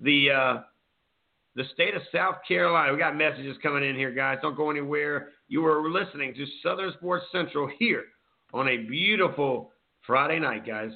the 0.00 0.30
uh, 0.30 0.62
the 1.54 1.64
state 1.72 1.94
of 1.94 2.02
South 2.12 2.36
Carolina. 2.46 2.92
We 2.92 2.98
got 2.98 3.16
messages 3.16 3.56
coming 3.62 3.88
in 3.88 3.96
here, 3.96 4.10
guys. 4.10 4.38
Don't 4.42 4.56
go 4.56 4.70
anywhere. 4.70 5.30
You 5.48 5.64
are 5.66 5.90
listening 5.90 6.34
to 6.34 6.46
Southern 6.62 6.92
Sports 6.98 7.24
Central 7.32 7.68
here 7.78 8.04
on 8.52 8.68
a 8.68 8.76
beautiful 8.76 9.72
Friday 10.06 10.38
night, 10.38 10.66
guys. 10.66 10.90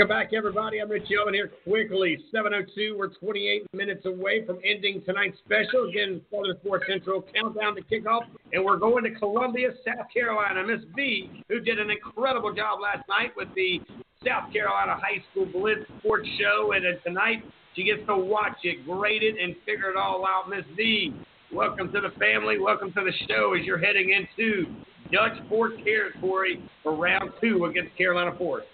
Welcome 0.00 0.16
back, 0.16 0.32
everybody. 0.32 0.80
I'm 0.80 0.88
Richie 0.88 1.18
Altman 1.18 1.34
here 1.34 1.52
quickly. 1.62 2.16
702. 2.32 2.96
We're 2.96 3.08
28 3.08 3.66
minutes 3.74 4.06
away 4.06 4.46
from 4.46 4.58
ending 4.64 5.02
tonight's 5.04 5.36
special. 5.44 5.90
Again, 5.90 6.22
Southern 6.30 6.56
Sports 6.62 6.86
Central 6.88 7.22
countdown 7.34 7.76
to 7.76 7.82
kickoff. 7.82 8.22
And 8.54 8.64
we're 8.64 8.78
going 8.78 9.04
to 9.04 9.10
Columbia, 9.10 9.68
South 9.84 10.06
Carolina. 10.10 10.66
Miss 10.66 10.80
V, 10.96 11.44
who 11.50 11.60
did 11.60 11.78
an 11.78 11.90
incredible 11.90 12.54
job 12.54 12.80
last 12.80 13.06
night 13.10 13.32
with 13.36 13.48
the 13.54 13.82
South 14.26 14.50
Carolina 14.50 14.96
High 14.96 15.22
School 15.30 15.44
Blitz 15.44 15.82
Sports 15.98 16.26
Show. 16.40 16.72
And 16.72 16.82
tonight, 17.04 17.44
she 17.76 17.84
gets 17.84 18.00
to 18.06 18.16
watch 18.16 18.56
it, 18.62 18.86
grade 18.86 19.22
it, 19.22 19.34
and 19.38 19.54
figure 19.66 19.90
it 19.90 19.98
all 19.98 20.24
out. 20.26 20.48
Miss 20.48 20.64
V, 20.78 21.12
welcome 21.52 21.92
to 21.92 22.00
the 22.00 22.18
family. 22.18 22.58
Welcome 22.58 22.90
to 22.94 23.04
the 23.04 23.12
show 23.28 23.52
as 23.52 23.66
you're 23.66 23.76
heading 23.76 24.16
into 24.16 24.64
Dutch 25.12 25.36
Fork 25.50 25.72
territory 25.84 26.64
for 26.82 26.96
round 26.96 27.32
two 27.42 27.66
against 27.66 27.94
Carolina 27.98 28.34
Forest. 28.38 28.68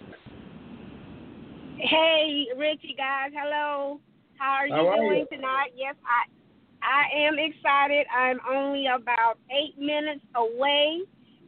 Hey, 1.78 2.46
Richie, 2.56 2.94
guys. 2.96 3.32
Hello. 3.34 4.00
How 4.38 4.52
are 4.52 4.66
you 4.66 4.74
How 4.74 4.88
are 4.88 4.96
doing 4.96 5.26
you? 5.30 5.36
tonight? 5.36 5.72
Yes, 5.76 5.94
I 6.04 6.24
I 6.82 7.26
am 7.26 7.38
excited. 7.38 8.06
I'm 8.14 8.40
only 8.48 8.86
about 8.86 9.38
eight 9.50 9.78
minutes 9.78 10.24
away, 10.34 11.00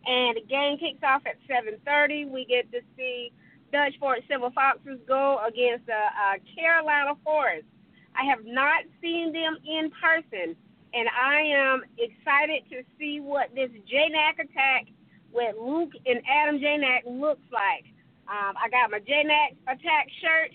and 0.06 0.36
the 0.36 0.42
game 0.48 0.76
kicks 0.78 1.02
off 1.02 1.22
at 1.24 1.36
7:30. 1.48 2.26
We 2.30 2.44
get 2.44 2.70
to 2.72 2.80
see 2.96 3.32
Dutch 3.72 3.94
Fork 3.98 4.20
Silver 4.28 4.50
Foxes 4.50 5.00
go 5.06 5.38
against 5.46 5.86
the 5.86 5.92
uh, 5.96 6.36
Carolina 6.54 7.14
Forest. 7.24 7.66
I 8.14 8.24
have 8.24 8.44
not 8.44 8.84
seen 9.00 9.32
them 9.32 9.56
in 9.64 9.90
person, 9.90 10.56
and 10.92 11.08
I 11.08 11.40
am 11.40 11.82
excited 11.96 12.64
to 12.70 12.82
see 12.98 13.20
what 13.20 13.54
this 13.54 13.70
JNAC 13.90 14.44
attack 14.44 14.88
with 15.32 15.56
Luke 15.58 15.92
and 16.04 16.20
Adam 16.28 16.58
JNAC 16.58 17.06
looks 17.06 17.44
like. 17.52 17.84
Um, 18.28 18.54
I 18.60 18.68
got 18.68 18.90
my 18.90 19.00
JNAC 19.00 19.56
attack 19.66 20.08
shirt 20.20 20.52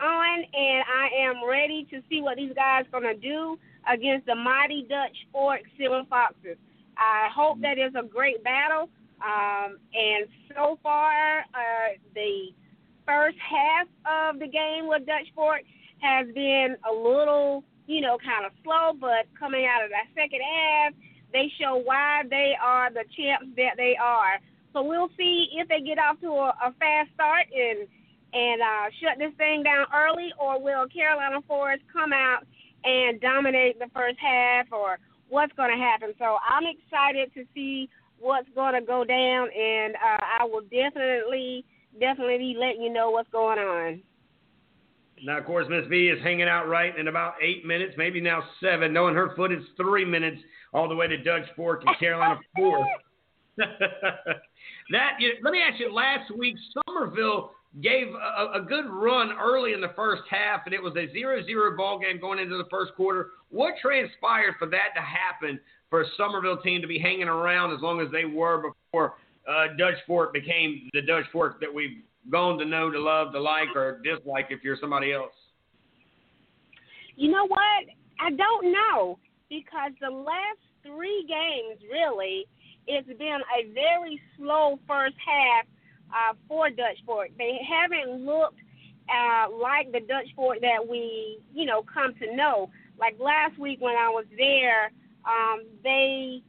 on, 0.00 0.38
and 0.52 0.84
I 0.90 1.08
am 1.22 1.48
ready 1.48 1.86
to 1.90 2.02
see 2.10 2.20
what 2.20 2.36
these 2.36 2.52
guys 2.54 2.84
gonna 2.90 3.14
do 3.14 3.58
against 3.88 4.26
the 4.26 4.34
mighty 4.34 4.86
Dutch 4.88 5.16
Fork 5.30 5.60
Silver 5.78 6.02
Foxes. 6.10 6.58
I 6.96 7.28
hope 7.34 7.60
that 7.60 7.78
is 7.78 7.94
a 7.94 8.02
great 8.02 8.42
battle. 8.42 8.88
Um, 9.22 9.78
and 9.94 10.26
so 10.54 10.78
far, 10.82 11.40
uh, 11.54 11.96
the 12.14 12.52
first 13.06 13.38
half 13.38 13.86
of 14.04 14.40
the 14.40 14.48
game 14.48 14.88
with 14.88 15.06
Dutch 15.06 15.28
Fork 15.34 15.62
has 16.00 16.26
been 16.34 16.76
a 16.88 16.92
little, 16.92 17.64
you 17.86 18.00
know, 18.00 18.18
kind 18.18 18.44
of 18.44 18.52
slow, 18.62 18.92
but 18.98 19.26
coming 19.38 19.66
out 19.66 19.84
of 19.84 19.90
that 19.90 20.06
second 20.14 20.40
half, 20.42 20.92
they 21.32 21.50
show 21.60 21.76
why 21.76 22.22
they 22.28 22.54
are 22.60 22.90
the 22.90 23.04
champs 23.16 23.54
that 23.56 23.76
they 23.76 23.96
are. 23.96 24.38
So 24.74 24.82
we'll 24.82 25.08
see 25.16 25.48
if 25.54 25.68
they 25.68 25.80
get 25.80 25.98
off 25.98 26.20
to 26.20 26.28
a, 26.28 26.48
a 26.66 26.74
fast 26.78 27.10
start 27.14 27.46
and 27.54 27.88
and 28.34 28.60
uh, 28.60 28.90
shut 29.00 29.16
this 29.16 29.32
thing 29.38 29.62
down 29.62 29.86
early, 29.94 30.32
or 30.40 30.60
will 30.60 30.88
Carolina 30.88 31.38
Forest 31.46 31.84
come 31.92 32.12
out 32.12 32.40
and 32.82 33.20
dominate 33.20 33.78
the 33.78 33.86
first 33.94 34.18
half, 34.18 34.66
or 34.72 34.98
what's 35.28 35.52
going 35.52 35.70
to 35.70 35.76
happen? 35.76 36.12
So 36.18 36.38
I'm 36.44 36.64
excited 36.66 37.32
to 37.34 37.44
see 37.54 37.88
what's 38.18 38.48
going 38.56 38.74
to 38.74 38.80
go 38.80 39.04
down, 39.04 39.48
and 39.56 39.94
uh, 39.94 40.18
I 40.40 40.44
will 40.44 40.62
definitely 40.62 41.64
definitely 42.00 42.38
be 42.38 42.56
letting 42.58 42.82
you 42.82 42.92
know 42.92 43.10
what's 43.10 43.30
going 43.30 43.60
on. 43.60 44.02
Now, 45.24 45.38
of 45.38 45.44
course, 45.44 45.66
Miss 45.70 45.86
V 45.88 46.08
is 46.08 46.20
hanging 46.24 46.48
out 46.48 46.66
right 46.66 46.98
in 46.98 47.06
about 47.06 47.34
eight 47.40 47.64
minutes, 47.64 47.94
maybe 47.96 48.20
now 48.20 48.42
seven. 48.60 48.92
Knowing 48.92 49.14
her 49.14 49.36
foot 49.36 49.52
is 49.52 49.62
three 49.76 50.04
minutes 50.04 50.42
all 50.72 50.88
the 50.88 50.96
way 50.96 51.06
to 51.06 51.16
Dutch 51.18 51.46
Fork 51.54 51.84
and 51.86 51.96
Carolina 52.00 52.40
Forest. 52.56 52.90
that 54.90 55.16
you 55.18 55.32
let 55.42 55.52
me 55.52 55.60
ask 55.60 55.80
you. 55.80 55.92
Last 55.92 56.30
week, 56.36 56.56
Somerville 56.86 57.52
gave 57.82 58.08
a, 58.08 58.58
a 58.58 58.60
good 58.60 58.86
run 58.88 59.32
early 59.40 59.72
in 59.72 59.80
the 59.80 59.92
first 59.96 60.22
half, 60.30 60.60
and 60.64 60.74
it 60.74 60.82
was 60.82 60.94
a 60.94 61.08
0-0 61.08 61.76
ball 61.76 61.98
game 61.98 62.20
going 62.20 62.38
into 62.38 62.56
the 62.56 62.68
first 62.70 62.94
quarter. 62.94 63.30
What 63.50 63.74
transpired 63.82 64.54
for 64.58 64.66
that 64.66 64.94
to 64.94 65.02
happen 65.02 65.58
for 65.90 66.02
a 66.02 66.04
Somerville 66.16 66.58
team 66.58 66.80
to 66.82 66.86
be 66.86 66.98
hanging 66.98 67.28
around 67.28 67.74
as 67.74 67.80
long 67.80 68.00
as 68.00 68.10
they 68.12 68.24
were 68.24 68.70
before 68.70 69.14
uh, 69.48 69.74
Dutch 69.76 69.98
Fork 70.06 70.32
became 70.32 70.88
the 70.92 71.02
Dutch 71.02 71.24
Fork 71.32 71.60
that 71.60 71.72
we've 71.72 71.98
gone 72.30 72.58
to 72.58 72.64
know, 72.64 72.90
to 72.90 72.98
love, 72.98 73.32
to 73.32 73.40
like, 73.40 73.74
or 73.74 74.00
dislike 74.02 74.46
if 74.50 74.62
you're 74.62 74.78
somebody 74.80 75.12
else? 75.12 75.32
You 77.16 77.30
know 77.30 77.46
what? 77.46 77.84
I 78.20 78.30
don't 78.30 78.72
know 78.72 79.18
because 79.48 79.92
the 80.00 80.10
last 80.10 80.60
three 80.84 81.26
games, 81.28 81.80
really, 81.90 82.46
it's 82.86 83.06
been 83.18 83.40
a 83.58 83.72
very 83.72 84.20
slow 84.36 84.78
first 84.86 85.16
half 85.24 85.66
uh, 86.10 86.34
for 86.48 86.70
Dutch 86.70 86.98
Fork. 87.06 87.30
They 87.38 87.58
haven't 87.66 88.24
looked 88.24 88.58
uh, 89.08 89.48
like 89.50 89.92
the 89.92 90.00
Dutch 90.00 90.28
Fork 90.36 90.60
that 90.60 90.86
we, 90.86 91.38
you 91.54 91.66
know, 91.66 91.82
come 91.82 92.14
to 92.14 92.34
know. 92.34 92.70
Like 92.98 93.18
last 93.18 93.58
week 93.58 93.80
when 93.80 93.96
I 93.96 94.08
was 94.08 94.26
there, 94.36 94.92
um, 95.24 95.64
they 95.82 96.42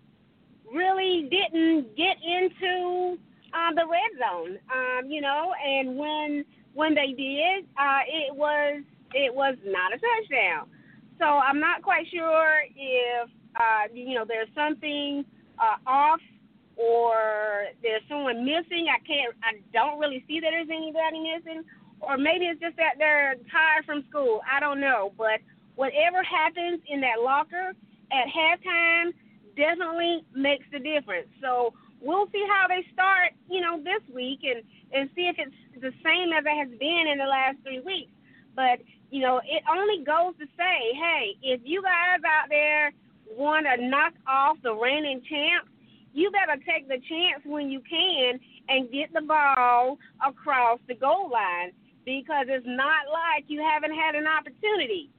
really 0.72 1.28
didn't 1.30 1.96
get 1.96 2.18
into 2.24 3.18
um, 3.54 3.76
the 3.76 3.86
red 3.88 4.12
zone, 4.20 4.60
um, 4.74 5.10
you 5.10 5.22
know, 5.22 5.54
and 5.66 5.98
when 5.98 6.46
when 6.74 6.94
they 6.94 7.14
did, 7.14 7.66
uh, 7.78 8.02
it 8.08 8.36
was 8.36 8.84
it 9.14 9.34
was 9.34 9.56
not 9.66 9.94
a 9.94 9.98
touchdown. 9.98 10.68
So 11.18 11.26
I'm 11.26 11.60
not 11.60 11.82
quite 11.82 12.06
sure 12.12 12.64
if 12.76 13.30
uh, 13.56 13.94
you 13.94 14.16
know 14.16 14.26
there's 14.28 14.50
something 14.54 15.24
uh, 15.60 15.78
off 15.86 16.20
or 16.78 17.68
there's 17.82 18.04
someone 18.10 18.44
missing. 18.44 18.88
I 18.92 19.00
can't. 19.06 19.36
I 19.44 19.60
don't 19.74 20.00
really 20.00 20.24
see 20.28 20.40
that 20.40 20.52
there's 20.52 20.70
anybody 20.70 21.20
missing, 21.20 21.64
or 22.02 22.18
maybe 22.18 22.46
it's 22.46 22.60
just 22.60 22.76
that 22.78 22.96
they're 22.98 23.36
tired 23.52 23.86
from 23.86 24.04
school. 24.10 24.42
I 24.44 24.60
don't 24.60 24.80
know, 24.80 25.14
but 25.18 25.40
whatever 25.76 26.24
happens 26.24 26.82
in 26.88 27.02
that 27.02 27.24
locker 27.24 27.74
at 28.12 28.26
halftime 28.28 29.14
definitely 29.56 30.24
makes 30.36 30.66
the 30.72 30.80
difference. 30.80 31.28
So 31.42 31.74
we'll 32.02 32.28
see 32.32 32.44
how 32.48 32.68
they 32.68 32.86
start, 32.92 33.32
you 33.50 33.62
know, 33.62 33.80
this 33.80 34.04
week 34.14 34.40
and 34.44 34.64
and 34.92 35.10
see 35.16 35.28
if 35.32 35.36
it's 35.40 35.56
the 35.82 35.92
same 36.04 36.32
as 36.36 36.44
it 36.46 36.56
has 36.56 36.72
been 36.80 37.06
in 37.12 37.18
the 37.18 37.26
last 37.26 37.58
three 37.64 37.80
weeks. 37.80 38.12
But 38.56 38.80
you 39.12 39.22
know, 39.22 39.40
it 39.46 39.64
only 39.70 40.04
goes 40.04 40.36
to 40.40 40.46
say, 40.58 40.78
hey, 40.92 41.38
if 41.42 41.62
you 41.64 41.82
guys 41.82 42.20
out 42.26 42.50
there 42.50 42.92
want 43.36 43.66
to 43.66 43.88
knock 43.88 44.14
off 44.28 44.58
the 44.64 44.74
reigning 44.74 45.22
champs, 45.30 45.70
you 46.14 46.32
better 46.32 46.60
take 46.64 46.88
the 46.88 46.98
chance 47.10 47.44
when 47.46 47.70
you 47.70 47.82
can 47.82 48.40
and 48.70 48.92
get 48.92 49.14
the 49.14 49.22
ball 49.22 49.98
across 50.26 50.80
the 50.88 50.96
goal 50.96 51.30
line 51.30 51.72
because 52.06 52.46
it's 52.48 52.66
not 52.66 53.12
like 53.12 53.46
you 53.48 53.62
haven't 53.62 53.94
had 53.94 54.16
an 54.16 54.26
opportunity. 54.26 55.10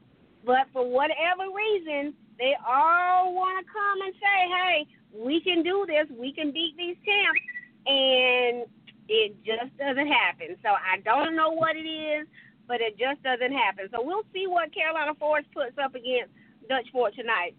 But 0.45 0.67
for 0.73 0.89
whatever 0.89 1.51
reason, 1.55 2.15
they 2.39 2.55
all 2.67 3.35
want 3.35 3.65
to 3.65 3.73
come 3.73 4.01
and 4.07 4.15
say, 4.15 4.39
hey, 4.49 4.87
we 5.13 5.41
can 5.41 5.63
do 5.63 5.85
this, 5.87 6.07
we 6.19 6.33
can 6.33 6.53
beat 6.53 6.77
these 6.77 6.97
champs, 7.05 7.41
and 7.87 8.65
it 9.09 9.37
just 9.45 9.77
doesn't 9.79 10.09
happen. 10.09 10.57
So 10.63 10.71
I 10.71 11.01
don't 11.05 11.37
know 11.37 11.51
what 11.51 11.77
it 11.77 11.89
is, 11.89 12.27
but 12.69 12.81
it 12.81 12.99
just 12.99 13.23
doesn't 13.23 13.53
happen. 13.53 13.89
So 13.93 14.03
we'll 14.03 14.27
see 14.33 14.47
what 14.47 14.73
Carolina 14.75 15.13
Forest 15.19 15.49
puts 15.53 15.77
up 15.83 15.95
against 15.95 16.33
Dutch 16.69 16.87
Fork 16.93 17.15
tonight. 17.15 17.55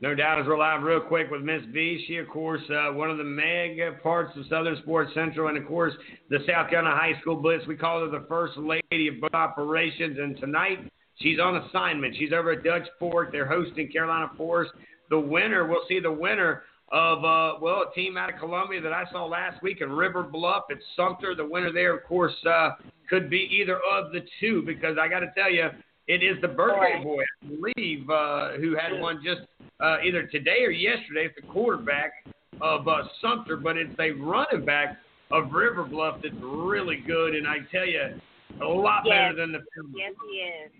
No 0.00 0.14
doubt, 0.14 0.40
as 0.40 0.46
we're 0.46 0.56
live 0.56 0.84
real 0.84 1.00
quick 1.00 1.28
with 1.28 1.42
Miss 1.42 1.60
V. 1.72 2.04
She, 2.06 2.18
of 2.18 2.28
course, 2.28 2.60
uh, 2.70 2.92
one 2.92 3.10
of 3.10 3.18
the 3.18 3.24
mega 3.24 3.98
parts 4.00 4.30
of 4.36 4.44
Southern 4.48 4.76
Sports 4.82 5.10
Central, 5.12 5.48
and 5.48 5.58
of 5.58 5.66
course, 5.66 5.92
the 6.30 6.38
South 6.46 6.70
Carolina 6.70 6.94
High 6.94 7.20
School 7.20 7.34
Blitz. 7.34 7.66
We 7.66 7.74
call 7.74 8.04
her 8.04 8.08
the 8.08 8.24
first 8.28 8.56
lady 8.56 9.08
of 9.08 9.20
both 9.20 9.34
operations, 9.34 10.16
and 10.20 10.38
tonight 10.38 10.78
she's 11.16 11.40
on 11.40 11.56
assignment. 11.56 12.14
She's 12.16 12.32
over 12.32 12.52
at 12.52 12.62
Dutch 12.62 12.86
Fork. 13.00 13.32
They're 13.32 13.48
hosting 13.48 13.90
Carolina 13.90 14.30
Forest. 14.36 14.70
The 15.10 15.18
winner, 15.18 15.66
we'll 15.66 15.84
see 15.88 15.98
the 15.98 16.12
winner 16.12 16.62
of 16.92 17.18
uh, 17.24 17.58
well, 17.60 17.86
a 17.90 17.94
team 17.96 18.16
out 18.16 18.32
of 18.32 18.38
Columbia 18.38 18.80
that 18.80 18.92
I 18.92 19.02
saw 19.10 19.26
last 19.26 19.60
week 19.64 19.80
in 19.80 19.90
River 19.90 20.22
Bluff. 20.22 20.66
It's 20.68 20.84
Sumter. 20.94 21.34
The 21.34 21.44
winner 21.44 21.72
there, 21.72 21.96
of 21.96 22.04
course, 22.04 22.34
uh, 22.48 22.70
could 23.10 23.28
be 23.28 23.48
either 23.50 23.80
of 23.90 24.12
the 24.12 24.20
two 24.38 24.62
because 24.64 24.96
I 24.96 25.08
got 25.08 25.20
to 25.20 25.32
tell 25.36 25.50
you, 25.50 25.70
it 26.08 26.22
is 26.22 26.40
the 26.40 26.48
birthday 26.48 27.02
boy, 27.02 27.22
I 27.22 27.46
believe, 27.46 28.08
uh, 28.08 28.52
who 28.52 28.76
had 28.76 28.98
one 28.98 29.22
just 29.22 29.42
uh, 29.80 29.98
either 30.02 30.26
today 30.26 30.64
or 30.64 30.70
yesterday. 30.70 31.26
It's 31.26 31.36
the 31.36 31.46
quarterback 31.52 32.12
of 32.60 32.88
uh, 32.88 33.02
Sumter, 33.20 33.56
but 33.56 33.76
it's 33.76 33.94
a 34.00 34.10
running 34.12 34.64
back 34.64 34.98
of 35.30 35.52
River 35.52 35.84
Bluff 35.84 36.20
that's 36.22 36.34
really 36.40 36.96
good, 37.06 37.34
and 37.34 37.46
I 37.46 37.58
tell 37.70 37.86
you, 37.86 38.18
a 38.62 38.64
lot 38.64 39.02
yes. 39.04 39.14
better 39.14 39.36
than 39.36 39.52
the. 39.52 39.60
Yes, 39.94 40.14
he 40.30 40.36
is. 40.38 40.70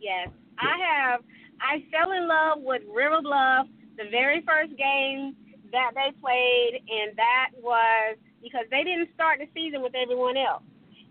Yes, 0.00 0.28
I 0.58 0.78
have. 0.78 1.20
I 1.60 1.84
fell 1.90 2.12
in 2.12 2.26
love 2.28 2.58
with 2.62 2.82
River 2.88 3.20
Bluff 3.20 3.66
the 3.98 4.08
very 4.10 4.42
first 4.46 4.70
game 4.78 5.34
that 5.72 5.90
they 5.94 6.16
played, 6.20 6.80
and 6.88 7.16
that 7.16 7.50
was 7.60 8.16
because 8.42 8.64
they 8.70 8.84
didn't 8.84 9.10
start 9.14 9.40
the 9.40 9.48
season 9.52 9.82
with 9.82 9.92
everyone 9.94 10.36
else, 10.36 10.62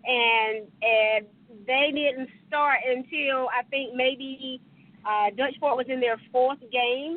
and 0.04 0.66
and 0.82 1.26
they 1.66 1.90
didn't 1.94 2.28
start 2.48 2.78
until 2.86 3.48
I 3.48 3.62
think 3.70 3.94
maybe 3.94 4.60
uh, 5.06 5.30
Dutch 5.36 5.54
Fork 5.60 5.76
was 5.76 5.86
in 5.88 6.00
their 6.00 6.20
fourth 6.32 6.60
game, 6.72 7.16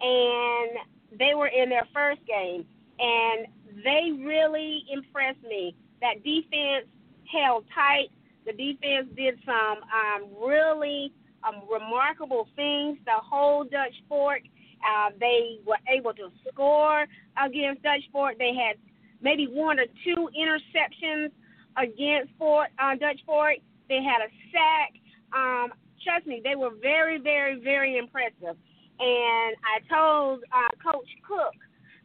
and 0.00 0.70
they 1.18 1.34
were 1.34 1.48
in 1.48 1.68
their 1.68 1.86
first 1.92 2.20
game, 2.26 2.64
and 2.98 3.46
they 3.84 4.12
really 4.22 4.84
impressed 4.92 5.42
me. 5.42 5.74
That 6.00 6.22
defense 6.24 6.86
held 7.30 7.64
tight. 7.74 8.08
The 8.44 8.52
defense 8.52 9.08
did 9.16 9.38
some 9.44 9.78
um, 9.82 10.28
really 10.40 11.12
um, 11.42 11.62
remarkable 11.70 12.48
things. 12.54 12.98
The 13.04 13.18
whole 13.22 13.64
Dutch 13.64 13.94
Fork 14.08 14.42
uh, 14.84 15.10
they 15.18 15.58
were 15.66 15.78
able 15.88 16.12
to 16.14 16.30
score 16.48 17.06
against 17.42 17.82
Dutch 17.82 18.04
Fork. 18.12 18.38
They 18.38 18.52
had 18.54 18.76
maybe 19.20 19.46
one 19.46 19.78
or 19.78 19.86
two 20.04 20.28
interceptions 20.36 21.30
against 21.76 22.32
Fort 22.38 22.68
uh, 22.78 22.94
Dutch 22.96 23.20
Fork. 23.26 23.58
They 23.88 24.02
had 24.02 24.24
a 24.24 24.30
sack. 24.52 24.92
Um, 25.32 25.72
trust 26.02 26.26
me, 26.26 26.40
they 26.42 26.56
were 26.56 26.70
very, 26.80 27.18
very, 27.18 27.60
very 27.60 27.98
impressive. 27.98 28.56
And 28.98 29.52
I 29.60 29.76
told 29.92 30.40
uh, 30.52 30.72
Coach 30.80 31.08
Cook, 31.26 31.54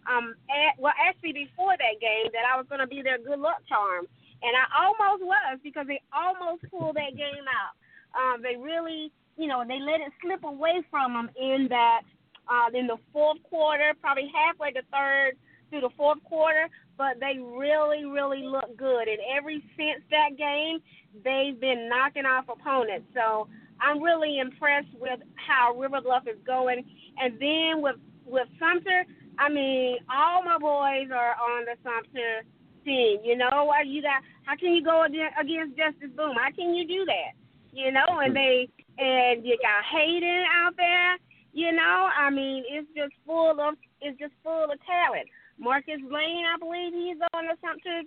um, 0.09 0.35
at, 0.49 0.79
well, 0.81 0.93
actually 0.97 1.31
before 1.31 1.77
that 1.77 1.97
game, 2.01 2.31
that 2.33 2.43
I 2.43 2.57
was 2.57 2.65
going 2.67 2.81
to 2.81 2.87
be 2.87 3.01
their 3.01 3.17
good 3.17 3.39
luck 3.39 3.61
charm, 3.69 4.07
and 4.41 4.53
I 4.57 4.65
almost 4.83 5.23
was 5.23 5.59
because 5.63 5.85
they 5.87 6.01
almost 6.11 6.65
pulled 6.69 6.97
that 6.97 7.15
game 7.15 7.45
out. 7.47 7.77
Um, 8.17 8.41
they 8.41 8.57
really, 8.57 9.11
you 9.37 9.47
know, 9.47 9.63
they 9.65 9.79
let 9.79 10.01
it 10.01 10.11
slip 10.21 10.43
away 10.43 10.81
from 10.89 11.13
them 11.13 11.29
in 11.39 11.67
that 11.69 12.01
uh, 12.49 12.67
in 12.73 12.87
the 12.87 12.97
fourth 13.13 13.37
quarter, 13.43 13.93
probably 14.01 14.29
halfway 14.33 14.71
to 14.71 14.81
third 14.91 15.37
through 15.69 15.81
the 15.81 15.95
fourth 15.95 16.21
quarter, 16.25 16.67
but 17.01 17.19
they 17.19 17.39
really, 17.41 18.05
really 18.05 18.43
look 18.43 18.77
good. 18.77 19.07
And 19.07 19.17
every 19.35 19.63
since 19.75 20.05
that 20.11 20.37
game, 20.37 20.77
they've 21.25 21.59
been 21.59 21.89
knocking 21.89 22.27
off 22.27 22.45
opponents. 22.45 23.07
So 23.15 23.47
I'm 23.81 24.03
really 24.03 24.37
impressed 24.37 24.93
with 24.99 25.19
how 25.33 25.73
River 25.73 25.99
Bluff 25.99 26.27
is 26.27 26.37
going. 26.45 26.85
And 27.17 27.41
then 27.41 27.81
with 27.81 27.95
with 28.27 28.47
Sumter, 28.59 29.03
I 29.39 29.49
mean, 29.49 29.97
all 30.13 30.43
my 30.43 30.59
boys 30.59 31.09
are 31.09 31.33
on 31.41 31.65
the 31.65 31.73
Sumter 31.81 32.45
team. 32.85 33.17
You 33.23 33.35
know, 33.35 33.73
you 33.83 34.03
got? 34.03 34.21
How 34.43 34.55
can 34.55 34.73
you 34.73 34.83
go 34.83 35.03
against 35.03 35.75
Justice 35.75 36.15
Boom? 36.15 36.35
How 36.37 36.51
can 36.51 36.75
you 36.75 36.85
do 36.87 37.03
that? 37.05 37.33
You 37.73 37.91
know, 37.91 38.21
and 38.21 38.29
hmm. 38.29 38.37
they 38.37 38.69
and 38.99 39.43
you 39.43 39.57
got 39.57 39.81
Hayden 39.89 40.45
out 40.53 40.77
there. 40.77 41.17
You 41.51 41.71
know, 41.71 42.09
I 42.15 42.29
mean, 42.29 42.63
it's 42.69 42.87
just 42.95 43.13
full 43.25 43.59
of 43.59 43.73
it's 44.01 44.19
just 44.19 44.33
full 44.43 44.65
of 44.65 44.77
talent. 44.85 45.27
Marcus 45.61 46.01
Lane, 46.09 46.43
I 46.43 46.57
believe 46.57 46.91
he's 46.91 47.21
on 47.33 47.45
the 47.45 47.55
Sumter 47.61 48.01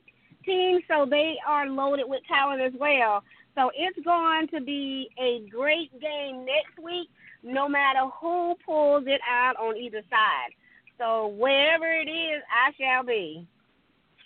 team, 0.45 0.81
so 0.89 1.07
they 1.09 1.37
are 1.47 1.69
loaded 1.69 2.07
with 2.09 2.21
talent 2.27 2.61
as 2.61 2.73
well. 2.79 3.23
So 3.55 3.71
it's 3.75 3.99
going 4.05 4.49
to 4.49 4.61
be 4.61 5.09
a 5.19 5.49
great 5.49 5.93
game 6.01 6.45
next 6.45 6.83
week, 6.83 7.09
no 7.45 7.69
matter 7.69 8.11
who 8.21 8.57
pulls 8.67 9.05
it 9.07 9.21
out 9.31 9.55
on 9.57 9.77
either 9.77 10.03
side. 10.11 10.51
So 10.99 11.29
wherever 11.39 11.87
it 11.87 12.11
is, 12.11 12.43
I 12.51 12.73
shall 12.77 13.05
be. 13.05 13.47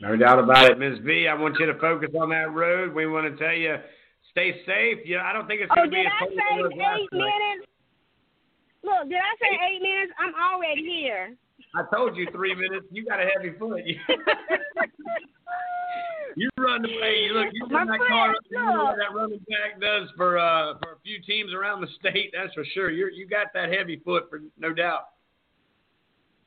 No 0.00 0.16
doubt 0.16 0.38
about 0.38 0.70
it, 0.70 0.78
Ms. 0.78 1.00
V. 1.04 1.28
I 1.28 1.34
want 1.34 1.56
you 1.58 1.66
to 1.66 1.78
focus 1.78 2.10
on 2.18 2.30
that 2.30 2.54
road. 2.54 2.94
We 2.94 3.06
want 3.06 3.28
to 3.28 3.36
tell 3.36 3.54
you, 3.54 3.76
stay 4.30 4.62
safe. 4.64 4.98
Yeah, 5.04 5.24
I 5.24 5.34
don't 5.34 5.46
think 5.46 5.60
it's 5.60 5.72
going 5.74 5.88
oh, 5.88 5.90
to 5.90 5.90
be 5.90 6.00
a 6.00 6.10
total. 6.24 6.32
Oh, 6.32 6.68
did 6.70 6.80
I 6.80 6.96
say 6.96 7.02
eight 7.02 7.12
minutes? 7.12 7.66
Look, 8.84 9.08
did 9.10 9.18
I 9.18 9.34
say 9.36 9.52
eight 9.68 9.82
minutes? 9.82 10.12
I'm 10.18 10.32
already 10.32 10.84
here. 10.86 11.36
I 11.74 11.84
told 11.94 12.16
you 12.16 12.26
three 12.32 12.54
minutes. 12.54 12.86
You 12.90 13.04
got 13.04 13.20
a 13.20 13.26
heavy 13.26 13.52
foot. 13.58 13.82
you 16.36 16.48
run 16.58 16.82
the 16.82 16.88
way. 16.88 17.26
You 17.26 17.34
look. 17.34 17.48
You 17.52 17.66
run 17.66 17.88
that 17.88 18.00
car. 18.08 18.34
You 18.50 18.64
know 18.64 18.84
what 18.84 18.96
that 18.96 19.14
running 19.14 19.44
back 19.48 19.80
does 19.80 20.08
for 20.16 20.38
uh 20.38 20.78
for 20.82 20.92
a 20.92 21.00
few 21.04 21.20
teams 21.22 21.52
around 21.52 21.80
the 21.80 21.88
state. 21.98 22.32
That's 22.32 22.54
for 22.54 22.64
sure. 22.74 22.90
You 22.90 23.10
you 23.12 23.26
got 23.26 23.48
that 23.54 23.72
heavy 23.72 24.00
foot 24.04 24.30
for 24.30 24.40
no 24.58 24.72
doubt. 24.72 25.08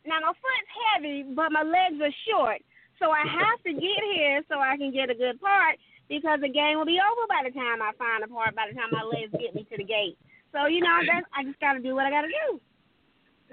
Now 0.06 0.20
my 0.22 0.34
foot's 0.34 0.72
heavy, 0.94 1.24
but 1.36 1.52
my 1.52 1.62
legs 1.62 2.02
are 2.02 2.14
short, 2.30 2.62
so 2.98 3.12
I 3.12 3.22
have 3.40 3.62
to 3.64 3.74
get 3.74 4.02
here 4.16 4.42
so 4.50 4.60
I 4.60 4.78
can 4.78 4.92
get 4.92 5.10
a 5.12 5.16
good 5.16 5.40
part 5.40 5.78
because 6.10 6.42
the 6.42 6.50
game 6.50 6.78
will 6.78 6.90
be 6.90 7.00
over 7.00 7.28
by 7.30 7.48
the 7.48 7.54
time 7.54 7.82
I 7.82 7.92
find 7.98 8.24
a 8.24 8.28
part. 8.28 8.56
By 8.56 8.68
the 8.70 8.76
time 8.76 8.90
my 8.92 9.04
legs 9.04 9.32
get 9.38 9.54
me 9.54 9.64
to 9.70 9.78
the 9.78 9.86
gate. 9.86 10.18
So 10.52 10.66
you 10.66 10.82
know, 10.82 11.00
that's, 11.06 11.26
I 11.38 11.44
just 11.44 11.60
got 11.60 11.74
to 11.74 11.80
do 11.80 11.94
what 11.96 12.06
I 12.06 12.10
got 12.10 12.22
to 12.22 12.34
do. 12.34 12.60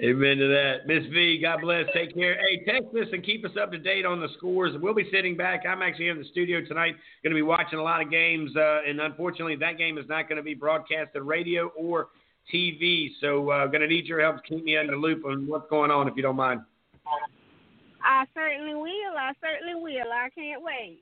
Amen 0.00 0.36
to 0.36 0.46
that. 0.46 0.86
Miss 0.86 1.04
V, 1.12 1.40
God 1.42 1.60
bless. 1.60 1.86
Take 1.92 2.14
care. 2.14 2.38
Hey, 2.38 2.64
text 2.64 2.94
us 2.94 3.08
and 3.12 3.24
keep 3.24 3.44
us 3.44 3.50
up 3.60 3.72
to 3.72 3.78
date 3.78 4.06
on 4.06 4.20
the 4.20 4.28
scores. 4.36 4.72
We'll 4.80 4.94
be 4.94 5.08
sitting 5.12 5.36
back. 5.36 5.64
I'm 5.68 5.82
actually 5.82 6.06
in 6.06 6.18
the 6.18 6.24
studio 6.30 6.60
tonight, 6.64 6.94
going 7.24 7.32
to 7.32 7.34
be 7.34 7.42
watching 7.42 7.80
a 7.80 7.82
lot 7.82 8.00
of 8.00 8.08
games, 8.08 8.52
uh, 8.56 8.82
and 8.86 9.00
unfortunately, 9.00 9.56
that 9.56 9.76
game 9.76 9.98
is 9.98 10.04
not 10.08 10.28
going 10.28 10.36
to 10.36 10.42
be 10.44 10.54
broadcast 10.54 11.16
on 11.16 11.26
radio 11.26 11.72
or 11.76 12.10
TV. 12.54 13.08
So, 13.20 13.50
uh, 13.50 13.66
going 13.66 13.80
to 13.80 13.88
need 13.88 14.06
your 14.06 14.20
help 14.20 14.36
to 14.36 14.42
keep 14.42 14.62
me 14.62 14.76
in 14.76 14.86
the 14.86 14.94
loop 14.94 15.24
on 15.24 15.48
what's 15.48 15.68
going 15.68 15.90
on, 15.90 16.06
if 16.06 16.14
you 16.16 16.22
don't 16.22 16.36
mind. 16.36 16.60
I 18.04 18.24
certainly 18.34 18.76
will. 18.76 19.16
I 19.18 19.32
certainly 19.42 19.82
will. 19.82 20.12
I 20.12 20.28
can't 20.32 20.62
wait. 20.62 21.00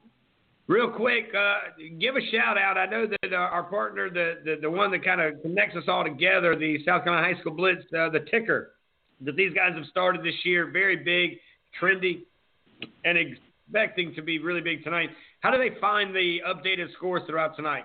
Real 0.68 0.90
quick, 0.90 1.26
uh, 1.38 1.58
give 2.00 2.16
a 2.16 2.20
shout 2.32 2.56
out. 2.56 2.78
I 2.78 2.86
know 2.86 3.06
that 3.06 3.32
uh, 3.32 3.36
our 3.36 3.64
partner, 3.64 4.08
the, 4.08 4.40
the, 4.42 4.56
the 4.62 4.70
one 4.70 4.90
that 4.92 5.04
kind 5.04 5.20
of 5.20 5.40
connects 5.42 5.76
us 5.76 5.84
all 5.86 6.02
together, 6.02 6.56
the 6.56 6.78
South 6.86 7.04
Carolina 7.04 7.34
High 7.34 7.40
School 7.40 7.52
Blitz, 7.52 7.82
uh, 7.96 8.08
the 8.08 8.24
ticker 8.30 8.72
that 9.22 9.36
these 9.36 9.52
guys 9.54 9.72
have 9.74 9.86
started 9.86 10.22
this 10.22 10.34
year, 10.44 10.70
very 10.70 10.96
big, 10.96 11.38
trendy, 11.80 12.22
and 13.04 13.16
expecting 13.16 14.14
to 14.14 14.22
be 14.22 14.38
really 14.38 14.60
big 14.60 14.84
tonight. 14.84 15.10
How 15.40 15.50
do 15.50 15.58
they 15.58 15.78
find 15.80 16.14
the 16.14 16.40
updated 16.46 16.92
scores 16.94 17.22
throughout 17.26 17.56
tonight? 17.56 17.84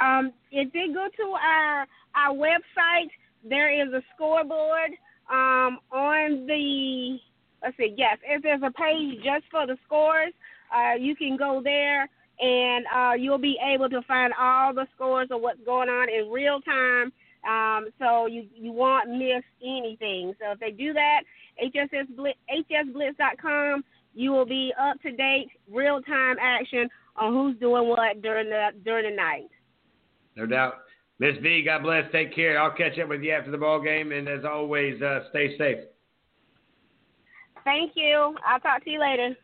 Um, 0.00 0.32
if 0.50 0.72
they 0.72 0.92
go 0.92 1.08
to 1.16 1.32
our 1.32 1.86
our 2.14 2.34
website, 2.34 3.10
there 3.48 3.70
is 3.70 3.92
a 3.92 4.02
scoreboard 4.14 4.90
um, 5.30 5.78
on 5.92 6.46
the 6.46 7.18
let's 7.62 7.76
see, 7.76 7.94
yes, 7.96 8.18
if 8.24 8.42
there's 8.42 8.62
a 8.62 8.70
page 8.72 9.22
just 9.22 9.44
for 9.50 9.66
the 9.66 9.76
scores, 9.86 10.32
uh, 10.74 10.94
you 10.94 11.14
can 11.14 11.36
go 11.36 11.60
there 11.62 12.08
and 12.40 12.86
uh, 12.94 13.12
you'll 13.12 13.38
be 13.38 13.58
able 13.62 13.88
to 13.90 14.00
find 14.02 14.32
all 14.38 14.72
the 14.72 14.86
scores 14.94 15.28
of 15.30 15.40
what's 15.40 15.60
going 15.64 15.88
on 15.88 16.08
in 16.08 16.30
real 16.30 16.60
time. 16.62 17.12
Um, 17.48 17.88
so 17.98 18.26
you 18.26 18.46
you 18.54 18.72
won't 18.72 19.08
miss 19.10 19.42
anything. 19.62 20.34
So 20.40 20.52
if 20.52 20.60
they 20.60 20.70
do 20.70 20.92
that, 20.92 21.22
HSS 21.62 22.14
Blitz, 22.16 22.38
hsblitz.com, 22.50 23.84
you 24.14 24.32
will 24.32 24.46
be 24.46 24.72
up 24.80 25.00
to 25.02 25.12
date, 25.12 25.48
real 25.70 26.00
time 26.02 26.36
action 26.40 26.88
on 27.16 27.32
who's 27.32 27.56
doing 27.58 27.88
what 27.88 28.22
during 28.22 28.50
the 28.50 28.70
during 28.84 29.10
the 29.10 29.16
night. 29.16 29.48
No 30.36 30.46
doubt. 30.46 30.74
Miss 31.18 31.36
V, 31.42 31.62
God 31.62 31.82
bless. 31.82 32.10
Take 32.12 32.34
care. 32.34 32.58
I'll 32.60 32.74
catch 32.74 32.98
up 32.98 33.08
with 33.08 33.22
you 33.22 33.32
after 33.32 33.50
the 33.50 33.58
ball 33.58 33.80
game, 33.80 34.12
and 34.12 34.26
as 34.26 34.44
always, 34.44 35.00
uh, 35.02 35.20
stay 35.28 35.56
safe. 35.58 35.78
Thank 37.64 37.92
you. 37.94 38.36
I'll 38.46 38.60
talk 38.60 38.82
to 38.84 38.90
you 38.90 39.00
later. 39.00 39.36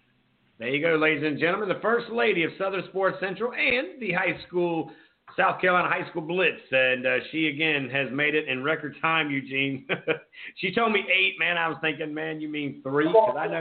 There 0.59 0.68
you 0.68 0.81
go, 0.81 0.97
ladies 0.97 1.23
and 1.23 1.39
gentlemen. 1.39 1.68
The 1.68 1.82
first 1.82 2.10
lady 2.10 2.44
of 2.44 2.51
Southern 2.59 2.82
Sports 2.89 3.18
Central 3.20 3.52
and 3.52 4.01
the 4.01 4.12
high 4.12 4.39
school, 4.47 4.90
South 5.37 5.61
Carolina 5.61 5.89
High 5.89 6.09
School 6.11 6.23
Blitz. 6.23 6.61
And 6.71 7.07
uh, 7.07 7.17
she, 7.31 7.49
again, 7.49 7.91
has 7.91 8.09
made 8.13 8.35
it 8.35 8.49
in 8.49 8.63
record 8.63 8.97
time, 9.01 9.31
Eugene. 9.31 9.87
she 10.57 10.75
told 10.75 10.93
me 10.93 11.05
eight, 11.13 11.35
man. 11.39 11.59
I 11.59 11.69
was 11.69 11.79
thinking, 11.81 12.13
man, 12.15 12.41
you 12.41 12.49
mean 12.49 12.81
three? 12.83 13.09
Because 13.09 13.37
I 13.39 13.47
know 13.47 13.61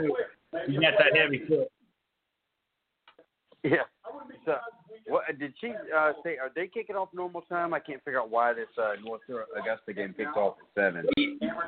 you 0.68 0.80
got 0.80 0.94
that 0.98 1.16
heavy 1.16 1.42
foot. 1.46 1.68
Yeah. 3.62 3.78
So, 4.44 4.54
what 5.08 5.24
did 5.38 5.52
she 5.60 5.68
uh, 5.68 6.12
say? 6.24 6.36
Are 6.38 6.50
they 6.54 6.68
kicking 6.68 6.96
off 6.96 7.08
normal 7.12 7.42
time? 7.42 7.74
I 7.74 7.80
can't 7.80 8.02
figure 8.04 8.20
out 8.20 8.30
why 8.30 8.52
this 8.52 8.68
uh, 8.78 8.92
North 9.04 9.22
Augusta 9.28 9.92
game 9.92 10.14
kicks 10.16 10.30
off 10.36 10.56
at 10.60 10.80
seven. 10.80 11.06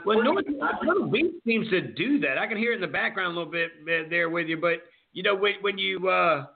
Well, 0.06 0.22
North 0.22 0.46
Myrtle 0.82 1.08
Beach 1.08 1.34
seems 1.44 1.68
to 1.70 1.80
do 1.80 2.20
that. 2.20 2.38
I 2.38 2.46
can 2.46 2.56
hear 2.56 2.72
it 2.72 2.76
in 2.76 2.80
the 2.80 2.86
background 2.86 3.36
a 3.36 3.38
little 3.38 3.52
bit 3.52 3.70
there 4.08 4.30
with 4.30 4.46
you, 4.46 4.56
but 4.60 4.84
you 5.12 5.22
know 5.22 5.34
when 5.34 5.54
when 5.60 5.76
you 5.76 6.08
uh, 6.08 6.46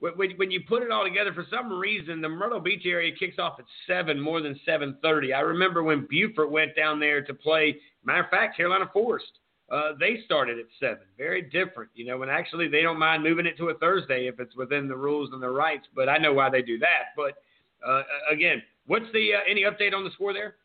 when 0.00 0.30
when 0.36 0.50
you 0.50 0.60
put 0.68 0.82
it 0.82 0.90
all 0.90 1.04
together, 1.04 1.32
for 1.32 1.44
some 1.50 1.72
reason 1.72 2.20
the 2.20 2.28
Myrtle 2.28 2.60
Beach 2.60 2.82
area 2.86 3.12
kicks 3.18 3.38
off 3.38 3.58
at 3.58 3.64
seven 3.86 4.20
more 4.20 4.40
than 4.40 4.58
seven 4.64 4.96
thirty. 5.02 5.32
I 5.32 5.40
remember 5.40 5.82
when 5.82 6.06
Beaufort 6.06 6.50
went 6.50 6.76
down 6.76 7.00
there 7.00 7.22
to 7.22 7.34
play. 7.34 7.76
Matter 8.04 8.24
of 8.24 8.30
fact, 8.30 8.56
Carolina 8.56 8.88
Forest 8.92 9.38
uh, 9.70 9.92
they 10.00 10.20
started 10.24 10.58
at 10.58 10.64
seven. 10.80 11.04
Very 11.16 11.42
different, 11.42 11.90
you 11.94 12.06
know. 12.06 12.22
And 12.22 12.30
actually, 12.30 12.68
they 12.68 12.82
don't 12.82 12.98
mind 12.98 13.22
moving 13.22 13.46
it 13.46 13.56
to 13.58 13.68
a 13.68 13.74
Thursday 13.74 14.26
if 14.26 14.40
it's 14.40 14.56
within 14.56 14.88
the 14.88 14.96
rules 14.96 15.30
and 15.32 15.42
the 15.42 15.50
rights. 15.50 15.86
But 15.94 16.08
I 16.08 16.16
know 16.16 16.32
why 16.32 16.48
they 16.48 16.62
do 16.62 16.78
that. 16.78 17.12
But 17.16 17.42
uh, 17.86 18.02
again, 18.30 18.62
what's 18.86 19.04
the 19.12 19.34
uh, 19.34 19.40
any 19.48 19.62
update 19.62 19.94
on 19.94 20.04
the 20.04 20.10
score 20.12 20.32
there? 20.32 20.56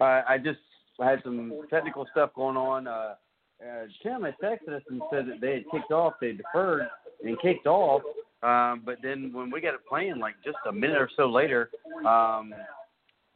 I 0.00 0.38
just 0.38 0.58
had 1.00 1.22
some 1.22 1.52
technical 1.70 2.06
stuff 2.12 2.30
going 2.34 2.56
on. 2.56 2.86
Uh, 2.86 3.14
uh, 3.62 3.86
Tim 4.02 4.22
had 4.22 4.34
texted 4.42 4.74
us 4.74 4.82
and 4.88 5.00
said 5.10 5.26
that 5.26 5.40
they 5.40 5.54
had 5.54 5.64
kicked 5.70 5.92
off. 5.92 6.14
They 6.20 6.32
deferred 6.32 6.88
and 7.24 7.40
kicked 7.40 7.66
off. 7.66 8.02
Um, 8.42 8.82
but 8.84 8.98
then 9.02 9.32
when 9.32 9.50
we 9.50 9.60
got 9.60 9.74
it 9.74 9.80
playing, 9.88 10.18
like 10.18 10.34
just 10.44 10.58
a 10.68 10.72
minute 10.72 10.98
or 10.98 11.10
so 11.16 11.28
later, 11.28 11.70
um, 12.06 12.52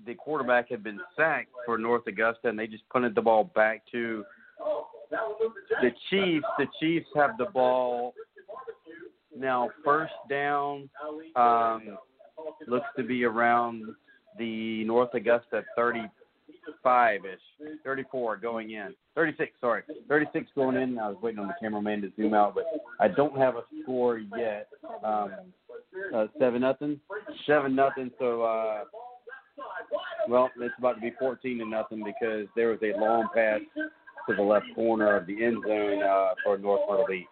the 0.07 0.15
quarterback 0.15 0.71
had 0.71 0.83
been 0.83 1.01
sacked 1.17 1.51
for 1.67 1.79
North 1.79 2.07
Augusta, 2.07 2.49
and 2.49 2.59
they 2.59 2.67
just 2.67 2.89
punted 2.91 3.15
the 3.15 3.23
ball 3.23 3.45
back 3.55 3.83
to 3.93 4.25
the 5.83 5.91
Chiefs. 6.11 6.47
The 6.59 6.67
Chiefs 6.79 7.09
have 7.17 7.37
the 7.39 7.47
ball 7.47 8.15
now, 9.37 9.71
first 9.85 10.13
down. 10.29 10.89
Um, 11.37 11.99
looks 12.67 12.87
to 12.97 13.03
be 13.03 13.25
around 13.25 13.85
the 14.39 14.85
North 14.85 15.15
Augusta 15.15 15.65
35 16.67 17.21
ish, 17.25 17.69
34 17.85 18.37
going 18.37 18.73
in, 18.73 18.95
36. 19.15 19.53
Sorry, 19.61 19.83
36 20.09 20.47
going 20.55 20.77
in. 20.77 20.99
I 20.99 21.09
was 21.09 21.17
waiting 21.23 21.41
on 21.41 21.49
the 21.49 21.55
cameraman 21.61 22.03
to 22.03 22.13
zoom 22.17 22.35
out, 22.35 22.55
but 22.55 22.65
I 22.99 23.09
don't 23.09 23.37
have 23.39 23.57
a 23.57 23.63
score 23.83 24.19
yet. 24.19 24.69
Um, 25.05 25.31
uh, 26.15 26.27
seven 26.39 26.63
nothing, 26.63 27.01
seven 27.47 27.75
nothing. 27.75 28.11
So. 28.19 28.43
Uh, 28.43 28.85
well, 30.29 30.51
it's 30.59 30.75
about 30.79 30.95
to 30.95 31.01
be 31.01 31.13
14 31.19 31.59
to 31.59 31.65
nothing 31.67 32.05
because 32.05 32.47
there 32.57 32.69
was 32.69 32.79
a 32.83 32.99
long 32.99 33.29
pass 33.35 33.61
to 34.31 34.37
the 34.37 34.43
left 34.43 34.67
corner 34.75 35.17
of 35.17 35.27
the 35.27 35.45
end 35.45 35.63
zone 35.67 36.03
uh, 36.03 36.35
for 36.45 36.59
North 36.59 36.83
Myrtle 36.89 37.07
Beach. 37.09 37.27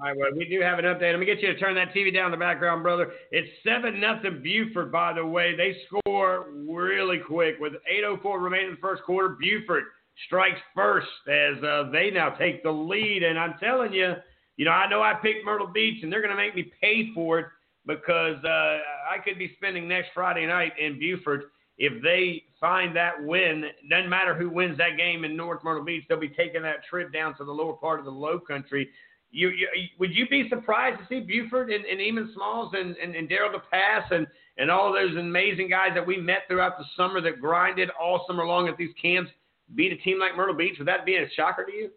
All 0.00 0.08
right, 0.08 0.16
well, 0.16 0.30
we 0.36 0.48
do 0.48 0.60
have 0.60 0.78
an 0.78 0.86
update. 0.86 1.12
Let 1.12 1.20
me 1.20 1.26
get 1.26 1.40
you 1.40 1.52
to 1.52 1.58
turn 1.58 1.74
that 1.74 1.94
TV 1.94 2.12
down 2.12 2.26
in 2.26 2.30
the 2.32 2.36
background, 2.42 2.82
brother. 2.82 3.12
It's 3.30 3.48
seven 3.62 4.00
nothing 4.00 4.42
Beaufort, 4.42 4.90
by 4.90 5.12
the 5.12 5.24
way. 5.24 5.54
They 5.54 5.76
score 5.86 6.46
really 6.50 7.18
quick 7.18 7.56
with 7.60 7.74
8:04 7.90 8.40
remaining 8.40 8.68
in 8.68 8.74
the 8.74 8.80
first 8.80 9.02
quarter. 9.02 9.36
Beaufort 9.40 9.84
strikes 10.26 10.60
first 10.74 11.08
as 11.28 11.62
uh, 11.62 11.90
they 11.92 12.10
now 12.10 12.30
take 12.30 12.62
the 12.62 12.70
lead, 12.70 13.22
and 13.22 13.38
I'm 13.38 13.54
telling 13.60 13.92
you, 13.92 14.14
you 14.56 14.64
know, 14.64 14.72
I 14.72 14.88
know 14.88 15.02
I 15.02 15.14
picked 15.14 15.44
Myrtle 15.44 15.66
Beach, 15.66 16.02
and 16.02 16.12
they're 16.12 16.22
going 16.22 16.34
to 16.34 16.36
make 16.36 16.54
me 16.54 16.72
pay 16.80 17.12
for 17.14 17.38
it 17.38 17.46
because 17.86 18.42
uh, 18.44 18.78
I 19.10 19.18
could 19.24 19.38
be 19.38 19.52
spending 19.56 19.88
next 19.88 20.10
Friday 20.14 20.46
night 20.46 20.72
in 20.78 20.98
Beaufort. 20.98 21.52
If 21.80 22.02
they 22.02 22.44
find 22.60 22.94
that 22.94 23.14
win, 23.24 23.64
doesn't 23.88 24.10
matter 24.10 24.34
who 24.34 24.50
wins 24.50 24.76
that 24.76 24.98
game 24.98 25.24
in 25.24 25.34
North 25.34 25.64
Myrtle 25.64 25.82
Beach, 25.82 26.04
they'll 26.08 26.20
be 26.20 26.28
taking 26.28 26.60
that 26.60 26.84
trip 26.88 27.10
down 27.10 27.34
to 27.38 27.44
the 27.44 27.50
lower 27.50 27.72
part 27.72 27.98
of 27.98 28.04
the 28.04 28.10
Low 28.10 28.38
Country. 28.38 28.90
You, 29.30 29.48
you 29.48 29.66
would 29.98 30.14
you 30.14 30.28
be 30.28 30.46
surprised 30.50 31.00
to 31.00 31.06
see 31.08 31.20
Beaufort 31.20 31.70
and, 31.70 31.86
and 31.86 31.98
Eamon 31.98 32.34
Smalls 32.34 32.74
and, 32.74 32.96
and, 32.96 33.16
and 33.16 33.30
Daryl 33.30 33.54
DePass 33.54 34.12
and 34.12 34.26
and 34.58 34.70
all 34.70 34.92
those 34.92 35.16
amazing 35.16 35.70
guys 35.70 35.92
that 35.94 36.06
we 36.06 36.18
met 36.18 36.42
throughout 36.48 36.76
the 36.76 36.84
summer 36.96 37.20
that 37.22 37.40
grinded 37.40 37.88
all 37.98 38.24
summer 38.26 38.44
long 38.44 38.68
at 38.68 38.76
these 38.76 38.92
camps 39.00 39.30
beat 39.74 39.92
a 39.92 39.96
team 39.96 40.18
like 40.18 40.36
Myrtle 40.36 40.54
Beach? 40.54 40.76
Would 40.78 40.88
that 40.88 41.06
be 41.06 41.16
a 41.16 41.30
shocker 41.34 41.64
to 41.64 41.72
you? 41.72 41.90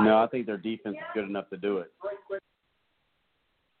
No, 0.00 0.18
I 0.18 0.26
think 0.26 0.46
their 0.46 0.58
defense 0.58 0.96
is 0.96 1.06
good 1.14 1.24
enough 1.24 1.48
to 1.50 1.56
do 1.56 1.78
it. 1.78 1.92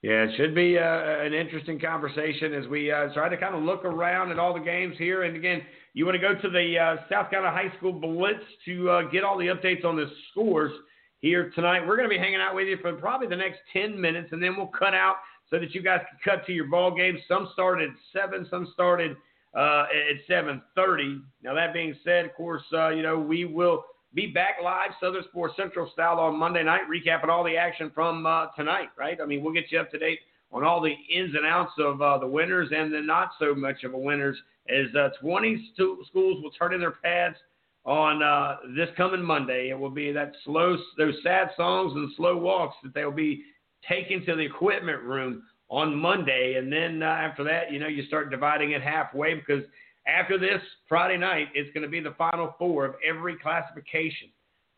Yeah, 0.08 0.24
it 0.24 0.30
should 0.38 0.54
be 0.54 0.78
uh, 0.78 0.82
an 0.82 1.34
interesting 1.34 1.78
conversation 1.78 2.54
as 2.54 2.66
we 2.66 2.90
uh, 2.90 3.12
try 3.12 3.28
to 3.28 3.36
kind 3.36 3.54
of 3.54 3.62
look 3.62 3.84
around 3.84 4.30
at 4.30 4.38
all 4.38 4.54
the 4.54 4.60
games 4.60 4.94
here. 4.96 5.24
And 5.24 5.36
again, 5.36 5.60
you 5.92 6.06
want 6.06 6.14
to 6.14 6.18
go 6.18 6.32
to 6.32 6.48
the 6.48 6.78
uh, 6.78 6.96
South 7.10 7.28
Carolina 7.28 7.54
High 7.54 7.76
School 7.76 7.92
Blitz 7.92 8.40
to 8.64 8.88
uh, 8.88 9.02
get 9.10 9.22
all 9.22 9.36
the 9.36 9.48
updates 9.48 9.84
on 9.84 9.96
the 9.96 10.06
scores 10.30 10.72
here 11.20 11.52
tonight. 11.54 11.86
We're 11.86 11.98
going 11.98 12.08
to 12.08 12.14
be 12.14 12.18
hanging 12.18 12.40
out 12.40 12.54
with 12.54 12.68
you 12.68 12.78
for 12.80 12.94
probably 12.94 13.26
the 13.26 13.36
next 13.36 13.58
10 13.74 14.00
minutes, 14.00 14.30
and 14.32 14.42
then 14.42 14.56
we'll 14.56 14.68
cut 14.68 14.94
out 14.94 15.16
so 15.50 15.58
that 15.58 15.74
you 15.74 15.82
guys 15.82 16.00
can 16.08 16.18
cut 16.24 16.46
to 16.46 16.54
your 16.54 16.68
ball 16.68 16.96
games. 16.96 17.20
Some 17.28 17.50
started 17.52 17.90
at 17.90 17.96
7, 18.30 18.46
some 18.48 18.66
started 18.72 19.14
uh, 19.54 19.84
at 20.10 20.26
7.30. 20.26 21.20
Now, 21.42 21.52
that 21.52 21.74
being 21.74 21.94
said, 22.02 22.24
of 22.24 22.34
course, 22.34 22.62
uh, 22.72 22.88
you 22.88 23.02
know, 23.02 23.18
we 23.18 23.44
will– 23.44 23.84
be 24.14 24.26
back 24.26 24.56
live, 24.62 24.90
Southern 25.00 25.24
Sports 25.24 25.54
Central 25.56 25.90
style, 25.92 26.18
on 26.18 26.38
Monday 26.38 26.62
night, 26.62 26.82
recapping 26.90 27.28
all 27.28 27.44
the 27.44 27.56
action 27.56 27.90
from 27.94 28.26
uh, 28.26 28.46
tonight, 28.56 28.88
right? 28.98 29.18
I 29.20 29.26
mean, 29.26 29.42
we'll 29.42 29.52
get 29.52 29.70
you 29.70 29.78
up 29.78 29.90
to 29.90 29.98
date 29.98 30.20
on 30.50 30.64
all 30.64 30.80
the 30.80 30.94
ins 31.14 31.34
and 31.34 31.44
outs 31.44 31.72
of 31.78 32.00
uh, 32.00 32.18
the 32.18 32.26
winners 32.26 32.70
and 32.74 32.92
the 32.92 33.00
not 33.00 33.30
so 33.38 33.54
much 33.54 33.84
of 33.84 33.92
a 33.92 33.98
winners 33.98 34.36
as 34.68 34.94
uh, 34.96 35.10
20 35.20 35.70
stu- 35.74 36.02
schools 36.08 36.42
will 36.42 36.50
turn 36.52 36.72
in 36.72 36.80
their 36.80 36.92
pads 36.92 37.36
on 37.84 38.22
uh, 38.22 38.56
this 38.74 38.88
coming 38.96 39.22
Monday. 39.22 39.68
It 39.70 39.78
will 39.78 39.90
be 39.90 40.10
that 40.12 40.32
slow, 40.44 40.76
those 40.96 41.14
sad 41.22 41.50
songs 41.56 41.92
and 41.94 42.10
slow 42.16 42.36
walks 42.36 42.76
that 42.82 42.94
they'll 42.94 43.10
be 43.10 43.42
taken 43.86 44.24
to 44.24 44.36
the 44.36 44.42
equipment 44.42 45.02
room 45.02 45.42
on 45.68 45.94
Monday. 45.94 46.54
And 46.56 46.72
then 46.72 47.02
uh, 47.02 47.06
after 47.06 47.44
that, 47.44 47.70
you 47.70 47.78
know, 47.78 47.88
you 47.88 48.06
start 48.06 48.30
dividing 48.30 48.70
it 48.72 48.82
halfway 48.82 49.34
because– 49.34 49.64
after 50.08 50.38
this 50.38 50.62
Friday 50.88 51.18
night, 51.18 51.48
it's 51.54 51.72
going 51.74 51.82
to 51.82 51.88
be 51.88 52.00
the 52.00 52.14
final 52.16 52.54
four 52.58 52.86
of 52.86 52.94
every 53.06 53.36
classification. 53.36 54.28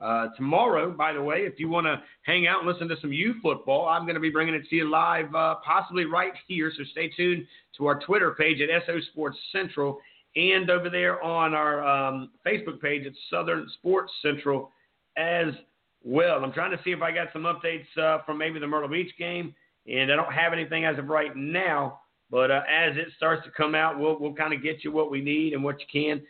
Uh, 0.00 0.28
tomorrow, 0.36 0.90
by 0.90 1.12
the 1.12 1.22
way, 1.22 1.40
if 1.40 1.60
you 1.60 1.68
want 1.68 1.86
to 1.86 2.02
hang 2.22 2.46
out 2.46 2.60
and 2.60 2.68
listen 2.68 2.88
to 2.88 2.96
some 3.00 3.12
U 3.12 3.34
football, 3.42 3.86
I'm 3.86 4.04
going 4.04 4.14
to 4.14 4.20
be 4.20 4.30
bringing 4.30 4.54
it 4.54 4.68
to 4.70 4.76
you 4.76 4.88
live, 4.88 5.34
uh, 5.34 5.56
possibly 5.64 6.06
right 6.06 6.32
here. 6.48 6.72
So 6.76 6.84
stay 6.92 7.10
tuned 7.14 7.46
to 7.76 7.86
our 7.86 8.00
Twitter 8.00 8.32
page 8.32 8.60
at 8.60 8.68
SO 8.86 8.98
Sports 9.12 9.36
Central 9.52 9.98
and 10.36 10.70
over 10.70 10.88
there 10.88 11.22
on 11.22 11.54
our 11.54 11.86
um, 11.86 12.30
Facebook 12.46 12.80
page 12.80 13.06
at 13.06 13.12
Southern 13.30 13.68
Sports 13.78 14.12
Central 14.22 14.70
as 15.16 15.48
well. 16.02 16.42
I'm 16.42 16.52
trying 16.52 16.70
to 16.70 16.82
see 16.82 16.90
if 16.90 17.02
I 17.02 17.12
got 17.12 17.28
some 17.32 17.42
updates 17.42 17.86
uh, 18.00 18.22
from 18.24 18.38
maybe 18.38 18.58
the 18.58 18.66
Myrtle 18.66 18.88
Beach 18.88 19.12
game, 19.18 19.54
and 19.86 20.10
I 20.10 20.16
don't 20.16 20.32
have 20.32 20.52
anything 20.52 20.84
as 20.84 20.98
of 20.98 21.08
right 21.08 21.36
now. 21.36 21.99
But 22.30 22.50
uh, 22.50 22.62
as 22.70 22.96
it 22.96 23.08
starts 23.16 23.44
to 23.44 23.50
come 23.50 23.74
out, 23.74 23.98
we'll 23.98 24.18
we'll 24.18 24.34
kind 24.34 24.54
of 24.54 24.62
get 24.62 24.84
you 24.84 24.92
what 24.92 25.10
we 25.10 25.20
need 25.20 25.52
and 25.52 25.64
what 25.64 25.76
you 25.80 25.86
can. 25.90 26.22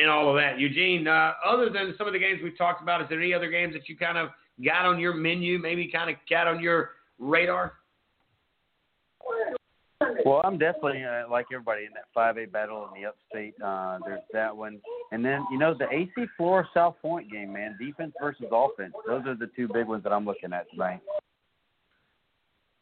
and 0.00 0.10
all 0.10 0.28
of 0.28 0.36
that. 0.36 0.58
Eugene, 0.58 1.06
uh, 1.06 1.32
other 1.44 1.70
than 1.70 1.94
some 1.98 2.06
of 2.06 2.12
the 2.12 2.18
games 2.18 2.40
we've 2.42 2.56
talked 2.56 2.82
about, 2.82 3.02
is 3.02 3.08
there 3.08 3.20
any 3.20 3.34
other 3.34 3.50
games 3.50 3.74
that 3.74 3.88
you 3.88 3.96
kind 3.96 4.18
of 4.18 4.30
got 4.64 4.86
on 4.86 5.00
your 5.00 5.14
menu, 5.14 5.58
maybe 5.58 5.90
kind 5.90 6.10
of 6.10 6.16
got 6.30 6.46
on 6.46 6.62
your 6.62 6.90
radar? 7.18 7.74
Well, 10.24 10.40
I'm 10.44 10.58
definitely 10.58 11.02
uh, 11.02 11.30
like 11.30 11.46
everybody 11.52 11.84
in 11.84 11.90
that 11.94 12.06
5A 12.16 12.52
battle 12.52 12.88
in 12.88 13.00
the 13.00 13.08
upstate. 13.08 13.54
Uh, 13.62 13.98
there's 14.06 14.20
that 14.32 14.54
one, 14.54 14.80
and 15.12 15.24
then 15.24 15.44
you 15.50 15.58
know 15.58 15.74
the 15.74 15.86
AC 15.90 16.12
Flora 16.36 16.68
South 16.74 16.96
Point 17.00 17.30
game, 17.30 17.52
man. 17.52 17.76
Defense 17.80 18.12
versus 18.20 18.46
offense. 18.52 18.94
Those 19.06 19.26
are 19.26 19.34
the 19.34 19.48
two 19.56 19.68
big 19.68 19.86
ones 19.86 20.02
that 20.04 20.12
I'm 20.12 20.24
looking 20.24 20.52
at 20.52 20.70
tonight. 20.70 21.00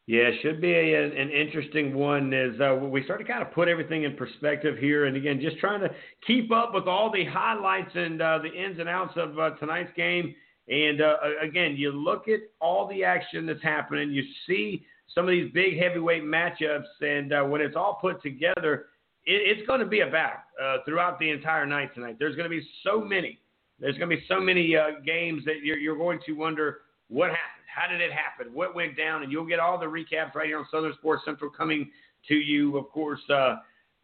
Yeah, 0.07 0.23
it 0.23 0.35
should 0.43 0.61
be 0.61 0.73
a, 0.73 1.05
an 1.05 1.31
interesting 1.31 1.95
one 1.95 2.35
as 2.35 2.61
uh, 2.61 2.75
we 2.75 3.05
start 3.05 3.21
to 3.21 3.27
kind 3.27 3.41
of 3.41 3.53
put 3.53 3.69
everything 3.69 4.03
in 4.03 4.17
perspective 4.17 4.77
here. 4.79 5.05
And 5.05 5.17
again, 5.17 5.41
just 5.41 5.59
trying 5.59 5.81
to 5.81 5.91
keep 6.27 6.51
up 6.51 6.75
with 6.75 6.89
all 6.89 7.11
the 7.13 7.25
highlights 7.25 7.93
and 7.95 8.21
uh, 8.21 8.39
the 8.39 8.53
ins 8.53 8.81
and 8.81 8.89
outs 8.89 9.13
of 9.17 9.39
uh, 9.39 9.51
tonight's 9.61 9.93
game. 9.97 10.35
And 10.69 11.01
uh, 11.01 11.17
again, 11.41 11.77
you 11.77 11.93
look 11.93 12.27
at 12.27 12.41
all 12.61 12.89
the 12.89 13.05
action 13.05 13.47
that's 13.47 13.63
happening, 13.63 14.11
you 14.11 14.25
see 14.47 14.85
some 15.15 15.25
of 15.25 15.31
these 15.31 15.53
big 15.53 15.79
heavyweight 15.79 16.25
matchups, 16.25 16.87
and 17.01 17.33
uh, 17.33 17.43
when 17.43 17.61
it's 17.61 17.77
all 17.77 17.99
put 18.01 18.23
together, 18.23 18.87
it, 19.25 19.59
it's 19.59 19.67
going 19.67 19.81
to 19.81 19.87
be 19.87 20.01
a 20.01 20.07
battle 20.07 20.41
uh, 20.63 20.79
throughout 20.85 21.19
the 21.21 21.31
entire 21.31 21.67
night 21.67 21.95
tonight. 21.95 22.17
There's 22.19 22.35
going 22.35 22.51
to 22.51 22.57
be 22.57 22.67
so 22.83 23.01
many. 23.01 23.39
There's 23.79 23.99
going 23.99 24.11
to 24.11 24.17
be 24.17 24.25
so 24.29 24.41
many 24.41 24.77
games 25.05 25.45
that 25.45 25.61
you're, 25.63 25.79
you're 25.79 25.99
going 25.99 26.21
to 26.27 26.33
wonder 26.33 26.82
what 27.13 27.29
happened 27.29 27.63
how 27.75 27.91
did 27.91 28.01
it 28.01 28.13
happen? 28.13 28.53
What 28.53 28.75
went 28.75 28.97
down? 28.97 29.23
And 29.23 29.33
you'll 29.33 29.47
get 29.47 29.59
all 29.59 29.79
the 29.79 29.87
recaps 29.87 30.35
right 30.35 30.47
here 30.47 30.59
on 30.59 30.67
Southern 30.71 30.93
Sports 30.95 31.23
Central 31.25 31.51
coming 31.51 31.91
to 32.29 32.35
you, 32.35 32.77
of 32.77 32.91
course, 32.91 33.21
uh, 33.31 33.57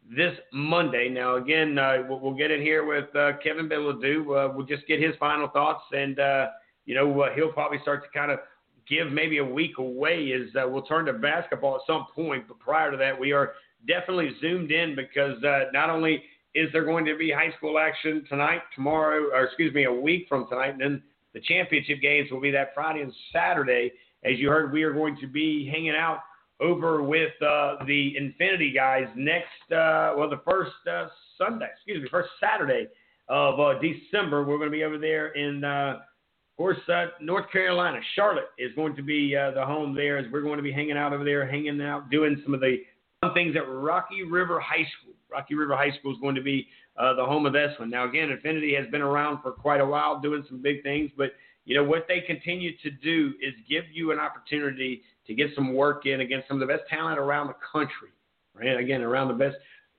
this 0.09 0.33
Monday. 0.51 1.09
Now, 1.09 1.35
again, 1.35 1.77
uh, 1.77 1.97
we'll, 2.07 2.19
we'll, 2.19 2.33
get 2.33 2.51
in 2.51 2.61
here 2.61 2.85
with 2.85 3.13
uh, 3.15 3.33
Kevin 3.43 3.69
Bilodeau. 3.69 4.21
Uh, 4.21 4.53
we'll 4.53 4.65
just 4.65 4.87
get 4.87 4.99
his 4.99 5.13
final 5.19 5.47
thoughts, 5.49 5.83
and 5.91 6.19
uh, 6.19 6.47
you 6.85 6.95
know 6.95 7.21
uh, 7.21 7.33
he'll 7.35 7.51
probably 7.51 7.77
start 7.81 8.03
to 8.03 8.09
kind 8.17 8.31
of 8.31 8.39
give 8.87 9.11
maybe 9.11 9.37
a 9.37 9.45
week 9.45 9.77
away 9.77 10.31
as 10.33 10.49
we'll 10.67 10.81
turn 10.81 11.05
to 11.05 11.13
basketball 11.13 11.75
at 11.75 11.81
some 11.85 12.07
point. 12.15 12.47
But 12.47 12.59
prior 12.59 12.89
to 12.89 12.97
that, 12.97 13.19
we 13.19 13.33
are 13.33 13.51
definitely 13.87 14.31
zoomed 14.41 14.71
in 14.71 14.95
because 14.95 15.37
not 15.73 15.91
only 15.91 16.23
is 16.55 16.69
there 16.73 16.85
going 16.85 17.05
to 17.05 17.15
be 17.15 17.29
high 17.31 17.53
school 17.55 17.77
action 17.77 18.25
tonight, 18.27 18.61
tomorrow, 18.73 19.29
or 19.31 19.43
excuse 19.43 19.71
me, 19.75 19.83
a 19.83 19.93
week 19.93 20.25
from 20.27 20.47
tonight, 20.49 20.69
and 20.69 20.81
then 20.81 21.03
the 21.33 21.41
championship 21.41 22.01
games 22.01 22.31
will 22.31 22.41
be 22.41 22.51
that 22.51 22.69
Friday 22.73 23.01
and 23.01 23.13
Saturday. 23.33 23.91
As 24.23 24.37
you 24.37 24.49
heard, 24.49 24.71
we 24.73 24.83
are 24.83 24.93
going 24.93 25.17
to 25.21 25.27
be 25.27 25.69
hanging 25.71 25.95
out 25.95 26.19
over 26.59 27.01
with 27.01 27.31
uh, 27.41 27.75
the 27.85 28.17
Infinity 28.17 28.73
guys 28.75 29.05
next, 29.15 29.71
uh, 29.71 30.13
well, 30.17 30.29
the 30.29 30.41
first 30.49 30.71
uh, 30.91 31.07
Sunday, 31.37 31.67
excuse 31.73 32.03
me, 32.03 32.09
first 32.09 32.29
Saturday 32.39 32.87
of 33.29 33.59
uh, 33.59 33.79
December. 33.79 34.43
We're 34.43 34.57
going 34.57 34.69
to 34.69 34.75
be 34.75 34.83
over 34.83 34.97
there 34.97 35.29
in, 35.29 35.63
uh, 35.63 35.99
of 35.99 36.57
course, 36.57 36.77
uh, 36.89 37.07
North 37.21 37.49
Carolina. 37.51 37.99
Charlotte 38.15 38.49
is 38.57 38.71
going 38.75 38.95
to 38.95 39.01
be 39.01 39.35
the 39.55 39.65
home 39.65 39.95
there 39.95 40.17
as 40.17 40.25
we're 40.31 40.41
going 40.41 40.57
to 40.57 40.63
be 40.63 40.71
hanging 40.71 40.97
out 40.97 41.13
over 41.13 41.23
there, 41.23 41.49
hanging 41.49 41.81
out, 41.81 42.09
doing 42.09 42.41
some 42.43 42.53
of 42.53 42.59
the 42.59 42.77
fun 43.21 43.33
things 43.33 43.55
at 43.55 43.69
Rocky 43.69 44.23
River 44.23 44.59
High 44.59 44.87
School. 44.99 45.13
Rocky 45.31 45.55
River 45.55 45.75
High 45.75 45.91
School 45.99 46.11
is 46.11 46.17
going 46.19 46.35
to 46.35 46.41
be 46.41 46.67
uh, 46.99 47.13
the 47.13 47.25
home 47.25 47.45
of 47.45 47.53
this 47.53 47.73
one. 47.79 47.89
Now, 47.89 48.07
again, 48.07 48.29
Infinity 48.29 48.75
has 48.75 48.85
been 48.91 49.01
around 49.01 49.41
for 49.41 49.51
quite 49.51 49.81
a 49.81 49.85
while 49.85 50.19
doing 50.19 50.43
some 50.49 50.61
big 50.61 50.83
things, 50.83 51.09
but 51.17 51.31
you 51.65 51.75
know 51.75 51.83
what 51.83 52.05
they 52.07 52.21
continue 52.21 52.71
to 52.83 52.91
do 52.91 53.33
is 53.41 53.53
give 53.69 53.85
you 53.91 54.11
an 54.11 54.19
opportunity 54.19 55.03
to 55.27 55.33
get 55.33 55.49
some 55.55 55.73
work 55.73 56.05
in 56.05 56.21
against 56.21 56.47
some 56.47 56.61
of 56.61 56.67
the 56.67 56.73
best 56.73 56.87
talent 56.89 57.19
around 57.19 57.47
the 57.47 57.55
country. 57.71 58.09
Right? 58.53 58.77
Again, 58.77 59.01
around 59.01 59.29
the 59.29 59.35
best 59.35 59.55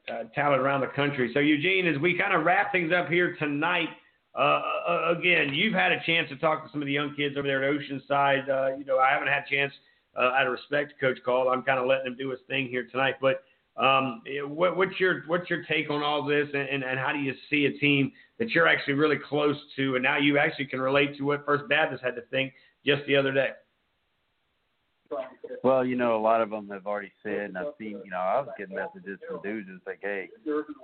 uh, 0.09 0.24
talent 0.35 0.60
around 0.60 0.82
the 0.82 0.89
country. 0.89 1.31
So, 1.32 1.40
Eugene, 1.40 1.86
as 1.86 1.98
we 2.01 2.18
kind 2.18 2.35
of 2.35 2.44
wrap 2.44 2.72
things 2.72 2.93
up 2.93 3.09
here 3.09 3.36
tonight, 3.36 3.89
uh, 4.39 4.60
uh, 4.89 5.14
again, 5.18 5.55
you've 5.55 5.74
had 5.74 5.93
a 5.93 6.01
chance 6.05 6.28
to 6.28 6.36
talk 6.36 6.64
to 6.64 6.70
some 6.70 6.82
of 6.82 6.86
the 6.86 6.93
young 6.93 7.14
kids 7.14 7.36
over 7.36 7.47
there 7.47 7.64
at 7.64 7.74
Oceanside. 7.74 8.48
Uh, 8.48 8.77
you 8.77 8.85
know, 8.85 8.98
I 8.98 9.10
haven't 9.10 9.28
had 9.28 9.44
a 9.47 9.51
chance, 9.51 9.72
uh, 10.16 10.32
out 10.36 10.47
of 10.47 10.52
respect 10.52 10.93
to 10.93 10.97
Coach 11.01 11.22
Call. 11.24 11.51
I'm 11.51 11.62
kind 11.62 11.78
of 11.78 11.86
letting 11.86 12.06
him 12.06 12.16
do 12.18 12.31
his 12.31 12.40
thing 12.48 12.68
here 12.68 12.86
tonight. 12.90 13.14
But 13.20 13.44
um, 13.76 14.22
what, 14.47 14.76
what's 14.76 14.98
your 14.98 15.22
what's 15.26 15.48
your 15.48 15.62
take 15.64 15.90
on 15.90 16.02
all 16.02 16.24
this, 16.24 16.48
and, 16.52 16.68
and, 16.68 16.84
and, 16.84 16.98
how 16.98 17.12
do 17.12 17.18
you 17.18 17.32
see 17.48 17.66
a 17.66 17.78
team 17.78 18.12
that 18.38 18.51
you're 18.51 18.66
actually 18.66 18.94
really 18.94 19.16
close 19.16 19.56
to, 19.76 19.94
and 19.94 20.02
now 20.02 20.18
you 20.18 20.38
actually 20.38 20.66
can 20.66 20.80
relate 20.80 21.16
to 21.16 21.24
what 21.24 21.47
First 21.47 21.68
Baptist 21.68 22.02
had 22.02 22.14
to 22.16 22.22
think 22.30 22.52
just 22.84 23.02
the 23.06 23.16
other 23.16 23.32
day? 23.32 23.51
Well, 25.62 25.84
you 25.84 25.97
know, 25.97 26.16
a 26.16 26.22
lot 26.22 26.40
of 26.40 26.51
them 26.51 26.68
have 26.70 26.86
already 26.86 27.12
said, 27.22 27.40
and 27.40 27.59
I've 27.59 27.74
seen, 27.78 28.01
you 28.05 28.10
know, 28.10 28.18
I 28.18 28.40
was 28.40 28.48
getting 28.56 28.76
messages 28.76 29.18
from 29.28 29.42
dudes 29.42 29.68
it's 29.70 29.86
like, 29.86 29.98
hey, 30.02 30.28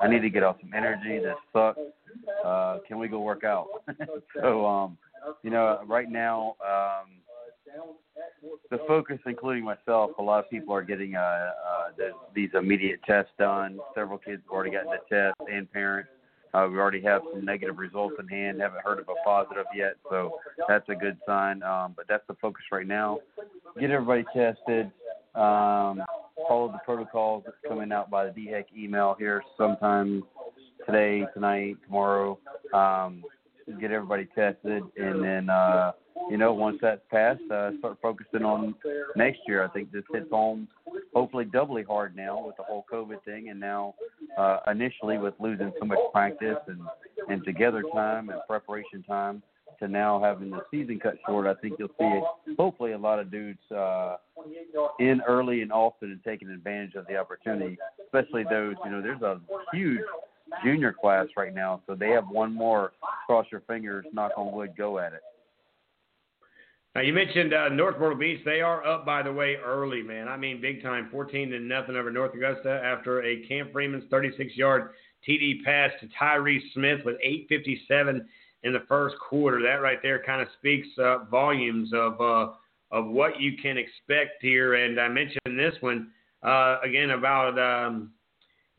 I 0.01 0.09
need 0.09 0.21
to 0.21 0.31
get 0.31 0.43
off 0.43 0.57
some 0.61 0.75
energy. 0.75 1.19
This 1.19 1.37
sucks. 1.53 1.79
Uh, 2.45 2.79
can 2.87 2.99
we 2.99 3.09
go 3.09 3.21
work 3.21 3.45
out? 3.45 3.69
so, 4.41 4.67
um, 4.67 4.99
you 5.43 5.51
know, 5.51 5.81
right 5.87 6.11
now, 6.11 6.57
um, 6.61 7.21
the 8.71 8.79
focus, 8.87 9.19
including 9.27 9.65
myself, 9.65 10.13
a 10.19 10.23
lot 10.23 10.45
of 10.45 10.51
people 10.51 10.75
are 10.75 10.83
getting 10.83 11.15
uh, 11.15 11.21
uh, 11.21 11.53
the, 11.97 12.11
these 12.35 12.51
immediate 12.55 13.01
tests 13.07 13.33
done. 13.39 13.79
Several 13.95 14.19
kids 14.19 14.43
have 14.45 14.53
already 14.53 14.71
gotten 14.73 14.91
the 14.91 15.15
test, 15.15 15.37
and 15.51 15.71
parents. 15.73 16.11
Uh, 16.55 16.67
we 16.71 16.79
already 16.79 17.03
have 17.03 17.23
some 17.33 17.45
negative 17.45 17.77
results 17.77 18.15
in 18.19 18.27
hand. 18.29 18.61
Haven't 18.61 18.83
heard 18.83 18.99
of 18.99 19.09
a 19.09 19.15
positive 19.25 19.67
yet, 19.75 19.97
so 20.09 20.39
that's 20.69 20.89
a 20.89 20.95
good 20.95 21.19
sign. 21.27 21.63
Um, 21.63 21.93
but 21.97 22.07
that's 22.09 22.27
the 22.29 22.35
focus 22.41 22.65
right 22.73 22.87
now. 22.87 23.19
Get 23.79 23.91
everybody 23.91 24.25
tested. 24.35 24.91
Um, 25.35 26.03
follow 26.49 26.73
the 26.73 26.81
protocols 26.85 27.43
that's 27.45 27.57
coming 27.69 27.93
out 27.93 28.11
by 28.11 28.27
the 28.27 28.31
DHEC 28.31 28.65
email 28.77 29.17
here 29.19 29.43
sometime 29.59 30.23
today, 30.87 31.27
tonight, 31.35 31.77
tomorrow. 31.85 32.39
Um, 32.73 33.23
get 33.81 33.91
everybody 33.91 34.27
tested, 34.35 34.83
and 34.97 35.23
then 35.23 35.51
uh, 35.51 35.93
you 36.31 36.37
know 36.37 36.53
once 36.53 36.79
that's 36.81 37.01
passed, 37.11 37.41
uh, 37.51 37.71
start 37.79 37.99
focusing 38.01 38.45
on 38.45 38.75
next 39.17 39.41
year. 39.47 39.65
I 39.65 39.69
think 39.69 39.93
this 39.93 40.05
hits 40.13 40.31
home 40.31 40.69
hopefully 41.15 41.45
doubly 41.45 41.83
hard 41.83 42.17
now 42.17 42.45
with 42.47 42.57
the 42.57 42.63
whole 42.63 42.85
COVID 42.93 43.23
thing, 43.25 43.49
and 43.51 43.61
now 43.61 43.95
uh, 44.39 44.59
initially 44.71 45.19
with 45.19 45.35
losing 45.39 45.73
so 45.79 45.87
much 45.87 45.99
practice 46.13 46.59
and 46.69 46.81
and 47.29 47.45
together 47.45 47.83
time 47.93 48.29
and 48.29 48.41
preparation 48.49 49.03
time 49.03 49.43
to 49.79 49.89
now 49.89 50.21
having 50.21 50.51
the 50.51 50.61
season 50.71 50.99
cut 50.99 51.17
short, 51.27 51.47
I 51.47 51.55
think 51.61 51.75
you'll 51.79 51.89
see 51.99 52.55
hopefully 52.59 52.93
a 52.93 52.99
lot 52.99 53.19
of 53.19 53.31
dudes 53.31 53.59
uh, 53.71 54.17
in 54.99 55.21
early 55.27 55.63
and 55.63 55.73
often 55.73 56.13
and 56.13 56.25
taking 56.25 56.49
advantage 56.49 56.95
of 56.95 57.07
the 57.07 57.17
opportunity, 57.17 57.77
especially 58.05 58.45
those, 58.45 58.75
you 58.85 58.91
know, 58.91 59.03
there's 59.03 59.23
a 59.23 59.41
huge 59.73 60.01
junior 60.65 60.93
class 60.93 61.27
right 61.37 61.55
now, 61.55 61.83
so 61.87 61.95
they 61.95 62.11
have 62.11 62.29
one 62.29 62.53
more. 62.53 62.93
Cross 63.27 63.47
your 63.51 63.63
fingers, 63.63 64.07
knock 64.13 64.33
on 64.37 64.53
wood, 64.53 64.75
go 64.77 64.99
at 64.99 65.13
it. 65.13 65.21
Now 66.95 67.03
you 67.03 67.13
mentioned 67.13 67.53
uh, 67.53 67.69
North 67.69 67.99
Myrtle 67.99 68.17
Beach. 68.17 68.41
They 68.45 68.63
are 68.63 68.87
up, 68.87 69.05
by 69.05 69.23
the 69.23 69.33
way, 69.33 69.57
early, 69.57 70.03
man. 70.03 70.29
I 70.29 70.37
mean, 70.37 70.63
big 70.63 70.83
time, 70.83 71.09
14 71.11 71.51
to 71.51 71.61
nothing 71.61 71.95
over 71.95 72.11
North 72.11 72.33
Augusta 72.35 72.81
after 72.83 73.23
a 73.23 73.47
Cam 73.47 73.69
Freeman's 73.71 74.11
36-yard 74.11 74.91
TD 75.29 75.63
pass 75.65 75.91
to 76.01 76.09
Tyree 76.19 76.63
Smith 76.73 77.01
with 77.05 77.17
8:57 77.23 78.25
in 78.63 78.73
the 78.73 78.83
first 78.89 79.17
quarter. 79.19 79.61
That 79.63 79.83
right 79.83 79.99
there 80.03 80.23
kind 80.25 80.41
of 80.41 80.49
speaks 80.59 80.89
uh, 80.99 81.25
volumes 81.31 81.91
of 81.93 82.21
uh, 82.21 82.53
of 82.93 83.07
what 83.07 83.41
you 83.41 83.57
can 83.61 83.77
expect 83.77 84.41
here. 84.41 84.75
And 84.75 85.01
I 85.01 85.09
mentioned 85.09 85.59
this 85.59 85.75
one 85.81 86.11
uh, 86.43 86.79
again 86.83 87.11
about 87.11 87.59
um, 87.59 88.13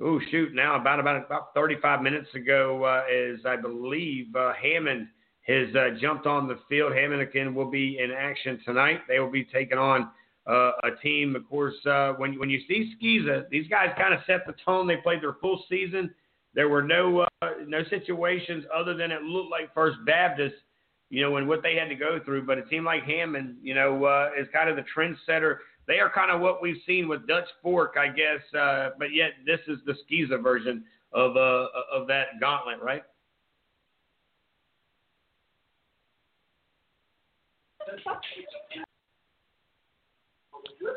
oh 0.02 0.20
shoot, 0.32 0.54
now 0.54 0.80
about 0.80 1.00
about 1.00 1.26
about 1.26 1.54
35 1.54 2.02
minutes 2.02 2.28
ago, 2.36 2.84
uh, 2.84 3.04
is 3.12 3.40
I 3.46 3.56
believe 3.56 4.36
uh, 4.36 4.54
Hammond 4.62 5.08
has 5.48 5.68
uh, 5.76 5.98
jumped 6.00 6.26
on 6.26 6.48
the 6.48 6.60
field. 6.70 6.94
Hammond 6.94 7.22
again 7.22 7.56
will 7.56 7.70
be 7.70 8.00
in 8.00 8.12
action 8.12 8.60
tonight. 8.66 9.02
They 9.08 9.20
will 9.20 9.32
be 9.32 9.46
taking 9.46 9.78
on 9.78 10.10
uh, 10.48 10.72
a 10.84 10.92
team. 11.02 11.36
Of 11.36 11.48
course, 11.50 11.76
uh, 11.86 12.14
when 12.14 12.38
when 12.40 12.50
you 12.50 12.62
see 12.68 12.94
SCISA, 13.02 13.50
these 13.50 13.68
guys 13.68 13.90
kind 13.98 14.14
of 14.14 14.20
set 14.28 14.46
the 14.46 14.54
tone. 14.66 14.88
They 14.88 14.98
played 14.98 15.22
their 15.22 15.36
full 15.42 15.64
season. 15.70 16.14
There 16.54 16.70
were 16.70 16.84
no 16.84 17.26
uh, 17.42 17.50
no 17.66 17.84
situations 17.90 18.66
other 18.76 18.96
than 18.96 19.12
it 19.12 19.22
looked 19.24 19.52
like 19.52 19.74
First 19.74 19.98
Baptist, 20.06 20.56
you 21.10 21.22
know, 21.22 21.38
and 21.38 21.48
what 21.48 21.64
they 21.64 21.76
had 21.76 21.90
to 21.90 21.96
go 21.96 22.20
through. 22.24 22.46
But 22.46 22.58
it 22.58 22.66
seemed 22.70 22.86
like 22.86 23.04
Hammond, 23.04 23.58
you 23.62 23.76
know, 23.76 24.06
uh, 24.06 24.30
is 24.40 24.48
kind 24.54 24.70
of 24.70 24.76
the 24.76 24.86
trendsetter 24.96 25.58
they 25.88 26.00
are 26.00 26.10
kind 26.10 26.32
of 26.32 26.42
what 26.42 26.62
we've 26.62 26.82
seen 26.86 27.08
with 27.08 27.28
Dutch 27.28 27.48
Fork, 27.64 27.96
I 28.00 28.08
guess. 28.08 28.42
Uh, 28.58 28.90
but 29.00 29.14
yet 29.14 29.32
this 29.46 29.60
is 29.68 29.80
the 29.86 29.94
SCISA 29.94 30.42
version 30.44 30.84
of 31.14 31.38
uh, 31.38 31.68
of 31.92 32.08
that 32.08 32.40
gauntlet, 32.40 32.82
right? 32.82 33.04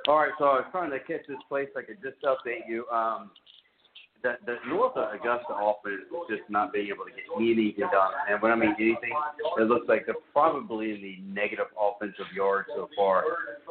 All 0.09 0.17
right, 0.19 0.33
so 0.39 0.45
I 0.45 0.55
was 0.57 0.65
trying 0.73 0.91
to 0.91 0.99
catch 0.99 1.27
this 1.29 1.39
place. 1.49 1.69
I 1.77 1.83
could 1.83 1.99
just 2.03 2.21
update 2.23 2.69
you. 2.69 2.87
Um, 2.89 3.31
the, 4.23 4.35
the 4.47 4.57
North 4.69 4.93
Augusta 4.97 5.53
offense 5.53 6.03
is 6.09 6.39
just 6.39 6.51
not 6.51 6.73
being 6.73 6.89
able 6.89 7.05
to 7.05 7.11
get 7.11 7.25
anything 7.37 7.89
done. 7.91 8.13
And 8.29 8.41
when 8.43 8.53
I 8.53 8.57
mean 8.57 8.75
anything, 8.79 9.13
it 9.59 9.67
looks 9.69 9.89
like 9.89 10.07
they're 10.07 10.15
probably 10.33 10.93
in 10.93 11.03
the 11.03 11.19
negative 11.23 11.67
offensive 11.79 12.27
yards 12.35 12.69
so 12.75 12.89
far. 12.97 13.25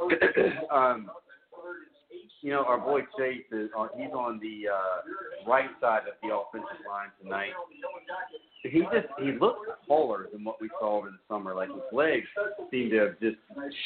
um, 0.71 1.09
you 2.41 2.51
know, 2.51 2.63
our 2.63 2.77
boy 2.77 3.01
Chase 3.17 3.43
is 3.51 3.69
on, 3.75 3.89
he's 3.97 4.11
on 4.11 4.39
the 4.39 4.69
uh, 4.71 5.49
right 5.49 5.69
side 5.81 6.03
of 6.07 6.15
the 6.23 6.33
offensive 6.33 6.85
line 6.87 7.09
tonight. 7.21 7.51
He 8.63 8.81
just 8.81 9.07
he 9.19 9.31
looks 9.39 9.67
taller 9.87 10.27
than 10.33 10.43
what 10.43 10.59
we 10.59 10.69
saw 10.79 10.97
over 10.97 11.09
the 11.09 11.17
summer. 11.29 11.55
Like 11.55 11.69
his 11.69 11.77
legs 11.93 12.27
seem 12.71 12.89
to 12.89 12.97
have 12.97 13.19
just 13.19 13.37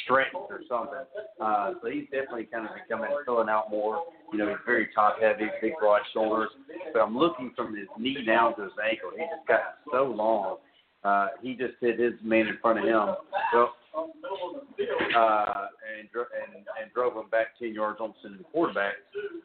stretched 0.03 0.33
or 0.33 0.61
something. 0.67 1.05
Uh, 1.39 1.73
so 1.81 1.89
he's 1.89 2.05
definitely 2.05 2.45
kind 2.45 2.65
of 2.65 2.71
becoming 2.75 3.09
filling 3.25 3.49
out 3.49 3.69
more. 3.69 4.03
You 4.31 4.39
know, 4.39 4.49
he's 4.49 4.57
very 4.65 4.89
top 4.95 5.17
heavy, 5.21 5.45
big 5.61 5.73
broad 5.79 6.01
shoulders. 6.13 6.49
But 6.91 7.01
I'm 7.01 7.15
looking 7.15 7.53
from 7.55 7.75
his 7.75 7.87
knee 7.99 8.23
down 8.25 8.55
to 8.55 8.63
his 8.63 8.71
ankle. 8.83 9.11
He 9.15 9.23
just 9.23 9.47
got 9.47 9.61
so 9.91 10.05
long. 10.05 10.57
Uh, 11.03 11.27
he 11.41 11.53
just 11.53 11.73
hit 11.79 11.99
his 11.99 12.13
man 12.23 12.47
in 12.47 12.57
front 12.61 12.79
of 12.79 12.85
him. 12.85 13.15
Well, 13.53 13.73
uh, 13.95 15.67
and, 15.99 16.09
and 16.09 16.65
and 16.81 16.93
drove 16.93 17.13
him 17.13 17.29
back 17.29 17.59
10 17.59 17.73
yards 17.73 17.99
on 17.99 18.13
the 18.23 18.43
quarterback. 18.51 18.93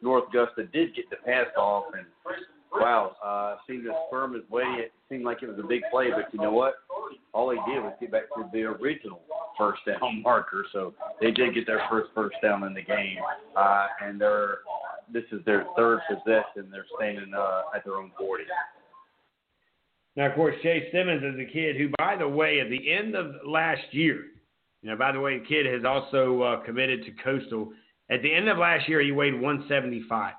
North 0.01 0.23
Augusta 0.29 0.63
did 0.65 0.95
get 0.95 1.09
the 1.11 1.17
pass 1.17 1.47
off, 1.55 1.85
and 1.95 2.07
wow, 2.73 3.15
uh, 3.23 3.57
seemed 3.67 3.83
to 3.83 3.93
spurm 4.07 4.33
his 4.33 4.47
way. 4.49 4.63
It 4.63 4.91
seemed 5.09 5.23
like 5.23 5.41
it 5.43 5.49
was 5.49 5.59
a 5.59 5.67
big 5.67 5.81
play, 5.91 6.09
but 6.11 6.33
you 6.33 6.39
know 6.39 6.51
what? 6.51 6.75
All 7.33 7.49
he 7.51 7.57
did 7.71 7.81
was 7.81 7.93
get 7.99 8.11
back 8.11 8.23
to 8.35 8.49
the 8.51 8.63
original 8.63 9.21
first 9.57 9.81
down 9.85 10.21
marker. 10.23 10.65
So 10.71 10.93
they 11.21 11.31
did 11.31 11.53
get 11.53 11.65
their 11.65 11.81
first 11.89 12.09
first 12.15 12.35
down 12.41 12.63
in 12.63 12.73
the 12.73 12.81
game, 12.81 13.17
uh, 13.55 13.87
and 14.01 14.19
they're 14.19 14.59
this 15.11 15.23
is 15.31 15.43
their 15.45 15.65
third 15.75 15.99
possession. 16.07 16.69
They're 16.71 16.85
standing 16.97 17.33
uh, 17.33 17.63
at 17.75 17.83
their 17.83 17.95
own 17.95 18.11
40. 18.17 18.43
Now, 20.15 20.27
of 20.27 20.35
course, 20.35 20.55
Chase 20.61 20.85
Simmons 20.91 21.23
is 21.23 21.39
a 21.39 21.51
kid 21.51 21.77
who, 21.77 21.89
by 21.97 22.15
the 22.17 22.27
way, 22.27 22.59
at 22.59 22.69
the 22.69 22.91
end 22.91 23.15
of 23.15 23.35
last 23.45 23.81
year, 23.91 24.25
you 24.81 24.89
know, 24.89 24.95
by 24.95 25.11
the 25.11 25.19
way, 25.19 25.39
the 25.39 25.45
kid 25.45 25.65
has 25.65 25.83
also 25.85 26.41
uh, 26.41 26.59
committed 26.63 27.05
to 27.05 27.11
Coastal. 27.23 27.71
At 28.09 28.21
the 28.21 28.33
end 28.33 28.49
of 28.49 28.57
last 28.57 28.87
year, 28.87 29.01
he 29.01 29.11
weighed 29.11 29.33
175. 29.33 30.33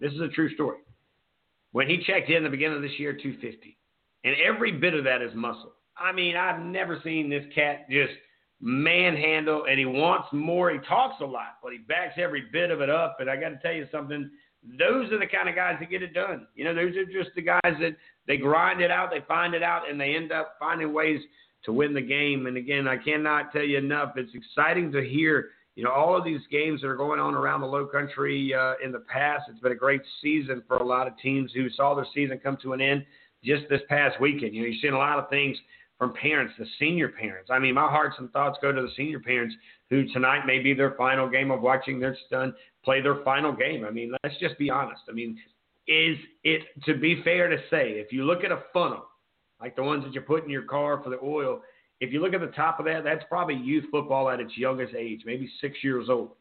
This 0.00 0.12
is 0.12 0.20
a 0.20 0.28
true 0.28 0.52
story. 0.54 0.78
When 1.72 1.88
he 1.88 2.02
checked 2.06 2.30
in 2.30 2.44
the 2.44 2.50
beginning 2.50 2.76
of 2.76 2.82
this 2.82 2.98
year, 2.98 3.12
250. 3.12 3.76
And 4.24 4.36
every 4.44 4.72
bit 4.72 4.94
of 4.94 5.04
that 5.04 5.22
is 5.22 5.34
muscle. 5.34 5.72
I 5.96 6.12
mean, 6.12 6.36
I've 6.36 6.62
never 6.62 7.00
seen 7.02 7.28
this 7.28 7.44
cat 7.54 7.88
just 7.90 8.12
manhandle, 8.60 9.64
and 9.68 9.78
he 9.78 9.84
wants 9.84 10.28
more. 10.32 10.70
He 10.70 10.78
talks 10.88 11.20
a 11.20 11.24
lot, 11.24 11.58
but 11.62 11.72
he 11.72 11.78
backs 11.78 12.14
every 12.16 12.44
bit 12.52 12.70
of 12.70 12.80
it 12.80 12.90
up. 12.90 13.16
And 13.20 13.28
I 13.28 13.36
got 13.36 13.50
to 13.50 13.58
tell 13.62 13.72
you 13.72 13.86
something. 13.90 14.30
Those 14.78 15.10
are 15.10 15.18
the 15.18 15.26
kind 15.26 15.48
of 15.48 15.56
guys 15.56 15.76
that 15.80 15.90
get 15.90 16.02
it 16.02 16.14
done. 16.14 16.46
You 16.54 16.64
know, 16.64 16.74
those 16.74 16.94
are 16.96 17.04
just 17.04 17.34
the 17.34 17.42
guys 17.42 17.60
that 17.64 17.96
they 18.28 18.36
grind 18.36 18.80
it 18.80 18.92
out, 18.92 19.10
they 19.10 19.24
find 19.26 19.54
it 19.54 19.62
out, 19.62 19.90
and 19.90 20.00
they 20.00 20.14
end 20.14 20.30
up 20.30 20.54
finding 20.60 20.92
ways 20.92 21.20
to 21.64 21.72
win 21.72 21.94
the 21.94 22.00
game. 22.00 22.46
And 22.46 22.56
again, 22.56 22.86
I 22.86 22.96
cannot 22.96 23.52
tell 23.52 23.62
you 23.62 23.78
enough. 23.78 24.12
It's 24.16 24.34
exciting 24.34 24.92
to 24.92 25.02
hear 25.02 25.50
you 25.74 25.84
know, 25.84 25.90
all 25.90 26.16
of 26.16 26.24
these 26.24 26.40
games 26.50 26.82
that 26.82 26.88
are 26.88 26.96
going 26.96 27.18
on 27.18 27.34
around 27.34 27.60
the 27.60 27.66
low 27.66 27.86
country 27.86 28.52
uh, 28.54 28.74
in 28.84 28.92
the 28.92 29.00
past, 29.00 29.44
it's 29.48 29.60
been 29.60 29.72
a 29.72 29.76
great 29.76 30.02
season 30.20 30.62
for 30.68 30.76
a 30.76 30.84
lot 30.84 31.06
of 31.06 31.16
teams 31.18 31.50
who 31.54 31.70
saw 31.70 31.94
their 31.94 32.06
season 32.14 32.38
come 32.38 32.58
to 32.62 32.74
an 32.74 32.80
end 32.80 33.04
just 33.42 33.62
this 33.70 33.80
past 33.88 34.20
weekend. 34.20 34.54
You 34.54 34.62
know, 34.62 34.68
you're 34.68 34.78
seeing 34.80 34.92
a 34.92 34.98
lot 34.98 35.18
of 35.18 35.30
things 35.30 35.56
from 35.98 36.12
parents, 36.14 36.52
the 36.58 36.66
senior 36.78 37.08
parents. 37.08 37.48
I 37.50 37.58
mean, 37.58 37.74
my 37.74 37.88
hearts 37.88 38.16
and 38.18 38.30
thoughts 38.32 38.58
go 38.60 38.72
to 38.72 38.82
the 38.82 38.90
senior 38.96 39.20
parents 39.20 39.54
who 39.88 40.04
tonight 40.12 40.46
may 40.46 40.58
be 40.58 40.74
their 40.74 40.94
final 40.96 41.28
game 41.28 41.50
of 41.50 41.62
watching 41.62 42.00
their 42.00 42.16
son 42.28 42.54
play 42.84 43.00
their 43.00 43.22
final 43.24 43.52
game. 43.52 43.84
I 43.84 43.90
mean, 43.90 44.12
let's 44.22 44.36
just 44.38 44.58
be 44.58 44.68
honest. 44.68 45.02
I 45.08 45.12
mean, 45.12 45.38
is 45.88 46.16
it 46.44 46.62
to 46.86 46.96
be 46.96 47.22
fair 47.22 47.48
to 47.48 47.56
say, 47.70 47.92
if 47.92 48.12
you 48.12 48.24
look 48.24 48.44
at 48.44 48.52
a 48.52 48.64
funnel, 48.72 49.04
like 49.60 49.76
the 49.76 49.82
ones 49.82 50.04
that 50.04 50.14
you 50.14 50.20
put 50.20 50.44
in 50.44 50.50
your 50.50 50.64
car 50.64 51.00
for 51.02 51.10
the 51.10 51.20
oil, 51.22 51.62
if 52.02 52.12
you 52.12 52.20
look 52.20 52.34
at 52.34 52.40
the 52.40 52.48
top 52.48 52.80
of 52.80 52.86
that, 52.86 53.04
that's 53.04 53.22
probably 53.28 53.54
youth 53.54 53.84
football 53.92 54.28
at 54.28 54.40
its 54.40 54.58
youngest 54.58 54.92
age, 54.92 55.22
maybe 55.24 55.48
six 55.60 55.76
years 55.84 56.08
old. 56.10 56.32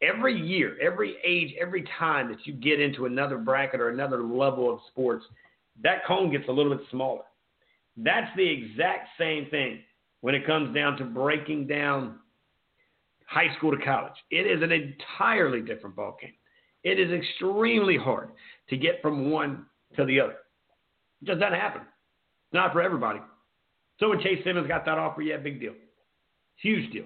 Every 0.00 0.34
year, 0.34 0.78
every 0.80 1.16
age, 1.22 1.54
every 1.60 1.84
time 1.98 2.30
that 2.30 2.46
you 2.46 2.54
get 2.54 2.80
into 2.80 3.04
another 3.04 3.36
bracket 3.36 3.82
or 3.82 3.90
another 3.90 4.22
level 4.22 4.72
of 4.72 4.80
sports, 4.90 5.26
that 5.82 6.06
cone 6.06 6.32
gets 6.32 6.48
a 6.48 6.50
little 6.50 6.74
bit 6.74 6.86
smaller. 6.90 7.24
That's 7.98 8.34
the 8.34 8.48
exact 8.48 9.08
same 9.18 9.46
thing 9.50 9.80
when 10.22 10.34
it 10.34 10.46
comes 10.46 10.74
down 10.74 10.96
to 10.96 11.04
breaking 11.04 11.66
down 11.66 12.20
high 13.26 13.54
school 13.58 13.76
to 13.76 13.84
college. 13.84 14.14
It 14.30 14.46
is 14.46 14.62
an 14.62 14.72
entirely 14.72 15.60
different 15.60 15.96
ballgame. 15.96 16.32
It 16.82 16.98
is 16.98 17.12
extremely 17.12 17.98
hard 17.98 18.30
to 18.70 18.76
get 18.78 19.02
from 19.02 19.30
one 19.30 19.66
to 19.96 20.06
the 20.06 20.18
other. 20.18 20.36
It 21.20 21.26
just 21.26 21.40
doesn't 21.40 21.60
happen. 21.60 21.82
It's 21.82 22.54
not 22.54 22.72
for 22.72 22.80
everybody. 22.80 23.20
So 24.00 24.08
when 24.08 24.20
Chase 24.20 24.42
Simmons 24.44 24.66
got 24.66 24.84
that 24.86 24.98
offer, 24.98 25.20
yeah, 25.20 25.36
big 25.36 25.60
deal. 25.60 25.74
Huge 26.56 26.90
deal. 26.90 27.04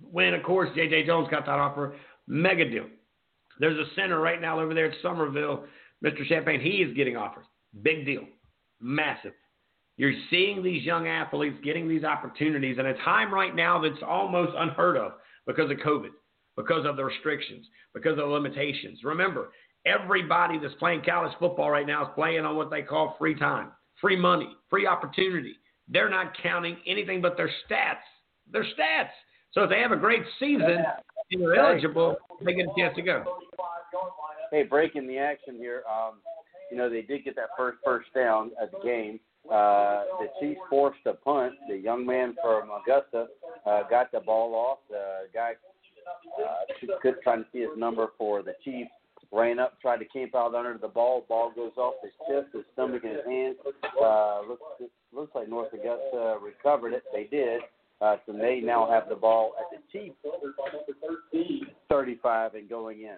When, 0.00 0.34
of 0.34 0.42
course, 0.42 0.68
J.J. 0.76 1.06
Jones 1.06 1.28
got 1.30 1.46
that 1.46 1.58
offer, 1.58 1.96
mega 2.26 2.68
deal. 2.68 2.84
There's 3.58 3.78
a 3.78 3.94
center 3.96 4.20
right 4.20 4.40
now 4.40 4.60
over 4.60 4.74
there 4.74 4.90
at 4.90 4.96
Somerville, 5.02 5.64
Mr. 6.04 6.24
Champagne. 6.26 6.60
He 6.60 6.82
is 6.82 6.94
getting 6.94 7.16
offers. 7.16 7.46
Big 7.82 8.04
deal. 8.04 8.22
Massive. 8.80 9.32
You're 9.96 10.14
seeing 10.30 10.62
these 10.62 10.84
young 10.84 11.08
athletes 11.08 11.56
getting 11.64 11.88
these 11.88 12.04
opportunities 12.04 12.78
at 12.78 12.86
a 12.86 12.94
time 13.04 13.34
right 13.34 13.56
now 13.56 13.80
that's 13.80 14.02
almost 14.06 14.52
unheard 14.56 14.96
of 14.96 15.12
because 15.46 15.70
of 15.70 15.78
COVID, 15.78 16.10
because 16.56 16.86
of 16.86 16.96
the 16.96 17.04
restrictions, 17.04 17.66
because 17.94 18.12
of 18.12 18.18
the 18.18 18.26
limitations. 18.26 19.00
Remember, 19.02 19.50
everybody 19.84 20.58
that's 20.60 20.74
playing 20.74 21.02
college 21.04 21.32
football 21.40 21.70
right 21.70 21.86
now 21.86 22.02
is 22.04 22.10
playing 22.14 22.44
on 22.44 22.56
what 22.56 22.70
they 22.70 22.82
call 22.82 23.16
free 23.18 23.34
time, 23.34 23.72
free 24.00 24.16
money, 24.16 24.50
free 24.70 24.86
opportunity 24.86 25.56
they're 25.88 26.10
not 26.10 26.32
counting 26.42 26.76
anything 26.86 27.20
but 27.20 27.36
their 27.36 27.48
stats. 27.48 28.04
Their 28.52 28.64
stats. 28.64 29.10
So 29.52 29.64
if 29.64 29.70
they 29.70 29.80
have 29.80 29.92
a 29.92 29.96
great 29.96 30.22
season 30.38 30.84
and 31.30 31.42
they're 31.42 31.56
eligible, 31.56 32.16
they 32.44 32.54
get 32.54 32.66
a 32.66 32.72
chance 32.76 32.94
to 32.96 33.02
go. 33.02 33.24
Hey, 34.50 34.62
breaking 34.62 35.06
the 35.06 35.18
action 35.18 35.56
here. 35.56 35.82
Um, 35.90 36.14
you 36.70 36.76
know, 36.76 36.90
they 36.90 37.02
did 37.02 37.24
get 37.24 37.36
that 37.36 37.50
first 37.56 37.78
first 37.84 38.08
down 38.14 38.50
at 38.60 38.70
the 38.70 38.78
game. 38.84 39.20
Uh, 39.50 40.04
the 40.20 40.28
Chiefs 40.40 40.60
forced 40.68 41.00
a 41.06 41.14
punt. 41.14 41.54
The 41.68 41.76
young 41.76 42.04
man 42.04 42.34
from 42.42 42.68
Augusta 42.70 43.28
uh, 43.64 43.82
got 43.88 44.12
the 44.12 44.20
ball 44.20 44.54
off. 44.54 44.78
The 44.90 45.28
guy 45.32 45.52
uh, 46.42 46.88
could 47.00 47.14
trying 47.22 47.44
to 47.44 47.46
see 47.52 47.60
his 47.60 47.70
number 47.76 48.08
for 48.18 48.42
the 48.42 48.54
Chiefs 48.62 48.90
ran 49.32 49.58
up, 49.58 49.80
tried 49.80 49.98
to 49.98 50.04
camp 50.06 50.34
out 50.34 50.54
under 50.54 50.78
the 50.78 50.88
ball. 50.88 51.24
Ball 51.28 51.52
goes 51.54 51.72
off 51.76 51.94
his 52.02 52.12
chest, 52.28 52.54
his 52.54 52.64
stomach, 52.72 53.02
and 53.04 53.16
his 53.16 53.26
hand. 53.26 53.56
Uh, 54.02 54.40
looks 54.48 54.62
looks 55.12 55.34
like 55.34 55.48
North 55.48 55.72
Augusta 55.72 56.38
recovered 56.42 56.92
it. 56.92 57.02
They 57.12 57.24
did. 57.24 57.60
Uh, 58.00 58.16
so 58.26 58.32
they 58.32 58.60
now 58.60 58.88
have 58.88 59.08
the 59.08 59.16
ball 59.16 59.54
at 59.58 59.76
the 59.76 59.98
Chiefs 59.98 60.16
35 61.88 62.54
and 62.54 62.68
going 62.68 63.00
in. 63.00 63.16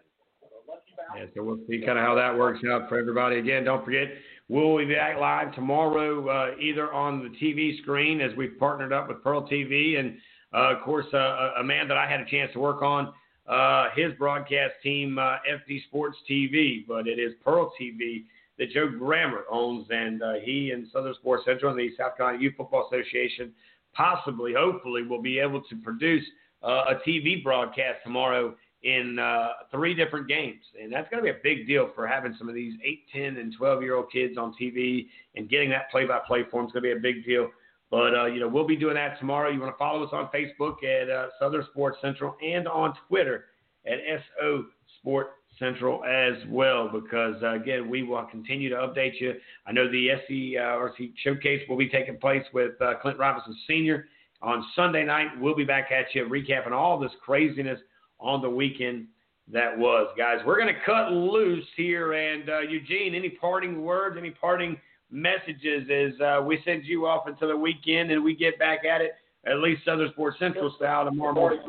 Yeah, 1.17 1.25
so 1.35 1.43
we'll 1.43 1.59
see 1.69 1.83
kind 1.85 1.99
of 1.99 2.05
how 2.05 2.15
that 2.15 2.37
works 2.37 2.61
out 2.71 2.89
for 2.89 2.99
everybody. 2.99 3.39
Again, 3.39 3.65
don't 3.65 3.85
forget, 3.85 4.09
we'll 4.49 4.79
be 4.79 4.95
back 4.95 5.19
live 5.19 5.55
tomorrow, 5.55 6.27
uh, 6.29 6.59
either 6.61 6.93
on 6.93 7.23
the 7.23 7.29
TV 7.45 7.79
screen 7.83 8.21
as 8.21 8.31
we've 8.37 8.59
partnered 8.59 8.93
up 8.93 9.09
with 9.09 9.23
Pearl 9.23 9.47
TV, 9.49 9.99
and 9.99 10.17
uh, 10.55 10.77
of 10.77 10.83
course, 10.83 11.07
uh, 11.13 11.51
a 11.59 11.65
man 11.65 11.89
that 11.89 11.97
I 11.97 12.09
had 12.09 12.21
a 12.21 12.27
chance 12.27 12.53
to 12.55 12.61
work 12.61 12.83
on 12.83 13.13
uh, 13.51 13.89
his 13.97 14.13
broadcast 14.15 14.75
team, 14.83 15.19
uh, 15.19 15.37
FD 15.51 15.85
Sports 15.89 16.17
TV, 16.31 16.87
but 16.87 17.09
it 17.09 17.19
is 17.19 17.33
Pearl 17.45 17.73
TV 17.81 18.25
that 18.59 18.71
Joe 18.71 18.89
Grammer 18.89 19.45
owns, 19.51 19.87
and 19.91 20.23
uh, 20.23 20.35
he 20.43 20.71
and 20.71 20.87
Southern 20.93 21.15
Sports 21.15 21.45
Central 21.47 21.73
and 21.73 21.81
the 21.81 21.91
South 21.99 22.17
Carolina 22.17 22.41
Youth 22.43 22.55
Football 22.57 22.89
Association 22.93 23.53
possibly, 23.93 24.55
hopefully, 24.57 25.03
will 25.03 25.21
be 25.21 25.39
able 25.41 25.63
to 25.63 25.77
produce 25.83 26.25
uh, 26.63 26.85
a 26.91 26.95
TV 27.07 27.43
broadcast 27.43 27.99
tomorrow 28.05 28.55
in 28.83 29.19
uh, 29.19 29.49
three 29.71 29.95
different 29.95 30.29
games. 30.29 30.63
And 30.81 30.93
that's 30.93 31.09
going 31.11 31.23
to 31.23 31.33
be 31.33 31.37
a 31.37 31.43
big 31.43 31.67
deal 31.67 31.91
for 31.95 32.07
having 32.07 32.35
some 32.39 32.49
of 32.49 32.55
these 32.55 32.75
8, 32.85 33.01
10, 33.13 33.37
and 33.37 33.55
12 33.57 33.83
year 33.83 33.97
old 33.97 34.13
kids 34.13 34.39
on 34.39 34.55
TV 34.61 35.07
and 35.35 35.49
getting 35.49 35.71
that 35.71 35.91
play 35.91 36.07
by 36.07 36.21
play 36.27 36.45
for 36.51 36.61
them 36.61 36.67
is 36.67 36.73
going 36.73 36.85
to 36.85 36.95
be 36.95 36.99
a 36.99 37.01
big 37.01 37.25
deal. 37.25 37.51
But, 37.91 38.15
uh, 38.15 38.27
you 38.27 38.39
know, 38.39 38.47
we'll 38.47 38.67
be 38.67 38.77
doing 38.77 38.95
that 38.95 39.19
tomorrow. 39.19 39.51
You 39.51 39.61
want 39.61 39.75
to 39.75 39.79
follow 39.79 40.05
us 40.05 40.11
on 40.13 40.29
Facebook 40.33 40.85
at 40.85 41.11
uh, 41.11 41.29
Southern 41.41 41.65
Sports 41.73 41.99
Central 42.01 42.37
and 42.43 42.69
on 42.69 42.95
Twitter 43.09 43.47
at 43.85 43.99
SO 44.39 44.67
Sport 45.01 45.33
Central 45.59 46.05
as 46.05 46.35
well, 46.49 46.89
because, 46.89 47.35
uh, 47.43 47.55
again, 47.55 47.91
we 47.91 48.05
will 48.05 48.23
continue 48.25 48.69
to 48.69 48.77
update 48.77 49.21
you. 49.21 49.35
I 49.67 49.73
know 49.73 49.91
the 49.91 50.11
SCRC 50.31 51.15
Showcase 51.25 51.63
will 51.69 51.77
be 51.77 51.89
taking 51.89 52.17
place 52.17 52.45
with 52.55 52.81
uh, 52.81 52.95
Clint 53.03 53.19
Robinson 53.19 53.57
Sr. 53.67 54.07
on 54.41 54.65
Sunday 54.77 55.05
night. 55.05 55.29
We'll 55.41 55.57
be 55.57 55.65
back 55.65 55.91
at 55.91 56.15
you 56.15 56.27
recapping 56.27 56.73
all 56.73 56.99
this 56.99 57.13
craziness 57.25 57.81
on 58.21 58.41
the 58.41 58.49
weekend 58.49 59.09
that 59.53 59.77
was. 59.77 60.07
Guys, 60.17 60.39
we're 60.47 60.61
going 60.61 60.73
to 60.73 60.81
cut 60.87 61.11
loose 61.11 61.67
here. 61.77 62.13
And, 62.13 62.49
uh, 62.49 62.61
Eugene, 62.61 63.17
any 63.17 63.31
parting 63.31 63.83
words, 63.83 64.17
any 64.17 64.31
parting– 64.31 64.77
messages 65.11 65.89
as 65.91 66.21
uh, 66.21 66.43
we 66.43 66.61
send 66.65 66.85
you 66.85 67.07
off 67.07 67.27
until 67.27 67.49
the 67.49 67.57
weekend 67.57 68.11
and 68.11 68.23
we 68.23 68.35
get 68.35 68.59
back 68.59 68.85
at 68.85 69.01
it, 69.01 69.13
at 69.47 69.59
least 69.59 69.85
Southern 69.85 70.11
Sports 70.13 70.39
Central 70.39 70.73
style 70.77 71.05
tomorrow 71.05 71.33
morning. 71.33 71.61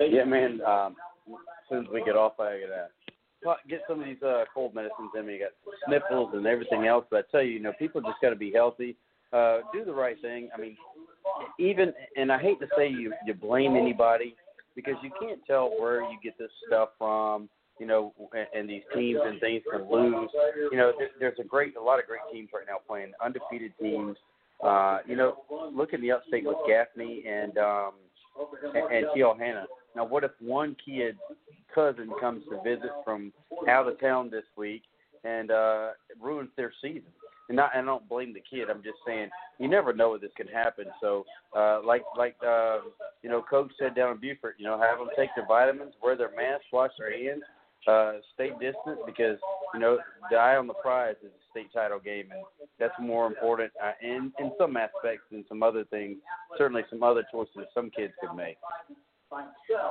Yeah, 0.00 0.24
man. 0.24 0.60
Um, 0.62 0.96
as 1.28 1.68
soon 1.68 1.84
as 1.84 1.90
we 1.92 2.02
get 2.04 2.16
off, 2.16 2.34
I 2.40 2.60
gotta 3.44 3.56
get 3.68 3.82
some 3.88 4.00
of 4.00 4.06
these 4.06 4.22
uh, 4.22 4.44
cold 4.52 4.74
medicines 4.74 5.10
in 5.18 5.26
me. 5.26 5.34
You 5.34 5.40
got 5.40 5.72
sniffles 5.86 6.30
and 6.34 6.46
everything 6.46 6.86
else. 6.86 7.04
But 7.10 7.26
I 7.28 7.30
tell 7.30 7.42
you, 7.42 7.52
you 7.52 7.60
know, 7.60 7.72
people 7.78 8.00
just 8.00 8.20
got 8.20 8.30
to 8.30 8.36
be 8.36 8.52
healthy. 8.52 8.96
Uh, 9.32 9.60
do 9.72 9.84
the 9.84 9.92
right 9.92 10.20
thing. 10.20 10.48
I 10.56 10.60
mean, 10.60 10.76
even 11.58 11.92
and 12.16 12.32
I 12.32 12.38
hate 12.38 12.58
to 12.60 12.66
say 12.76 12.88
you 12.88 13.12
you 13.26 13.34
blame 13.34 13.76
anybody 13.76 14.34
because 14.74 14.94
you 15.02 15.10
can't 15.20 15.40
tell 15.46 15.70
where 15.78 16.02
you 16.02 16.18
get 16.22 16.36
this 16.38 16.50
stuff 16.66 16.90
from 16.98 17.48
you 17.82 17.88
know, 17.88 18.12
and, 18.32 18.46
and 18.54 18.70
these 18.70 18.84
teams 18.94 19.18
and 19.24 19.40
things 19.40 19.60
can 19.68 19.90
lose. 19.90 20.30
You 20.70 20.78
know, 20.78 20.92
there, 20.96 21.08
there's 21.18 21.38
a 21.40 21.44
great, 21.44 21.74
a 21.74 21.82
lot 21.82 21.98
of 21.98 22.06
great 22.06 22.20
teams 22.32 22.50
right 22.54 22.62
now 22.64 22.76
playing 22.86 23.10
undefeated 23.20 23.72
teams. 23.82 24.16
Uh, 24.62 24.98
you 25.04 25.16
know, 25.16 25.38
look 25.74 25.92
at 25.92 26.00
the 26.00 26.12
upstate 26.12 26.44
with 26.44 26.58
Gaffney 26.68 27.24
and 27.28 27.58
um, 27.58 27.90
and, 28.72 28.92
and 28.92 29.06
T.L. 29.16 29.36
Now, 29.96 30.04
what 30.04 30.22
if 30.22 30.30
one 30.40 30.76
kid 30.84 31.16
cousin 31.74 32.08
comes 32.20 32.44
to 32.50 32.62
visit 32.62 32.92
from 33.04 33.32
out 33.68 33.88
of 33.88 33.98
town 33.98 34.30
this 34.30 34.44
week 34.56 34.82
and 35.24 35.50
uh, 35.50 35.88
ruins 36.20 36.50
their 36.56 36.72
season? 36.80 37.10
And 37.48 37.56
not, 37.56 37.72
I 37.74 37.82
don't 37.82 38.08
blame 38.08 38.32
the 38.32 38.42
kid. 38.48 38.70
I'm 38.70 38.84
just 38.84 38.98
saying 39.04 39.28
you 39.58 39.66
never 39.66 39.92
know 39.92 40.10
what 40.10 40.20
this 40.20 40.30
can 40.36 40.46
happen. 40.46 40.84
So, 41.00 41.24
uh, 41.56 41.80
like 41.84 42.04
like 42.16 42.36
uh, 42.46 42.78
you 43.24 43.28
know, 43.28 43.42
Coach 43.42 43.72
said 43.76 43.96
down 43.96 44.12
in 44.12 44.18
Beaufort, 44.18 44.54
you 44.58 44.66
know, 44.66 44.78
have 44.78 44.98
them 44.98 45.08
take 45.18 45.30
their 45.34 45.46
vitamins, 45.46 45.94
wear 46.00 46.16
their 46.16 46.30
masks, 46.36 46.66
wash 46.72 46.92
their 46.96 47.10
hands, 47.10 47.42
uh, 47.88 48.12
stay 48.34 48.50
distant 48.60 49.04
because 49.06 49.38
you 49.74 49.80
know 49.80 49.98
the 50.30 50.36
eye 50.36 50.56
on 50.56 50.66
the 50.66 50.74
prize 50.74 51.16
is 51.22 51.30
the 51.30 51.60
state 51.60 51.72
title 51.72 51.98
game, 51.98 52.26
and 52.30 52.42
that's 52.78 52.94
more 53.00 53.26
important 53.26 53.72
uh, 53.82 53.92
in 54.02 54.32
in 54.38 54.52
some 54.58 54.76
aspects 54.76 55.24
than 55.30 55.44
some 55.48 55.62
other 55.62 55.84
things. 55.84 56.16
Certainly, 56.58 56.84
some 56.90 57.02
other 57.02 57.24
choices 57.30 57.66
some 57.74 57.90
kids 57.90 58.12
could 58.20 58.36
make. 58.36 58.56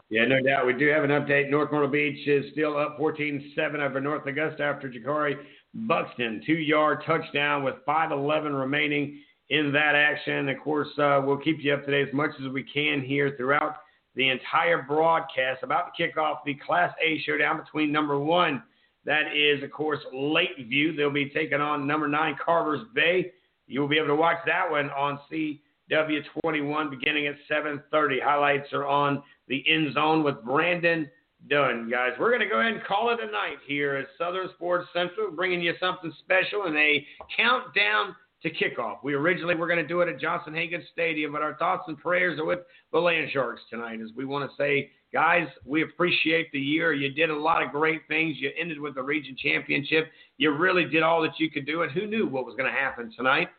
Yeah, 0.09 0.25
no 0.25 0.41
doubt. 0.41 0.67
We 0.67 0.73
do 0.73 0.87
have 0.89 1.03
an 1.03 1.09
update. 1.09 1.49
North 1.49 1.71
Myrtle 1.71 1.87
Beach 1.87 2.27
is 2.27 2.51
still 2.51 2.77
up 2.77 2.99
14-7 2.99 3.79
over 3.79 3.99
North 3.99 4.25
Augusta 4.27 4.61
after 4.63 4.87
Jakari 4.87 5.35
Buxton 5.73 6.43
two-yard 6.45 7.03
touchdown 7.05 7.63
with 7.63 7.75
5:11 7.87 8.53
remaining 8.53 9.19
in 9.49 9.71
that 9.71 9.95
action. 9.95 10.49
Of 10.49 10.59
course, 10.59 10.89
uh, 10.99 11.21
we'll 11.23 11.37
keep 11.37 11.63
you 11.63 11.73
up 11.73 11.85
to 11.85 11.91
date 11.91 12.07
as 12.07 12.13
much 12.13 12.31
as 12.39 12.51
we 12.51 12.63
can 12.63 13.01
here 13.01 13.33
throughout 13.37 13.77
the 14.15 14.29
entire 14.29 14.81
broadcast. 14.81 15.63
About 15.63 15.87
to 15.87 16.03
kick 16.03 16.17
off 16.17 16.39
the 16.45 16.55
Class 16.55 16.93
A 17.03 17.19
showdown 17.25 17.57
between 17.57 17.91
number 17.91 18.19
one, 18.19 18.63
that 19.05 19.35
is, 19.35 19.63
of 19.63 19.71
course, 19.71 19.99
Lakeview. 20.13 20.95
They'll 20.95 21.09
be 21.09 21.29
taking 21.29 21.61
on 21.61 21.87
number 21.87 22.07
nine, 22.07 22.35
Carver's 22.43 22.85
Bay. 22.93 23.31
You 23.67 23.81
will 23.81 23.87
be 23.87 23.97
able 23.97 24.07
to 24.07 24.15
watch 24.15 24.37
that 24.45 24.69
one 24.69 24.89
on 24.91 25.19
CW21 25.31 26.89
beginning 26.89 27.27
at 27.27 27.35
7:30. 27.49 28.21
Highlights 28.21 28.73
are 28.73 28.85
on 28.85 29.23
the 29.47 29.63
end 29.67 29.93
zone 29.93 30.23
with 30.23 30.43
Brandon 30.43 31.09
Dunn, 31.49 31.89
guys. 31.89 32.11
We're 32.19 32.29
going 32.29 32.41
to 32.41 32.47
go 32.47 32.59
ahead 32.59 32.73
and 32.73 32.83
call 32.83 33.09
it 33.09 33.19
a 33.19 33.25
night 33.31 33.57
here 33.65 33.95
at 33.95 34.07
Southern 34.17 34.49
Sports 34.55 34.87
Central, 34.93 35.31
bringing 35.31 35.61
you 35.61 35.73
something 35.79 36.13
special 36.19 36.65
and 36.65 36.77
a 36.77 37.05
countdown 37.35 38.15
to 38.43 38.49
kickoff. 38.49 38.97
We 39.03 39.13
originally 39.13 39.55
were 39.55 39.67
going 39.67 39.81
to 39.81 39.87
do 39.87 40.01
it 40.01 40.09
at 40.09 40.19
Johnson 40.19 40.53
Hagood 40.53 40.81
Stadium, 40.91 41.31
but 41.31 41.41
our 41.41 41.55
thoughts 41.57 41.83
and 41.87 41.97
prayers 41.97 42.39
are 42.39 42.45
with 42.45 42.59
the 42.91 42.99
Land 42.99 43.29
Sharks 43.31 43.61
tonight 43.69 43.99
as 44.01 44.09
we 44.15 44.25
want 44.25 44.49
to 44.49 44.55
say, 44.57 44.89
guys, 45.13 45.47
we 45.65 45.83
appreciate 45.83 46.51
the 46.51 46.59
year. 46.59 46.93
You 46.93 47.11
did 47.11 47.29
a 47.29 47.35
lot 47.35 47.61
of 47.61 47.71
great 47.71 48.01
things. 48.07 48.37
You 48.39 48.49
ended 48.59 48.79
with 48.79 48.95
the 48.95 49.03
region 49.03 49.35
championship. 49.37 50.07
You 50.37 50.55
really 50.55 50.85
did 50.85 51.03
all 51.03 51.21
that 51.21 51.39
you 51.39 51.51
could 51.51 51.65
do, 51.65 51.83
and 51.83 51.91
who 51.91 52.07
knew 52.07 52.27
what 52.27 52.45
was 52.45 52.55
going 52.55 52.71
to 52.71 52.77
happen 52.77 53.11
tonight? 53.15 53.49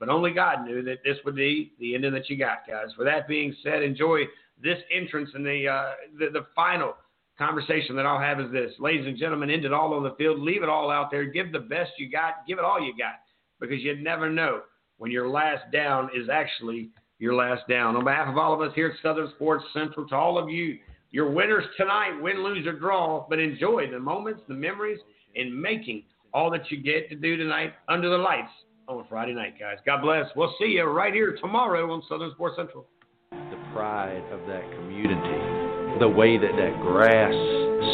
But 0.00 0.08
only 0.08 0.32
God 0.32 0.66
knew 0.66 0.82
that 0.82 0.98
this 1.04 1.16
would 1.24 1.36
be 1.36 1.72
the 1.78 1.94
ending 1.94 2.12
that 2.12 2.28
you 2.28 2.36
got, 2.36 2.66
guys. 2.68 2.88
With 2.98 3.06
that 3.06 3.28
being 3.28 3.54
said, 3.62 3.82
enjoy 3.82 4.24
this 4.62 4.78
entrance 4.92 5.30
and 5.34 5.46
the, 5.46 5.68
uh, 5.68 5.92
the, 6.18 6.30
the 6.32 6.46
final 6.54 6.94
conversation 7.38 7.96
that 7.96 8.06
I'll 8.06 8.20
have 8.20 8.40
is 8.40 8.50
this. 8.50 8.72
Ladies 8.78 9.06
and 9.06 9.16
gentlemen, 9.16 9.50
end 9.50 9.64
it 9.64 9.72
all 9.72 9.94
on 9.94 10.02
the 10.02 10.14
field. 10.16 10.40
Leave 10.40 10.62
it 10.62 10.68
all 10.68 10.90
out 10.90 11.10
there. 11.10 11.24
Give 11.24 11.52
the 11.52 11.60
best 11.60 11.92
you 11.98 12.10
got. 12.10 12.46
Give 12.46 12.58
it 12.58 12.64
all 12.64 12.80
you 12.80 12.92
got 12.96 13.20
because 13.60 13.80
you 13.80 13.96
never 13.96 14.30
know 14.30 14.62
when 14.98 15.10
your 15.10 15.28
last 15.28 15.70
down 15.72 16.10
is 16.14 16.28
actually 16.32 16.90
your 17.18 17.34
last 17.34 17.62
down. 17.68 17.96
On 17.96 18.04
behalf 18.04 18.28
of 18.28 18.36
all 18.36 18.52
of 18.54 18.60
us 18.60 18.74
here 18.74 18.88
at 18.88 19.02
Southern 19.02 19.30
Sports 19.36 19.64
Central, 19.72 20.06
to 20.08 20.14
all 20.14 20.38
of 20.38 20.48
you, 20.48 20.78
your 21.10 21.30
winners 21.30 21.64
tonight, 21.76 22.20
win, 22.20 22.42
lose, 22.42 22.66
or 22.66 22.78
draw, 22.78 23.26
but 23.28 23.38
enjoy 23.38 23.90
the 23.90 23.98
moments, 23.98 24.42
the 24.48 24.54
memories, 24.54 24.98
and 25.34 25.54
making 25.60 26.04
all 26.34 26.50
that 26.50 26.70
you 26.70 26.82
get 26.82 27.08
to 27.08 27.16
do 27.16 27.36
tonight 27.36 27.72
under 27.88 28.10
the 28.10 28.18
lights 28.18 28.50
on 28.88 29.04
Friday 29.08 29.34
night, 29.34 29.58
guys. 29.58 29.78
God 29.86 30.02
bless. 30.02 30.26
We'll 30.36 30.54
see 30.60 30.66
you 30.66 30.84
right 30.84 31.12
here 31.12 31.36
tomorrow 31.40 31.90
on 31.92 32.02
Southern 32.08 32.30
Sports 32.32 32.56
Central. 32.56 32.86
The 33.30 33.58
pride 33.72 34.22
of 34.30 34.40
that 34.46 34.62
community, 34.72 35.98
the 35.98 36.08
way 36.08 36.36
that 36.36 36.52
that 36.52 36.80
grass 36.82 37.32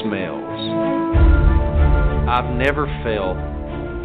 smells. 0.03 0.43
I've 2.29 2.57
never 2.57 2.87
felt 3.05 3.37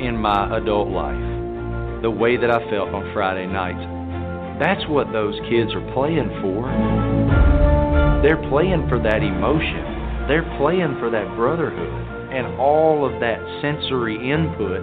in 0.01 0.17
my 0.17 0.57
adult 0.57 0.89
life 0.89 1.26
the 2.01 2.11
way 2.11 2.37
that 2.37 2.51
I 2.51 2.59
felt 2.69 2.89
on 2.89 3.11
Friday 3.13 3.47
nights. 3.47 3.81
That's 4.59 4.87
what 4.87 5.11
those 5.11 5.37
kids 5.49 5.73
are 5.73 5.93
playing 5.93 6.29
for. 6.41 6.65
They're 8.21 8.41
playing 8.49 8.89
for 8.89 8.97
that 9.01 9.21
emotion. 9.21 10.27
They're 10.27 10.47
playing 10.57 10.97
for 10.99 11.09
that 11.09 11.35
brotherhood 11.35 12.33
and 12.33 12.59
all 12.59 13.05
of 13.05 13.19
that 13.21 13.39
sensory 13.61 14.17
input 14.17 14.81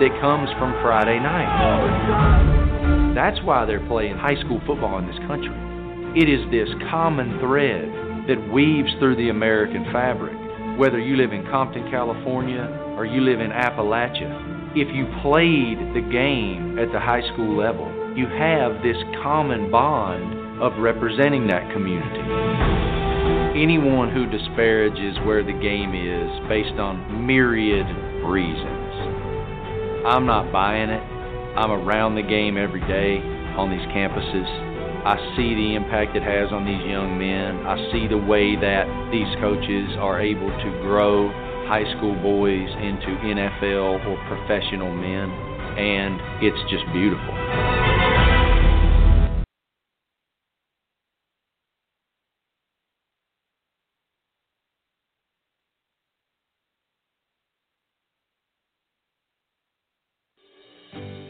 that 0.00 0.10
comes 0.20 0.48
from 0.58 0.72
Friday 0.82 1.18
night. 1.18 3.14
That's 3.14 3.42
why 3.44 3.64
they're 3.66 3.86
playing 3.86 4.16
high 4.16 4.40
school 4.40 4.60
football 4.66 4.98
in 4.98 5.06
this 5.06 5.18
country. 5.26 5.54
It 6.14 6.28
is 6.28 6.40
this 6.50 6.68
common 6.90 7.38
thread 7.40 7.88
that 8.28 8.52
weaves 8.52 8.90
through 8.98 9.16
the 9.16 9.28
American 9.28 9.84
fabric. 9.92 10.36
Whether 10.78 10.98
you 10.98 11.16
live 11.16 11.32
in 11.32 11.44
Compton, 11.46 11.90
California, 11.90 12.94
or 12.96 13.06
you 13.06 13.20
live 13.20 13.40
in 13.40 13.50
Appalachia, 13.50 14.55
if 14.76 14.92
you 14.92 15.08
played 15.24 15.80
the 15.96 16.04
game 16.12 16.76
at 16.78 16.92
the 16.92 17.00
high 17.00 17.24
school 17.32 17.56
level, 17.56 17.88
you 18.12 18.28
have 18.28 18.84
this 18.84 19.00
common 19.24 19.70
bond 19.70 20.60
of 20.60 20.76
representing 20.76 21.46
that 21.48 21.64
community. 21.72 22.20
Anyone 23.56 24.12
who 24.12 24.28
disparages 24.28 25.16
where 25.24 25.40
the 25.40 25.56
game 25.64 25.96
is 25.96 26.28
based 26.46 26.76
on 26.76 27.00
myriad 27.24 27.88
reasons, 28.28 28.92
I'm 30.04 30.28
not 30.28 30.52
buying 30.52 30.90
it. 30.90 31.00
I'm 31.56 31.72
around 31.72 32.16
the 32.16 32.28
game 32.28 32.58
every 32.60 32.84
day 32.84 33.16
on 33.56 33.72
these 33.72 33.88
campuses. 33.96 34.44
I 35.08 35.16
see 35.40 35.56
the 35.56 35.72
impact 35.72 36.20
it 36.20 36.22
has 36.22 36.52
on 36.52 36.68
these 36.68 36.84
young 36.84 37.16
men. 37.16 37.64
I 37.64 37.80
see 37.96 38.12
the 38.12 38.20
way 38.20 38.60
that 38.60 38.84
these 39.08 39.32
coaches 39.40 39.96
are 39.96 40.20
able 40.20 40.52
to 40.52 40.68
grow 40.84 41.32
high 41.66 41.84
school 41.98 42.14
boys 42.22 42.68
into 42.78 43.08
NFL 43.26 44.06
or 44.06 44.16
professional 44.28 44.94
men, 44.94 45.28
and 45.76 46.20
it's 46.40 46.62
just 46.70 46.84
beautiful. 46.92 47.34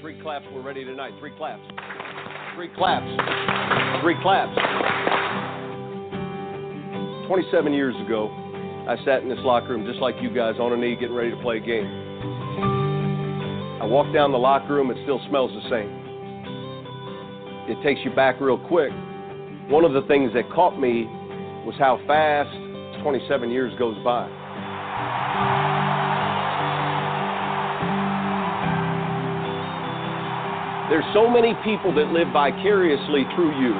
Three 0.03 0.21
claps, 0.21 0.45
we're 0.53 0.61
ready 0.61 0.85
tonight. 0.85 1.13
Three 1.19 1.33
claps. 1.39 1.63
Three 2.55 2.69
claps. 2.77 4.03
Three 4.03 4.17
claps. 4.23 4.53
27 7.27 7.73
years 7.73 7.95
ago, 8.05 8.46
I 8.87 8.97
sat 9.05 9.23
in 9.23 9.29
this 9.29 9.41
locker 9.41 9.71
room 9.71 9.85
just 9.85 9.99
like 9.99 10.15
you 10.23 10.31
guys 10.31 10.55
on 10.61 10.73
a 10.73 10.77
knee 10.77 10.95
getting 10.95 11.17
ready 11.17 11.31
to 11.33 11.37
play 11.43 11.57
a 11.57 11.61
game. 11.61 11.87
I 13.83 13.85
walk 13.85 14.15
down 14.15 14.31
the 14.31 14.39
locker 14.39 14.75
room, 14.75 14.93
it 14.93 14.97
still 15.03 15.21
smells 15.29 15.51
the 15.51 15.69
same. 15.69 15.91
It 17.67 17.83
takes 17.83 17.99
you 18.05 18.15
back 18.15 18.41
real 18.41 18.59
quick. 18.59 18.93
One 19.69 19.85
of 19.85 19.93
the 19.93 20.03
things 20.07 20.33
that 20.35 20.49
caught 20.55 20.79
me 20.79 21.03
was 21.67 21.75
how 21.81 21.99
fast 22.07 22.55
27 23.03 23.51
years 23.51 23.77
goes 23.77 23.97
by. 24.05 24.31
There's 30.89 31.05
so 31.13 31.29
many 31.29 31.55
people 31.65 31.93
that 31.97 32.13
live 32.15 32.29
vicariously 32.33 33.27
through 33.35 33.51
you. 33.61 33.75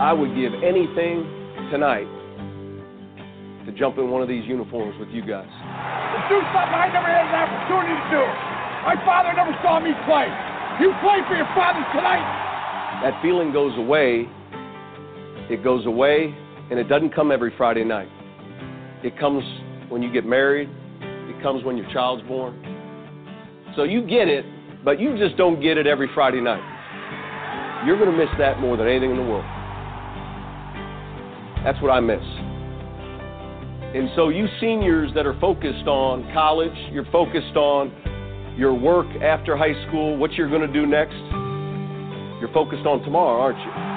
I 0.00 0.14
would 0.16 0.34
give 0.34 0.54
anything 0.64 1.28
tonight 1.70 2.08
to 2.08 2.17
jump 3.78 3.96
in 3.98 4.10
one 4.10 4.20
of 4.20 4.28
these 4.28 4.44
uniforms 4.44 4.98
with 4.98 5.08
you 5.08 5.22
guys. 5.22 5.46
To 5.46 6.18
do 6.28 6.42
something 6.50 6.76
I 6.76 6.90
never 6.92 7.06
had 7.06 7.30
an 7.30 7.38
opportunity 7.46 7.94
to 7.94 8.06
do. 8.10 8.24
My 8.82 8.98
father 9.06 9.32
never 9.32 9.54
saw 9.62 9.78
me 9.78 9.94
play. 10.04 10.26
You 10.82 10.92
play 11.00 11.22
for 11.30 11.36
your 11.38 11.48
father 11.54 11.86
tonight. 11.94 12.26
That 13.02 13.20
feeling 13.22 13.52
goes 13.52 13.76
away. 13.78 14.26
It 15.50 15.62
goes 15.62 15.86
away, 15.86 16.34
and 16.70 16.78
it 16.78 16.88
doesn't 16.88 17.14
come 17.14 17.30
every 17.30 17.52
Friday 17.56 17.84
night. 17.84 18.08
It 19.04 19.18
comes 19.18 19.44
when 19.88 20.02
you 20.02 20.12
get 20.12 20.26
married. 20.26 20.68
It 21.00 21.42
comes 21.42 21.64
when 21.64 21.76
your 21.76 21.90
child's 21.92 22.26
born. 22.26 22.58
So 23.76 23.84
you 23.84 24.02
get 24.02 24.28
it, 24.28 24.44
but 24.84 24.98
you 24.98 25.16
just 25.16 25.36
don't 25.36 25.62
get 25.62 25.78
it 25.78 25.86
every 25.86 26.08
Friday 26.14 26.40
night. 26.40 26.62
You're 27.86 27.96
going 27.96 28.10
to 28.10 28.16
miss 28.16 28.30
that 28.38 28.58
more 28.58 28.76
than 28.76 28.88
anything 28.88 29.12
in 29.12 29.16
the 29.16 29.22
world. 29.22 29.44
That's 31.64 31.80
what 31.80 31.90
I 31.90 32.00
miss. 32.00 32.22
And 33.94 34.10
so, 34.14 34.28
you 34.28 34.46
seniors 34.60 35.10
that 35.14 35.24
are 35.24 35.38
focused 35.40 35.86
on 35.86 36.30
college, 36.34 36.76
you're 36.92 37.10
focused 37.10 37.56
on 37.56 37.90
your 38.54 38.74
work 38.74 39.06
after 39.22 39.56
high 39.56 39.72
school, 39.88 40.18
what 40.18 40.32
you're 40.32 40.50
going 40.50 40.60
to 40.60 40.72
do 40.72 40.84
next, 40.84 41.16
you're 42.38 42.52
focused 42.52 42.84
on 42.84 43.02
tomorrow, 43.02 43.40
aren't 43.40 43.58
you? 43.58 43.88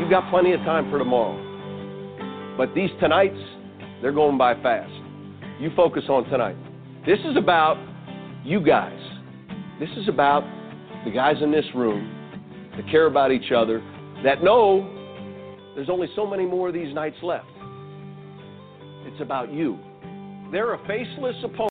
You've 0.00 0.10
got 0.10 0.28
plenty 0.30 0.52
of 0.52 0.60
time 0.60 0.90
for 0.90 0.98
tomorrow. 0.98 1.36
But 2.56 2.74
these 2.74 2.90
tonights, 2.98 3.38
they're 4.02 4.10
going 4.10 4.36
by 4.36 4.60
fast. 4.62 4.90
You 5.60 5.70
focus 5.76 6.04
on 6.08 6.24
tonight. 6.24 6.56
This 7.06 7.20
is 7.20 7.36
about 7.36 7.76
you 8.42 8.60
guys. 8.60 8.98
This 9.78 9.90
is 9.96 10.08
about 10.08 10.42
the 11.04 11.12
guys 11.12 11.36
in 11.40 11.52
this 11.52 11.66
room 11.72 12.17
that 12.78 12.90
care 12.90 13.06
about 13.06 13.32
each 13.32 13.52
other, 13.52 13.82
that 14.24 14.42
know 14.42 14.88
there's 15.74 15.90
only 15.90 16.08
so 16.16 16.26
many 16.26 16.46
more 16.46 16.68
of 16.68 16.74
these 16.74 16.94
nights 16.94 17.16
left. 17.22 17.46
It's 19.04 19.20
about 19.20 19.52
you. 19.52 19.78
They're 20.50 20.74
a 20.74 20.86
faceless 20.86 21.36
opponent. 21.44 21.58